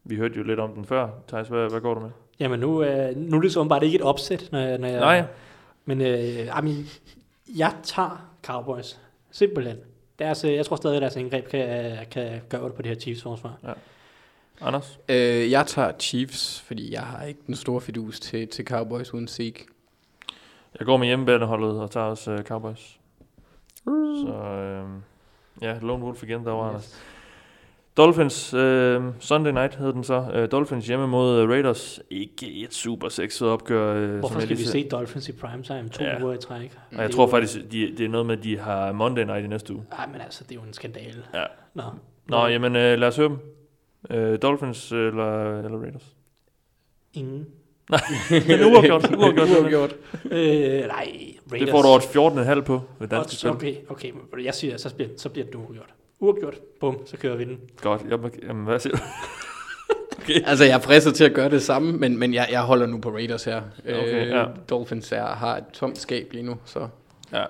Vi 0.03 0.15
hørte 0.15 0.36
jo 0.38 0.43
lidt 0.43 0.59
om 0.59 0.73
den 0.73 0.86
før. 0.86 1.09
Thijs, 1.28 1.47
hvad, 1.47 1.69
hvad 1.69 1.82
går 1.82 1.93
du 1.93 1.99
med? 1.99 2.09
Jamen 2.39 2.59
nu, 2.59 2.84
øh, 2.84 3.15
nu 3.17 3.38
er 3.38 3.41
det 3.41 3.53
så 3.53 3.63
bare 3.63 3.86
ikke 3.86 3.95
et 3.95 4.01
opsæt, 4.01 4.49
når, 4.51 4.59
jeg- 4.59 4.78
når 4.78 4.88
jeg... 4.88 4.99
Nej, 4.99 5.23
Men 5.86 6.01
øh, 6.01 6.19
I 6.59 6.61
mean, 6.63 6.86
jeg 7.57 7.75
tager 7.84 8.30
Cowboys. 8.43 8.99
Simpelthen. 9.32 9.78
Deres, 10.19 10.43
øh, 10.43 10.53
jeg 10.53 10.65
tror 10.65 10.75
stadig, 10.75 10.95
at 10.95 11.01
deres 11.01 11.15
indgreb 11.15 11.47
kan, 11.47 11.97
kan 12.11 12.41
gøre 12.49 12.65
det 12.65 12.73
på 12.73 12.82
det 12.82 12.89
her 12.91 12.99
Chiefs 12.99 13.23
forsvar. 13.23 13.57
Anders? 14.61 14.99
Øh, 15.09 15.51
jeg 15.51 15.67
tager 15.67 15.91
Chiefs, 15.99 16.61
fordi 16.61 16.93
jeg 16.93 17.01
har 17.01 17.23
ikke 17.23 17.39
den 17.47 17.55
store 17.55 17.82
fidus 17.82 18.19
til, 18.19 18.47
til 18.47 18.65
Cowboys 18.67 19.13
uden 19.13 19.28
Zeke. 19.28 19.65
Jeg 20.80 20.86
går 20.86 20.97
med 20.97 21.07
hjemmebaneholdet 21.07 21.80
og 21.82 21.91
tager 21.91 22.05
også 22.05 22.34
uh, 22.34 22.39
Cowboys. 22.43 22.99
Så 23.86 24.34
øh, 24.34 24.89
ja, 25.61 25.78
Lone 25.82 26.03
Wolf 26.03 26.23
igen 26.23 26.45
derovre, 26.45 26.67
yes. 26.67 26.73
Anders. 26.75 27.01
Dolphins, 27.97 28.53
øh, 28.53 29.01
Sunday 29.19 29.51
night 29.51 29.75
hed 29.75 29.93
den 29.93 30.03
så. 30.03 30.25
Øh, 30.33 30.51
Dolphins 30.51 30.87
hjemme 30.87 31.07
mod 31.07 31.39
øh, 31.41 31.49
Raiders. 31.49 31.99
Ikke 32.09 32.53
et 32.63 32.73
super 32.73 33.09
sexet 33.09 33.47
opgør. 33.47 33.93
Øh, 33.95 34.19
Hvorfor 34.19 34.39
skal 34.39 34.57
vi 34.57 34.63
se 34.63 34.87
Dolphins 34.89 35.29
i 35.29 35.31
primetime 35.31 35.89
to 35.89 36.03
Ja. 36.03 36.23
uger 36.23 36.33
i 36.33 36.37
træk? 36.37 36.77
Og 36.91 37.01
jeg 37.01 37.11
tror 37.11 37.27
faktisk, 37.27 37.55
de, 37.71 37.93
det 37.97 37.99
er 38.05 38.09
noget 38.09 38.25
med, 38.25 38.37
at 38.37 38.43
de 38.43 38.57
har 38.57 38.91
Monday 38.91 39.23
night 39.23 39.45
i 39.45 39.47
næste 39.47 39.73
uge. 39.73 39.83
Nej, 39.97 40.07
men 40.11 40.21
altså, 40.21 40.43
det 40.43 40.51
er 40.51 40.55
jo 40.55 40.61
en 40.67 40.73
skandale. 40.73 41.23
Ja. 41.33 41.43
Nå, 41.73 41.83
Nå, 42.29 42.47
jamen 42.47 42.75
øh, 42.75 42.99
lad 42.99 43.07
os 43.07 43.15
høre 43.17 43.29
dem. 43.29 43.37
Øh, 44.09 44.39
Dolphins 44.41 44.91
eller, 44.91 45.57
eller 45.59 45.77
Raiders? 45.81 46.05
Ingen. 47.13 47.45
Den 48.29 48.59
er 48.61 48.71
uafgjort. 48.75 49.15
uafgjort. 49.17 49.49
Uafgjort. 49.61 49.95
Øh, 50.31 50.31
nej, 50.87 50.87
Raiders. 51.51 51.59
Det 51.59 51.69
får 51.69 51.81
du 51.81 51.87
over 51.87 52.55
14,5 52.59 52.61
på 52.61 52.81
ved 52.99 53.07
danske 53.07 53.35
spil. 53.35 53.51
Okay, 53.51 53.75
okay, 53.89 54.11
men 54.35 54.45
jeg 54.45 54.53
siger, 54.53 54.77
så 54.77 54.95
bliver, 54.95 55.09
så 55.17 55.29
bliver 55.29 55.45
det 55.45 55.55
uafgjort. 55.55 55.93
Uafgjort, 56.20 56.55
bum, 56.80 56.97
så 57.05 57.18
kører 57.18 57.36
vi 57.36 57.43
den. 57.43 57.59
Godt. 57.82 58.01
Jamen, 58.09 58.32
jamen, 58.43 58.65
hvad 58.65 58.80
siger 58.80 58.95
du? 58.95 59.01
Altså, 60.45 60.65
jeg 60.65 60.76
er 60.76 60.80
fristet 60.80 61.15
til 61.15 61.24
at 61.24 61.34
gøre 61.34 61.49
det 61.49 61.61
samme, 61.61 61.91
men, 61.91 62.18
men 62.18 62.34
jeg, 62.34 62.47
jeg 62.51 62.61
holder 62.61 62.86
nu 62.86 62.99
på 62.99 63.09
Raiders 63.09 63.43
her. 63.43 63.61
Okay, 63.80 64.26
øh, 64.26 64.30
ja. 64.30 64.45
Dolphins 64.70 65.11
er, 65.11 65.26
har 65.26 65.57
et 65.57 65.63
tomt 65.74 65.97
skab 65.97 66.34
lige 66.34 66.43
nu, 66.43 66.57
så... 66.65 66.88
Ja. 67.34 67.45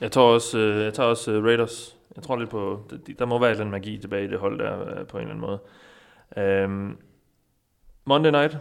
Jeg 0.00 0.12
tager 0.12 0.26
også, 0.26 0.58
øh, 0.58 0.84
jeg 0.84 0.94
tager 0.94 1.08
også 1.08 1.32
øh, 1.32 1.44
Raiders. 1.44 1.96
Jeg 2.16 2.24
tror 2.24 2.36
lidt 2.36 2.50
på, 2.50 2.80
der, 3.18 3.24
må 3.26 3.38
være 3.38 3.50
et 3.50 3.52
eller 3.52 3.64
andet 3.64 3.72
magi 3.80 3.98
tilbage 3.98 4.24
i 4.24 4.28
det 4.28 4.38
hold 4.38 4.58
der 4.58 4.98
øh, 4.98 5.06
på 5.06 5.18
en 5.18 5.28
eller 5.28 5.34
anden 5.34 5.58
måde. 6.36 6.64
Um, 6.64 6.98
Monday 8.04 8.30
night. 8.30 8.58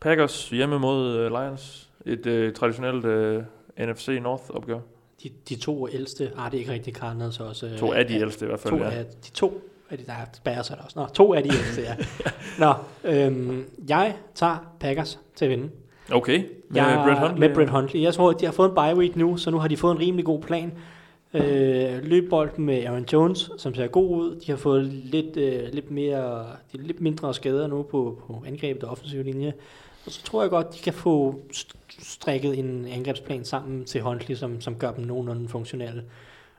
Packers 0.00 0.50
hjemme 0.50 0.78
mod 0.78 1.16
øh, 1.16 1.30
Lions. 1.30 1.90
Et 2.06 2.26
øh, 2.26 2.54
traditionelt 2.54 3.04
øh, 3.04 3.42
NFC 3.78 4.18
North 4.22 4.50
opgør. 4.50 4.78
De, 5.22 5.30
de 5.48 5.54
to 5.56 5.88
ældste, 5.88 6.30
ah, 6.38 6.50
det 6.50 6.56
er 6.56 6.60
ikke 6.60 6.72
rigtig 6.72 6.94
Cardinals 6.94 7.40
også. 7.40 7.66
øh, 7.66 7.78
To 7.78 7.92
af 7.92 8.06
de 8.06 8.14
ja, 8.14 8.20
ældste 8.20 8.44
i 8.44 8.48
hvert 8.48 8.60
fald, 8.60 8.74
To 8.74 8.84
ja. 8.84 8.90
af 8.90 9.04
de 9.06 9.30
to 9.30 9.62
af 9.90 9.98
de, 9.98 10.06
der 10.06 10.12
er 10.12 10.24
Bears 10.44 10.70
er 10.70 10.74
der 10.74 10.82
også. 10.82 10.98
Nå, 10.98 11.06
to 11.14 11.34
af 11.34 11.42
de 11.42 11.48
ældste, 11.48 11.82
ja. 11.82 11.96
Nå, 12.64 12.74
øhm, 13.04 13.64
jeg 13.88 14.16
tager 14.34 14.56
Packers 14.80 15.18
til 15.34 15.44
at 15.44 15.50
vinde. 15.50 15.70
Okay, 16.12 16.38
med 16.68 16.80
jeg, 16.82 17.02
Brett 17.04 17.20
Hundley. 17.20 17.46
Med 17.48 17.54
Brett 17.54 17.70
Hundley. 17.70 18.02
Jeg 18.02 18.14
tror, 18.14 18.30
at 18.30 18.40
de 18.40 18.44
har 18.44 18.52
fået 18.52 18.68
en 18.68 18.74
bye 18.74 18.98
week 19.00 19.16
nu, 19.16 19.36
så 19.36 19.50
nu 19.50 19.58
har 19.58 19.68
de 19.68 19.76
fået 19.76 19.92
en 19.92 19.98
rimelig 20.00 20.24
god 20.24 20.40
plan. 20.42 20.72
Øh, 21.34 22.04
løbbolden 22.04 22.64
med 22.64 22.84
Aaron 22.84 23.04
Jones, 23.12 23.50
som 23.58 23.74
ser 23.74 23.86
god 23.86 24.16
ud. 24.16 24.40
De 24.40 24.50
har 24.50 24.56
fået 24.58 24.84
lidt, 24.84 25.36
øh, 25.36 25.62
lidt, 25.72 25.90
mere, 25.90 26.46
de 26.72 26.82
lidt 26.82 27.00
mindre 27.00 27.34
skader 27.34 27.66
nu 27.66 27.82
på, 27.82 28.22
på 28.26 28.42
angrebet 28.46 28.84
og 28.84 28.90
offensiv 28.90 29.22
linje. 29.22 29.52
Og 30.06 30.12
så 30.12 30.22
tror 30.24 30.42
jeg 30.42 30.50
godt, 30.50 30.74
de 30.74 30.78
kan 30.78 30.92
få 30.92 31.40
st- 31.52 32.04
strikket 32.04 32.58
en 32.58 32.84
angrebsplan 32.88 33.44
sammen 33.44 33.84
til 33.84 34.00
Huntley, 34.00 34.36
som, 34.36 34.60
som 34.60 34.74
gør 34.74 34.90
dem 34.92 35.04
nogenlunde 35.04 35.48
funktionelle. 35.48 36.04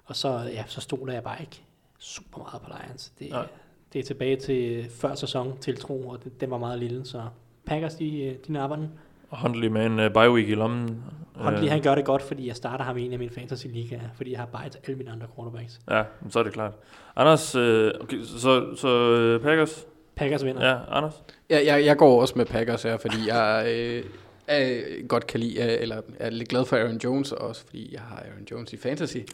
Og 0.06 0.16
så, 0.16 0.30
ja, 0.54 0.64
så 0.68 0.82
stoler 0.82 1.14
jeg 1.14 1.24
bare 1.24 1.38
ikke 1.41 1.62
super 2.00 2.38
meget 2.38 2.62
på 2.62 2.70
Lions. 2.84 3.10
Det, 3.20 3.30
Nej. 3.30 3.45
det 3.93 4.00
er 4.00 4.04
tilbage 4.04 4.36
til 4.36 4.89
før 4.89 5.16
sæson 5.16 5.58
tiltro, 5.58 6.08
og 6.08 6.24
det, 6.24 6.41
den 6.41 6.52
var 6.52 6.58
meget 6.58 6.80
lille, 6.80 7.06
så 7.06 7.22
Packers, 7.66 7.95
de, 7.95 8.38
de 8.48 8.52
napper 8.54 8.76
den. 8.78 8.89
Og 9.30 9.41
Hundley 9.41 9.68
med 9.68 9.86
en 9.86 10.00
uh, 10.00 10.14
bye 10.14 10.32
week 10.32 10.50
i 10.50 10.56
lommen. 10.56 11.04
Huntley, 11.36 11.64
Øh, 11.66 11.72
han 11.72 11.82
gør 11.82 11.95
det 11.95 12.06
godt, 12.06 12.22
fordi 12.22 12.48
jeg 12.48 12.56
starter 12.56 12.86
ham 12.86 12.98
i 12.98 13.06
en 13.06 13.14
af 13.14 13.20
mine 13.20 13.32
fantasy 13.32 13.68
ligaer, 13.68 14.02
fordi 14.16 14.32
jeg 14.32 14.39
har 14.39 14.45
bare 14.45 14.70
til 14.70 14.80
alle 14.88 14.98
mine 14.98 15.12
andre 15.12 15.28
quarterbacks. 15.36 15.80
Ja, 15.89 16.04
så 16.30 16.39
er 16.39 16.43
det 16.43 16.54
klart. 16.54 16.74
Anders, 17.16 17.56
øh, 17.56 17.93
okay, 18.02 18.22
så, 18.24 18.76
så 18.76 19.39
Packers. 19.43 19.86
Packers 20.18 20.45
vinder. 20.45 20.68
Ja, 20.70 20.78
Anders. 20.91 21.13
Jeg, 21.49 21.65
jeg, 21.65 21.86
jeg 21.86 21.97
går 21.97 22.22
også 22.22 22.34
med 22.38 22.45
Packers 22.45 22.84
her, 22.84 22.97
fordi 22.97 23.18
jeg 23.28 23.65
øh, 23.68 24.03
er, 24.47 24.82
godt 25.07 25.28
kan 25.28 25.39
lide, 25.39 25.59
øh, 25.63 25.82
eller 25.82 26.01
er 26.20 26.30
lidt 26.30 26.49
glad 26.49 26.65
for 26.65 26.78
Aaron 26.78 26.97
Jones, 27.03 27.32
og 27.32 27.47
også 27.47 27.63
fordi 27.68 27.89
jeg 27.93 28.01
har 28.01 28.15
Aaron 28.15 28.47
Jones 28.51 28.74
i 28.74 28.78
fantasy. 28.78 29.18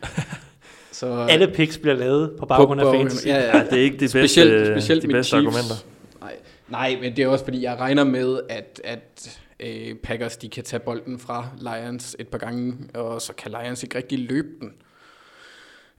Så, 0.92 1.26
Alle 1.30 1.48
picks 1.48 1.78
bliver 1.78 1.96
lavet 1.96 2.32
på 2.40 2.46
baggrund 2.46 2.82
af 2.82 2.94
fantasy. 2.96 3.28
Ja, 3.28 3.58
Ja, 3.58 3.64
det 3.64 3.74
er 3.80 3.82
ikke 3.84 3.96
de 3.96 4.00
bedste, 4.00 4.20
specielt, 4.20 4.68
specielt 4.68 5.02
de 5.04 5.08
bedste 5.08 5.30
Chiefs. 5.30 5.46
argumenter. 5.48 5.76
Nej, 6.22 6.36
nej, 6.70 6.98
men 7.02 7.16
det 7.16 7.24
er 7.24 7.28
også 7.28 7.46
fordi, 7.46 7.64
jeg 7.64 7.76
regner 7.80 8.04
med, 8.04 8.40
at, 8.50 8.82
at 8.84 9.40
øh, 9.60 9.96
Packers 9.96 10.38
de 10.38 10.50
kan 10.50 10.64
tage 10.64 10.80
bolden 10.80 11.20
fra 11.20 11.48
Lions 11.60 12.16
et 12.20 12.28
par 12.28 12.38
gange, 12.38 12.74
og 12.94 13.22
så 13.22 13.34
kan 13.34 13.52
Lions 13.52 13.84
ikke 13.84 13.98
rigtig 13.98 14.20
løbe 14.20 14.48
den. 14.62 14.74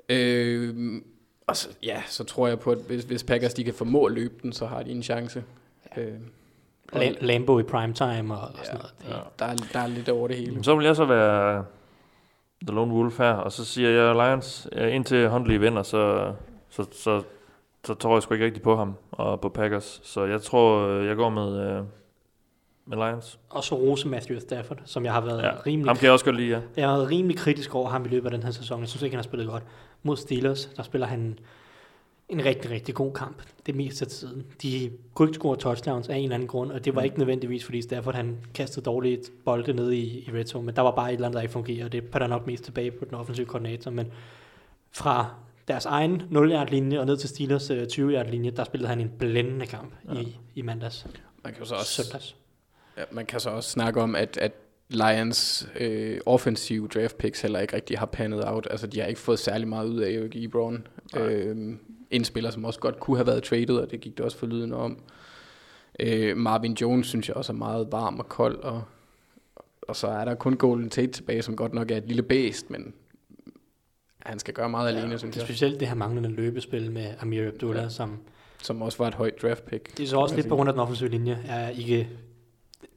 Øh, 0.08 0.74
og 1.46 1.56
så, 1.56 1.68
ja, 1.82 2.02
så 2.06 2.24
tror 2.24 2.48
jeg 2.48 2.58
på, 2.60 2.70
at 2.70 2.78
hvis, 2.86 3.04
hvis 3.04 3.24
Packers 3.24 3.54
de 3.54 3.64
kan 3.64 3.74
formå 3.74 4.04
at 4.04 4.12
løbe 4.12 4.34
den, 4.42 4.52
så 4.52 4.66
har 4.66 4.82
de 4.82 4.90
en 4.90 5.02
chance. 5.02 5.44
Øh, 5.96 6.08
og- 6.92 7.02
La- 7.04 7.24
Lambo 7.24 7.58
i 7.58 7.62
primetime 7.62 8.34
og, 8.34 8.40
og 8.40 8.50
sådan 8.64 8.78
noget. 8.78 8.94
Det, 9.02 9.08
Ja. 9.08 9.14
der, 9.38 9.44
er, 9.44 9.56
der 9.72 9.78
er 9.80 9.86
lidt 9.86 10.08
over 10.08 10.28
det 10.28 10.36
hele. 10.36 10.64
Så 10.64 10.76
vil 10.76 10.84
jeg 10.86 10.96
så 10.96 11.04
være 11.04 11.64
The 12.66 12.74
Lone 12.74 12.94
Wolf 12.94 13.18
her, 13.18 13.32
og 13.32 13.52
så 13.52 13.64
siger 13.64 13.90
jeg 13.90 14.14
Lions, 14.14 14.68
øh, 14.72 14.94
indtil 14.94 15.28
Hundley 15.28 15.56
vinder, 15.56 15.82
så, 15.82 16.32
så, 16.70 16.86
så, 16.92 17.22
så 17.84 17.94
tror 17.94 18.14
jeg 18.16 18.22
sgu 18.22 18.34
ikke 18.34 18.46
rigtig 18.46 18.62
på 18.62 18.76
ham 18.76 18.94
og 19.12 19.40
på 19.40 19.48
Packers. 19.48 20.00
Så 20.04 20.24
jeg 20.24 20.42
tror, 20.42 20.86
øh, 20.86 21.06
jeg 21.06 21.16
går 21.16 21.28
med, 21.28 21.58
øh, 21.78 21.82
med 22.86 22.96
Lions. 22.96 23.38
Og 23.50 23.64
så 23.64 23.74
rose 23.74 24.08
Matthew 24.08 24.38
Stafford, 24.38 24.78
som 24.84 25.04
jeg 25.04 25.12
har 25.12 25.20
været 25.20 25.42
Ja, 25.42 25.46
ja, 25.46 25.52
rimelig, 25.66 25.88
Ham 25.88 25.96
kan 25.96 26.04
jeg 26.04 26.12
også 26.12 26.24
godt 26.24 26.36
lide, 26.36 26.48
ja. 26.50 26.60
jeg 26.76 26.88
har 26.88 26.96
været 26.96 27.10
rimelig 27.10 27.36
kritisk 27.36 27.74
over 27.74 27.88
ham 27.88 28.04
i 28.04 28.08
løbet 28.08 28.26
af 28.26 28.30
den 28.30 28.42
her 28.42 28.50
sæson. 28.50 28.80
Jeg 28.80 28.88
synes 28.88 29.02
ikke, 29.02 29.14
han 29.14 29.18
har 29.18 29.22
spillet 29.22 29.48
godt. 29.48 29.62
Mod 30.06 30.16
Steelers, 30.16 30.66
der 30.76 30.82
spiller 30.82 31.06
han 31.06 31.38
en 32.28 32.44
rigtig, 32.44 32.70
rigtig 32.70 32.94
god 32.94 33.12
kamp. 33.12 33.42
Det 33.66 33.74
meste 33.74 34.04
af 34.04 34.10
tiden. 34.10 34.46
De 34.62 34.90
kunne 35.14 35.28
ikke 35.28 35.34
score 35.36 35.56
touchdowns 35.56 36.08
af 36.08 36.16
en 36.16 36.22
eller 36.22 36.34
anden 36.34 36.48
grund, 36.48 36.72
og 36.72 36.84
det 36.84 36.94
var 36.94 37.00
Mm. 37.00 37.04
ikke 37.04 37.18
nødvendigvis, 37.18 37.64
fordi 37.64 37.82
Stafford 37.82 38.14
han 38.14 38.38
kastede 38.54 38.84
dårligt 38.84 39.30
bolde 39.44 39.72
ned 39.72 39.92
i, 39.92 40.18
i 40.18 40.30
red 40.32 40.44
zone, 40.46 40.66
men 40.66 40.76
der 40.76 40.82
var 40.82 40.90
bare 40.90 41.08
et 41.08 41.14
eller 41.14 41.26
andet, 41.26 41.36
der 41.36 41.42
ikke 41.42 41.52
fungerede, 41.52 41.84
og 41.84 41.92
det 41.92 42.04
patter 42.04 42.26
nok 42.26 42.46
mest 42.46 42.64
tilbage 42.64 42.90
på 42.90 43.04
den 43.04 43.14
offensive 43.14 43.46
koordinator, 43.46 43.90
men 43.90 44.12
fra 44.92 45.34
deres 45.68 45.86
egen 45.86 46.22
0 46.30 46.66
linje 46.70 47.00
og 47.00 47.06
ned 47.06 47.16
til 47.16 47.28
Steelers 47.28 47.70
øh, 47.70 47.86
20 47.86 48.24
linje, 48.30 48.50
der 48.50 48.64
spillede 48.64 48.88
han 48.88 49.00
en 49.00 49.10
blændende 49.18 49.66
kamp 49.66 49.94
ja. 50.14 50.20
i, 50.20 50.36
i 50.54 50.62
mandags. 50.62 51.06
Man 51.44 51.52
kan 51.52 51.62
jo 51.62 51.68
så 51.68 51.74
også, 51.74 52.02
Søndags. 52.02 52.36
ja, 52.96 53.02
man 53.10 53.26
kan 53.26 53.40
så 53.40 53.50
også 53.50 53.70
snakke 53.70 54.00
om, 54.02 54.14
at, 54.14 54.36
at 54.36 54.52
Lions 54.88 55.68
øh, 55.80 56.20
offensive 56.26 56.88
draft 56.88 57.18
picks 57.18 57.40
heller 57.40 57.60
ikke 57.60 57.76
rigtig 57.76 57.98
har 57.98 58.06
pannet 58.06 58.44
out. 58.44 58.66
Altså, 58.70 58.86
de 58.86 59.00
har 59.00 59.06
ikke 59.06 59.20
fået 59.20 59.38
særlig 59.38 59.68
meget 59.68 59.88
ud 59.88 60.00
af 60.00 60.10
Eric 60.12 60.30
Ebron. 60.44 60.86
Øh, 61.16 61.56
en 62.10 62.24
spiller, 62.24 62.50
som 62.50 62.64
også 62.64 62.80
godt 62.80 63.00
kunne 63.00 63.16
have 63.16 63.26
været 63.26 63.42
traded, 63.42 63.76
og 63.76 63.90
det 63.90 64.00
gik 64.00 64.16
det 64.16 64.24
også 64.24 64.38
for 64.38 64.46
lyden 64.46 64.72
om. 64.72 64.98
Øh, 66.00 66.36
Marvin 66.36 66.72
Jones 66.72 67.06
synes 67.06 67.28
jeg 67.28 67.36
også 67.36 67.52
er 67.52 67.56
meget 67.56 67.92
varm 67.92 68.18
og 68.18 68.28
kold, 68.28 68.56
og, 68.58 68.82
og 69.82 69.96
så 69.96 70.06
er 70.06 70.24
der 70.24 70.34
kun 70.34 70.56
Golden 70.56 70.90
Tate 70.90 71.12
tilbage, 71.12 71.42
som 71.42 71.56
godt 71.56 71.74
nok 71.74 71.90
er 71.90 71.96
et 71.96 72.04
lille 72.06 72.22
bæst, 72.22 72.70
men 72.70 72.94
han 74.18 74.38
skal 74.38 74.54
gøre 74.54 74.68
meget 74.68 74.88
alene, 74.96 75.18
synes 75.18 75.34
Det 75.34 75.40
jeg. 75.40 75.48
specielt 75.48 75.80
det 75.80 75.88
her 75.88 75.94
manglende 75.94 76.28
løbespil 76.30 76.92
med 76.92 77.06
Amir 77.20 77.48
Abdullah, 77.48 77.82
ja. 77.82 77.88
som 77.88 78.18
Som 78.62 78.82
også 78.82 78.98
var 78.98 79.08
et 79.08 79.14
højt 79.14 79.42
draft 79.42 79.64
pick. 79.66 79.96
det 79.98 80.04
er 80.04 80.08
så 80.08 80.16
også 80.16 80.34
lidt 80.34 80.44
sige. 80.44 80.48
på 80.48 80.56
grund 80.56 80.68
af 80.68 80.72
den 80.72 80.80
offensive 80.80 81.08
linje, 81.08 81.38
er 81.48 81.68
ikke, 81.68 82.08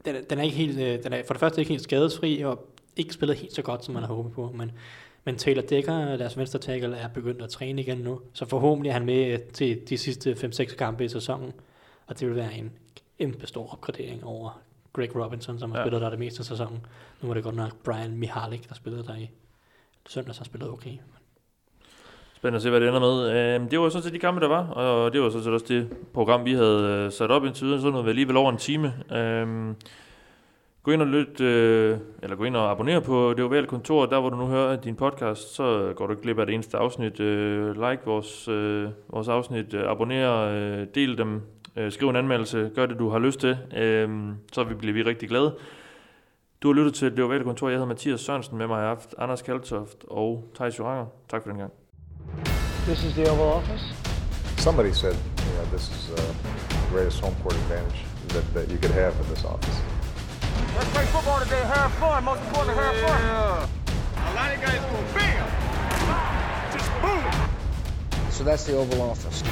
den, 0.08 0.16
er- 0.16 0.26
den 0.30 0.38
er 0.38 0.42
ikke 0.42 0.56
helt, 0.56 0.78
øh, 0.78 1.02
den 1.04 1.12
er 1.12 1.22
for 1.26 1.34
det 1.34 1.40
første 1.40 1.60
ikke 1.60 1.68
helt 1.70 1.82
skadesfri, 1.82 2.40
og 2.40 2.68
ikke 2.96 3.14
spillet 3.14 3.36
helt 3.36 3.52
så 3.54 3.62
godt, 3.62 3.84
som 3.84 3.94
man 3.94 4.02
har 4.02 4.14
håbet 4.14 4.32
på, 4.32 4.52
men, 4.54 4.72
men 5.24 5.36
Taylor 5.36 5.62
Decker, 5.62 6.16
deres 6.16 6.36
venstre 6.38 6.58
tackle, 6.58 6.96
er 6.96 7.08
begyndt 7.08 7.42
at 7.42 7.50
træne 7.50 7.82
igen 7.82 7.98
nu, 7.98 8.20
så 8.32 8.46
forhåbentlig 8.46 8.90
er 8.90 8.94
han 8.94 9.04
med 9.06 9.26
øh, 9.32 9.38
til 9.40 9.80
de 9.88 9.98
sidste 9.98 10.32
5-6 10.32 10.76
kampe 10.76 11.04
i 11.04 11.08
sæsonen, 11.08 11.52
og 12.06 12.20
det 12.20 12.28
vil 12.28 12.36
være 12.36 12.54
en 12.54 12.72
kæmpe 13.18 13.46
stor 13.46 13.72
opgradering 13.72 14.24
over 14.24 14.60
Greg 14.92 15.16
Robinson, 15.16 15.58
som 15.58 15.70
har 15.70 15.78
ja. 15.78 15.84
spillet 15.84 16.02
der 16.02 16.10
det 16.10 16.18
meste 16.18 16.40
af 16.40 16.44
sæsonen. 16.44 16.86
Nu 17.22 17.26
var 17.28 17.34
det 17.34 17.42
godt 17.44 17.54
nok 17.56 17.76
Brian 17.84 18.16
Mihalik, 18.16 18.68
der 18.68 18.74
spillede 18.74 19.04
der 19.06 19.16
i 19.16 19.30
søndags, 20.08 20.38
har 20.38 20.44
spillet 20.44 20.70
okay. 20.70 20.90
Spændende 22.38 22.56
at 22.56 22.62
se, 22.62 22.70
hvad 22.70 22.80
det 22.80 22.88
ender 22.88 23.00
med. 23.00 23.30
Øh, 23.30 23.70
det 23.70 23.80
var 23.80 23.88
sådan 23.88 24.02
set 24.02 24.12
de 24.12 24.18
kampe, 24.18 24.40
der 24.40 24.48
var, 24.48 24.66
og 24.66 25.12
det 25.12 25.20
var 25.20 25.28
sådan 25.28 25.44
set 25.44 25.52
også 25.52 25.66
det 25.68 25.88
program, 26.14 26.44
vi 26.44 26.52
havde 26.52 27.04
øh, 27.06 27.12
sat 27.12 27.30
op 27.30 27.44
indtil 27.44 27.66
videre. 27.66 27.80
Så 27.80 27.90
noget 27.90 28.04
vi 28.04 28.10
alligevel 28.10 28.36
over 28.36 28.50
en 28.50 28.56
time. 28.56 28.94
Øh, 29.12 29.74
gå 30.82 30.90
ind 30.90 31.02
og 31.02 31.08
lyt, 31.08 31.40
øh, 31.40 31.98
eller 32.22 32.36
gå 32.36 32.44
ind 32.44 32.56
og 32.56 32.70
abonnere 32.70 33.00
på 33.00 33.34
Det 33.36 33.44
Ovale 33.44 33.66
Kontor, 33.66 34.06
der 34.06 34.20
hvor 34.20 34.30
du 34.30 34.36
nu 34.36 34.46
hører 34.46 34.76
din 34.76 34.96
podcast, 34.96 35.54
så 35.54 35.92
går 35.96 36.06
du 36.06 36.12
ikke 36.12 36.22
glip 36.22 36.38
af 36.38 36.46
det 36.46 36.54
eneste 36.54 36.76
afsnit. 36.76 37.20
Øh, 37.20 37.74
like 37.74 38.02
vores, 38.04 38.48
øh, 38.48 38.88
vores 39.08 39.28
afsnit, 39.28 39.74
øh, 39.74 39.90
abonner, 39.90 40.34
øh, 40.34 40.86
del 40.94 41.18
dem, 41.18 41.42
øh, 41.76 41.92
skriv 41.92 42.08
en 42.08 42.16
anmeldelse, 42.16 42.70
gør 42.74 42.86
det 42.86 42.98
du 42.98 43.08
har 43.08 43.18
lyst 43.18 43.40
til, 43.40 43.58
øh, 43.76 44.08
så 44.52 44.64
vi 44.64 44.74
bliver 44.74 44.94
vi 44.94 45.02
rigtig 45.02 45.28
glade. 45.28 45.54
Du 46.62 46.68
har 46.68 46.74
lyttet 46.74 46.94
til 46.94 47.16
Det 47.16 47.24
Ovale 47.24 47.44
Kontor, 47.44 47.68
jeg 47.68 47.74
hedder 47.74 47.88
Mathias 47.88 48.20
Sørensen, 48.20 48.58
med 48.58 48.66
mig 48.66 48.76
har 48.76 48.86
haft 48.86 49.14
Anders 49.18 49.42
Kaltoft 49.42 50.04
og 50.08 50.50
Thijs 50.54 50.78
Joranger. 50.78 51.06
Tak 51.28 51.42
for 51.42 51.50
den 51.50 51.58
gang. 51.58 51.87
This 52.88 53.04
is 53.04 53.14
the 53.14 53.28
Oval 53.28 53.48
Office. 53.48 53.82
Somebody 54.56 54.94
said, 54.94 55.14
you 55.14 55.52
know, 55.52 55.64
this 55.66 55.90
is 55.90 56.10
uh, 56.10 56.34
the 56.70 56.88
greatest 56.88 57.20
home 57.20 57.34
court 57.42 57.54
advantage 57.54 58.00
that, 58.28 58.54
that 58.54 58.70
you 58.70 58.78
could 58.78 58.92
have 58.92 59.14
in 59.20 59.28
this 59.28 59.44
office. 59.44 59.78
Let's 60.74 60.88
play 60.92 61.04
football 61.04 61.38
today, 61.40 61.60
have 61.64 61.92
fun. 61.96 62.24
Most 62.24 62.40
important, 62.44 62.78
have 62.78 62.96
fun. 62.96 63.20
Yeah. 63.20 63.68
A 64.16 64.34
lot 64.34 64.54
of 64.54 64.62
guys 64.62 64.80
go 64.80 65.04
bam, 65.12 66.72
just 66.72 66.90
boom. 67.02 68.30
So 68.30 68.42
that's 68.42 68.64
the 68.64 68.74
Oval 68.78 69.02
Office. 69.02 69.42